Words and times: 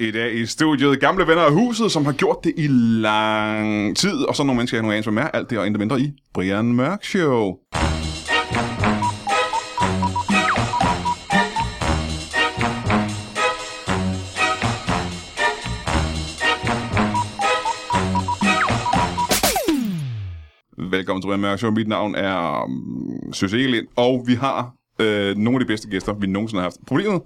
I 0.00 0.10
dag 0.10 0.34
i 0.34 0.46
studiet 0.46 1.00
gamle 1.00 1.26
venner 1.26 1.42
af 1.42 1.52
huset, 1.52 1.92
som 1.92 2.04
har 2.04 2.12
gjort 2.12 2.44
det 2.44 2.52
i 2.56 2.66
lang 3.00 3.96
tid. 3.96 4.24
Og 4.28 4.36
så 4.36 4.42
nogle 4.42 4.56
mennesker, 4.56 4.78
jeg 4.78 4.82
nu 4.82 4.92
aner, 4.92 5.02
som 5.02 5.18
er 5.18 5.22
alt 5.22 5.50
det 5.50 5.58
og 5.58 5.66
intet 5.66 5.80
mindre 5.80 6.00
i 6.00 6.12
Brian 6.34 6.64
Mørk 6.72 7.04
Show. 7.04 7.56
Velkommen 20.90 21.22
til 21.22 21.28
Brian 21.28 21.40
Mørk 21.40 21.58
Show. 21.58 21.70
Mit 21.70 21.88
navn 21.88 22.14
er 22.14 22.64
um, 22.64 23.32
Søs 23.32 23.52
Egelind, 23.52 23.86
og 23.96 24.24
vi 24.26 24.34
har 24.34 24.72
øh, 25.00 25.36
nogle 25.36 25.56
af 25.56 25.60
de 25.60 25.66
bedste 25.66 25.88
gæster, 25.88 26.12
vi 26.12 26.26
nogensinde 26.26 26.60
har 26.60 26.66
haft. 26.66 26.76
Problemet 26.86 27.20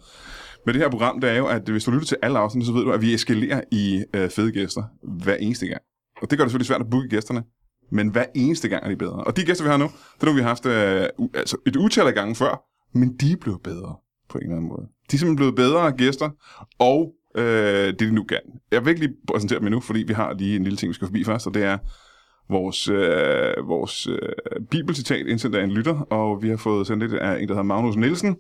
med 0.67 0.75
det 0.75 0.83
her 0.83 0.91
program, 0.91 1.21
det 1.21 1.31
er 1.31 1.35
jo, 1.35 1.47
at 1.47 1.69
hvis 1.69 1.85
du 1.85 1.91
lytter 1.91 2.07
til 2.07 2.17
alle 2.23 2.39
afsnit, 2.39 2.67
så 2.67 2.73
ved 2.73 2.85
du, 2.85 2.93
at 2.93 3.03
vi 3.03 3.15
eskalerer 3.15 3.61
i 3.73 4.05
øh, 4.15 4.31
fede 4.31 4.53
gæster 4.53 4.83
hver 5.03 5.35
eneste 5.35 5.67
gang. 5.67 5.83
Og 6.23 6.31
det 6.31 6.39
gør 6.39 6.45
det 6.45 6.51
selvfølgelig 6.51 6.67
svært 6.67 6.81
at 6.81 6.91
booke 6.91 7.09
gæsterne, 7.09 7.43
men 7.91 8.09
hver 8.09 8.25
eneste 8.35 8.69
gang 8.69 8.85
er 8.85 8.89
de 8.89 8.97
bedre. 8.97 9.25
Og 9.25 9.37
de 9.37 9.45
gæster, 9.45 9.65
vi 9.65 9.71
har 9.71 9.77
nu, 9.77 9.85
det 9.85 10.23
er 10.23 10.27
nu, 10.27 10.33
vi 10.33 10.41
har 10.41 10.49
haft 10.49 10.67
øh, 10.67 11.09
altså 11.35 11.57
et 11.67 11.77
utal 11.77 12.07
af 12.07 12.15
gange 12.15 12.35
før, 12.35 12.65
men 12.99 13.17
de 13.17 13.33
er 13.33 13.37
blevet 13.37 13.63
bedre 13.63 13.97
på 14.29 14.39
en 14.39 14.45
eller 14.45 14.57
anden 14.57 14.69
måde. 14.69 14.83
De 15.11 15.17
er 15.17 15.19
simpelthen 15.19 15.37
blevet 15.37 15.55
bedre 15.55 15.93
gæster, 15.93 16.31
og 16.79 17.13
øh, 17.37 17.87
det 17.87 18.01
de 18.01 18.13
nu 18.13 18.25
kan. 18.25 18.41
Jeg 18.71 18.85
vil 18.85 18.91
ikke 18.91 19.07
lige 19.07 19.15
præsentere 19.29 19.59
dem 19.59 19.67
endnu, 19.67 19.81
fordi 19.81 20.03
vi 20.03 20.13
har 20.13 20.33
lige 20.33 20.57
en 20.57 20.65
lille 20.65 20.77
ting, 20.77 20.89
vi 20.89 20.95
skal 20.95 21.07
forbi 21.07 21.25
først, 21.25 21.47
og 21.47 21.55
det 21.55 21.65
er 21.65 21.79
vores, 22.51 22.89
øh, 22.89 23.69
vores 23.69 24.07
øh, 24.07 24.17
bibelcitat 24.71 25.27
indsendt 25.27 25.57
af 25.57 25.65
en 25.65 25.71
lytter, 25.71 25.95
og 26.01 26.43
vi 26.43 26.49
har 26.49 26.57
fået 26.57 26.87
sendt 26.87 27.03
lidt 27.03 27.13
af 27.13 27.41
en, 27.41 27.49
der 27.49 27.55
hedder 27.55 27.63
Magnus 27.63 27.97
Nielsen, 27.97 28.37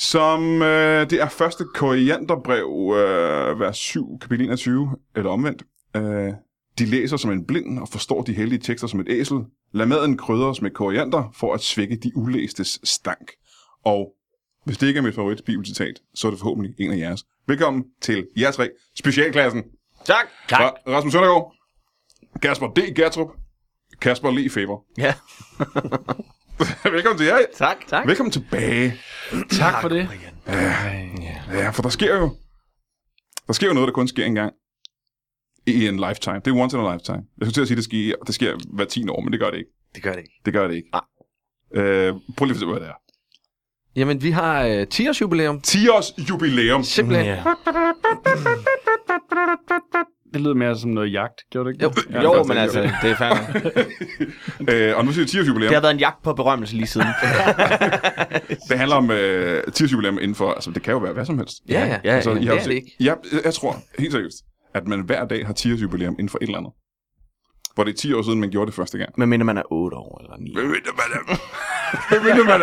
som 0.00 0.62
øh, 0.62 1.10
det 1.10 1.20
er 1.22 1.28
første 1.28 1.64
korianderbrev, 1.74 2.94
øh, 2.96 3.60
vers 3.60 3.76
7, 3.78 4.18
kapitel 4.18 4.44
21, 4.46 4.96
eller 5.16 5.30
omvendt. 5.30 5.62
Øh, 5.96 6.32
de 6.78 6.84
læser 6.84 7.16
som 7.16 7.30
en 7.30 7.46
blind 7.46 7.78
og 7.78 7.88
forstår 7.88 8.22
de 8.22 8.32
hellige 8.32 8.58
tekster 8.58 8.86
som 8.88 9.00
et 9.00 9.06
æsel. 9.10 9.38
Lad 9.72 9.86
maden 9.86 10.16
krydres 10.16 10.62
med 10.62 10.70
koriander 10.70 11.30
for 11.34 11.54
at 11.54 11.60
svække 11.60 11.96
de 11.96 12.16
ulæstes 12.16 12.80
stank. 12.84 13.30
Og 13.84 14.12
hvis 14.64 14.78
det 14.78 14.86
ikke 14.86 14.98
er 14.98 15.02
mit 15.02 15.14
favorit 15.14 15.42
bibelcitat, 15.46 16.00
så 16.14 16.26
er 16.26 16.30
det 16.30 16.40
forhåbentlig 16.40 16.74
en 16.78 16.92
af 16.92 16.96
jeres. 16.96 17.24
Velkommen 17.46 17.84
til 18.00 18.26
jer 18.36 18.50
tre, 18.50 18.70
specialklassen. 18.98 19.62
Tak. 20.04 20.26
Ra- 20.52 20.92
Rasmus 20.92 21.12
Søndergaard, 21.12 21.54
Kasper 22.42 22.66
D. 22.66 22.94
Gertrup, 22.94 23.28
Kasper 24.00 24.30
Le 24.30 24.50
Faber. 24.50 24.84
Ja. 24.98 25.14
Velkommen 26.92 27.18
til 27.18 27.26
jer. 27.26 27.38
Tak. 27.56 27.76
Tak. 27.88 28.06
Velkommen 28.06 28.32
tilbage. 28.32 28.94
Tak 29.50 29.80
for 29.80 29.88
det. 29.88 30.08
Ja, 31.52 31.70
for 31.70 31.82
der 31.82 31.88
sker 31.88 32.16
jo... 32.18 32.36
Der 33.46 33.52
sker 33.52 33.66
jo 33.66 33.72
noget, 33.72 33.86
der 33.86 33.92
kun 33.92 34.08
sker 34.08 34.24
en 34.24 34.34
gang. 34.34 34.52
I 35.66 35.88
en 35.88 35.96
lifetime. 35.96 36.40
Det 36.44 36.46
er 36.46 36.54
once 36.54 36.78
in 36.78 36.84
a 36.84 36.92
lifetime. 36.92 37.16
Jeg 37.38 37.46
skulle 37.46 37.52
til 37.52 37.60
at 37.60 37.68
sige, 37.68 37.74
at 37.74 37.76
det 37.76 37.84
sker, 37.84 38.16
det 38.26 38.34
sker 38.34 38.56
hver 38.74 38.84
10 38.84 39.08
år, 39.08 39.20
men 39.20 39.32
det 39.32 39.40
gør 39.40 39.50
det 39.50 39.58
ikke. 39.58 39.70
Det 39.94 40.02
gør 40.02 40.12
det 40.12 40.18
ikke. 40.18 40.32
Det 40.44 40.52
gør 40.52 40.68
det 40.68 40.74
ikke. 40.74 40.88
Nej. 40.92 41.02
Øh, 41.74 42.14
prøv 42.36 42.44
lige 42.44 42.54
at 42.54 42.56
fortælle, 42.56 42.72
hvad 42.72 42.80
det 42.80 42.88
er. 42.88 42.94
Jamen, 43.96 44.22
vi 44.22 44.30
har 44.30 44.66
øh, 44.66 44.86
10 44.86 45.08
års 45.08 45.20
jubilæum. 45.20 45.60
10 45.60 45.88
års 45.88 46.28
jubilæum. 46.30 46.84
Simpelthen. 46.84 47.26
Ja. 47.26 47.42
Det 50.32 50.40
lyder 50.40 50.54
mere 50.54 50.78
som 50.78 50.90
noget 50.90 51.12
jagt, 51.12 51.34
gjorde 51.50 51.68
det 51.68 51.74
ikke? 51.74 51.84
Jo. 51.84 51.90
det? 51.90 52.06
Ja, 52.10 52.22
Jo, 52.22 52.42
men 52.44 52.56
det 52.56 52.62
altså, 52.62 52.80
gør 52.80 52.88
det 53.02 53.10
er 53.10 53.16
færdigt. 53.16 53.66
Øh, 54.68 54.96
og 54.96 55.04
nu 55.04 55.12
siger 55.12 55.24
vi 55.24 55.28
10 55.30 55.40
års 55.40 55.48
jubilæum. 55.48 55.68
Det 55.68 55.76
har 55.76 55.80
været 55.82 55.94
en 55.94 55.98
jagt 56.00 56.22
på 56.22 56.32
berømmelse 56.32 56.74
lige 56.76 56.86
siden. 56.86 57.06
Det 58.68 58.78
handler 58.78 58.96
om 58.96 59.10
øh, 59.10 59.62
10 59.72 59.84
års 59.84 59.92
jubilæum 59.92 60.18
inden 60.18 60.34
for... 60.34 60.52
Altså, 60.52 60.70
det 60.70 60.82
kan 60.82 60.92
jo 60.92 60.98
være 60.98 61.12
hvad 61.12 61.24
som 61.24 61.38
helst. 61.38 61.58
Ja, 61.68 61.80
ja. 61.86 61.98
Ja, 62.04 62.14
Altså, 62.14 62.30
ja, 62.30 62.36
I 62.36 62.40
det 62.40 62.48
har 62.48 62.54
er 62.54 62.62
jo 62.62 62.68
det 62.68 62.74
ikke. 62.74 62.96
Jeg, 63.00 63.16
jeg 63.44 63.54
tror, 63.54 63.76
helt 63.98 64.12
seriøst, 64.12 64.36
at 64.74 64.86
man 64.88 65.00
hver 65.00 65.24
dag 65.26 65.46
har 65.46 65.52
10 65.52 65.72
års 65.72 65.82
jubilæum 65.82 66.12
inden 66.12 66.28
for 66.28 66.38
et 66.38 66.42
eller 66.42 66.58
andet. 66.58 66.72
Hvor 67.74 67.84
det 67.84 67.92
er 67.92 67.96
10 67.96 68.12
år 68.12 68.22
siden, 68.22 68.40
man 68.40 68.50
gjorde 68.50 68.66
det 68.66 68.74
første 68.74 68.98
gang. 68.98 69.10
Men 69.16 69.28
mindre 69.28 69.44
man 69.44 69.58
er 69.58 69.62
8 69.72 69.96
år 69.96 70.20
eller 70.22 70.36
9 70.40 70.54
Hvad 70.54 70.64
ved 70.64 70.74
du, 70.74 70.92
hvad 70.94 71.04
det 71.12 71.16
er? 71.20 71.36
Hvad 72.08 72.20
ved 72.20 72.34
du, 72.36 72.44
hvad 72.44 72.58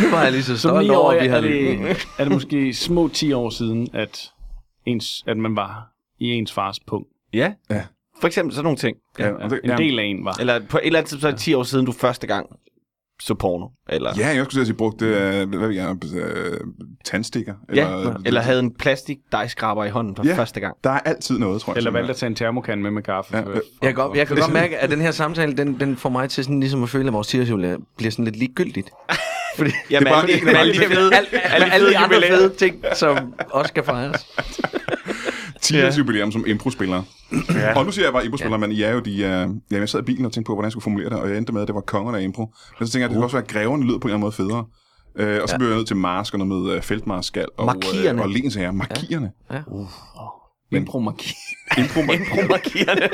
det 0.00 0.06
er? 0.06 0.10
Var 0.10 0.22
jeg 0.22 0.32
lige 0.32 0.42
så 0.42 0.58
stolt 0.58 0.90
over, 0.90 0.98
år 1.00 1.10
at 1.12 1.22
vi 1.22 1.26
er 1.26 1.30
havde... 1.30 1.42
det, 1.48 2.06
er 2.18 2.24
det 2.24 2.32
måske 2.32 2.74
små 2.74 3.08
10 3.08 3.32
år 3.32 3.50
siden, 3.50 3.88
at, 3.94 4.30
ens, 4.86 5.24
at 5.26 5.36
man 5.36 5.56
var 5.56 5.88
i 6.20 6.26
ens 6.28 6.52
fars 6.52 6.80
punkt. 6.80 7.08
Ja. 7.32 7.52
Ja. 7.70 7.82
For 8.20 8.26
eksempel 8.26 8.54
sådan 8.54 8.64
nogle 8.64 8.78
ting. 8.78 8.96
Ja, 9.18 9.28
det, 9.28 9.60
En 9.64 9.70
ja. 9.70 9.76
del 9.76 9.98
af 9.98 10.04
en 10.04 10.24
var. 10.24 10.36
Eller 10.40 10.60
på 10.68 10.78
et 10.78 10.86
eller 10.86 10.98
andet 10.98 11.08
tidspunkt, 11.08 11.22
så 11.22 11.28
er 11.28 11.30
det 11.32 11.40
10 11.40 11.54
år 11.54 11.62
siden, 11.62 11.86
du 11.86 11.92
første 11.92 12.26
gang 12.26 12.46
så 13.22 13.34
porno. 13.34 13.66
Eller, 13.88 14.10
Ja, 14.18 14.26
jeg 14.26 14.36
skulle 14.44 14.48
til 14.50 14.60
at 14.60 14.66
sige, 14.66 14.76
brugte, 14.76 15.06
øh, 15.06 15.48
hvad 15.48 15.58
ved 15.58 15.70
jeg, 15.70 15.96
øh, 16.16 16.60
tandstikker. 17.04 17.54
ja. 17.74 18.12
eller 18.24 18.40
havde 18.40 18.60
en 18.60 18.74
plastik 18.74 19.16
dejskraber 19.32 19.84
i 19.84 19.88
hånden 19.90 20.16
for 20.16 20.26
Ja. 20.26 20.36
første 20.36 20.60
gang. 20.60 20.76
Der 20.84 20.90
er 20.90 20.98
altid 21.00 21.38
noget, 21.38 21.60
tror 21.60 21.72
jeg. 21.72 21.76
Eller 21.76 21.90
valgte 21.90 22.08
er- 22.10 22.12
at 22.14 22.16
tage 22.16 22.28
en 22.30 22.34
termokan 22.36 22.82
med 22.82 22.90
med 22.90 23.02
kaffe. 23.02 23.36
Ja, 23.36 23.42
øh, 23.50 23.54
Jeg 23.56 23.62
kan, 23.82 23.94
godt, 23.94 24.18
jeg 24.18 24.26
kan 24.26 24.36
godt 24.36 24.52
mærke, 24.52 24.78
at 24.78 24.90
den 24.90 25.00
her 25.00 25.10
samtale, 25.10 25.56
den, 25.56 25.80
den 25.80 25.96
får 25.96 26.08
mig 26.08 26.30
til 26.30 26.44
sådan 26.44 26.60
ligesom 26.60 26.82
at 26.82 26.88
føle, 26.88 27.06
at 27.06 27.12
vores 27.12 27.26
10 27.28 27.40
års 27.40 27.50
jubilæum 27.50 27.86
bliver 27.96 28.10
sådan 28.10 28.24
lidt 28.24 28.36
ligegyldigt. 28.36 28.90
Fordi 29.56 29.70
Ja, 29.90 29.98
Det 29.98 30.06
er 30.06 30.10
bare 30.12 30.22
alle, 30.22 30.42
en 30.42 30.48
af 30.48 30.60
alle, 30.60 30.74
de 30.74 30.78
de 30.78 30.84
fede, 30.94 31.14
alle, 31.16 31.28
alle, 31.54 31.72
alle 31.72 31.90
de 31.90 31.98
andre 31.98 32.22
fede 32.28 32.54
ting, 32.54 32.76
som 32.94 33.34
også 33.50 33.68
skal 33.68 33.84
fejres. 33.84 34.26
10 35.60 35.82
års 35.82 35.98
jubilæum 35.98 36.32
som 36.32 36.44
impro-spiller. 36.46 37.02
Ja. 37.54 37.78
Og 37.78 37.84
nu 37.84 37.90
siger 37.92 38.06
jeg 38.06 38.12
bare 38.12 38.24
impro-spiller, 38.24 38.56
men 38.58 38.72
I 38.72 38.82
er 38.82 38.92
jo 38.92 39.00
de... 39.00 39.10
Uh, 39.10 39.18
ja, 39.72 39.78
jeg 39.78 39.88
sad 39.88 40.00
i 40.00 40.02
bilen 40.02 40.24
og 40.26 40.32
tænkte 40.32 40.46
på, 40.48 40.54
hvordan 40.54 40.66
jeg 40.66 40.72
skulle 40.72 40.82
formulere 40.82 41.10
det, 41.10 41.18
og 41.18 41.28
jeg 41.28 41.36
endte 41.38 41.52
med, 41.52 41.62
at 41.62 41.68
det 41.68 41.74
var 41.74 41.80
kongerne 41.80 42.18
af 42.18 42.22
impro. 42.22 42.54
Men 42.78 42.86
så 42.86 42.92
tænker 42.92 43.02
jeg, 43.02 43.04
at 43.04 43.10
det 43.10 43.16
kan 43.16 43.24
også 43.24 43.36
være, 43.36 43.44
at 43.44 43.50
greverne 43.50 43.84
lyder 43.84 43.98
på 43.98 44.08
en 44.08 44.14
eller 44.14 44.16
anden 44.16 44.20
måde 44.20 44.32
federe. 44.32 44.64
Uh, 45.36 45.42
og 45.42 45.48
så 45.48 45.56
blev 45.58 45.68
jeg 45.68 45.76
nødt 45.76 45.86
til 45.86 45.96
Marsk 45.96 46.34
og 46.34 46.38
noget 46.38 46.64
med 46.66 46.76
uh, 46.76 46.82
feltmarskal 46.82 47.46
og, 47.58 47.66
Markierne. 47.66 48.18
uh, 48.18 48.24
og 48.24 48.30
lensherre. 48.30 48.72
Markierne. 48.72 49.30
Ja. 49.52 49.60
Impro-magi. 50.72 51.34
Impro 51.78 52.00
Impromarkerende. 52.00 53.08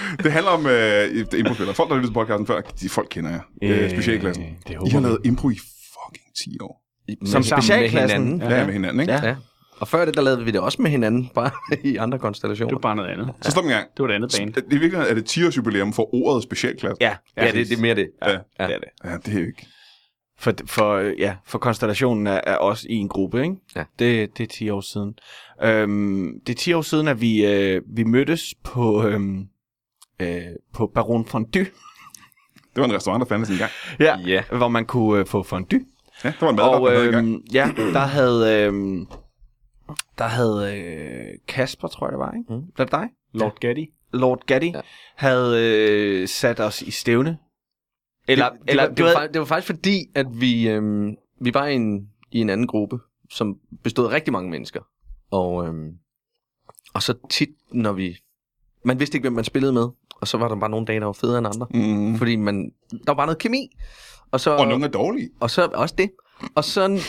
det 0.24 0.32
handler 0.32 0.50
om 0.50 0.64
uh, 0.66 1.38
impro-spillere. 1.38 1.74
Folk, 1.74 1.88
der 1.88 1.94
har 1.94 2.00
lyttet 2.00 2.10
til 2.10 2.14
podcasten 2.14 2.46
før, 2.46 2.60
de 2.60 2.88
folk 2.88 3.08
kender 3.10 3.30
jeg. 3.30 3.40
Uh, 3.62 3.84
Øh, 3.84 3.90
specialklassen. 3.90 4.44
det 4.68 4.70
I 4.86 4.90
har 4.90 5.00
vi. 5.00 5.06
lavet 5.06 5.18
impro 5.24 5.50
i 5.50 5.58
fucking 5.58 6.34
10 6.36 6.58
år. 6.60 6.82
Som 7.24 7.42
sammen 7.42 7.56
med 7.56 7.62
specialklassen. 7.62 8.22
hinanden. 8.22 8.50
Ja, 8.50 8.58
ja 8.58 8.64
med 8.66 8.72
hinanden, 8.72 9.00
ikke? 9.00 9.12
Ja. 9.12 9.26
Ja. 9.26 9.36
Og 9.80 9.88
før 9.88 10.04
det, 10.04 10.14
der 10.14 10.22
lavede 10.22 10.44
vi 10.44 10.50
det 10.50 10.60
også 10.60 10.82
med 10.82 10.90
hinanden, 10.90 11.30
bare 11.34 11.50
i 11.84 11.96
andre 11.96 12.16
Det 12.16 12.22
konstellationer. 12.22 12.72
var 12.74 12.78
bare 12.80 12.96
noget 12.96 13.08
andet. 13.10 13.30
Så 13.42 13.50
stop 13.50 13.64
en 13.64 13.70
gang. 13.70 13.86
Det 13.96 14.02
var 14.02 14.08
et 14.08 14.14
andet 14.14 14.34
band. 14.38 14.56
I 14.72 14.76
virkeligheden 14.78 15.10
er 15.10 15.14
det 15.14 15.24
10 15.24 15.44
års 15.46 15.56
jubilæum 15.56 15.92
for 15.92 16.14
ordet 16.14 16.42
specialklasse. 16.42 16.96
Ja, 17.00 17.14
Ja, 17.36 17.46
det, 17.46 17.68
det 17.68 17.76
er 17.78 17.80
mere 17.82 17.94
det. 17.94 18.08
Ja. 18.26 18.30
ja. 18.30 18.36
det 18.66 18.74
er 18.74 18.78
det. 18.78 18.88
Ja, 19.04 19.16
det 19.26 19.34
er 19.34 19.40
jo 19.40 19.46
ikke... 19.46 19.66
For, 20.38 20.52
for, 20.66 20.92
øh, 20.94 21.12
ja, 21.18 21.34
for 21.46 21.58
konstellationen 21.58 22.26
er, 22.26 22.40
er 22.46 22.56
også 22.56 22.86
i 22.90 22.94
en 22.94 23.08
gruppe, 23.08 23.42
ikke? 23.42 23.54
Ja. 23.76 23.84
Det, 23.98 24.38
det 24.38 24.42
er 24.44 24.48
10 24.48 24.70
år 24.70 24.80
siden. 24.80 25.14
Øhm, 25.62 26.32
det 26.46 26.52
er 26.52 26.56
10 26.56 26.72
år 26.72 26.82
siden, 26.82 27.08
at 27.08 27.20
vi, 27.20 27.46
øh, 27.46 27.82
vi 27.96 28.04
mødtes 28.04 28.54
på, 28.64 29.06
øhm, 29.06 29.44
øh, 30.22 30.42
på 30.72 30.90
Baron 30.94 31.26
Fondue. 31.26 31.66
Det 32.74 32.80
var 32.80 32.84
en 32.84 32.92
restaurant, 32.92 33.20
der 33.20 33.26
fandtes 33.26 33.50
engang. 33.50 33.70
Ja. 34.00 34.18
Ja. 34.26 34.42
Hvor 34.56 34.68
man 34.68 34.86
kunne 34.86 35.20
øh, 35.20 35.26
få 35.26 35.42
fondue. 35.42 35.80
Ja, 36.24 36.28
det 36.28 36.40
var 36.40 36.50
en 36.50 36.56
madret, 36.56 36.98
Og 36.98 37.04
i 37.04 37.08
gang. 37.08 37.52
ja, 37.52 37.70
der 37.76 37.98
havde, 37.98 38.64
øhm, 38.64 39.06
der 40.18 40.24
havde 40.24 40.78
øh, 40.78 41.38
Kasper, 41.48 41.88
tror 41.88 42.06
jeg 42.06 42.12
det 42.12 42.18
var, 42.18 42.32
ikke? 42.32 42.54
Mm. 42.54 42.62
Var 42.76 42.84
det 42.84 42.92
dig? 42.92 43.08
Lord 43.34 43.58
Gaddy. 43.60 43.86
Lord 44.12 44.46
Gaddy 44.46 44.64
ja. 44.64 44.76
Ja. 44.76 44.80
havde 45.16 45.58
øh, 45.60 46.28
sat 46.28 46.60
os 46.60 46.82
i 46.82 46.90
stævne. 46.90 47.38
Eller, 48.28 48.48
det, 48.50 48.60
det, 48.60 48.70
eller 48.70 48.86
var, 48.86 48.94
det, 48.94 49.04
var, 49.04 49.26
det 49.26 49.38
var 49.38 49.44
faktisk 49.44 49.66
fordi, 49.66 49.98
at 50.14 50.26
vi, 50.40 50.68
øhm, 50.68 51.14
vi 51.40 51.54
var 51.54 51.66
i 51.66 51.74
en, 51.74 52.08
i 52.30 52.38
en 52.40 52.50
anden 52.50 52.66
gruppe, 52.66 52.98
som 53.30 53.54
bestod 53.82 54.06
af 54.06 54.10
rigtig 54.10 54.32
mange 54.32 54.50
mennesker. 54.50 54.80
Og, 55.30 55.66
øhm, 55.66 55.90
og 56.94 57.02
så 57.02 57.14
tit, 57.30 57.48
når 57.72 57.92
vi... 57.92 58.16
Man 58.84 58.98
vidste 58.98 59.16
ikke, 59.16 59.24
hvem 59.24 59.32
man 59.32 59.44
spillede 59.44 59.72
med. 59.72 59.88
Og 60.20 60.28
så 60.28 60.38
var 60.38 60.48
der 60.48 60.56
bare 60.56 60.70
nogle 60.70 60.86
dage, 60.86 61.00
der 61.00 61.06
var 61.06 61.12
federe 61.12 61.38
end 61.38 61.46
andre. 61.46 61.66
Mm. 61.70 62.18
Fordi 62.18 62.36
man, 62.36 62.70
der 62.90 62.98
var 63.06 63.14
bare 63.14 63.26
noget 63.26 63.38
kemi. 63.38 63.76
Og 64.30 64.40
så, 64.40 64.50
Og 64.56 64.66
nogle 64.68 64.84
er 64.84 64.88
dårlige. 64.88 65.30
og 65.40 65.50
så 65.50 65.68
også 65.74 65.94
det. 65.98 66.10
Og 66.54 66.64
så 66.64 67.00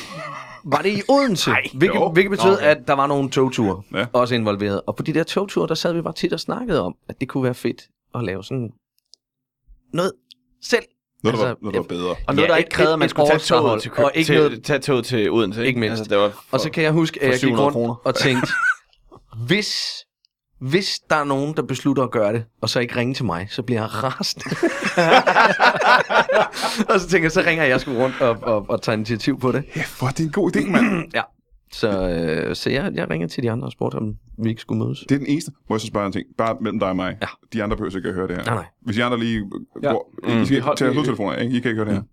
var 0.65 0.81
det 0.81 0.89
i 0.97 1.01
Odense, 1.09 1.49
Nej, 1.49 1.61
hvilket, 1.73 1.95
jo. 1.95 2.09
hvilket 2.11 2.31
betød, 2.31 2.53
Okay. 2.53 2.65
at 2.65 2.77
der 2.87 2.93
var 2.93 3.07
nogle 3.07 3.29
togture 3.29 3.81
Ja. 3.93 3.99
ja. 3.99 4.05
også 4.13 4.35
involveret. 4.35 4.81
Og 4.87 4.95
på 4.95 5.03
de 5.03 5.13
der 5.13 5.23
togture, 5.23 5.67
der 5.67 5.75
sad 5.75 5.93
vi 5.93 6.01
bare 6.01 6.13
tit 6.13 6.33
og 6.33 6.39
snakkede 6.39 6.81
om, 6.81 6.95
at 7.09 7.19
det 7.19 7.27
kunne 7.29 7.43
være 7.43 7.53
fedt 7.53 7.81
at 8.15 8.23
lave 8.23 8.43
sådan 8.43 8.69
noget 9.93 10.11
selv. 10.63 10.83
Noget, 11.23 11.37
der, 11.37 11.43
var, 11.43 11.49
Altså, 11.49 11.61
noget, 11.61 11.73
der 11.73 11.79
var 11.79 11.87
bedre. 11.87 12.15
Og 12.27 12.35
noget, 12.35 12.49
der 12.49 12.55
ikke 12.55 12.69
krævede, 12.69 12.93
at 12.93 12.99
man 12.99 13.09
skulle 13.09 13.27
tage 13.29 13.39
toget 13.39 13.81
til, 13.81 13.91
og 13.97 14.11
ikke 14.15 14.25
til, 14.27 14.35
noget, 14.35 14.63
tage 14.63 14.79
toget 14.79 15.05
til 15.05 15.31
Odense. 15.31 15.65
Ikke 15.65 15.79
mindst. 15.79 15.99
Altså, 15.99 16.09
det 16.15 16.17
var 16.17 16.29
for, 16.29 16.43
Og 16.51 16.59
så 16.59 16.69
kan 16.71 16.83
jeg 16.83 16.91
huske, 16.91 17.19
at 17.21 17.25
jeg 17.25 17.33
gik 17.33 17.39
700 17.39 17.65
rundt 17.65 17.73
kroner. 17.73 17.95
og 18.05 18.15
tænkte, 18.15 18.51
hvis, 19.47 19.75
hvis 20.61 20.99
der 21.09 21.15
er 21.15 21.23
nogen, 21.23 21.55
der 21.55 21.61
beslutter 21.61 22.03
at 22.03 22.11
gøre 22.11 22.33
det, 22.33 22.43
og 22.61 22.69
så 22.69 22.79
ikke 22.79 22.95
ringe 22.95 23.13
til 23.13 23.25
mig, 23.25 23.47
så 23.49 23.63
bliver 23.63 23.81
jeg 23.81 24.03
rasende. 24.03 24.45
og 26.93 26.99
så 26.99 27.07
tænker 27.09 27.25
jeg, 27.25 27.31
så 27.31 27.43
ringer 27.47 27.63
jeg 27.63 27.81
sgu 27.81 27.91
rundt 27.93 28.21
og, 28.21 28.37
og, 28.41 28.65
og 28.69 28.81
tager 28.81 28.95
initiativ 28.95 29.39
på 29.39 29.51
det. 29.51 29.63
Ja, 29.75 29.81
for 29.81 30.07
det 30.07 30.19
er 30.19 30.23
en 30.23 30.31
god 30.31 30.55
idé, 30.55 30.69
mand. 30.69 30.85
Ja. 31.15 31.21
Så, 31.73 32.09
øh, 32.09 32.55
så 32.55 32.69
jeg, 32.69 32.91
jeg 32.93 33.09
ringer 33.09 33.27
til 33.27 33.43
de 33.43 33.51
andre 33.51 33.67
og 33.67 33.71
spurgte, 33.71 33.95
om 33.95 34.15
vi 34.43 34.49
ikke 34.49 34.61
skulle 34.61 34.83
mødes. 34.83 34.99
Det 35.09 35.15
er 35.15 35.19
den 35.19 35.27
eneste. 35.27 35.51
Må 35.69 35.75
jeg 35.75 35.81
så 35.81 35.87
spørge 35.87 36.05
en 36.05 36.11
ting? 36.13 36.25
Bare 36.37 36.57
mellem 36.61 36.79
dig 36.79 36.89
og 36.89 36.95
mig. 36.95 37.17
Ja. 37.21 37.27
De 37.53 37.63
andre 37.63 37.77
behøver 37.77 37.95
ikke 37.97 38.09
at 38.09 38.15
høre 38.15 38.27
det 38.27 38.35
her. 38.35 38.43
Nej, 38.43 38.55
nej. 38.55 38.65
Hvis 38.81 38.97
I 38.97 39.01
andre 39.01 39.19
lige 39.19 39.51
Ja. 39.83 39.91
går... 39.91 40.13
Mm. 40.23 40.41
I 40.41 40.45
skal 40.45 40.63
tage 40.77 40.93
hovedtelefoner, 40.93 41.35
ikke? 41.35 41.57
I 41.57 41.59
kan 41.59 41.71
ikke 41.71 41.83
høre 41.83 41.95
det 41.95 42.03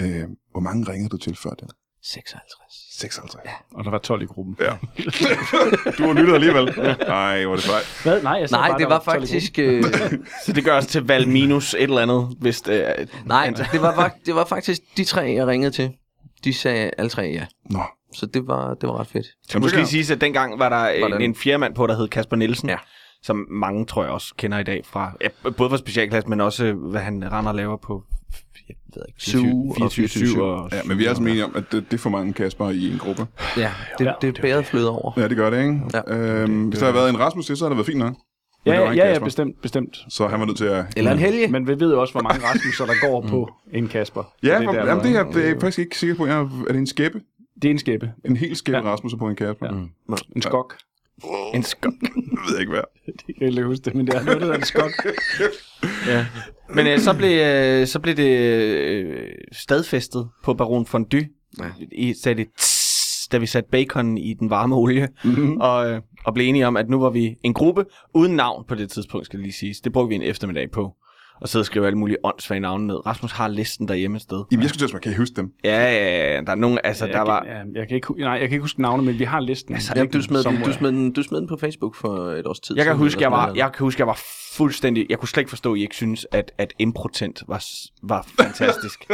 her. 0.00 0.22
Øh, 0.22 0.28
hvor 0.52 0.60
mange 0.60 0.92
ringede 0.92 1.08
du 1.08 1.16
til 1.16 1.36
før 1.36 1.50
det? 1.50 1.68
56. 2.02 2.98
56. 2.98 3.42
Ja. 3.44 3.50
Og 3.74 3.84
der 3.84 3.90
var 3.90 3.98
12 3.98 4.22
i 4.22 4.24
gruppen. 4.24 4.56
ja. 4.60 4.70
du 5.98 6.02
har 6.06 6.12
lyttet 6.12 6.34
alligevel. 6.34 6.64
Nej, 7.08 7.44
hvor 7.44 7.52
er 7.52 7.56
det 7.56 7.64
fejl. 7.64 7.82
Hvad? 8.02 8.22
Nej, 8.22 8.32
jeg 8.32 8.48
sagde 8.48 8.60
Nej, 8.62 8.70
bare, 8.70 8.78
det 8.78 8.88
var 8.88 8.98
12 8.98 9.16
i 9.16 9.20
faktisk... 9.20 9.58
Øh, 9.58 9.82
Så 10.46 10.52
det 10.52 10.64
gør 10.64 10.76
os 10.76 10.86
til 10.86 11.06
valg 11.06 11.28
minus 11.28 11.74
et 11.74 11.82
eller 11.82 12.00
andet, 12.00 12.36
hvis 12.40 12.60
det 12.60 12.88
er... 12.88 13.04
nej, 13.24 13.52
det 13.72 13.82
var, 13.82 14.14
det 14.26 14.34
var 14.34 14.44
faktisk 14.44 14.80
de 14.96 15.04
tre, 15.04 15.22
jeg 15.22 15.46
ringede 15.46 15.70
til. 15.70 15.92
De 16.44 16.54
sagde 16.54 16.90
alle 16.98 17.08
tre 17.08 17.22
ja. 17.22 17.46
Nå. 17.70 17.82
Så 18.14 18.26
det 18.26 18.46
var, 18.46 18.74
det 18.74 18.88
var 18.88 19.00
ret 19.00 19.06
fedt. 19.06 19.26
Det 19.52 19.60
måske 19.60 19.86
sige, 19.86 20.12
at 20.14 20.20
dengang 20.20 20.58
var 20.58 20.68
der 20.68 20.86
en, 20.88 21.00
Hvordan? 21.00 21.20
en 21.22 21.34
fjerde 21.34 21.58
mand 21.58 21.74
på, 21.74 21.86
der 21.86 21.96
hed 21.96 22.08
Kasper 22.08 22.36
Nielsen. 22.36 22.68
Ja. 22.68 22.76
Som 23.22 23.46
mange, 23.50 23.86
tror 23.86 24.02
jeg, 24.02 24.12
også 24.12 24.34
kender 24.38 24.58
i 24.58 24.62
dag 24.62 24.82
fra... 24.86 25.12
Ja, 25.20 25.28
både 25.50 25.70
fra 25.70 25.76
specialklasse, 25.76 26.28
men 26.28 26.40
også, 26.40 26.72
hvad 26.72 27.00
han 27.00 27.32
render 27.32 27.48
og 27.50 27.54
laver 27.54 27.76
på... 27.76 28.02
Jeg 28.70 28.94
ved 28.94 29.02
ikke, 29.08 29.24
Suge 29.24 29.74
og 29.82 29.86
24-7 29.86 30.40
og... 30.40 30.68
Ja, 30.72 30.80
men 30.84 30.98
vi 30.98 31.04
er 31.04 31.08
altså 31.08 31.22
enige 31.22 31.44
om, 31.44 31.52
at 31.56 31.64
det, 31.72 31.84
det 31.90 31.96
er 31.96 31.98
for 31.98 32.10
mange 32.10 32.32
Kasper 32.32 32.70
i 32.70 32.92
en 32.92 32.98
gruppe. 32.98 33.26
Ja, 33.56 33.70
det, 33.98 34.04
Ja, 34.04 34.12
det, 34.20 34.34
det 34.34 34.42
bæret 34.42 34.66
flød 34.66 34.84
over. 34.84 35.12
Ja, 35.16 35.28
det 35.28 35.36
gør 35.36 35.50
det, 35.50 35.58
ikke? 35.58 35.80
Ja. 35.94 36.14
Øhm, 36.16 36.68
hvis 36.68 36.78
der 36.78 36.86
havde 36.86 36.94
været 36.94 37.10
en 37.10 37.18
Rasmus 37.18 37.46
til, 37.46 37.56
så 37.56 37.64
havde 37.64 37.70
det 37.70 37.76
været 37.76 37.86
fint 37.86 37.98
nok. 37.98 38.14
Ja, 38.66 38.90
det 38.90 38.96
ja, 38.96 39.12
ja, 39.12 39.18
bestemt, 39.18 39.62
bestemt. 39.62 39.96
Så 40.08 40.26
han 40.26 40.40
var 40.40 40.46
nødt 40.46 40.56
til 40.56 40.64
at... 40.64 40.84
Eller 40.96 41.12
en 41.12 41.18
helge. 41.18 41.48
Men 41.48 41.66
vi 41.68 41.80
ved 41.80 41.92
jo 41.92 42.00
også, 42.00 42.14
hvor 42.14 42.22
mange 42.22 42.46
Rasmusser, 42.46 42.86
der 42.86 43.08
går 43.08 43.20
på 43.28 43.52
en 43.72 43.88
Kasper. 43.88 44.22
Så 44.22 44.46
Ja, 44.46 44.58
det, 44.58 44.64
for, 44.64 44.72
er 44.72 44.86
jamen, 44.88 45.04
det 45.04 45.10
er 45.10 45.24
jeg, 45.24 45.34
det 45.34 45.44
er 45.44 45.48
jeg 45.48 45.56
faktisk 45.60 45.78
ikke 45.78 45.98
sikker 45.98 46.16
på. 46.16 46.26
Jeg, 46.26 46.40
er 46.40 46.48
det 46.68 46.76
en 46.76 46.86
skæppe? 46.86 47.20
det 47.62 47.68
er 47.68 47.72
en 47.72 47.78
skæppe. 47.78 48.12
En 48.24 48.36
helt 48.36 48.58
skæppe 48.58 48.78
Ja. 48.78 48.84
ja. 48.86 48.92
Rasmus 48.92 49.14
på 49.18 49.28
en 49.28 49.36
Kasper? 49.36 49.66
Ja. 49.66 49.74
Ja. 50.10 50.16
En 50.36 50.42
skok. 50.42 50.76
En 51.54 51.62
skok. 51.62 51.92
Jeg 52.02 52.52
ved 52.52 52.60
ikke 52.60 52.72
hvad. 52.72 52.82
Jeg 53.28 53.34
kan 53.38 53.48
ikke 53.48 53.62
huske 53.64 53.84
det, 53.84 53.94
men 53.94 54.06
det 54.06 54.14
er 54.14 54.24
noget, 54.24 54.40
der 54.40 54.54
en 54.54 54.64
skok. 54.64 54.90
Ja. 56.06 56.26
Men 56.74 56.86
øh, 56.86 56.98
så, 56.98 57.14
blev, 57.16 57.40
øh, 57.40 57.86
så 57.86 58.00
blev 58.00 58.16
det 58.16 58.38
øh, 58.40 59.28
stadfæstet 59.52 60.28
på 60.44 60.54
Baron 60.54 60.86
Fondue. 60.86 61.28
Ja. 61.58 61.64
I 61.92 62.14
sagde 62.22 62.38
det, 62.38 62.48
tss, 62.58 63.28
da 63.28 63.38
vi 63.38 63.46
satte 63.46 63.70
bacon 63.70 64.18
i 64.18 64.34
den 64.34 64.50
varme 64.50 64.76
olie. 64.76 65.08
Mm-hmm. 65.24 65.56
Og, 65.56 65.90
øh, 65.90 66.00
og 66.24 66.34
blev 66.34 66.48
enige 66.48 66.66
om, 66.66 66.76
at 66.76 66.88
nu 66.88 67.00
var 67.00 67.10
vi 67.10 67.36
en 67.42 67.54
gruppe 67.54 67.84
uden 68.14 68.36
navn 68.36 68.64
på 68.68 68.74
det 68.74 68.90
tidspunkt, 68.90 69.26
skal 69.26 69.38
det 69.38 69.44
lige 69.44 69.52
siges. 69.52 69.80
Det 69.80 69.92
brugte 69.92 70.08
vi 70.08 70.14
en 70.14 70.22
eftermiddag 70.22 70.70
på. 70.70 70.94
Og 71.40 71.48
sidde 71.48 71.62
og 71.62 71.66
skrive 71.66 71.86
alle 71.86 71.98
mulige 71.98 72.16
åndssvage 72.24 72.60
navne 72.60 72.86
ned. 72.86 73.06
Rasmus 73.06 73.32
har 73.32 73.48
listen 73.48 73.88
derhjemme 73.88 74.16
et 74.16 74.22
sted. 74.22 74.44
Jamen, 74.52 74.62
jeg 74.62 74.68
skulle 74.68 74.78
til 74.78 74.84
at 74.84 74.90
spørge, 74.90 75.02
kan 75.02 75.12
I 75.12 75.14
huske 75.14 75.36
dem? 75.36 75.52
Ja, 75.64 75.92
ja, 75.92 76.34
ja. 76.34 76.40
Der 76.40 76.50
er 76.50 76.54
nogen, 76.54 76.78
altså, 76.84 77.06
jeg, 77.06 77.14
der 77.14 77.20
var... 77.20 77.42
kan, 77.42 77.52
ja, 77.52 77.80
jeg, 77.80 77.88
kan 77.88 77.94
ikke, 77.94 78.14
nej, 78.18 78.30
jeg 78.30 78.40
kan 78.40 78.50
ikke 78.50 78.62
huske 78.62 78.82
navnet, 78.82 79.06
men 79.06 79.18
vi 79.18 79.24
har 79.24 79.40
listen. 79.40 79.74
Altså, 79.74 79.92
Jamen, 79.96 80.10
du, 80.10 80.22
smed 80.22 80.44
den, 80.44 80.62
du, 80.62 80.72
smed 80.72 80.88
den, 80.92 81.12
du 81.12 81.22
smed 81.22 81.40
den 81.40 81.48
på 81.48 81.56
Facebook 81.56 81.94
for 81.94 82.16
et 82.16 82.46
års 82.46 82.60
tid 82.60 82.76
Jeg 82.76 82.84
kan 82.84 82.96
huske, 82.96 83.22
jeg 83.22 83.30
var, 83.30 83.52
jeg 83.56 83.72
kan 83.72 83.84
huske, 83.84 84.00
jeg 84.00 84.06
var 84.06 84.20
fuldstændig... 84.52 85.06
Jeg 85.10 85.18
kunne 85.18 85.28
slet 85.28 85.40
ikke 85.40 85.50
forstå, 85.50 85.72
at 85.72 85.78
I 85.78 85.82
ikke 85.82 85.94
synes, 85.94 86.26
at, 86.32 86.52
at 86.58 86.72
improtent 86.78 87.42
var, 87.48 87.64
var 88.02 88.26
fantastisk. 88.40 89.04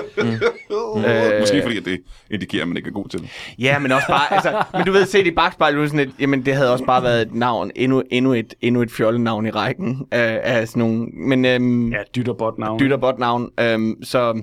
Øh. 0.96 1.40
Måske 1.40 1.62
fordi, 1.62 1.76
at 1.76 1.84
det 1.84 2.00
indikerer, 2.30 2.62
at 2.62 2.68
man 2.68 2.76
ikke 2.76 2.88
er 2.88 2.92
god 2.92 3.08
til 3.08 3.20
det. 3.20 3.28
Ja, 3.58 3.78
men 3.78 3.92
også 3.92 4.06
bare, 4.08 4.32
altså, 4.32 4.62
men 4.72 4.86
du 4.86 4.92
ved, 4.92 5.06
set 5.06 5.26
i 5.26 5.30
bagspejlet, 5.30 5.90
sådan 5.90 6.08
et, 6.08 6.14
jamen 6.20 6.46
det 6.46 6.54
havde 6.54 6.72
også 6.72 6.84
bare 6.84 7.02
været 7.02 7.22
et 7.22 7.34
navn, 7.34 7.70
endnu, 7.76 8.02
endnu 8.10 8.32
et, 8.32 8.54
endnu 8.60 8.82
et 8.82 8.90
fjollenavn 8.90 9.46
i 9.46 9.50
rækken 9.50 10.06
af, 10.10 10.40
af 10.42 10.68
sådan 10.68 10.80
nogle, 10.80 11.06
men 11.06 11.44
øhm, 11.44 11.92
Ja, 11.92 11.98
dytterbot 12.16 12.58
navn. 12.58 12.80
dytterbot-navn, 12.80 13.50
øhm, 13.60 14.02
så, 14.02 14.42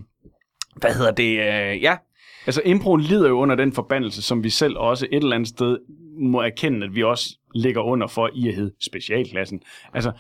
hvad 0.76 0.94
hedder 0.94 1.12
det, 1.12 1.40
øh, 1.40 1.84
ja, 1.84 1.98
Altså, 2.46 2.62
improen 2.66 3.02
lider 3.02 3.30
jo 3.30 3.40
under 3.40 3.56
den 3.56 3.74
forbandelse, 3.74 4.22
som 4.22 4.44
vi 4.44 4.50
selv 4.50 4.78
også 4.78 5.08
et 5.12 5.24
eller 5.24 5.36
andet 5.36 5.50
sted 5.50 5.78
må 6.20 6.42
erkende, 6.42 6.86
at 6.86 6.96
vi 6.96 7.04
også 7.04 7.38
ligger 7.56 7.82
under 7.82 8.08
for 8.08 8.30
i 8.36 8.48
at 8.48 8.56
hedde 8.56 8.74
specialklassen. 8.82 9.62
Altså, 9.94 10.12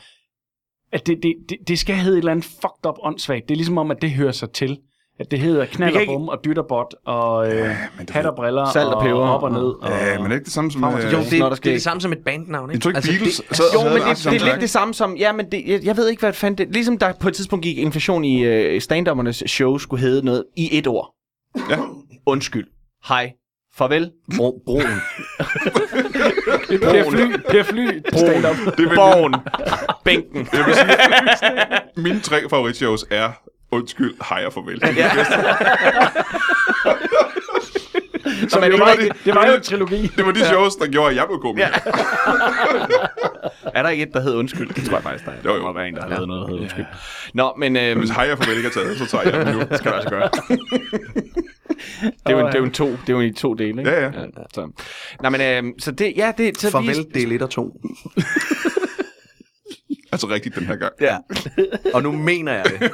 at 0.91 1.07
det, 1.07 1.23
det, 1.23 1.35
det, 1.49 1.57
det 1.67 1.79
skal 1.79 1.95
hedde 1.95 2.17
et 2.17 2.21
eller 2.21 2.31
andet 2.31 2.45
fucked 2.45 2.85
up 2.87 2.95
åndssvagt. 3.01 3.49
Det 3.49 3.53
er 3.53 3.57
ligesom 3.57 3.77
om, 3.77 3.91
at 3.91 4.01
det 4.01 4.11
hører 4.11 4.31
sig 4.31 4.51
til. 4.51 4.79
At 5.19 5.31
det 5.31 5.39
hedder 5.39 5.65
knald 5.65 5.95
og 5.95 6.01
ikke- 6.01 6.13
bum 6.13 6.27
og 6.29 6.39
dytterbot 6.45 6.95
og 7.05 7.47
øh, 7.53 7.69
det 7.99 8.09
hat 8.09 8.25
og 8.25 8.35
briller 8.35 8.71
Salt 8.71 8.87
og 8.87 9.03
peber. 9.03 9.19
op 9.19 9.43
og 9.43 9.51
ned. 9.51 9.61
Og, 9.61 9.89
Ja, 9.89 10.15
men 10.17 10.23
er 10.25 10.27
det 10.27 10.35
ikke 10.35 10.43
det 10.45 10.53
samme 10.53 10.71
som... 10.71 10.83
Og 10.83 11.03
øh. 11.03 11.13
Jo, 11.13 11.17
det, 11.19 11.39
Når 11.39 11.49
der 11.49 11.55
det, 11.55 11.67
er 11.67 11.71
det 11.71 11.81
samme 11.81 12.01
som 12.01 12.11
et 12.11 12.17
bandnavn, 12.25 12.69
ikke? 12.71 12.75
Jeg 12.75 12.81
tror 12.93 12.99
ikke, 13.01 13.09
Beatles... 13.09 13.41
det, 13.49 13.57
så, 13.57 13.63
jo, 13.73 13.83
men 13.83 13.93
det, 13.93 14.01
Axel 14.07 14.31
det 14.31 14.41
er 14.41 14.45
lidt 14.45 14.61
det 14.61 14.69
samme 14.69 14.93
som, 14.93 15.15
ja, 15.15 15.31
men 15.31 15.51
det, 15.51 15.63
jeg, 15.67 15.79
jeg 15.83 15.97
ved 15.97 16.09
ikke, 16.09 16.19
hvad 16.19 16.33
fanden 16.33 16.57
det, 16.67 16.73
ligesom 16.73 16.97
der 16.97 17.13
på 17.19 17.27
et 17.27 17.33
tidspunkt 17.33 17.63
gik 17.63 17.77
inflation 17.77 18.23
i 18.23 18.43
øh, 18.43 18.81
stand 18.81 19.33
show 19.33 19.77
skulle 19.77 20.01
hedde 20.01 20.25
noget 20.25 20.43
i 20.57 20.77
et 20.77 20.87
ord. 20.87 21.13
Ja. 21.69 21.77
Undskyld. 22.25 22.67
Hej. 23.07 23.31
Farvel. 23.75 24.11
Bro, 24.37 24.61
broen. 24.65 24.81
Per 26.81 27.09
Fly, 27.09 27.37
per 27.49 27.63
Fly 27.63 28.01
stand-up. 28.13 28.77
Det 28.77 28.91
Borgen. 28.95 29.35
Bænken. 30.03 30.47
Jeg 30.53 30.65
vil 30.65 30.75
sige, 30.75 32.03
mine 32.03 32.19
tre 32.19 32.49
favoritshows 32.49 33.05
er 33.11 33.29
Undskyld, 33.73 34.15
hej 34.29 34.45
og 34.45 34.53
farvel. 34.53 34.81
Ja. 34.97 35.11
Så 38.49 38.59
men 38.61 38.71
det, 38.71 38.79
var, 38.79 38.95
det, 38.99 39.11
det 39.25 39.35
var 39.35 39.47
jo 39.47 39.53
en 39.53 39.61
trilogi. 39.61 40.11
Det 40.17 40.25
var 40.25 40.31
de 40.31 40.45
shows, 40.45 40.75
der 40.75 40.87
gjorde, 40.87 41.09
at 41.09 41.15
jeg 41.15 41.25
blev 41.27 41.39
komiker. 41.39 41.67
Ja. 41.67 41.91
er 43.79 43.83
der 43.83 43.89
ikke 43.89 44.03
et, 44.03 44.13
der 44.13 44.21
hedder 44.21 44.37
undskyld? 44.37 44.73
Det 44.73 44.85
tror 44.85 44.95
jeg 44.95 45.03
faktisk, 45.03 45.25
der 45.25 45.31
er. 45.31 45.35
Jo, 45.45 45.49
jo. 45.49 45.57
Der 45.57 45.63
må 45.63 45.73
være 45.73 45.87
en, 45.87 45.95
der 45.95 46.01
har 46.01 46.09
lavet 46.09 46.27
noget, 46.27 46.41
der 46.41 46.47
hedder 46.47 46.61
undskyld. 46.61 46.85
Nå, 47.33 47.53
men... 47.57 47.77
Øhm, 47.77 47.99
Hvis 47.99 48.09
hej 48.09 48.31
og 48.31 48.37
farvel 48.37 48.57
ikke 48.57 48.69
er 48.69 48.73
taget, 48.73 48.97
så 48.97 49.05
tager 49.05 49.23
jeg 49.23 49.45
den 49.45 49.55
nu. 49.55 49.59
det 49.59 49.77
skal 49.77 49.91
du 49.91 49.95
altså 49.95 50.09
gøre. 50.09 50.29
det, 52.01 52.13
er 52.25 52.31
jo 52.31 52.39
en, 52.39 52.45
det 52.45 52.55
er 52.55 52.59
jo 52.59 52.65
en 52.65 52.71
to, 52.71 52.91
det 52.91 53.09
er 53.09 53.13
jo 53.13 53.19
en 53.19 53.29
i 53.29 53.33
to 53.33 53.53
dele, 53.53 53.81
ikke? 53.81 53.91
Ja, 53.91 54.03
ja. 54.03 54.11
Så. 54.53 54.69
Nå, 55.21 55.29
men 55.29 55.41
øhm, 55.41 55.79
så 55.79 55.91
det, 55.91 56.13
ja, 56.17 56.31
det... 56.37 56.57
Så 56.57 56.71
Farvel, 56.71 57.05
Vi, 57.13 57.19
del 57.19 57.31
1 57.31 57.41
og 57.41 57.49
2. 57.49 57.81
Altså 60.13 60.27
rigtigt 60.29 60.55
den 60.55 60.65
her 60.65 60.75
gang. 60.75 60.93
ja, 61.01 61.17
Og 61.93 62.03
nu 62.03 62.11
mener 62.11 62.53
jeg 62.53 62.65
det. 62.79 62.91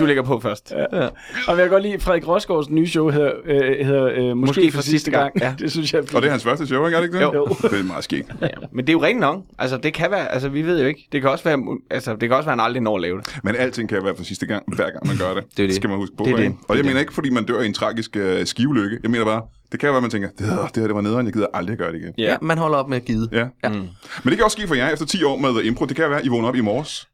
du 0.00 0.06
ligger 0.06 0.22
på 0.22 0.40
først. 0.40 0.72
Ja. 0.92 1.06
Og 1.06 1.10
jeg 1.48 1.56
kan 1.56 1.68
godt 1.68 1.82
lide, 1.82 2.00
Frederik 2.00 2.28
Rosgaards 2.28 2.70
nye 2.70 2.86
show 2.86 3.08
hedder, 3.10 3.32
øh, 3.44 3.86
hedder 3.86 4.04
øh, 4.06 4.16
Måske, 4.16 4.36
Måske 4.36 4.72
for 4.72 4.82
sidste 4.82 5.10
gang. 5.10 5.32
Ja. 5.40 5.54
Det 5.60 5.70
synes 5.70 5.92
jeg 5.92 5.98
er 5.98 6.02
fint. 6.02 6.14
Og 6.14 6.22
det 6.22 6.26
er 6.28 6.30
hans 6.30 6.42
første 6.44 6.66
show, 6.66 6.86
ikke? 6.86 6.96
Er 6.96 7.00
det 7.00 7.06
ikke 7.08 7.18
det? 7.18 7.24
Jo. 7.24 7.46
Det 7.70 7.78
er 7.80 7.84
meget 7.84 8.04
skægt. 8.04 8.28
ja. 8.42 8.46
Men 8.72 8.86
det 8.86 8.88
er 8.88 8.92
jo 8.92 9.02
rent 9.02 9.20
nok. 9.20 9.42
Altså, 9.58 9.76
det 9.76 9.94
kan 9.94 10.10
være... 10.10 10.32
Altså, 10.32 10.48
vi 10.48 10.62
ved 10.62 10.80
jo 10.80 10.86
ikke. 10.86 11.08
Det 11.12 11.20
kan 11.20 11.30
også 11.30 11.44
være... 11.44 11.78
Altså, 11.90 12.10
det 12.16 12.28
kan 12.28 12.32
også 12.32 12.46
være, 12.46 12.52
at 12.52 12.58
han 12.60 12.64
aldrig 12.64 12.82
når 12.82 12.94
at 12.96 13.02
lave 13.02 13.18
det. 13.18 13.38
Men 13.44 13.56
alting 13.56 13.88
kan 13.88 14.04
være 14.04 14.16
for 14.16 14.24
sidste 14.24 14.46
gang, 14.46 14.62
hver 14.74 14.90
gang 14.90 15.06
man 15.06 15.16
gør 15.16 15.34
det. 15.34 15.44
Det 15.56 15.62
er 15.62 15.66
det. 15.66 15.76
skal 15.76 15.90
man 15.90 15.98
huske 15.98 16.16
på. 16.16 16.24
Det 16.24 16.32
er 16.32 16.36
det. 16.36 16.42
ikke? 16.44 16.56
Og 16.68 16.76
jeg 16.76 16.84
mener 16.84 17.00
ikke, 17.00 17.14
fordi 17.14 17.30
man 17.30 17.44
dør 17.44 17.60
i 17.60 17.66
en 17.66 17.74
tragisk 17.74 18.16
uh, 18.16 18.44
skivelykke. 18.44 18.98
Jeg 19.02 19.10
mener 19.10 19.24
bare, 19.24 19.42
det 19.72 19.80
kan 19.80 19.88
være, 19.88 19.96
at 19.96 20.02
man 20.02 20.10
tænker, 20.10 20.28
det 20.38 20.46
her, 20.46 20.56
det 20.66 20.76
her 20.76 20.86
det 20.86 20.94
var 20.94 21.00
nederen, 21.00 21.26
jeg 21.26 21.32
gider 21.32 21.46
aldrig 21.54 21.78
gøre 21.78 21.92
det 21.92 21.98
igen. 21.98 22.14
Ja. 22.18 22.24
Ja, 22.24 22.36
man 22.42 22.58
holder 22.58 22.78
op 22.78 22.88
med 22.88 22.96
at 22.96 23.04
gide. 23.04 23.28
Ja. 23.32 23.46
Ja. 23.64 23.68
Mm. 23.68 23.74
Men 23.74 23.88
det 24.24 24.36
kan 24.36 24.44
også 24.44 24.56
ske 24.58 24.68
for 24.68 24.74
jer 24.74 24.88
efter 24.88 25.06
10 25.06 25.24
år 25.24 25.36
med 25.36 25.62
impro. 25.62 25.84
Det 25.84 25.96
kan 25.96 26.10
være, 26.10 26.18
at 26.18 26.24
I 26.24 26.28
vågner 26.28 26.48
op 26.48 26.56
i 26.56 26.60
morges. 26.60 27.08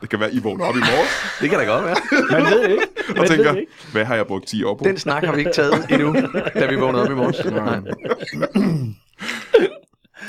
Det 0.00 0.10
kan 0.10 0.20
være, 0.20 0.28
at 0.28 0.34
I 0.34 0.42
vågner 0.42 0.64
op 0.64 0.74
i 0.74 0.78
morges 0.78 1.10
Det 1.40 1.50
kan 1.50 1.58
da 1.58 1.64
godt 1.64 1.84
være. 1.84 1.96
Man 2.30 2.42
ved 2.50 2.62
det 2.62 2.70
ikke. 2.70 2.82
og 3.08 3.14
Man 3.16 3.28
tænker, 3.28 3.44
ved 3.44 3.52
det 3.54 3.60
ikke. 3.60 3.72
hvad 3.92 4.04
har 4.04 4.14
jeg 4.14 4.26
brugt 4.26 4.46
10 4.46 4.64
år 4.64 4.74
på? 4.74 4.84
Den 4.84 4.98
snak 4.98 5.24
har 5.24 5.32
vi 5.32 5.38
ikke 5.38 5.52
taget 5.52 5.86
endnu, 5.90 6.14
da 6.54 6.66
vi 6.66 6.76
vågnede 6.76 7.02
op 7.04 7.10
i 7.10 7.14
morges. 7.14 7.44
Nej. 7.44 7.80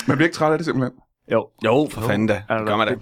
Man 0.06 0.16
bliver 0.16 0.26
ikke 0.26 0.34
træt 0.36 0.52
af 0.52 0.58
det 0.58 0.64
simpelthen. 0.64 0.92
Jo. 1.32 1.46
Jo, 1.64 1.88
for 1.90 2.00
fanden 2.00 2.28
da. 2.28 2.34
Det 2.34 2.66
gør 2.66 2.76
man 2.76 2.88
da. 2.88 2.94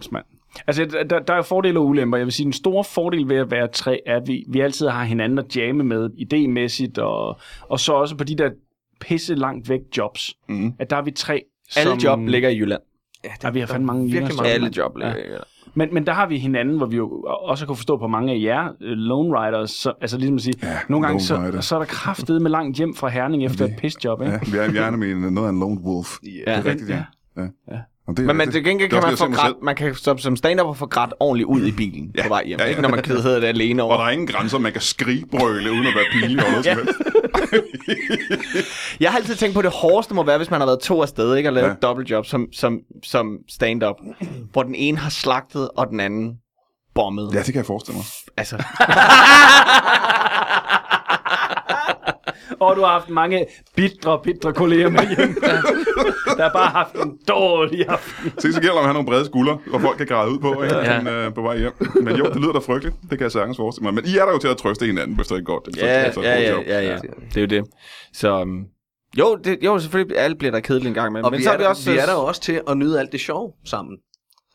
Altså, 0.66 0.84
der, 0.84 1.04
der, 1.04 1.18
der 1.18 1.34
er 1.34 1.42
fordele 1.42 1.78
og 1.78 1.86
ulemper. 1.86 2.18
Jeg 2.18 2.26
vil 2.26 2.32
sige, 2.32 2.44
den 2.44 2.52
store 2.52 2.84
fordel 2.84 3.28
ved 3.28 3.36
at 3.36 3.50
være 3.50 3.68
tre, 3.68 4.00
er, 4.06 4.16
at 4.16 4.28
vi, 4.28 4.44
vi 4.48 4.60
altid 4.60 4.88
har 4.88 5.04
hinanden 5.04 5.38
at 5.38 5.56
jamme 5.56 5.84
med, 5.84 6.10
idémæssigt, 6.10 7.02
og, 7.02 7.40
og 7.68 7.80
så 7.80 7.92
også 7.92 8.16
på 8.16 8.24
de 8.24 8.36
der 8.36 8.50
pisse 9.00 9.34
langt 9.34 9.68
væk 9.68 9.80
jobs. 9.96 10.34
Mhm. 10.48 10.74
At 10.78 10.90
der 10.90 10.96
er 10.96 11.02
vi 11.02 11.10
tre, 11.10 11.42
Alle 11.76 11.90
som... 11.90 11.98
job 11.98 12.18
ligger 12.28 12.48
i 12.48 12.58
Jylland. 12.58 12.82
Ja, 13.24 13.30
Ja, 13.42 13.50
vi 13.50 13.60
har 13.60 13.66
fandme 13.66 13.86
mange 13.86 14.10
virkelig 14.10 14.36
mange. 14.36 14.52
Alle 14.52 14.70
job 14.76 14.96
ligger 14.96 15.16
i 15.16 15.20
Jylland. 15.26 15.42
Men, 15.74 15.94
men 15.94 16.06
der 16.06 16.12
har 16.12 16.26
vi 16.26 16.38
hinanden, 16.38 16.76
hvor 16.76 16.86
vi 16.86 16.96
jo 16.96 17.22
også 17.22 17.66
kunne 17.66 17.76
forstå 17.76 17.96
på 17.96 18.06
mange 18.06 18.32
af 18.32 18.40
jer, 18.40 18.68
øh, 18.80 18.92
lone 18.92 19.40
riders, 19.40 19.70
så, 19.70 19.92
altså 20.00 20.18
ligesom 20.18 20.36
at 20.36 20.42
sige, 20.42 20.54
ja, 20.62 20.78
nogle 20.88 21.06
gange 21.06 21.20
så, 21.20 21.36
rider. 21.36 21.60
så 21.60 21.74
er 21.74 21.78
der 21.78 21.86
kraftet 21.86 22.42
med 22.42 22.50
langt 22.50 22.76
hjem 22.76 22.94
fra 22.94 23.08
Herning 23.08 23.44
efter 23.44 23.64
et 23.64 23.74
pisjob, 23.78 24.20
ikke? 24.22 24.32
Ja, 24.32 24.38
vi 24.52 24.58
er, 24.58 24.70
vi 24.70 24.78
er 24.78 24.90
med 24.90 25.30
noget 25.30 25.48
af 25.48 25.52
en 25.52 25.60
lone 25.60 25.80
wolf. 25.80 26.08
Ja. 26.22 26.28
Det 26.28 26.42
er 26.46 26.64
rigtigt, 26.64 26.90
ja. 26.90 27.04
ja. 27.36 27.46
Ja. 27.70 27.78
Og 28.08 28.16
det, 28.16 28.24
Men 28.24 28.36
man, 28.36 28.46
det- 28.46 28.54
til 28.54 28.64
gengæld 28.64 28.90
det 28.90 29.00
kan 29.00 29.08
man 29.08 29.16
få 29.18 29.30
grædt, 29.32 29.56
man 29.62 29.76
kan 29.76 29.94
som, 29.94 30.18
som 30.18 30.36
stand-up 30.36 30.76
få 30.76 30.86
grædt 30.86 31.14
ordentligt 31.20 31.46
ud 31.46 31.66
i 31.66 31.72
bilen 31.72 32.10
ja. 32.16 32.22
på 32.22 32.28
vej 32.28 32.44
hjem. 32.46 32.58
Ja, 32.58 32.64
ja. 32.64 32.70
Ikke 32.70 32.82
når 32.82 32.88
man 32.88 33.04
hedder 33.04 33.40
det 33.40 33.46
alene 33.46 33.82
Og 33.82 33.88
over. 33.88 33.96
der 33.98 34.04
er 34.04 34.10
ingen 34.10 34.26
grænser, 34.26 34.58
man 34.58 34.72
kan 34.72 34.80
skrigbrøle 34.80 35.70
uden 35.72 35.86
at 35.86 35.94
være 35.94 36.04
pinlig 36.12 36.42
over 36.44 36.50
noget 36.50 36.66
helst. 36.76 36.98
Jeg 39.00 39.10
har 39.10 39.18
altid 39.18 39.34
tænkt 39.34 39.54
på, 39.54 39.60
at 39.60 39.64
det 39.64 39.72
hårdeste 39.72 40.14
må 40.14 40.22
være, 40.22 40.36
hvis 40.36 40.50
man 40.50 40.60
har 40.60 40.66
været 40.66 40.80
to 40.80 41.02
afsted 41.02 41.36
ikke, 41.36 41.48
og 41.48 41.52
lavet 41.52 41.64
Ja. 41.64 41.68
ja. 41.70 41.74
et 41.76 41.82
dobbeltjob 41.82 42.26
som, 42.26 42.46
som, 42.52 42.78
som 43.04 43.36
stand-up, 43.48 43.96
hvor 44.52 44.62
den 44.62 44.74
ene 44.74 44.98
har 44.98 45.10
slagtet, 45.10 45.68
og 45.76 45.86
den 45.88 46.00
anden 46.00 46.34
bommet. 46.94 47.30
Ja, 47.34 47.38
det 47.38 47.44
kan 47.46 47.54
jeg 47.56 47.66
forestille 47.66 47.96
mig. 47.96 48.04
Altså, 48.36 48.56
Og 52.60 52.76
du 52.76 52.80
har 52.80 52.88
haft 52.88 53.08
mange 53.08 53.46
bitre, 53.76 54.20
bitre 54.24 54.52
kolleger 54.52 54.88
med 54.90 55.16
hjem, 55.16 55.34
der 56.36 56.42
har 56.42 56.52
bare 56.52 56.70
haft 56.70 56.94
en 56.94 57.18
dårlig 57.28 57.88
aften. 57.88 58.32
Se, 58.38 58.52
så 58.52 58.60
gælder 58.60 58.74
det 58.74 58.78
om 58.78 58.78
at 58.78 58.84
have 58.84 58.92
nogle 58.94 59.06
brede 59.08 59.24
skuldre, 59.24 59.58
hvor 59.66 59.78
folk 59.78 59.96
kan 59.98 60.06
græde 60.06 60.30
ud 60.32 60.38
på, 60.38 60.62
ikke? 60.62 60.76
Ja. 60.76 60.98
Men, 61.02 61.12
øh, 61.14 61.34
på 61.34 61.42
vej 61.42 61.58
hjem. 61.58 61.72
Men 62.02 62.16
jo, 62.16 62.24
det 62.24 62.36
lyder 62.36 62.52
da 62.52 62.58
frygteligt. 62.58 62.96
Det 63.02 63.10
kan 63.10 63.20
jeg 63.22 63.32
sagtens 63.32 63.56
forestille 63.56 63.84
mig. 63.84 63.94
Men 63.94 64.04
I 64.06 64.16
er 64.16 64.24
der 64.24 64.32
jo 64.32 64.38
til 64.38 64.48
at 64.48 64.56
trøste 64.56 64.86
hinanden, 64.86 65.16
hvis 65.16 65.26
det 65.26 65.38
er 65.38 65.42
godt. 65.42 65.66
Det 65.66 65.82
er 65.82 65.86
ja, 65.86 66.10
ja, 66.22 66.40
ja, 66.40 66.60
ja, 66.80 66.80
ja, 66.92 66.98
det 67.34 67.36
er 67.36 67.40
jo 67.40 67.46
det. 67.46 67.64
Så, 68.12 68.40
um, 68.40 68.64
jo, 69.18 69.38
det, 69.44 69.58
jo, 69.62 69.78
selvfølgelig, 69.78 70.18
alle 70.18 70.36
bliver 70.36 70.52
der 70.52 70.60
kedeligt 70.60 70.88
en 70.88 70.94
gang 70.94 71.12
med. 71.12 71.22
Og 71.22 71.30
Men 71.30 71.38
vi, 71.38 71.44
så 71.44 71.50
er 71.50 71.54
er 71.54 71.58
det 71.58 71.66
også... 71.66 71.90
vi 71.90 71.98
er 71.98 72.06
der 72.06 72.12
jo 72.12 72.24
også 72.24 72.40
til 72.40 72.60
at 72.68 72.76
nyde 72.76 73.00
alt 73.00 73.12
det 73.12 73.20
sjov 73.20 73.54
sammen. 73.66 73.96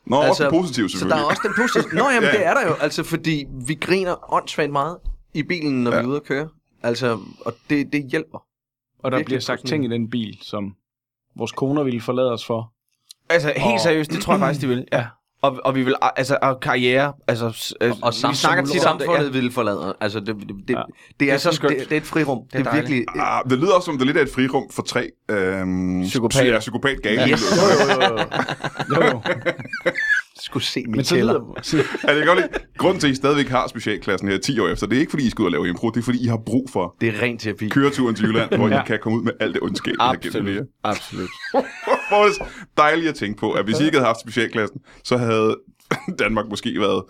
Nå, 0.06 0.16
også 0.16 0.44
det 0.44 0.50
positive 0.52 0.88
Så 0.88 0.94
der 0.94 0.98
selvfølgelig. 0.98 1.22
er 1.22 1.26
også 1.30 1.42
den 1.44 1.52
positive. 1.62 1.98
Nå, 1.98 2.04
jamen, 2.14 2.28
Ja. 2.32 2.38
det 2.38 2.46
er 2.46 2.54
der 2.54 2.66
jo. 2.68 2.74
Altså, 2.80 3.02
fordi 3.04 3.44
vi 3.66 3.74
griner 3.74 4.32
åndssvagt 4.34 4.72
meget 4.72 4.96
i 5.34 5.42
bilen, 5.42 5.84
når 5.84 5.90
Ja. 5.90 5.98
vi 5.98 6.04
er 6.04 6.08
ude 6.08 6.16
at 6.16 6.24
køre. 6.24 6.48
Altså, 6.82 7.18
og 7.40 7.54
det, 7.70 7.92
det 7.92 8.04
hjælper. 8.10 8.38
Og 8.98 9.10
der 9.10 9.16
Virkelig 9.18 9.24
bliver 9.26 9.40
sagt 9.40 9.66
ting 9.66 9.84
i 9.84 9.88
den 9.88 10.10
bil, 10.10 10.38
som 10.42 10.74
vores 11.36 11.52
koner 11.52 11.82
ville 11.82 12.00
forlade 12.00 12.32
os 12.32 12.46
for. 12.46 12.72
Altså, 13.30 13.52
helt 13.56 13.74
Og- 13.74 13.80
seriøst, 13.80 14.10
det 14.12 14.20
tror 14.22 14.32
jeg 14.32 14.40
faktisk, 14.40 14.60
de 14.62 14.68
vil. 14.68 14.86
Ja. 14.92 15.06
Og, 15.42 15.58
og 15.64 15.74
vi 15.74 15.82
vil, 15.82 15.94
altså, 16.16 16.38
og 16.42 16.60
karriere, 16.60 17.12
altså, 17.28 17.74
øh, 17.80 17.90
Og 18.02 18.12
vi 18.12 18.16
sam- 18.16 18.34
snakker 18.34 18.64
tit 18.64 18.84
om 18.86 18.98
det. 18.98 19.06
samfundet 19.06 19.34
Ja. 19.34 19.40
vil 19.40 19.52
forlade. 19.52 19.94
Altså, 20.00 20.20
det, 20.20 20.26
det, 20.36 20.48
det, 20.48 20.70
Ja. 20.74 20.78
ja. 20.78 20.84
det, 21.20 21.32
er, 21.32 21.36
så 21.36 21.52
skønt. 21.52 21.78
Det, 21.78 21.88
det 21.88 21.92
er 21.92 22.00
et 22.00 22.06
frirum. 22.06 22.38
Det 22.52 22.54
er, 22.54 22.58
det 22.58 22.66
er 22.66 22.70
dejligt. 22.72 22.90
virkelig... 22.90 23.22
Ah, 23.22 23.50
det 23.50 23.58
lyder 23.58 23.74
også 23.74 23.84
som, 23.86 23.94
det 23.94 24.02
er 24.02 24.06
lidt 24.06 24.16
af 24.16 24.22
et 24.22 24.30
frirum 24.34 24.70
for 24.70 24.82
tre 24.82 25.10
øhm, 25.28 26.02
Psykopater. 26.02 26.52
Ja, 26.52 26.58
psykopat 26.58 27.02
gale. 27.02 27.20
Jo, 27.22 27.26
jo, 27.28 27.34
jo, 27.94 28.12
jo. 28.12 28.18
jo, 28.96 29.06
jo. 29.12 29.20
Skulle 30.42 30.64
se 30.64 30.82
min 30.86 30.90
Men 30.96 31.04
så 31.04 31.14
kælder. 31.14 31.32
lyder... 31.32 31.52
Altså, 31.56 31.76
jeg 32.06 32.16
kan 32.16 32.26
godt 32.26 32.38
grunden 32.78 33.00
til, 33.00 33.06
at 33.06 33.12
I 33.12 33.14
stadigvæk 33.16 33.48
har 33.48 33.66
specialklassen 33.68 34.28
her 34.28 34.38
10 34.38 34.58
år 34.60 34.68
efter, 34.68 34.86
det 34.86 34.96
er 34.96 35.00
ikke, 35.00 35.10
fordi 35.10 35.26
I 35.26 35.30
skal 35.30 35.42
ud 35.42 35.46
og 35.46 35.52
lave 35.52 35.68
impro, 35.68 35.90
det 35.90 35.96
er, 36.00 36.02
fordi 36.02 36.24
I 36.24 36.26
har 36.26 36.40
brug 36.46 36.70
for 36.72 36.96
Det 37.00 37.08
er 37.08 37.22
rent 37.22 37.40
terapi. 37.40 37.68
køreturen 37.68 38.14
til 38.14 38.24
Jylland, 38.26 38.56
hvor 38.56 38.68
Ja. 38.74 38.82
I 38.82 38.86
kan 38.86 38.98
komme 39.02 39.18
ud 39.18 39.22
med 39.24 39.32
alt 39.40 39.54
det 39.54 39.62
ondskab, 39.62 39.92
I 39.94 39.96
har 40.00 40.14
gennem 40.14 40.26
Absolut. 40.30 40.56
det. 40.56 40.66
Absolut. 40.84 41.30
Hvor 42.10 42.24
det 42.24 42.40
er 42.40 42.44
dejligt 42.76 43.08
at 43.08 43.14
tænke 43.14 43.38
på, 43.40 43.52
at 43.52 43.64
hvis 43.64 43.80
I 43.80 43.84
ikke 43.84 43.96
havde 43.98 44.06
haft 44.06 44.20
specialklassen, 44.20 44.80
så 45.04 45.16
havde 45.16 45.56
Danmark 46.18 46.48
måske 46.48 46.80
været 46.80 47.04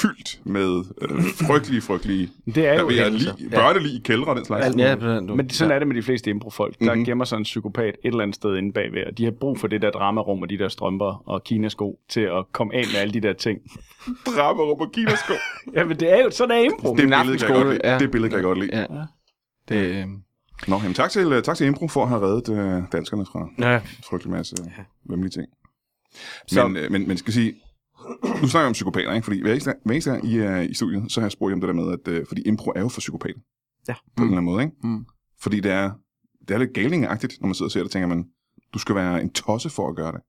fyldt 0.00 0.40
med 0.44 0.84
øh, 1.02 1.10
frygtelige, 1.46 1.80
frygtelige 1.80 2.30
det 2.54 2.66
er 2.68 2.80
jo... 2.80 2.90
jeg, 2.90 3.04
hændelser. 3.04 3.34
lig, 3.38 3.50
børnelig 3.50 3.92
i 3.94 4.00
kældre 4.04 4.34
den 4.34 4.44
slags. 4.44 4.76
Ja, 4.76 4.94
du. 4.94 5.34
Men 5.34 5.50
sådan 5.50 5.74
er 5.74 5.78
det 5.78 5.88
med 5.88 5.96
de 5.96 6.02
fleste 6.02 6.30
improfolk. 6.30 6.78
Der 6.78 6.84
Mhm. 6.84 6.90
mm-hmm. 6.92 7.04
gemmer 7.04 7.24
sig 7.24 7.36
en 7.36 7.42
psykopat 7.42 7.88
et 7.88 8.08
eller 8.08 8.20
andet 8.22 8.34
sted 8.34 8.56
inde 8.56 8.72
bagved, 8.72 9.04
og 9.06 9.18
de 9.18 9.24
har 9.24 9.32
brug 9.40 9.58
for 9.58 9.68
det 9.68 9.82
der 9.82 9.90
dramarum 9.90 10.42
og 10.42 10.50
de 10.50 10.58
der 10.58 10.68
strømper 10.68 11.22
og 11.28 11.44
kinasko 11.44 11.98
til 12.08 12.20
at 12.20 12.44
komme 12.52 12.74
af 12.74 12.84
med 12.92 13.00
alle 13.00 13.14
de 13.14 13.20
der 13.20 13.32
ting. 13.32 13.58
Drapperum 14.26 14.80
og 14.80 14.92
kinasko. 14.92 15.32
Ja, 15.74 15.84
men 15.84 16.00
det 16.00 16.12
er 16.12 16.22
jo 16.24 16.30
sådan 16.30 16.56
er 16.56 16.60
impro. 16.64 16.96
Det 16.96 17.08
billede 17.08 17.38
kan 17.38 17.48
jeg 17.48 17.54
godt 17.64 17.68
lide. 17.68 17.80
ja. 17.84 17.98
Det 17.98 18.10
billede 18.10 18.28
kan 18.30 18.36
jeg 18.36 18.44
godt 18.44 18.58
lide. 18.58 18.78
Ja. 18.78 18.86
Det, 19.68 19.76
øh, 19.96 20.04
Nå, 20.68 20.76
jamen, 20.76 20.94
tak 20.94 21.10
til, 21.10 21.32
øh, 21.32 21.42
tak 21.42 21.56
til 21.56 21.66
Impro 21.66 21.88
for 21.88 22.02
at 22.02 22.08
have 22.08 22.20
reddet 22.26 22.48
øh, 22.58 22.82
danskerne 22.92 23.26
fra 23.26 23.48
ja. 23.58 23.74
en 23.76 23.82
frygtelig 24.10 24.32
masse 24.32 24.56
ja. 24.78 24.82
vemmelige 25.10 25.30
ting. 25.30 25.46
Så- 26.48 26.68
Men, 26.68 26.76
øh, 26.84 26.90
men, 26.92 27.08
men 27.08 27.16
skal 27.16 27.32
sige, 27.32 27.54
nu 28.42 28.48
snakker 28.48 28.66
vi 28.66 28.66
om 28.66 28.72
psykopater, 28.72 29.12
ikke? 29.12 29.24
Fordi 29.24 29.42
hver 29.42 29.50
eneste, 29.50 29.74
hver 29.84 29.92
eneste 29.92 30.10
gang 30.10 30.24
I 30.24 30.38
er 30.38 30.60
i 30.60 30.74
studiet, 30.74 31.12
så 31.12 31.20
har 31.20 31.26
jeg 31.26 31.32
spurgt 31.32 31.52
om 31.52 31.60
det 31.60 31.68
der 31.68 31.74
med, 31.74 31.92
at 31.92 32.08
øh, 32.08 32.26
fordi 32.28 32.42
impro 32.42 32.72
er 32.76 32.80
jo 32.80 32.88
for 32.88 33.00
psykopater. 33.00 33.40
Ja. 33.88 33.94
På 34.16 34.22
en 34.22 34.28
eller 34.28 34.38
anden 34.38 34.52
måde, 34.52 34.62
ikke? 34.64 34.76
Mm. 34.82 35.06
Fordi 35.40 35.60
det 35.60 35.72
er, 35.72 35.90
det 36.48 36.54
er 36.54 36.58
lidt 36.58 36.74
galningagtigt, 36.74 37.40
når 37.40 37.46
man 37.46 37.54
sidder 37.54 37.68
og 37.68 37.72
ser 37.72 37.82
det, 37.82 37.90
tænker 37.90 38.08
man, 38.08 38.24
du 38.74 38.78
skal 38.78 38.94
være 38.94 39.22
en 39.22 39.32
tosse 39.32 39.70
for 39.70 39.88
at 39.88 39.96
gøre 39.96 40.12
det. 40.12 40.20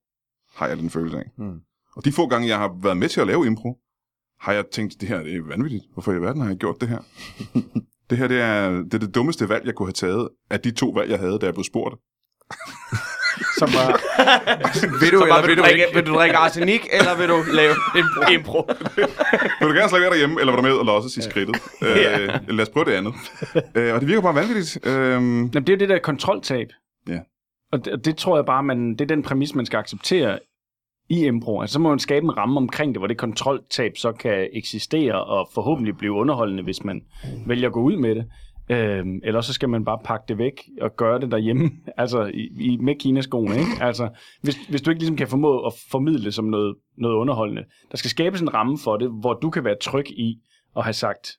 Har 0.56 0.68
jeg 0.68 0.78
den 0.78 0.90
følelse 0.90 1.18
af. 1.18 1.32
Mm. 1.38 1.60
Og 1.96 2.06
de 2.06 2.12
få 2.12 2.28
gange, 2.28 2.48
jeg 2.48 2.58
har 2.58 2.76
været 2.82 2.98
med 2.98 3.10
til 3.10 3.22
at 3.22 3.28
lave 3.28 3.46
impro, 3.46 3.78
har 4.40 4.54
jeg 4.54 4.66
tænkt, 4.72 5.02
det 5.02 5.10
her 5.10 5.24
det 5.24 5.36
er 5.36 5.42
vanvittigt. 5.48 5.84
Hvorfor 5.94 6.14
i 6.14 6.22
verden 6.22 6.42
har 6.42 6.50
jeg 6.50 6.58
gjort 6.58 6.82
det 6.82 6.90
her? 6.90 7.00
det 8.10 8.18
her 8.18 8.28
det 8.28 8.42
er, 8.42 8.70
det 8.70 8.94
er 8.94 8.98
det 8.98 9.16
dummeste 9.16 9.50
valg, 9.50 9.66
jeg 9.66 9.76
kunne 9.76 9.88
have 9.88 9.94
taget 9.94 10.30
af 10.50 10.60
de 10.60 10.72
to 10.72 10.90
valg, 10.90 11.12
jeg 11.12 11.20
havde, 11.20 11.40
da 11.40 11.46
jeg 11.46 11.54
blev 11.54 11.64
spurgt. 11.64 11.96
Som 13.60 13.70
var, 13.78 13.88
Ved 15.02 15.12
du, 15.12 15.18
Så 15.20 15.24
eller 15.24 15.48
vil, 15.48 15.58
du 15.58 15.62
drikke, 15.64 15.86
ikke? 15.86 15.96
vil 15.96 16.06
du 16.08 16.14
drikke 16.14 16.38
arsenik, 16.38 16.82
eller 16.92 17.18
vil 17.18 17.28
du 17.28 17.38
lave 17.54 17.74
impro? 18.02 18.22
impro? 18.38 18.62
Vil 19.60 19.68
du 19.70 19.74
gerne 19.74 19.90
slappe 19.90 20.06
af 20.06 20.12
derhjemme, 20.12 20.40
eller 20.40 20.54
vil 20.54 20.58
du 20.64 20.68
med 20.68 20.72
og 20.78 20.86
losses 20.86 21.18
i 21.18 21.22
skridtet? 21.22 21.56
Ja. 21.82 22.20
Øh, 22.20 22.30
lad 22.48 22.62
os 22.66 22.70
prøve 22.70 22.86
det 22.86 22.92
andet. 22.92 23.14
øh, 23.76 23.94
og 23.94 24.00
det 24.00 24.08
virker 24.08 24.22
bare 24.22 24.36
vanvittigt. 24.36 24.88
Øh, 24.88 24.94
Jamen, 24.94 25.54
det 25.54 25.70
er 25.70 25.74
jo 25.74 25.80
det 25.80 25.90
der 25.90 26.00
kontroltab. 26.00 26.68
Ja. 27.10 27.20
Og 27.72 27.86
det, 27.86 27.94
og 27.94 28.06
det 28.06 28.18
tror 28.18 28.38
jeg 28.38 28.46
bare, 28.46 28.64
man, 28.64 28.92
det 28.92 29.02
er 29.02 29.06
den 29.16 29.24
præmis, 29.24 29.56
man 29.56 29.66
skal 29.66 29.78
acceptere 29.78 30.40
i 31.10 31.26
impro. 31.26 31.62
Altså, 31.62 31.74
så 31.74 31.80
må 31.80 31.90
man 31.90 32.00
skabe 32.00 32.24
en 32.24 32.38
ramme 32.38 32.58
omkring 32.58 32.94
det, 32.94 33.00
hvor 33.00 33.08
det 33.08 33.18
kontroltab 33.18 33.92
så 33.98 34.12
kan 34.12 34.48
eksistere 34.54 35.24
og 35.24 35.50
forhåbentlig 35.54 35.98
blive 35.98 36.12
underholdende, 36.14 36.64
hvis 36.64 36.84
man 36.84 37.02
vælger 37.48 37.68
at 37.68 37.74
gå 37.74 37.82
ud 37.82 37.96
med 37.98 38.16
det. 38.16 38.26
Øhm, 38.70 39.20
eller 39.24 39.42
så 39.42 39.54
skal 39.54 39.70
man 39.70 39.86
bare 39.86 40.00
pakke 40.04 40.26
det 40.28 40.38
væk 40.38 40.62
og 40.82 40.96
gøre 40.96 41.20
det 41.20 41.32
derhjemme, 41.32 41.72
altså 41.98 42.26
i, 42.34 42.50
i, 42.60 42.78
med 42.78 42.96
kinaskoene. 42.96 43.60
Ikke? 43.60 43.72
Altså, 43.82 44.10
hvis, 44.42 44.56
hvis 44.70 44.82
du 44.82 44.90
ikke 44.90 45.00
ligesom 45.02 45.18
kan 45.18 45.28
formå 45.28 45.66
at 45.66 45.74
formidle 45.92 46.26
det 46.26 46.34
som 46.34 46.46
noget, 46.46 46.76
noget 46.98 47.16
underholdende. 47.16 47.64
Der 47.92 47.98
skal 47.98 48.10
skabes 48.10 48.42
en 48.42 48.54
ramme 48.54 48.78
for 48.84 48.98
det, 48.98 49.10
hvor 49.10 49.34
du 49.34 49.50
kan 49.50 49.64
være 49.64 49.76
tryg 49.82 50.10
i 50.10 50.40
at 50.78 50.84
have 50.84 50.94
sagt 50.94 51.38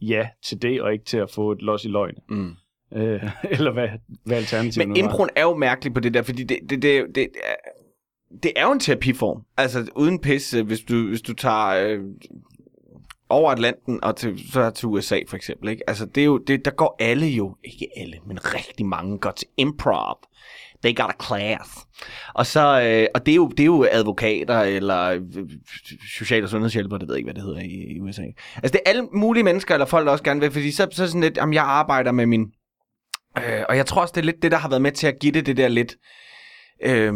ja 0.00 0.28
til 0.44 0.62
det, 0.62 0.82
og 0.82 0.92
ikke 0.92 1.04
til 1.04 1.16
at 1.16 1.30
få 1.30 1.52
et 1.52 1.62
los 1.62 1.84
i 1.84 1.88
løgn. 1.88 2.14
Mm. 2.28 2.54
Øh, 2.94 3.30
eller 3.58 3.72
hvad, 3.72 3.88
hvad 4.24 4.36
alternativet 4.36 4.88
Men 4.88 4.96
improen 4.96 5.30
er 5.36 5.42
jo 5.42 5.56
mærkelig 5.56 5.94
på 5.94 6.00
det 6.00 6.14
der, 6.14 6.22
fordi 6.22 6.44
det, 6.44 6.58
det, 6.70 6.82
det, 6.82 7.06
det, 7.14 7.22
er, 7.22 7.54
det 8.42 8.52
er 8.56 8.66
jo 8.66 8.72
en 8.72 8.80
terapiform. 8.80 9.42
Altså 9.56 9.90
uden 9.96 10.18
pis, 10.20 10.54
øh, 10.54 10.66
hvis 10.66 10.80
du, 10.80 11.08
hvis 11.08 11.22
du 11.22 11.34
tager 11.34 11.68
øh, 11.68 12.04
over 13.30 13.50
Atlanten 13.50 14.04
og 14.04 14.16
til, 14.16 14.52
så 14.52 14.70
til 14.70 14.88
USA 14.88 15.20
for 15.28 15.36
eksempel. 15.36 15.68
Ikke? 15.68 15.82
Altså 15.88 16.06
det 16.06 16.20
er 16.20 16.24
jo, 16.24 16.38
det, 16.38 16.64
der 16.64 16.70
går 16.70 16.96
alle 16.98 17.26
jo, 17.26 17.56
ikke 17.64 17.88
alle, 17.96 18.16
men 18.26 18.54
rigtig 18.54 18.86
mange 18.86 19.18
går 19.18 19.30
til 19.30 19.46
improv. 19.56 20.18
They 20.84 20.96
got 20.96 21.10
a 21.18 21.24
class. 21.26 21.70
Og, 22.34 22.46
så, 22.46 22.80
øh, 22.80 23.06
og 23.14 23.26
det, 23.26 23.32
er 23.32 23.36
jo, 23.36 23.48
det 23.48 23.60
er 23.60 23.64
jo 23.64 23.86
advokater 23.90 24.60
eller 24.60 25.02
øh, 25.02 25.20
social- 26.18 26.44
og 26.44 26.48
sundhedshjælpere, 26.48 26.98
det 26.98 27.08
ved 27.08 27.14
jeg 27.14 27.18
ikke, 27.18 27.26
hvad 27.26 27.34
det 27.34 27.42
hedder 27.42 27.60
i, 27.60 27.96
i 27.96 28.00
USA. 28.00 28.22
Altså 28.56 28.72
det 28.72 28.80
er 28.86 28.90
alle 28.90 29.08
mulige 29.12 29.44
mennesker, 29.44 29.74
eller 29.74 29.86
folk, 29.86 30.06
der 30.06 30.12
også 30.12 30.24
gerne 30.24 30.40
vil, 30.40 30.50
fordi 30.50 30.70
så, 30.70 30.88
så 30.90 31.06
sådan 31.06 31.20
lidt, 31.20 31.36
jamen 31.36 31.54
jeg 31.54 31.64
arbejder 31.64 32.12
med 32.12 32.26
min 32.26 32.52
Øh, 33.38 33.64
og 33.68 33.76
jeg 33.76 33.86
tror 33.86 34.02
også, 34.02 34.12
det 34.12 34.20
er 34.20 34.24
lidt 34.24 34.42
det, 34.42 34.50
der 34.50 34.58
har 34.58 34.68
været 34.68 34.82
med 34.82 34.92
til 34.92 35.06
at 35.06 35.18
give 35.20 35.32
det 35.32 35.46
det 35.46 35.56
der 35.56 35.68
lidt... 35.68 35.96
Øh, 36.82 37.14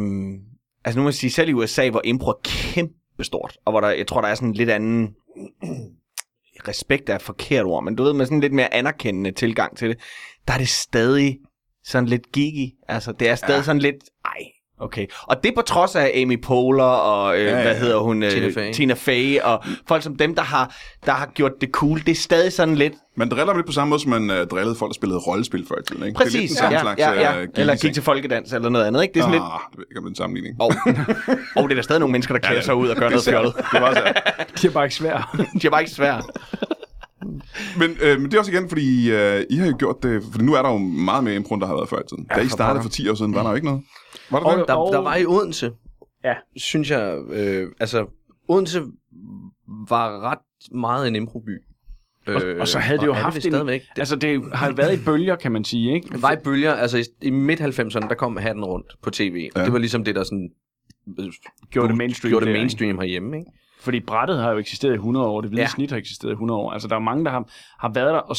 altså 0.85 0.99
nu 0.99 1.03
må 1.03 1.09
jeg 1.09 1.15
sige, 1.15 1.31
selv 1.31 1.49
i 1.49 1.53
USA, 1.53 1.91
hvor 1.91 2.01
impro 2.05 2.31
er 2.31 2.41
kæmpe 2.45 3.25
stort, 3.25 3.57
og 3.65 3.73
hvor 3.73 3.81
der, 3.81 3.91
jeg 3.91 4.07
tror, 4.07 4.21
der 4.21 4.29
er 4.29 4.35
sådan 4.35 4.53
lidt 4.53 4.71
anden... 4.71 5.15
Respekt 6.69 7.09
er 7.09 7.15
et 7.15 7.23
forkert 7.23 7.65
ord, 7.65 7.85
men 7.85 7.97
du 7.97 8.03
ved, 8.03 8.13
med 8.13 8.27
sådan 8.27 8.37
en 8.37 8.41
lidt 8.41 8.53
mere 8.53 8.75
anerkendende 8.75 9.33
tilgang 9.33 9.77
til 9.77 9.89
det, 9.89 9.99
der 10.49 10.55
er 10.55 10.59
det 10.59 10.69
stadig 10.69 11.39
sådan 11.85 12.09
lidt 12.09 12.33
gigi. 12.33 12.73
Altså, 12.89 13.13
det 13.13 13.29
er 13.29 13.35
stadig 13.35 13.59
ja. 13.59 13.63
sådan 13.63 13.83
lidt... 13.83 13.97
Ej, 14.25 14.43
okay. 14.83 15.07
Og 15.23 15.45
det 15.45 15.53
på 15.55 15.63
trods 15.63 15.97
af 15.97 16.13
Amy 16.23 16.41
Poehler 16.43 16.85
og, 16.85 17.39
øh, 17.39 17.45
ja, 17.45 17.57
ja, 17.57 17.63
hvad 17.63 17.73
ja. 17.73 17.79
hedder 17.79 17.99
hun? 17.99 18.23
Øh, 18.23 18.31
Tina 18.31 18.49
Fey. 18.49 18.73
Tina 18.73 18.95
Fey, 18.95 19.41
og 19.41 19.65
folk 19.89 20.03
som 20.03 20.17
dem, 20.17 20.35
der 20.35 20.43
har, 20.43 20.77
der 21.07 21.13
har 21.13 21.27
gjort 21.27 21.53
det 21.61 21.69
cool. 21.73 21.99
Det 21.99 22.09
er 22.09 22.15
stadig 22.15 22.53
sådan 22.53 22.75
lidt... 22.75 22.93
man 23.17 23.29
driller 23.29 23.47
dem 23.47 23.57
lidt 23.57 23.67
på 23.67 23.73
samme 23.73 23.91
måde, 23.91 24.01
som 24.01 24.11
man 24.11 24.31
uh, 24.31 24.47
drillede 24.47 24.75
folk, 24.75 24.89
der 24.91 24.95
spillede 24.95 25.21
rollespil 25.21 25.67
før 25.69 25.75
i 25.75 25.83
tiden. 25.89 26.07
Ikke? 26.07 26.17
Præcis, 26.17 26.33
det 26.33 26.39
er 26.39 26.41
lidt 26.41 26.51
den 26.51 26.57
samme 26.57 26.77
ja, 26.77 26.81
slags, 26.81 27.01
ja, 27.01 27.33
ja. 27.33 27.41
øh, 27.41 27.49
Eller 27.55 27.77
gik 27.77 27.95
til 27.95 28.03
folkedans 28.03 28.53
eller 28.53 28.69
noget 28.69 28.87
andet, 28.87 29.03
ikke? 29.03 29.15
Det 29.15 29.21
er 29.21 29.25
sådan 29.25 29.33
lidt... 29.33 29.43
Ah, 29.43 29.61
det 29.71 29.79
ved 29.79 29.85
ikke, 29.91 29.99
om 29.99 30.05
det 30.05 30.09
er 30.09 30.13
en 30.13 30.17
sammenligning. 30.17 30.57
Og, 30.61 30.73
og 31.57 31.63
det 31.63 31.71
er 31.71 31.75
der 31.75 31.83
stadig 31.83 32.01
nogle 32.01 32.13
mennesker, 32.13 32.35
der 32.35 32.41
klæder 32.41 32.55
Ja, 32.55 32.59
ja. 32.59 32.65
sig 32.65 32.75
ud 32.75 32.89
og 32.89 32.97
gør 32.97 33.09
noget 33.09 33.25
fjollet. 33.25 33.55
Det 33.73 33.81
var 33.81 33.95
så. 33.95 34.13
De 34.63 34.67
er 34.67 34.71
bare 34.71 34.85
ikke 34.85 34.95
svære. 34.95 35.23
De 35.63 35.67
er 35.67 35.71
bare 35.71 35.81
ikke 35.81 35.93
svære. 35.93 36.23
Men, 37.79 37.97
øh, 38.01 38.21
men 38.21 38.31
det 38.31 38.35
er 38.35 38.39
også 38.39 38.53
igen, 38.53 38.69
fordi 38.69 39.11
øh, 39.11 39.45
I 39.51 39.57
har 39.57 39.67
jo 39.67 39.75
gjort 39.79 40.03
det, 40.03 40.23
fordi 40.31 40.45
nu 40.45 40.55
er 40.55 40.63
der 40.63 40.71
jo 40.71 40.79
meget 40.79 41.25
mere 41.25 41.35
impro, 41.35 41.55
end 41.55 41.61
der 41.61 41.67
har 41.67 41.75
været 41.75 41.89
før 41.89 41.99
i 41.99 42.07
tiden. 42.09 42.25
Da 42.25 42.41
I 42.41 42.43
for 42.43 42.51
startede 42.51 42.83
for 42.83 42.91
10 42.91 43.09
år 43.09 43.15
siden, 43.15 43.35
var 43.35 43.43
der 43.43 43.49
jo 43.51 43.55
ikke 43.55 43.67
noget. 43.67 43.83
Var 44.33 44.39
der 44.39 44.47
Og- 44.47 44.59
det? 44.59 44.69
Der, 44.69 44.75
Og- 44.75 44.93
der 44.93 44.99
var 44.99 45.17
i 45.17 45.27
Odense, 45.27 45.73
Ja. 46.25 46.35
synes 46.57 46.91
jeg, 46.91 47.19
øh, 47.31 47.69
altså 47.81 48.07
Odense 48.49 48.83
var 49.89 50.21
ret 50.21 50.39
meget 50.75 51.09
en 51.09 51.17
improby. 51.17 51.59
Og, 52.27 52.43
og 52.61 52.69
så 52.69 52.79
havde 52.79 52.99
det 52.99 53.07
jo 53.07 53.11
og 53.11 53.17
haft 53.17 53.37
det 53.37 53.45
en... 53.47 53.51
stadigvæk. 53.53 53.81
Det 53.81 53.99
Altså, 53.99 54.17
det 54.17 54.43
har 54.55 54.73
været 54.73 55.01
i 55.01 55.05
bølger, 55.05 55.37
kan 55.37 55.53
man 55.53 55.65
sige, 55.65 55.95
ikke? 55.95 56.23
var 56.23 56.33
i 56.33 56.37
bølger, 56.45 56.73
altså 56.75 56.99
i, 56.99 57.03
i 57.23 57.31
midt-90'erne, 57.31 58.09
der 58.09 58.15
kom 58.15 58.37
hatten 58.37 58.65
rundt 58.65 58.87
på 59.03 59.11
tv. 59.11 59.51
Ja. 59.57 59.65
Det 59.65 59.73
var 59.73 59.79
ligesom 59.79 60.05
det, 60.05 60.15
der 60.15 60.25
sådan... 60.25 60.51
øh, 61.19 61.25
Gjorde 61.71 61.89
det 61.89 61.97
mainstream 61.97 62.31
Gjorde 62.31 62.47
det 62.47 62.53
mainstream 62.53 62.99
herhjemme, 62.99 63.39
ikke? 63.39 63.51
Fordi 63.83 64.01
brættet 64.01 64.39
har 64.39 64.51
jo 64.53 64.59
eksisteret 64.59 64.93
i 64.93 64.95
100 64.95 65.27
år, 65.27 65.41
det 65.41 65.51
hvide 65.51 65.63
ja. 65.63 65.69
Snit 65.69 65.91
har 65.91 65.99
eksisteret 65.99 66.31
i 66.31 66.33
100 66.33 66.61
år. 66.61 66.71
Altså, 66.71 66.89
der 66.89 66.95
er 66.97 67.01
mange, 67.01 67.25
der 67.25 67.31
har, 67.31 67.45
har 67.79 67.89
været 67.89 68.15
der, 68.15 68.19
og, 68.19 68.37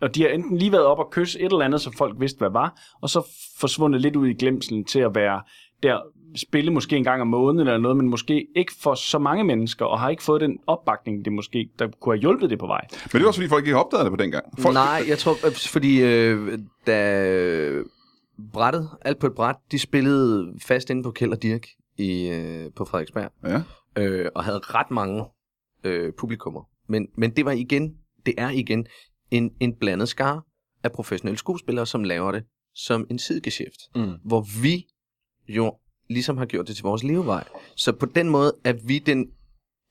og 0.00 0.14
de 0.14 0.22
har 0.22 0.28
enten 0.28 0.58
lige 0.58 0.72
været 0.72 0.84
op 0.84 0.98
og 0.98 1.08
kysse 1.10 1.40
et 1.40 1.44
eller 1.52 1.64
andet, 1.64 1.80
så 1.80 1.90
folk 1.98 2.16
vidste, 2.20 2.38
hvad 2.38 2.50
var, 2.50 2.74
og 3.00 3.10
så 3.10 3.26
forsvundet 3.60 4.00
lidt 4.00 4.16
ud 4.16 4.28
i 4.28 4.34
glemselen 4.34 4.84
til 4.84 4.98
at 4.98 5.14
være 5.14 5.42
der, 5.82 5.98
spille 6.36 6.72
måske 6.72 6.96
en 6.96 7.04
gang 7.04 7.20
om 7.20 7.26
måneden 7.26 7.68
eller 7.68 7.78
noget, 7.78 7.96
men 7.96 8.08
måske 8.08 8.46
ikke 8.56 8.72
for 8.82 8.94
så 8.94 9.18
mange 9.18 9.44
mennesker, 9.44 9.84
og 9.84 10.00
har 10.00 10.10
ikke 10.10 10.22
fået 10.22 10.40
den 10.40 10.58
opbakning, 10.66 11.24
det 11.24 11.32
måske, 11.32 11.68
der 11.78 11.88
kunne 12.00 12.14
have 12.14 12.20
hjulpet 12.20 12.50
det 12.50 12.58
på 12.58 12.66
vej. 12.66 12.80
Men 12.90 13.10
det 13.12 13.20
var 13.20 13.26
også, 13.26 13.38
fordi 13.40 13.48
folk 13.48 13.64
ikke 13.64 13.78
opdagede 13.78 14.04
det 14.04 14.12
på 14.18 14.22
den 14.22 14.30
gang. 14.30 14.44
Folk, 14.58 14.74
Nej, 14.74 15.02
jeg 15.08 15.18
tror, 15.18 15.46
øh, 15.46 15.52
fordi 15.52 16.02
øh, 16.02 16.58
da 16.86 17.82
brættet, 18.52 18.88
alt 19.02 19.18
på 19.18 19.26
et 19.26 19.34
bræt, 19.34 19.56
de 19.72 19.78
spillede 19.78 20.52
fast 20.62 20.90
inde 20.90 21.02
på 21.02 21.10
Kjeld 21.10 21.32
og 21.32 21.42
Dirk 21.42 21.66
i, 21.98 22.28
øh, 22.28 22.70
på 22.76 22.84
Frederiksberg, 22.84 23.30
Ja. 23.44 23.62
Øh, 23.96 24.28
og 24.34 24.44
havde 24.44 24.58
ret 24.58 24.90
mange 24.90 25.24
øh, 25.84 26.12
publikummer. 26.18 26.68
Men, 26.88 27.08
men 27.16 27.36
det 27.36 27.44
var 27.44 27.52
igen, 27.52 27.96
det 28.26 28.34
er 28.38 28.50
igen 28.50 28.86
en, 29.30 29.50
en 29.60 29.76
blandet 29.76 30.08
skar 30.08 30.44
af 30.82 30.92
professionelle 30.92 31.38
skuespillere, 31.38 31.86
som 31.86 32.04
laver 32.04 32.32
det 32.32 32.44
som 32.74 33.06
en 33.10 33.18
sidegeschæft, 33.18 33.80
Mm. 33.94 34.12
hvor 34.24 34.62
vi 34.62 34.86
jo 35.48 35.76
ligesom 36.08 36.38
har 36.38 36.46
gjort 36.46 36.68
det 36.68 36.76
til 36.76 36.82
vores 36.82 37.02
levevej. 37.02 37.44
Så 37.76 37.92
på 37.92 38.06
den 38.06 38.28
måde 38.28 38.52
er 38.64 38.72
vi 38.86 38.98
den, 38.98 39.26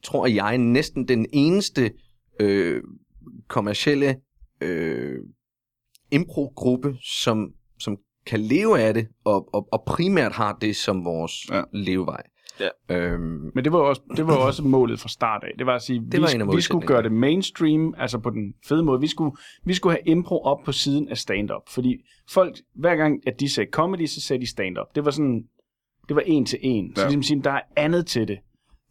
tror 0.04 0.28
jeg, 0.28 0.58
næsten 0.58 1.08
den 1.08 1.26
eneste 1.34 1.94
øh, 2.40 2.84
kommercielle 3.48 4.22
øh, 4.62 5.20
impro-gruppe, 6.12 6.96
som, 7.24 7.54
som 7.80 7.98
kan 8.26 8.40
leve 8.40 8.80
af 8.80 8.94
det, 8.94 9.08
og, 9.24 9.54
og, 9.54 9.68
og 9.72 9.84
primært 9.88 10.32
har 10.32 10.58
det 10.62 10.76
som 10.76 11.06
vores 11.06 11.50
ja. 11.50 11.64
levevej. 11.74 12.24
Ja. 12.62 12.96
Øhm, 12.96 13.52
Men 13.56 13.64
det 13.64 13.72
var 13.72 13.80
også, 13.80 14.02
det 14.18 14.28
var 14.28 14.36
også 14.36 14.64
målet 14.64 15.00
fra 15.00 15.10
start 15.10 15.44
af. 15.44 15.52
Det 15.58 15.66
var 15.66 15.76
at 15.76 15.82
sige, 15.82 16.00
Det 16.00 16.14
vi, 16.14 16.22
var 16.22 16.28
en 16.28 16.42
af 16.42 16.56
vi 16.56 16.62
skulle 16.62 16.88
gøre 16.88 17.04
det 17.04 17.12
mainstream, 17.12 17.94
altså 17.98 18.20
på 18.20 18.30
den 18.30 18.54
fede 18.68 18.84
måde. 18.84 19.02
Vi 19.02 19.08
skulle, 19.08 19.36
vi 19.66 19.74
skulle 19.74 19.94
have 19.94 20.02
impro 20.12 20.42
op 20.44 20.58
på 20.66 20.72
siden 20.72 21.10
af 21.10 21.18
stand-up. 21.18 21.62
Fordi 21.70 21.98
folk, 22.30 22.56
hver 22.76 22.96
gang 22.96 23.28
at 23.28 23.40
de 23.40 23.50
sagde 23.50 23.70
comedy, 23.72 24.06
så 24.06 24.22
sagde 24.22 24.42
de 24.42 24.50
stand-up. 24.50 24.96
Det 24.96 25.06
var 25.06 25.12
sådan, 25.12 25.44
det 26.08 26.16
var 26.16 26.24
en 26.26 26.46
til 26.46 26.60
en. 26.62 26.96
Så 26.96 27.02
Ja. 27.02 27.08
ligesom 27.08 27.24
sige, 27.24 27.42
der 27.42 27.52
er 27.52 27.62
andet 27.76 28.06
til 28.08 28.28
det. 28.28 28.38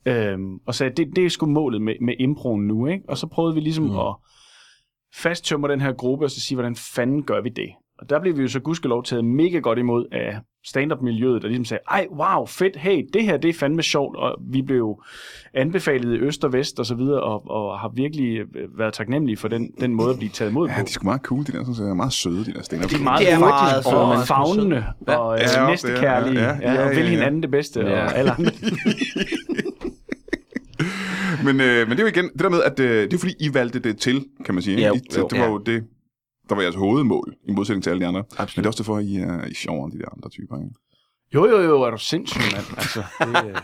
Øhm, 0.07 0.57
og 0.67 0.75
sagde, 0.75 0.95
det, 0.97 1.17
det 1.17 1.25
er 1.25 1.29
sgu 1.31 1.47
målet 1.47 1.83
med, 1.83 1.95
med 2.01 2.15
improen 2.19 2.67
nu. 2.67 2.87
Ikke? 2.87 3.05
Og 3.09 3.19
så 3.19 3.27
prøvede 3.27 3.55
vi 3.55 3.61
ligesom 3.61 3.85
mm. 3.85 3.99
at 3.99 4.15
fasttømmer 5.15 5.69
den 5.69 5.81
her 5.81 5.93
gruppe, 5.93 6.25
og 6.25 6.31
så 6.31 6.41
sige, 6.41 6.57
hvordan 6.57 6.77
fanden 6.77 7.23
gør 7.23 7.41
vi 7.41 7.49
det? 7.49 7.71
Og 8.01 8.11
der 8.11 8.21
blev 8.21 8.37
vi 8.37 8.43
jo 8.43 8.49
så 8.49 8.61
gudskelov 8.61 9.05
taget 9.05 9.25
mega 9.25 9.59
godt 9.59 9.79
imod 9.79 10.05
af 10.13 10.39
stand-up-miljøet, 10.67 11.43
der 11.43 11.49
ligesom 11.49 11.65
sagde, 11.65 11.81
ej, 11.91 12.07
wow, 12.19 12.47
fedt, 12.47 12.77
hey, 12.77 13.03
det 13.13 13.25
her, 13.25 13.37
det 13.37 13.49
er 13.49 13.53
fandme 13.53 13.83
sjovt, 13.83 14.17
og 14.17 14.37
vi 14.53 14.63
blev 14.63 14.77
jo 14.79 15.01
anbefalet 15.55 16.15
i 16.17 16.19
øst 16.19 16.45
og 16.45 16.53
vest 16.53 16.79
og 16.81 16.87
så 16.87 16.95
videre, 16.95 17.21
og, 17.23 17.51
og 17.51 17.79
har 17.79 17.89
virkelig 17.95 18.39
øh, 18.39 18.79
været 18.79 18.93
taknemmelige 18.95 19.37
for 19.37 19.49
den, 19.49 19.71
den 19.81 19.95
måde 19.95 20.11
at 20.11 20.17
blive 20.17 20.31
taget 20.31 20.51
imod 20.51 20.69
Ja, 20.69 20.75
på. 20.75 20.79
de 20.79 20.83
er 20.83 20.87
sgu 20.93 21.05
meget 21.05 21.21
cool, 21.23 21.47
de 21.47 21.53
der, 21.53 21.65
synes 21.65 21.79
jeg. 21.79 21.97
Meget 21.97 22.13
søde, 22.13 22.45
de 22.45 22.53
der 22.53 22.63
stand 22.63 22.83
De 22.83 22.95
er 22.95 22.99
meget 23.03 23.21
Det 23.21 23.33
er 23.33 23.39
meget 23.39 23.87
og 23.87 24.09
men- 24.17 24.27
fagnende 24.27 24.85
Ja. 25.09 25.17
og 25.17 25.39
Ja, 25.39 25.45
ja, 25.57 25.61
det, 25.63 25.71
næstekærlige 25.71 26.41
ja, 26.41 26.47
ja, 26.47 26.55
ja, 26.63 26.73
ja, 26.73 26.81
ja, 26.81 26.85
og 26.85 26.91
vil 26.91 26.99
ja. 27.05 27.09
hinanden 27.11 27.43
det 27.43 27.51
bedste 27.51 27.81
Ja. 27.81 28.05
og 28.05 28.17
alle 28.19 28.31
andre. 28.31 28.51
Men, 31.45 31.61
øh, 31.61 31.89
men 31.89 31.91
det 31.91 31.99
er 31.99 32.03
jo 32.03 32.07
igen, 32.09 32.25
det 32.33 32.41
der 32.41 32.49
med, 32.49 32.63
at 32.63 32.81
øh, 32.81 33.03
det 33.03 33.13
er 33.13 33.19
fordi, 33.19 33.35
I 33.41 33.55
valgte 33.55 33.79
det 33.79 33.97
til, 33.99 34.25
kan 34.45 34.55
man 34.55 34.63
sige. 34.63 34.77
ikke? 34.77 34.87
Jo, 34.89 34.95
I, 34.95 35.01
jo. 35.19 35.29
det 35.31 35.39
var 35.39 35.45
Ja. 35.45 35.51
jo 35.51 35.59
det, 35.59 35.85
der 36.51 36.57
var 36.57 36.63
jeres 36.63 36.75
hovedmål, 36.75 37.35
i 37.49 37.53
modsætning 37.53 37.83
til 37.83 37.91
alle 37.91 38.01
de 38.01 38.07
andre. 38.07 38.21
Absolut. 38.21 38.57
Men 38.57 38.63
det 38.63 38.67
er 38.67 38.71
også 38.71 38.83
derfor, 38.83 38.99
I 38.99 39.17
er, 39.17 39.45
I 39.47 39.51
er 39.51 39.55
sjovere 39.55 39.85
end 39.85 39.93
de 39.93 39.99
der 39.99 40.09
andre 40.17 40.29
typer. 40.29 40.57
Ikke? 40.57 40.75
Jo, 41.35 41.47
jo, 41.47 41.61
jo, 41.63 41.83
er 41.83 41.91
du 41.91 41.99
sindssyg, 41.99 42.41
mand. 42.53 42.67
Altså, 42.77 43.03
det, 43.21 43.47
øh, 43.47 43.57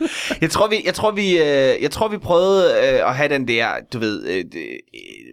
Jeg 0.40 0.50
tror, 0.50 0.68
vi, 0.68 0.76
jeg 0.84 0.94
tror, 0.94 1.10
vi, 1.10 1.38
øh, 1.38 1.82
jeg 1.82 1.90
tror, 1.90 2.08
vi 2.08 2.18
prøvede 2.18 2.64
øh, 2.64 3.08
at 3.08 3.16
have 3.16 3.28
den 3.28 3.48
der, 3.48 3.68
du 3.92 3.98
ved, 3.98 4.26
øh, 4.28 4.44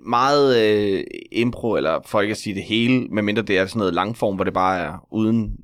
meget 0.05 0.57
øh, 0.63 1.03
impro, 1.31 1.75
eller 1.75 1.99
for 2.05 2.21
ikke 2.21 2.31
at 2.31 2.37
sige 2.37 2.55
det 2.55 2.63
hele, 2.63 3.07
medmindre 3.07 3.41
det 3.41 3.57
er 3.57 3.65
sådan 3.65 3.79
noget 3.79 3.93
langform, 3.93 4.35
hvor 4.35 4.43
det 4.43 4.53
bare 4.53 4.79
er 4.79 5.07
uden, 5.11 5.57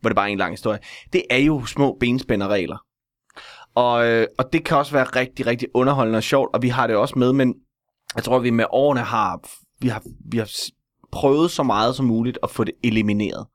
hvor 0.00 0.08
det 0.08 0.16
bare 0.16 0.28
er 0.28 0.32
en 0.32 0.38
lang 0.38 0.52
historie. 0.52 0.78
Det 1.12 1.22
er 1.30 1.38
jo 1.38 1.66
små 1.66 1.96
benspænderregler. 2.00 2.76
Og, 3.74 4.06
øh, 4.06 4.26
og 4.38 4.52
det 4.52 4.64
kan 4.64 4.76
også 4.76 4.92
være 4.92 5.04
rigtig, 5.04 5.46
rigtig 5.46 5.68
underholdende 5.74 6.16
og 6.16 6.22
sjovt, 6.22 6.50
og 6.54 6.62
vi 6.62 6.68
har 6.68 6.86
det 6.86 6.96
også 6.96 7.18
med, 7.18 7.32
men 7.32 7.54
jeg 8.16 8.24
tror, 8.24 8.38
vi 8.38 8.50
med 8.50 8.64
årene 8.70 9.00
har, 9.00 9.40
vi 9.82 9.88
har, 9.88 10.02
vi 10.30 10.38
har 10.38 10.50
prøvet 11.12 11.50
så 11.50 11.62
meget 11.62 11.96
som 11.96 12.06
muligt 12.06 12.38
at 12.42 12.50
få 12.50 12.64
det 12.64 12.74
elimineret. 12.84 13.46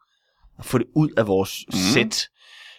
At 0.60 0.66
få 0.66 0.78
det 0.78 0.88
ud 0.96 1.10
af 1.18 1.28
vores 1.28 1.66
mm. 1.68 1.78
sæt. 1.94 2.28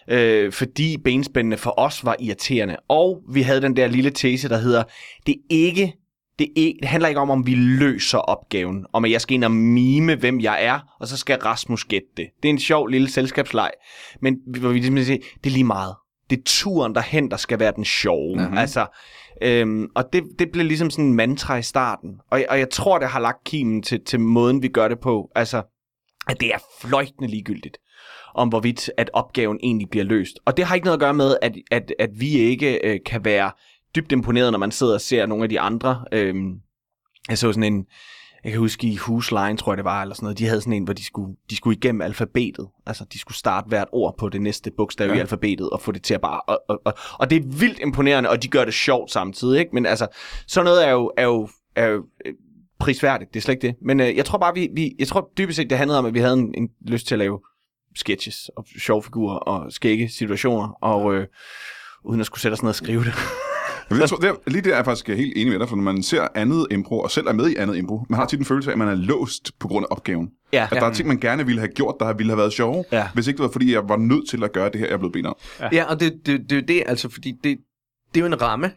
Øh, 0.09 0.51
fordi 0.51 0.97
benspændene 0.97 1.57
for 1.57 1.73
os 1.79 2.05
var 2.05 2.15
irriterende. 2.19 2.77
Og 2.87 3.21
vi 3.33 3.41
havde 3.41 3.61
den 3.61 3.75
der 3.75 3.87
lille 3.87 4.09
tese, 4.09 4.49
der 4.49 4.57
hedder, 4.57 4.83
det 5.25 5.31
er 5.31 5.39
ikke 5.49 5.93
det, 6.39 6.47
er, 6.57 6.73
det 6.81 6.89
handler 6.89 7.09
ikke 7.09 7.21
om, 7.21 7.29
om 7.29 7.47
vi 7.47 7.55
løser 7.55 8.17
opgaven. 8.17 8.85
Om 8.93 9.05
at 9.05 9.11
jeg 9.11 9.21
skal 9.21 9.33
ind 9.33 9.43
og 9.43 9.51
mime, 9.51 10.15
hvem 10.15 10.39
jeg 10.39 10.65
er, 10.65 10.79
og 10.99 11.07
så 11.07 11.17
skal 11.17 11.39
Rasmus 11.39 11.83
gætte 11.85 12.07
det. 12.17 12.27
Det 12.43 12.49
er 12.49 12.53
en 12.53 12.59
sjov 12.59 12.87
lille 12.87 13.09
selskabsleg. 13.09 13.71
Men 14.21 14.37
vi- 14.53 14.59
hvor 14.59 14.69
vi 14.69 14.79
ligesom 14.79 14.97
siger, 14.97 15.17
det 15.43 15.49
er 15.49 15.53
lige 15.53 15.63
meget. 15.63 15.95
Det 16.29 16.37
er 16.37 16.41
turen 16.45 16.95
derhen, 16.95 17.31
der 17.31 17.37
skal 17.37 17.59
være 17.59 17.73
den 17.75 17.85
sjove. 17.85 18.35
Mm-hmm. 18.35 18.57
Altså, 18.57 18.85
øhm, 19.41 19.87
og 19.95 20.13
det, 20.13 20.23
det 20.39 20.51
blev 20.51 20.65
ligesom 20.65 20.89
sådan 20.89 21.05
en 21.05 21.13
mantra 21.13 21.57
i 21.57 21.61
starten. 21.61 22.19
Og, 22.31 22.43
og 22.49 22.59
jeg 22.59 22.69
tror, 22.69 22.99
det 22.99 23.07
har 23.07 23.19
lagt 23.19 23.43
kimen 23.43 23.81
til, 23.81 24.05
til 24.05 24.19
måden, 24.19 24.61
vi 24.61 24.67
gør 24.67 24.87
det 24.87 24.99
på. 24.99 25.31
Altså, 25.35 25.63
at 26.29 26.39
det 26.39 26.53
er 26.53 26.57
fløjtende 26.81 27.29
ligegyldigt 27.29 27.77
om 28.35 28.49
hvorvidt 28.49 28.91
at 28.97 29.09
opgaven 29.13 29.59
egentlig 29.63 29.89
bliver 29.89 30.05
løst. 30.05 30.39
Og 30.45 30.57
det 30.57 30.65
har 30.65 30.75
ikke 30.75 30.85
noget 30.85 30.97
at 30.97 31.01
gøre 31.01 31.13
med, 31.13 31.37
at, 31.41 31.55
at, 31.71 31.93
at 31.99 32.09
vi 32.13 32.29
ikke 32.29 32.87
øh, 32.87 32.99
kan 33.05 33.25
være 33.25 33.51
dybt 33.95 34.11
imponeret, 34.11 34.51
når 34.51 34.59
man 34.59 34.71
sidder 34.71 34.93
og 34.93 35.01
ser 35.01 35.25
nogle 35.25 35.43
af 35.43 35.49
de 35.49 35.59
andre. 35.59 36.05
Øhm, 36.11 36.53
jeg 37.29 37.37
så 37.37 37.51
sådan 37.51 37.73
en, 37.73 37.85
jeg 38.43 38.51
kan 38.51 38.59
huske 38.59 38.87
i 38.87 38.95
Husline, 38.95 39.57
tror 39.57 39.71
jeg 39.71 39.77
det 39.77 39.85
var, 39.85 40.01
eller 40.01 40.15
sådan 40.15 40.25
noget, 40.25 40.37
de 40.37 40.45
havde 40.45 40.61
sådan 40.61 40.73
en, 40.73 40.83
hvor 40.83 40.93
de 40.93 41.05
skulle, 41.05 41.35
de 41.49 41.55
skulle 41.55 41.77
igennem 41.77 42.01
alfabetet. 42.01 42.67
Altså, 42.85 43.05
de 43.13 43.19
skulle 43.19 43.37
starte 43.37 43.67
hvert 43.67 43.87
ord 43.91 44.17
på 44.17 44.29
det 44.29 44.41
næste 44.41 44.71
bogstav 44.77 45.07
ja. 45.09 45.15
i 45.15 45.19
alfabetet, 45.19 45.69
og 45.69 45.81
få 45.81 45.91
det 45.91 46.03
til 46.03 46.13
at 46.13 46.21
bare... 46.21 46.41
Og, 46.41 46.61
og, 46.69 46.81
og, 46.85 46.93
og 47.13 47.29
det 47.29 47.35
er 47.35 47.59
vildt 47.59 47.79
imponerende, 47.79 48.29
og 48.29 48.43
de 48.43 48.47
gør 48.47 48.65
det 48.65 48.73
sjovt 48.73 49.11
samtidig, 49.11 49.59
ikke? 49.59 49.71
Men 49.73 49.85
altså, 49.85 50.07
sådan 50.47 50.65
noget 50.65 50.87
er 50.87 50.91
jo, 50.91 51.11
er 51.17 51.25
jo, 51.25 51.49
er 51.75 51.85
jo 51.85 52.05
øh, 52.25 52.33
prisværdigt, 52.79 53.33
det 53.33 53.39
er 53.39 53.41
slet 53.41 53.53
ikke 53.53 53.67
det. 53.67 53.75
Men 53.81 53.99
øh, 53.99 54.17
jeg 54.17 54.25
tror 54.25 54.37
bare, 54.37 54.53
vi, 54.53 54.69
vi, 54.73 54.95
jeg 54.99 55.07
tror 55.07 55.31
dybest 55.37 55.55
set, 55.55 55.69
det 55.69 55.77
handlede 55.77 55.99
om, 55.99 56.05
at 56.05 56.13
vi 56.13 56.19
havde 56.19 56.33
en, 56.33 56.53
en 56.57 56.69
lyst 56.87 57.07
til 57.07 57.15
at 57.15 57.19
lave 57.19 57.39
sketches 57.95 58.49
og 58.57 58.65
sjove 58.79 59.03
figurer 59.03 59.35
og 59.35 59.71
skægge 59.71 60.09
situationer, 60.09 60.67
og 60.81 61.15
øh, 61.15 61.27
uden 62.05 62.19
at 62.19 62.25
skulle 62.25 62.41
sætte 62.41 62.53
os 62.53 62.63
ned 62.63 62.69
og 62.69 62.75
skrive 62.75 63.03
det. 63.03 63.13
Men 63.89 63.99
jeg 63.99 64.09
tror, 64.09 64.17
det 64.17 64.29
er, 64.29 64.33
lige 64.47 64.61
det 64.61 64.71
er 64.71 64.75
jeg 64.75 64.85
faktisk 64.85 65.07
helt 65.07 65.33
enig 65.37 65.51
med 65.51 65.59
dig, 65.59 65.69
for 65.69 65.75
når 65.75 65.83
man 65.83 66.03
ser 66.03 66.27
andet 66.35 66.67
impro, 66.71 66.99
og 66.99 67.11
selv 67.11 67.27
er 67.27 67.33
med 67.33 67.49
i 67.49 67.55
andet 67.55 67.77
impro, 67.77 68.05
man 68.09 68.19
har 68.19 68.25
tit 68.25 68.39
en 68.39 68.45
følelse 68.45 68.69
af, 68.69 68.73
at 68.73 68.77
man 68.77 68.87
er 68.87 68.95
låst 68.95 69.59
på 69.59 69.67
grund 69.67 69.85
af 69.89 69.95
opgaven. 69.95 70.31
Ja, 70.53 70.63
At 70.63 70.77
der 70.77 70.85
er 70.85 70.93
ting, 70.93 71.07
man 71.07 71.19
gerne 71.19 71.45
ville 71.45 71.59
have 71.61 71.71
gjort, 71.71 71.95
der 71.99 72.13
ville 72.13 72.31
have 72.31 72.37
været 72.37 72.53
sjove, 72.53 72.83
Ja. 72.91 73.09
hvis 73.13 73.27
ikke 73.27 73.37
det 73.37 73.43
var, 73.43 73.51
fordi 73.51 73.73
jeg 73.73 73.89
var 73.89 73.97
nødt 73.97 74.29
til 74.29 74.43
at 74.43 74.51
gøre 74.53 74.69
det 74.69 74.79
her, 74.79 74.87
jeg 74.87 74.99
blevet 74.99 75.13
bedt 75.13 75.25
om. 75.25 75.35
Ja, 75.71 75.83
og 75.83 75.99
det, 75.99 76.13
det, 76.25 76.39
det 76.49 76.51
er 76.51 76.55
jo 76.55 76.61
det, 76.67 76.83
altså, 76.85 77.09
fordi 77.09 77.31
det, 77.43 77.57
det 78.13 78.21
er 78.21 78.21
jo 78.21 78.25
en 78.33 78.41
ramme, 78.41 78.71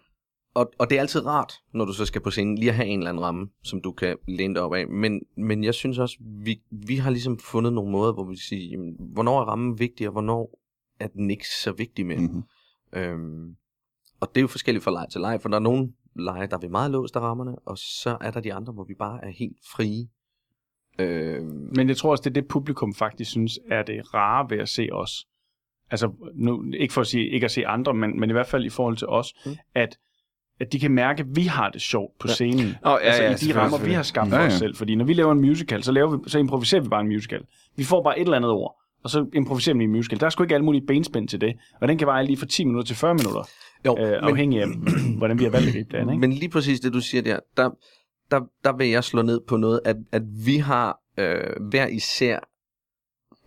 og, 0.55 0.71
og 0.79 0.91
det 0.91 0.97
er 0.97 1.01
altid 1.01 1.27
rart, 1.27 1.53
når 1.75 1.85
du 1.85 1.93
så 1.93 2.05
skal 2.05 2.21
på 2.21 2.31
scenen, 2.31 2.59
lige 2.59 2.69
at 2.71 2.75
have 2.77 2.89
en 2.89 2.99
eller 2.99 3.11
anden 3.11 3.25
ramme, 3.25 3.47
som 3.65 3.81
du 3.81 3.93
kan 3.93 4.17
læne 4.29 4.55
dig 4.55 4.63
op 4.63 4.75
af. 4.75 4.89
Men, 4.89 5.21
men 5.37 5.65
jeg 5.65 5.75
synes 5.75 5.99
også, 5.99 6.17
vi, 6.45 6.61
vi 6.87 6.97
har 6.97 7.11
ligesom 7.11 7.39
fundet 7.39 7.73
nogle 7.73 7.91
måder, 7.93 8.13
hvor 8.13 8.25
vi 8.25 8.37
siger, 8.37 8.69
jamen, 8.71 8.95
hvornår 9.13 9.41
er 9.41 9.45
rammen 9.45 9.79
vigtig, 9.79 10.07
og 10.07 10.13
hvornår 10.13 10.59
er 11.01 11.07
den 11.07 11.31
ikke 11.31 11.49
så 11.63 11.73
vigtig 11.73 12.07
mere. 12.07 12.19
Mm-hmm. 12.19 12.43
Øhm, 12.95 13.55
og 14.23 14.29
det 14.29 14.37
er 14.37 14.43
jo 14.43 14.47
forskelligt 14.49 14.85
fra 14.85 14.91
leg 14.91 15.07
til 15.11 15.21
leg, 15.21 15.39
for 15.43 15.49
der 15.49 15.57
er 15.57 15.61
nogle 15.61 15.93
lege, 16.17 16.47
der 16.47 16.57
er 16.57 16.61
vi 16.61 16.69
meget 16.69 16.91
låst 16.91 17.17
af 17.17 17.21
rammerne, 17.21 17.57
og 17.67 17.79
så 17.79 18.17
er 18.21 18.31
der 18.31 18.41
de 18.41 18.55
andre, 18.55 18.73
hvor 18.73 18.85
vi 18.85 18.95
bare 18.99 19.25
er 19.25 19.31
helt 19.31 19.57
frie. 19.77 20.09
Øhm, 20.99 21.69
Men 21.77 21.89
jeg 21.89 21.97
tror 21.97 22.11
også, 22.11 22.23
det 22.23 22.31
er 22.31 22.41
det 22.41 22.49
publikum 22.49 22.95
faktisk 22.95 23.31
synes 23.31 23.59
er 23.71 23.83
det 23.83 24.15
rare 24.15 24.51
ved 24.51 24.59
at 24.59 24.69
se 24.69 24.89
os. 24.93 25.27
Altså, 25.91 26.13
nu, 26.35 26.65
ikke 26.73 26.95
for 26.95 27.01
at 27.01 27.07
sige 27.07 27.29
ikke 27.29 27.45
at 27.45 27.51
se 27.51 27.67
andre, 27.67 27.95
men, 27.95 28.21
men 28.21 28.31
i 28.31 28.33
hvert 28.33 28.47
fald 28.47 28.65
i 28.65 28.69
forhold 28.69 28.97
til 28.97 29.09
os, 29.09 29.35
Mm. 29.47 29.53
at, 29.75 29.99
at 30.61 30.73
de 30.73 30.81
kan 30.81 30.91
mærke, 30.91 31.21
at 31.21 31.27
vi 31.37 31.43
har 31.43 31.71
det 31.71 31.81
sjovt 31.81 32.19
på 32.19 32.29
scenen. 32.29 32.67
Åh, 32.67 32.75
ja, 32.85 32.97
altså 32.99 33.23
ja, 33.23 33.31
i 33.33 33.35
de 33.35 33.61
rammer, 33.61 33.79
vi 33.79 33.93
har 33.93 34.03
skabt 34.03 34.31
Ja, 34.31 34.37
for 34.37 34.41
ja. 34.41 34.47
os 34.47 34.53
selv. 34.53 34.77
Fordi 34.77 34.95
når 34.95 35.05
vi 35.05 35.13
laver 35.13 35.33
en 35.33 35.41
musical, 35.41 35.83
så, 35.83 35.93
laver 35.93 36.17
vi, 36.17 36.31
så 36.31 36.39
improviserer 36.39 36.81
vi 36.83 36.89
bare 36.89 37.01
en 37.01 37.09
musical. 37.09 37.45
Vi 37.77 37.85
får 37.85 38.03
bare 38.03 38.19
et 38.19 38.23
eller 38.23 38.37
andet 38.37 38.51
ord, 38.51 38.81
og 39.05 39.11
så 39.11 39.27
improviserer 39.35 39.77
vi 39.77 39.85
en 39.85 39.91
musical. 39.93 40.21
Der 40.21 40.27
er 40.27 40.31
sgu 40.31 40.43
ikke 40.43 40.55
alle 40.55 40.65
mulige 40.65 40.87
benspænd 40.87 41.29
til 41.29 41.41
det. 41.41 41.57
Og 41.81 41.89
den 41.89 41.99
kan 41.99 42.07
vare 42.07 42.25
lige 42.27 42.37
fra 42.37 42.47
10 42.47 42.65
minutter 42.65 42.87
til 42.87 42.97
40 42.97 43.15
minutter, 43.15 43.43
jo, 43.87 43.97
øh, 43.99 44.11
men, 44.11 44.15
afhængig 44.15 44.61
af, 44.63 44.69
hvordan 45.19 45.39
vi 45.39 45.45
har 45.45 45.51
valgt 45.51 45.67
at 45.69 45.75
gribe 45.75 45.89
det 45.91 45.99
an, 45.99 46.09
ikke? 46.09 46.21
Men 46.21 46.33
lige 46.33 46.49
præcis 46.49 46.81
det, 46.81 46.93
du 46.93 47.01
siger 47.01 47.23
der, 47.23 47.39
der, 47.57 47.71
der, 48.31 48.41
der 48.65 48.77
vil 48.77 48.89
jeg 48.89 49.05
slå 49.05 49.23
ned 49.23 49.41
på 49.49 49.57
noget, 49.57 49.81
at, 49.85 49.97
at 50.13 50.23
vi 50.47 50.57
har 50.57 50.99
øh, 51.19 51.69
hver 51.71 51.87
især 51.87 52.39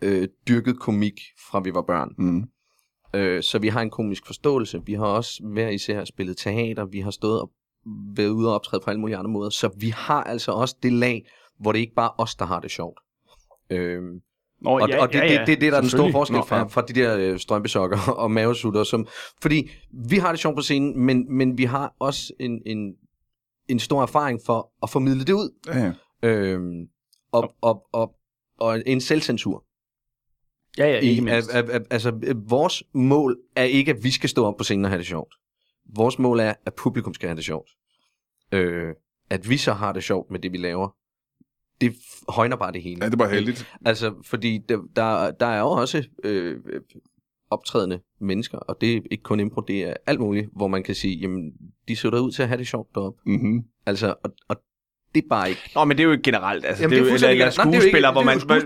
øh, 0.02 0.28
dyrket 0.48 0.78
komik 0.78 1.20
fra 1.50 1.60
vi 1.60 1.74
var 1.74 1.82
børn. 1.82 2.14
Mm. 2.18 2.44
Øh, 3.14 3.42
så 3.42 3.58
vi 3.58 3.68
har 3.68 3.80
en 3.80 3.90
komisk 3.90 4.26
forståelse. 4.26 4.82
Vi 4.86 4.94
har 4.94 5.06
også 5.06 5.42
hver 5.52 5.68
især 5.68 6.04
spillet 6.04 6.36
teater. 6.36 6.84
Vi 6.84 7.00
har 7.00 7.10
stået 7.10 7.40
og 7.40 7.50
været 8.16 8.28
ude 8.28 8.48
og 8.48 8.54
optræde 8.54 8.82
på 8.84 8.90
alle 8.90 9.00
mulige 9.00 9.16
andre 9.16 9.30
måder. 9.30 9.50
Så 9.50 9.70
vi 9.76 9.88
har 9.88 10.24
altså 10.24 10.52
også 10.52 10.76
det 10.82 10.92
lag, 10.92 11.26
hvor 11.58 11.72
det 11.72 11.78
ikke 11.78 11.94
bare 11.94 12.10
er 12.18 12.22
os, 12.22 12.34
der 12.34 12.44
har 12.44 12.60
det 12.60 12.70
sjovt. 12.70 12.98
Øh, 13.70 14.02
Nå, 14.60 14.70
og, 14.70 14.80
og 14.98 15.12
det, 15.12 15.22
det, 15.22 15.40
det, 15.46 15.60
det 15.60 15.66
er 15.66 15.70
der 15.70 15.76
er 15.76 15.80
den 15.80 15.90
store 15.90 16.12
forskel 16.12 16.36
Nå, 16.36 16.44
fra, 16.44 16.56
ja. 16.56 16.62
fra 16.62 16.80
de 16.80 16.92
der 16.92 17.16
øh, 17.18 17.38
strømpesokker 17.38 18.10
og 18.22 18.30
mavesutter. 18.30 18.84
Som, 18.84 19.06
fordi 19.42 19.70
vi 20.08 20.16
har 20.16 20.30
det 20.30 20.40
sjovt 20.40 20.56
på 20.56 20.62
scenen, 20.62 21.00
men, 21.00 21.36
men 21.36 21.58
vi 21.58 21.64
har 21.64 21.94
også 21.98 22.32
en, 22.40 22.62
en, 22.66 22.94
en 23.68 23.78
stor 23.78 24.02
erfaring 24.02 24.40
for 24.46 24.70
at 24.82 24.90
formidle 24.90 25.24
det 25.24 25.32
ud. 25.32 25.54
Ja, 25.66 25.92
ja. 26.22 26.28
Øhm, 26.28 26.86
og, 27.32 27.54
og, 27.60 27.82
og, 27.92 28.14
og 28.58 28.82
en 28.86 29.00
selvcensur. 29.00 29.64
Ja, 30.78 30.86
ja, 30.86 30.98
ikke 30.98 31.16
I, 31.16 31.20
mindst. 31.20 31.50
at, 31.50 31.64
at, 31.64 31.70
at, 31.70 31.82
altså, 31.90 32.34
vores 32.48 32.82
mål 32.94 33.38
er 33.56 33.64
ikke, 33.64 33.90
at 33.90 34.04
vi 34.04 34.10
skal 34.10 34.28
stå 34.28 34.46
op 34.46 34.56
på 34.56 34.64
scenen 34.64 34.84
og 34.84 34.90
have 34.90 34.98
det 34.98 35.06
sjovt. 35.06 35.34
Vores 35.96 36.18
mål 36.18 36.40
er, 36.40 36.54
at 36.66 36.74
publikum 36.74 37.14
skal 37.14 37.28
have 37.28 37.36
det 37.36 37.44
sjovt. 37.44 37.70
Øh, 38.52 38.94
at 39.30 39.50
vi 39.50 39.56
så 39.56 39.72
har 39.72 39.92
det 39.92 40.04
sjovt 40.04 40.30
med 40.30 40.40
det, 40.40 40.52
vi 40.52 40.56
laver, 40.56 40.88
det 41.80 41.96
højner 42.28 42.56
bare 42.56 42.72
det 42.72 42.82
hele. 42.82 42.98
ja, 43.00 43.06
det 43.06 43.12
er 43.12 43.18
bare 43.18 43.30
heldigt. 43.30 43.66
Altså, 43.84 44.14
fordi 44.24 44.58
der, 44.68 44.78
der, 44.96 45.30
der 45.30 45.46
er 45.46 45.60
jo 45.60 45.68
også 45.68 46.04
øh, 46.24 46.60
optrædende 47.50 48.00
mennesker, 48.20 48.58
og 48.58 48.80
det 48.80 48.96
er 48.96 49.00
ikke 49.10 49.22
kun 49.22 49.40
impro, 49.40 49.60
det 49.60 49.84
er 49.84 49.94
alt 50.06 50.20
muligt, 50.20 50.48
hvor 50.56 50.68
man 50.68 50.82
kan 50.82 50.94
sige, 50.94 51.16
jamen, 51.16 51.52
de 51.88 51.96
så 51.96 52.10
der 52.10 52.20
ud 52.20 52.30
til 52.30 52.42
at 52.42 52.48
have 52.48 52.58
det 52.58 52.68
sjovt 52.68 52.94
deroppe. 52.94 53.20
Mm-hmm. 53.26 53.64
Altså, 53.86 54.14
og, 54.24 54.30
og 54.48 54.56
det 55.14 55.22
er 55.24 55.26
bare 55.30 55.48
ikke... 55.48 55.70
Nå, 55.74 55.84
men 55.84 55.96
det 55.98 56.04
er 56.04 56.08
jo 56.08 56.18
generelt. 56.24 56.64
Altså, 56.66 56.82
Jamen, 56.82 56.98
det 56.98 57.04
er 57.04 57.08
jo 57.08 57.14
eller, 57.14 57.28
eller 57.28 57.46
er 57.46 57.50
skuespillere, 57.50 58.12
hvor 58.12 58.22
man... 58.22 58.34
hvis 58.34 58.44
folk, 58.48 58.64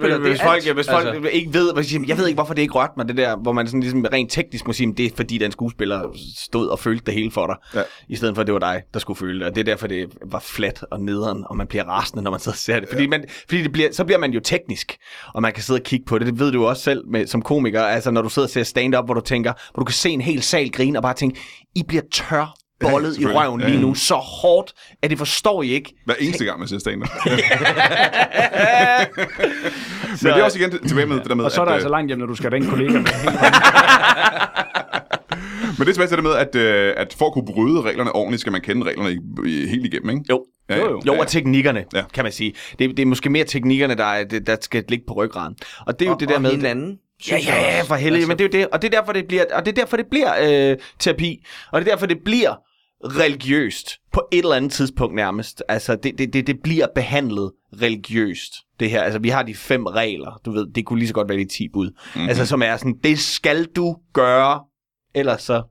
hvis 0.76 0.88
folk 0.90 1.06
Altså- 1.06 1.28
ikke 1.32 1.54
ved, 1.54 1.72
hvad 1.72 1.84
siger, 1.84 2.04
jeg 2.06 2.18
ved 2.18 2.26
ikke, 2.26 2.36
hvorfor 2.36 2.54
det 2.54 2.62
ikke 2.62 2.74
rørte 2.74 2.92
mig, 2.96 3.08
det 3.08 3.16
der, 3.16 3.36
hvor 3.36 3.52
man 3.52 3.66
sådan 3.66 3.80
ligesom 3.80 4.06
rent 4.12 4.30
teknisk 4.32 4.66
må 4.66 4.72
sige, 4.72 4.86
"Men 4.86 4.96
det 4.96 5.06
er 5.06 5.10
fordi, 5.16 5.38
den 5.38 5.52
skuespiller 5.52 6.02
stod 6.36 6.68
og 6.68 6.78
følte 6.78 7.04
det 7.06 7.14
hele 7.14 7.30
for 7.30 7.46
dig, 7.46 7.56
Ja. 7.74 7.82
i 8.08 8.16
stedet 8.16 8.34
for, 8.34 8.40
at 8.40 8.46
det 8.46 8.52
var 8.54 8.58
dig, 8.60 8.82
der 8.94 9.00
skulle 9.00 9.16
føle 9.16 9.38
det. 9.38 9.46
Og 9.48 9.54
det 9.54 9.60
er 9.60 9.64
derfor, 9.64 9.86
det 9.86 10.08
var 10.26 10.38
flat 10.40 10.84
og 10.90 11.00
nederen, 11.00 11.44
og 11.46 11.56
man 11.56 11.66
bliver 11.66 11.84
rasende, 11.84 12.22
når 12.22 12.30
man 12.30 12.40
sidder 12.40 12.54
og 12.54 12.58
ser 12.58 12.80
det. 12.80 12.88
Fordi, 12.88 13.06
man, 13.06 13.24
fordi 13.48 13.62
det 13.62 13.72
bliver, 13.72 13.88
så 13.92 14.04
bliver 14.04 14.18
man 14.18 14.32
jo 14.32 14.40
teknisk, 14.40 14.96
og 15.34 15.42
man 15.42 15.52
kan 15.52 15.62
sidde 15.62 15.78
og 15.80 15.84
kigge 15.84 16.04
på 16.06 16.18
det. 16.18 16.26
Det 16.26 16.38
ved 16.38 16.52
du 16.52 16.66
også 16.66 16.82
selv 16.82 17.02
med, 17.06 17.26
som 17.26 17.42
komiker, 17.42 17.82
altså 17.82 18.10
når 18.10 18.22
du 18.22 18.28
sidder 18.28 18.46
og 18.46 18.50
ser 18.50 18.62
stand-up, 18.62 19.04
hvor 19.04 19.14
du 19.14 19.20
tænker, 19.20 19.52
hvor 19.74 19.80
du 19.80 19.84
kan 19.84 19.94
se 19.94 20.10
en 20.10 20.20
hel 20.20 20.42
sal 20.42 20.70
grine, 20.70 20.98
og 20.98 21.02
bare 21.02 21.14
tænke, 21.14 21.40
I 21.74 21.82
bliver 21.88 22.02
tør 22.12 22.54
bollet 22.80 23.10
i 23.10 23.14
selvfølgelig. 23.14 23.40
røven 23.40 23.60
Ja, 23.60 23.66
lige 23.66 23.76
ja. 23.78 23.82
nu, 23.82 23.94
så 23.94 24.14
hårdt, 24.14 24.72
at 25.02 25.10
det 25.10 25.18
forstår 25.18 25.62
I 25.62 25.68
ikke. 25.70 25.94
Hver 26.04 26.14
eneste 26.20 26.44
gang, 26.44 26.58
man 26.58 26.68
ser 26.68 26.78
stand 26.78 27.02
Men 30.22 30.32
det 30.32 30.40
er 30.40 30.42
også 30.44 30.58
igen 30.58 30.70
tilbage 30.88 31.06
med 31.06 31.16
det 31.16 31.26
der 31.28 31.34
med, 31.34 31.44
Og 31.44 31.50
så 31.50 31.60
er 31.60 31.64
der 31.64 31.72
at, 31.72 31.74
altså 31.74 31.88
øh, 31.88 31.90
langt 31.90 32.06
hjem, 32.08 32.18
når 32.18 32.26
du 32.26 32.34
skal 32.34 32.50
have 32.50 32.60
den 32.62 32.70
kollega 32.70 32.92
med. 32.92 33.02
Men 35.78 35.86
det 35.86 35.88
er 35.88 35.92
tilbage 35.92 36.08
til 36.08 36.16
det 36.16 36.24
med, 36.24 36.32
at, 36.34 36.54
øh, 36.56 36.94
at 36.96 37.14
for 37.18 37.26
at 37.26 37.32
kunne 37.32 37.46
bryde 37.54 37.80
reglerne 37.82 38.12
ordentligt, 38.12 38.40
skal 38.40 38.52
man 38.52 38.60
kende 38.60 38.86
reglerne 38.86 39.10
i, 39.12 39.18
i, 39.62 39.66
helt 39.66 39.86
igennem, 39.86 40.10
ikke? 40.10 40.22
Jo. 40.30 40.44
Ja, 40.70 40.76
Jo, 40.78 40.90
jo. 40.90 41.02
Jo, 41.06 41.14
og 41.18 41.26
teknikkerne, 41.28 41.84
Ja. 41.94 41.98
ja. 41.98 42.04
kan 42.14 42.24
man 42.24 42.32
sige. 42.32 42.52
Det, 42.78 42.90
det 42.90 42.98
er 42.98 43.06
måske 43.06 43.30
mere 43.30 43.44
teknikkerne, 43.44 43.94
der, 43.96 44.04
er, 44.04 44.24
det- 44.24 44.46
der 44.46 44.56
skal 44.60 44.84
ligge 44.88 45.04
på 45.08 45.14
ryggraden. 45.14 45.54
Og 45.86 45.98
det 45.98 46.04
er 46.06 46.08
jo 46.10 46.14
og, 46.14 46.20
det 46.20 46.28
der 46.28 46.34
og 46.34 46.42
med... 46.42 46.50
hinanden. 46.50 46.96
Ja, 47.30 47.36
ja, 47.46 47.54
ja, 47.76 47.82
for 47.82 47.94
helvede, 47.94 48.16
Altså, 48.16 48.28
men 48.28 48.38
det 48.38 48.44
er 48.44 48.48
jo 48.58 48.62
det, 48.64 48.68
og 48.72 48.82
det 48.82 48.94
er 48.94 48.98
derfor, 49.00 49.12
det 49.12 49.24
bliver, 49.28 49.44
og 49.52 49.66
det 49.66 49.72
er 49.78 49.82
derfor, 49.82 49.96
det 49.96 50.06
bliver 50.10 50.70
øh, 50.70 50.76
terapi, 50.98 51.44
og 51.72 51.80
det 51.80 51.88
er 51.88 51.92
derfor, 51.92 52.06
det 52.06 52.18
bliver 52.24 52.54
religiøst, 53.04 53.90
på 54.12 54.22
et 54.32 54.38
eller 54.38 54.56
andet 54.56 54.72
tidspunkt 54.72 55.14
nærmest. 55.14 55.62
Altså, 55.68 55.96
det, 55.96 56.18
det, 56.18 56.32
det, 56.32 56.46
det 56.46 56.62
bliver 56.62 56.86
behandlet 56.94 57.52
religiøst, 57.82 58.52
det 58.80 58.90
her. 58.90 59.02
Altså, 59.02 59.18
vi 59.18 59.28
har 59.28 59.42
de 59.42 59.54
fem 59.54 59.86
regler, 59.86 60.40
du 60.44 60.50
ved, 60.50 60.66
det 60.72 60.86
kunne 60.86 60.98
lige 60.98 61.08
så 61.08 61.14
godt 61.14 61.28
være 61.28 61.38
de 61.38 61.44
ti 61.44 61.68
bud. 61.68 61.86
Mhm. 61.86 61.96
Mm-hmm. 62.14 62.28
Altså, 62.28 62.46
som 62.46 62.62
er 62.62 62.76
sådan, 62.76 62.98
det 63.04 63.18
skal 63.18 63.64
du 63.64 63.96
gøre, 64.12 64.64
ellers 65.14 65.42
så 65.42 65.62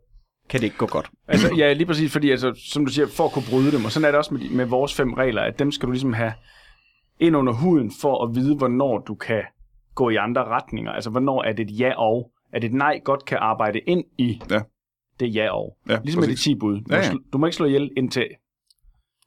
kan 0.49 0.59
det 0.59 0.65
ikke 0.65 0.77
gå 0.77 0.85
godt. 0.85 1.09
Altså, 1.27 1.55
ja, 1.57 1.73
lige 1.73 1.85
præcis, 1.85 2.11
fordi 2.11 2.31
altså, 2.31 2.61
som 2.71 2.85
du 2.85 2.91
siger, 2.91 3.07
for 3.07 3.25
at 3.25 3.31
kunne 3.31 3.45
bryde 3.49 3.71
dem, 3.71 3.85
og 3.85 3.91
sådan 3.91 4.05
er 4.05 4.11
det 4.11 4.17
også 4.17 4.33
med, 4.33 4.49
med 4.49 4.65
vores 4.65 4.93
fem 4.93 5.13
regler, 5.13 5.41
at 5.41 5.59
dem 5.59 5.71
skal 5.71 5.87
du 5.87 5.91
ligesom 5.91 6.13
have 6.13 6.33
ind 7.19 7.35
under 7.35 7.53
huden 7.53 7.91
for 8.01 8.23
at 8.23 8.35
vide, 8.35 8.55
hvornår 8.55 8.99
du 8.99 9.15
kan 9.15 9.41
gå 9.95 10.09
i 10.09 10.15
andre 10.15 10.43
retninger. 10.43 10.91
Altså, 10.91 11.09
hvornår 11.09 11.43
er 11.43 11.53
det 11.53 11.71
et 11.71 11.79
ja 11.79 11.93
og, 11.97 12.31
at 12.53 12.63
et 12.63 12.73
nej 12.73 12.99
godt 13.05 13.25
kan 13.25 13.37
arbejde 13.41 13.79
ind 13.79 14.03
i 14.17 14.41
Ja. 14.51 14.59
Det 15.19 15.36
ja 15.36 15.49
og. 15.55 15.77
Ja, 15.89 15.97
ligesom 16.03 16.19
med 16.19 16.27
de 16.27 16.34
præcis. 16.34 16.43
10 16.43 16.55
bud. 16.55 16.75
Du, 16.75 16.82
Ja, 16.89 16.95
ja, 16.95 17.01
ja. 17.01 17.08
ja. 17.08 17.13
du 17.34 17.38
må 17.38 17.45
ikke 17.45 17.55
slå 17.55 17.65
ihjel 17.65 17.89
indtil... 17.97 18.25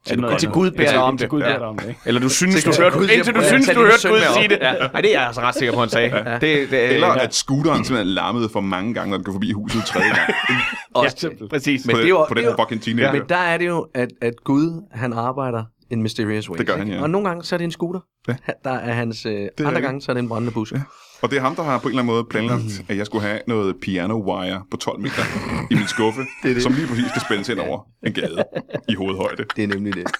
Til, 0.07 0.21
noget 0.21 0.39
til. 0.39 0.49
Gud 0.49 0.71
beder 0.71 0.99
om 0.99 1.19
det. 1.19 1.29
Gud 1.29 1.41
Ja. 1.41 1.47
beder 1.47 1.59
dig 1.59 1.67
om 1.67 1.79
det, 1.79 1.89
ikke? 1.89 2.01
Eller 2.07 2.21
du 2.21 2.29
synes, 2.29 2.65
du 2.65 2.73
hørte, 2.83 2.99
Gud 2.99 3.09
indtil 3.09 3.35
du 3.35 3.43
synes, 3.43 3.67
du 3.69 3.81
hørte 3.81 4.09
Gud 4.09 4.19
sige 4.37 4.49
det. 4.49 4.59
Ja. 4.61 4.73
Nej, 4.73 5.01
det 5.01 5.11
er 5.15 5.19
jeg 5.19 5.27
altså 5.27 5.41
ret 5.41 5.55
sikker 5.55 5.75
på, 5.75 5.81
han 5.81 5.89
sagde. 5.89 6.11
Det, 6.41 6.71
det, 6.71 6.95
Eller 6.95 7.07
ja. 7.07 7.25
at 7.25 7.35
scooteren 7.35 7.85
simpelthen 7.85 8.15
larmede 8.15 8.49
for 8.49 8.61
mange 8.61 8.95
gange, 8.95 9.11
når 9.11 9.17
den 9.17 9.25
går 9.25 9.33
forbi 9.33 9.53
huset 9.53 9.83
tredje 9.85 10.09
gang. 10.09 10.31
Også 10.95 11.31
Ja. 11.41 11.47
Præcis. 11.47 11.87
Men 11.87 11.97
det 11.97 12.05
er 12.05 12.09
jo- 12.09 12.25
på 12.29 12.35
den 12.35 12.45
er 12.45 12.57
fucking 12.61 12.83
teenager. 12.83 13.13
Men 13.13 13.23
der 13.29 13.37
er 13.37 13.59
det 13.59 13.67
jo, 13.67 13.87
at, 13.95 14.09
at 14.21 14.35
Gud, 14.45 14.83
han 14.91 15.13
arbejder 15.13 15.65
in 15.91 16.03
mysterious 16.03 16.51
ways. 16.51 16.59
Det 16.59 16.67
gør 16.67 16.77
han, 16.77 16.89
ja. 16.89 17.03
Og 17.03 17.11
nogle 17.11 17.29
gange, 17.29 17.45
så 17.45 17.55
er 17.55 17.59
det 17.59 17.65
en 17.65 17.71
scooter. 17.71 18.01
Ja. 18.29 18.35
Der 18.65 18.71
er 18.71 18.93
hans... 18.93 19.27
Øh, 19.27 19.33
er 19.33 19.49
andre 19.67 19.81
gange, 19.81 20.01
så 20.01 20.13
er 20.13 20.15
det 20.15 20.23
en 20.23 20.29
brændende 20.29 20.53
bus. 20.53 20.73
Ja. 20.73 20.81
Og 21.23 21.31
det 21.31 21.37
er 21.37 21.41
ham, 21.41 21.57
der 21.57 21.63
har 21.63 21.79
på 21.79 21.89
en 21.89 21.93
eller 21.93 22.03
anden 22.03 22.15
måde 22.15 22.25
planlagt, 22.25 22.85
at 22.89 22.97
jeg 22.97 23.07
skulle 23.07 23.27
have 23.27 23.41
noget 23.47 23.77
piano 23.83 24.15
wire 24.15 24.63
på 24.71 24.77
12 24.77 25.01
meter 25.01 25.23
i 25.73 25.75
min 25.75 25.87
skuffe, 25.87 26.21
det 26.43 26.55
det. 26.55 26.63
som 26.63 26.73
lige 26.73 26.87
præcis 26.87 27.05
skal 27.09 27.23
spændes 27.29 27.49
ind 27.49 27.61
over 27.61 27.81
en 28.07 28.13
gade 28.13 28.45
i 28.89 28.95
hovedhøjde. 28.95 29.45
Det 29.57 29.65
er 29.65 29.69
nemlig 29.69 29.95
det. 29.95 30.07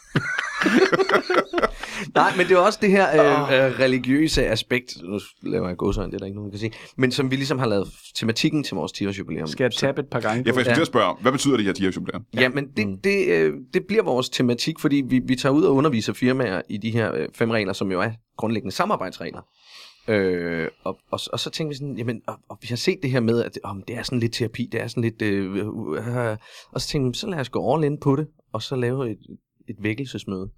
Nej, 2.15 2.37
men 2.37 2.47
det 2.47 2.55
er 2.55 2.59
også 2.59 2.79
det 2.83 2.91
her 2.91 3.09
øh, 3.09 3.53
øh, 3.53 3.79
religiøse 3.79 4.47
aspekt. 4.47 4.97
Nu 5.03 5.21
laver 5.43 5.69
jeg 5.69 5.77
godsøjne, 5.77 6.11
det 6.11 6.15
er 6.15 6.19
der 6.19 6.27
ikke 6.27 6.37
nogen, 6.37 6.51
der 6.51 6.59
kan 6.59 6.61
sige. 6.61 6.73
Men 6.97 7.13
som 7.13 7.31
vi 7.31 7.37
ligesom 7.37 7.59
har 7.59 7.67
lavet 7.67 7.89
tematikken 8.15 8.65
til 8.65 8.75
vores 8.75 8.93
10-års 8.93 9.19
jubilæum. 9.19 9.47
Skal 9.47 9.65
jeg 9.65 9.73
tabe 9.73 10.01
et 10.01 10.07
par 10.07 10.21
gange? 10.21 10.43
Jeg 10.47 10.55
får 10.55 10.63
på? 10.63 10.69
ja. 10.69 10.75
til 10.75 10.81
at 10.81 10.87
spørge, 10.87 11.17
hvad 11.21 11.33
betyder 11.33 11.57
det 11.57 11.67
her 11.67 11.73
10 11.73 11.87
års 11.87 11.97
jubilæum? 11.97 12.25
Ja, 12.35 12.49
men 12.49 12.67
det, 12.77 13.05
det, 13.05 13.27
øh, 13.29 13.53
det 13.75 13.83
bliver 13.89 14.03
vores 14.03 14.29
tematik, 14.29 14.79
fordi 14.81 15.03
vi, 15.09 15.21
vi 15.27 15.37
tager 15.37 15.53
ud 15.53 15.63
og 15.63 15.75
underviser 15.75 16.13
firmaer 16.13 16.63
i 16.69 16.77
de 16.77 16.91
her 16.91 17.15
øh, 17.15 17.29
fem 17.35 17.51
regler, 17.51 17.73
som 17.73 17.93
jo 17.93 18.01
er 18.01 18.11
grundlæggende 18.37 18.75
samarbejdsregler. 18.75 19.41
Øh, 20.09 20.69
og, 20.85 20.99
og, 21.11 21.21
og 21.33 21.41
så 21.41 21.51
tænker 21.51 21.69
vi 21.69 21.75
sådan, 21.75 21.99
jamen, 21.99 22.23
og, 22.27 22.39
og 22.49 22.59
vi 22.63 22.67
har 22.69 22.77
set 22.77 22.99
det 23.03 23.11
her 23.11 23.21
med, 23.21 23.45
at 23.45 23.59
om 23.65 23.83
det 23.89 23.97
er 23.97 24.03
sådan 24.03 24.19
lidt 24.19 24.33
terapi, 24.33 24.69
det 24.73 24.81
er 24.81 24.87
sådan 24.87 25.03
lidt, 25.03 25.23
øh, 25.23 25.57
øh, 25.57 26.37
og 26.73 26.81
så 26.81 26.89
tænkte 26.89 27.09
vi, 27.09 27.19
så 27.19 27.27
lad 27.27 27.39
os 27.39 27.49
gå 27.49 27.75
all 27.75 27.85
in 27.85 28.01
på 28.01 28.17
det, 28.17 28.27
og 28.53 28.63
så 28.63 28.77
lave 28.77 29.11
et, 29.11 29.19
et 29.69 29.77
vækkelsesmøde. 29.79 30.51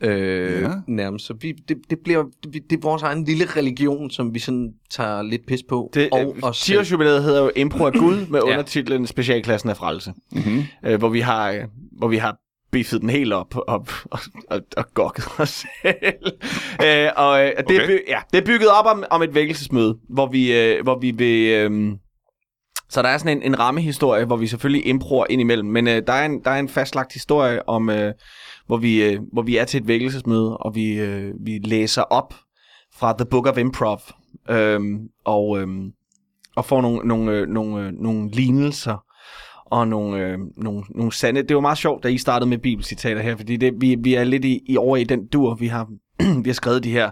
Øh, 0.00 0.62
Ja. 0.62 0.72
Nærmest. 0.86 1.26
Så 1.26 1.34
vi, 1.40 1.52
det, 1.52 1.76
det 1.90 1.98
bliver 2.04 2.24
det, 2.44 2.70
det 2.70 2.76
er 2.76 2.80
vores 2.82 3.02
egen 3.02 3.24
lille 3.24 3.44
religion, 3.44 4.10
som 4.10 4.34
vi 4.34 4.38
sådan 4.38 4.74
tager 4.90 5.22
lidt 5.22 5.46
pis 5.46 5.62
på. 5.68 5.90
Det, 5.94 6.08
og 6.42 6.54
selv. 6.54 6.84
10 6.84 6.92
jubilæet 6.92 7.22
hedder 7.22 7.42
jo 7.42 7.50
Impro 7.56 7.84
af 7.84 7.92
Gud 7.92 8.26
med 8.26 8.40
Ja. 8.46 8.52
undertitlen 8.52 9.06
Specialklassen 9.06 9.70
af 9.70 9.76
frelse. 9.76 10.12
Mm-hmm. 10.32 10.62
Øh, 10.84 10.98
hvor 10.98 11.08
vi 11.08 11.20
har 11.20 11.50
øh, 11.52 11.64
hvor 11.98 12.08
vi 12.08 12.16
har 12.16 12.38
biffet 12.76 13.00
den 13.00 13.10
helt 13.10 13.32
op, 13.32 13.54
op 13.66 13.92
og, 14.10 14.18
og, 14.50 14.60
og 14.76 14.84
gokket 14.94 15.24
os 15.38 15.64
selv. 15.82 16.32
øh, 16.84 17.08
og 17.16 17.44
øh, 17.44 17.52
det, 17.68 17.76
er 17.76 17.84
Okay. 17.84 17.98
ja, 18.08 18.18
det 18.32 18.38
er 18.40 18.46
bygget 18.46 18.68
op 18.68 18.86
om, 18.86 19.04
om 19.10 19.22
et 19.22 19.34
vækkelsesmøde, 19.34 19.98
hvor 20.08 20.26
vi, 20.26 20.52
øh, 20.52 20.82
hvor 20.82 20.98
vi 20.98 21.10
vil... 21.10 21.50
Øh, 21.50 21.92
så 22.88 23.02
der 23.02 23.08
er 23.08 23.18
sådan 23.18 23.36
en, 23.36 23.42
en 23.42 23.58
rammehistorie, 23.58 24.24
hvor 24.24 24.36
vi 24.36 24.46
selvfølgelig 24.46 24.86
improer 24.86 25.26
ind 25.30 25.40
imellem, 25.40 25.68
men 25.68 25.88
øh, 25.88 26.02
der, 26.06 26.12
er 26.12 26.26
en, 26.26 26.44
der 26.44 26.50
er 26.50 26.58
en 26.58 26.68
fastlagt 26.68 27.12
historie 27.12 27.68
om, 27.68 27.90
øh, 27.90 28.12
hvor, 28.66 28.76
vi, 28.76 29.04
øh, 29.04 29.20
hvor 29.32 29.42
vi 29.42 29.56
er 29.56 29.64
til 29.64 29.80
et 29.80 29.88
vækkelsesmøde, 29.88 30.56
og 30.56 30.74
vi, 30.74 31.00
øh, 31.00 31.32
vi 31.40 31.58
læser 31.64 32.02
op 32.02 32.34
fra 32.94 33.14
The 33.18 33.26
Book 33.30 33.46
of 33.46 33.58
Improv, 33.58 34.00
øh, 34.50 34.80
og, 35.24 35.60
øh, 35.60 35.68
og 36.56 36.64
får 36.64 36.80
nogle, 36.80 37.08
nogle, 37.08 37.32
øh, 37.32 37.48
nogle, 37.48 37.86
øh, 37.86 37.92
nogle 37.92 38.30
lignelser 38.30 39.05
og 39.70 39.88
nogle, 39.88 40.18
øh, 40.24 40.38
nogle, 40.56 40.82
nogle 40.94 41.12
sande... 41.12 41.42
Det 41.42 41.54
var 41.54 41.60
meget 41.60 41.78
sjovt, 41.78 42.02
da 42.02 42.08
I 42.08 42.18
startede 42.18 42.50
med 42.50 42.58
bibelcitater 42.58 43.22
her, 43.22 43.36
fordi 43.36 43.56
det, 43.56 43.72
vi, 43.80 43.96
vi 44.00 44.14
er 44.14 44.24
lidt 44.24 44.44
i, 44.44 44.60
i 44.66 44.76
over 44.76 44.96
i 44.96 45.04
den 45.04 45.26
dur. 45.26 45.54
Vi 45.54 45.66
har, 45.66 45.88
vi 46.44 46.48
har 46.48 46.54
skrevet 46.54 46.84
de 46.84 46.90
her... 46.90 47.10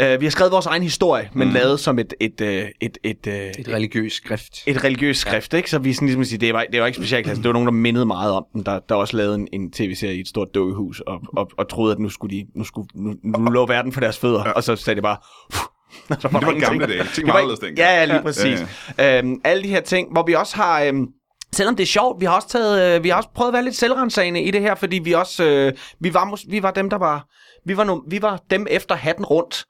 Øh, 0.00 0.20
vi 0.20 0.26
har 0.26 0.30
skrevet 0.30 0.52
vores 0.52 0.66
egen 0.66 0.82
historie, 0.82 1.30
men 1.34 1.48
Mm. 1.48 1.54
lavet 1.54 1.80
som 1.80 1.98
et, 1.98 2.14
et, 2.20 2.40
øh, 2.40 2.68
et, 2.80 2.98
et, 3.04 3.26
øh, 3.26 3.34
Et 3.34 3.68
religiøst 3.68 4.16
skrift. 4.16 4.62
et 4.66 4.84
religiøst 4.84 5.20
skrift, 5.20 5.52
ja. 5.52 5.56
ikke? 5.56 5.70
Så 5.70 5.78
vi 5.78 5.92
sådan 5.92 6.08
ligesom 6.08 6.24
siger, 6.24 6.38
det 6.38 6.54
var, 6.54 6.66
det 6.72 6.80
var 6.80 6.86
ikke 6.86 6.96
specialklasse, 6.96 7.42
det 7.42 7.48
var 7.48 7.52
nogen, 7.52 7.66
der 7.66 7.72
mindede 7.72 8.06
meget 8.06 8.32
om 8.32 8.44
den, 8.52 8.62
der, 8.62 8.78
der 8.88 8.94
også 8.94 9.16
lavede 9.16 9.34
en, 9.34 9.48
en 9.52 9.70
tv-serie 9.72 10.16
i 10.16 10.20
et 10.20 10.28
stort 10.28 10.48
dukkehus, 10.54 11.00
og, 11.00 11.20
og, 11.36 11.50
og 11.58 11.68
troede, 11.68 11.92
at 11.92 11.98
nu 11.98 12.08
skulle 12.08 12.36
de, 12.36 12.46
nu, 12.54 12.64
skulle, 12.64 12.88
nu, 12.94 13.14
nu 13.38 13.50
lå 13.50 13.66
verden 13.66 13.92
for 13.92 14.00
deres 14.00 14.18
fødder, 14.18 14.42
ja. 14.46 14.50
og 14.52 14.64
så 14.64 14.76
sagde 14.76 14.94
det 14.94 15.02
bare... 15.02 15.16
og 15.52 15.73
så 16.08 16.28
Det 16.28 16.32
var 16.32 16.60
gamle 16.60 16.86
dage. 16.86 17.04
Ting 17.14 17.14
Det 17.14 17.26
var 17.26 17.32
anderledes 17.32 17.60
dengang. 17.60 17.78
Ja, 17.78 17.98
ja, 17.98 18.04
lige 18.04 18.22
præcis. 18.22 18.64
Ja, 18.98 19.14
ja. 19.14 19.18
Øhm, 19.18 19.40
alle 19.44 19.62
de 19.62 19.68
her 19.68 19.80
ting, 19.80 20.12
hvor 20.12 20.22
vi 20.26 20.32
også 20.34 20.56
har... 20.56 20.82
Øhm, 20.82 21.06
Selvom 21.52 21.76
det 21.76 21.82
er 21.82 21.86
sjovt, 21.86 22.20
vi 22.20 22.24
har 22.26 22.32
også 22.32 22.48
taget, 22.48 22.96
øh, 22.96 23.04
vi 23.04 23.08
har 23.08 23.16
også 23.16 23.28
prøvet 23.34 23.48
at 23.48 23.52
være 23.52 23.64
lidt 23.64 23.76
selvrensagende 23.76 24.42
i 24.42 24.50
det 24.50 24.60
her, 24.60 24.74
fordi 24.74 24.98
vi 24.98 25.12
også, 25.12 25.44
øh, 25.44 25.72
vi 26.00 26.14
var, 26.14 26.50
vi 26.50 26.62
var 26.62 26.70
dem, 26.70 26.90
der 26.90 26.98
var, 26.98 27.26
vi 27.66 27.76
var, 27.76 27.84
no, 27.84 28.00
vi 28.08 28.22
var 28.22 28.40
dem 28.50 28.66
efter 28.70 28.94
hatten 28.94 29.24
rundt, 29.24 29.64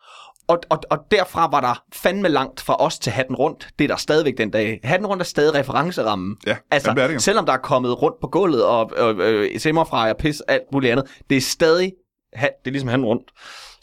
og, 0.49 0.59
og, 0.71 0.79
og 0.91 0.99
derfra 1.11 1.49
var 1.51 1.61
der 1.61 1.83
fandme 1.95 2.29
langt 2.29 2.61
fra 2.61 2.83
os 2.83 2.99
til 2.99 3.13
hatten 3.13 3.37
rundt. 3.37 3.69
Det 3.79 3.85
er 3.85 3.89
der 3.89 3.97
stadigvæk 3.97 4.39
den 4.39 4.51
dag. 4.51 4.81
Hatten 4.85 5.07
rundt 5.07 5.21
er 5.23 5.25
stadig 5.25 5.55
referencerammen. 5.55 6.37
Ja, 6.47 6.57
altså, 6.71 6.89
jamen, 6.89 6.97
det 6.97 7.03
er 7.03 7.07
det 7.07 7.15
jo. 7.15 7.21
selvom 7.21 7.47
der 7.47 7.53
er 7.53 7.59
kommet 7.59 8.03
rundt 8.03 8.21
på 8.21 8.27
gulvet 8.27 8.65
og 8.65 8.91
øh, 8.97 9.17
øh, 9.21 9.61
simmer 9.61 9.85
fra 9.85 10.11
og 10.11 10.17
pis, 10.17 10.41
alt 10.49 10.63
muligt 10.73 10.93
andet, 10.93 11.07
det 11.31 11.37
er 11.37 11.41
stadig, 11.41 11.93
det 12.35 12.49
er 12.67 12.71
ligesom 12.71 12.89
hatten 12.89 13.07
rundt, 13.07 13.31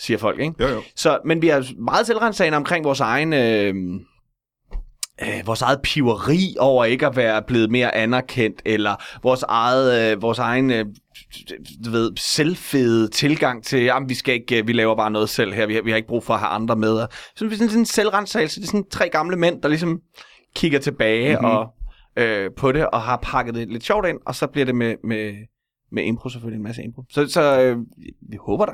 siger 0.02 0.18
folk, 0.18 0.40
ikke? 0.40 0.54
Jo, 0.60 0.68
jo. 0.68 0.82
Så, 0.96 1.20
men 1.26 1.42
vi 1.42 1.50
er 1.50 1.82
meget 1.82 2.08
selvrensagende 2.08 2.56
omkring 2.56 2.86
vores 2.86 3.00
egen... 3.00 3.34
Øh, 3.34 3.76
øh, 5.22 5.48
vores 5.48 5.62
eget 5.62 5.80
piveri 5.84 6.56
over 6.60 6.86
ikke 6.86 7.08
at 7.08 7.16
være 7.16 7.42
blevet 7.42 7.72
mere 7.72 7.96
anerkendt, 7.96 8.62
eller 8.66 8.96
vores, 9.24 9.44
eget, 9.44 10.12
øh, 10.12 10.22
vores 10.22 10.40
egen 10.40 10.72
øh, 10.72 10.86
du 11.86 11.92
ved, 11.92 12.12
selvfede 12.18 13.08
tilgang 13.08 13.64
til, 13.64 13.84
jamen, 13.84 14.10
vi 14.10 14.14
skal 14.14 14.34
ikke, 14.34 14.58
øh, 14.58 14.68
vi 14.68 14.74
laver 14.74 14.96
bare 14.96 15.12
noget 15.12 15.30
selv 15.30 15.54
her, 15.54 15.66
vi 15.66 15.76
har, 15.76 15.82
vi 15.82 15.90
har 15.90 15.98
ikke 15.98 16.08
brug 16.08 16.24
for 16.24 16.34
at 16.34 16.40
have 16.40 16.50
andre 16.50 16.76
med. 16.76 17.06
Så 17.36 17.48
vi 17.48 17.54
er 17.54 17.58
sådan 17.58 17.78
en 17.78 17.86
selvrensagelse, 17.86 18.60
det 18.60 18.66
er 18.66 18.72
sådan 18.72 18.90
tre 18.92 19.10
gamle 19.10 19.36
mænd, 19.38 19.62
der 19.62 19.70
ligesom 19.70 20.00
kigger 20.56 20.80
tilbage 20.80 21.36
Mhm. 21.36 21.46
mm-hmm. 21.46 21.58
og, 21.58 21.74
øh, 22.24 22.52
på 22.58 22.72
det, 22.72 22.88
og 22.88 23.02
har 23.02 23.20
pakket 23.24 23.56
det 23.56 23.68
lidt 23.68 23.84
sjovt 23.84 24.08
ind, 24.08 24.18
og 24.26 24.36
så 24.36 24.48
bliver 24.48 24.66
det 24.66 24.76
med, 24.76 24.96
med, 25.04 25.34
med 25.92 26.04
impro 26.04 26.30
selvfølgelig, 26.30 26.58
en 26.58 26.64
masse 26.64 26.84
impro. 26.84 27.04
Så, 27.10 27.28
så 27.28 27.62
øh, 27.62 27.78
vi 28.30 28.38
håber 28.46 28.66
da. 28.66 28.72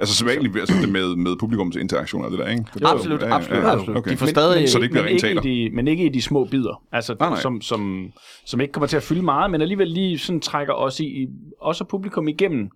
Altså 0.00 0.14
som 0.16 0.28
egentlig 0.28 0.60
altså 0.60 0.74
det 0.82 0.88
med, 0.88 1.16
med 1.16 1.36
publikums 1.40 1.76
interaktion 1.76 2.24
og 2.24 2.30
det 2.30 2.38
der, 2.38 2.48
ikke? 2.48 2.64
Det, 2.74 2.82
Absolut, 2.84 3.22
absolut, 3.22 3.64
absolut. 3.64 3.96
Okay. 3.96 4.10
De 4.10 4.16
får 4.16 4.26
stadig... 4.26 4.68
Så 4.68 4.78
det 4.78 4.84
ikke 4.84 4.92
bliver 4.92 5.04
men, 5.04 5.12
rent 5.12 5.24
ikke 5.24 5.50
i 5.50 5.68
de, 5.68 5.76
men 5.76 5.88
ikke 5.88 6.04
i 6.04 6.08
de 6.08 6.22
små 6.22 6.44
bidder, 6.44 6.82
altså, 6.92 7.16
Nej, 7.20 7.28
nej. 7.28 7.40
Som, 7.40 7.60
som, 7.60 8.12
som 8.46 8.60
ikke 8.60 8.72
kommer 8.72 8.86
til 8.86 8.96
at 8.96 9.02
fylde 9.02 9.22
meget, 9.22 9.50
men 9.50 9.60
alligevel 9.60 9.88
lige 9.88 10.18
sådan 10.18 10.40
trækker 10.40 10.74
os 10.74 11.00
i, 11.00 11.26
også 11.60 11.84
publikum 11.84 12.28
igennem 12.28 12.70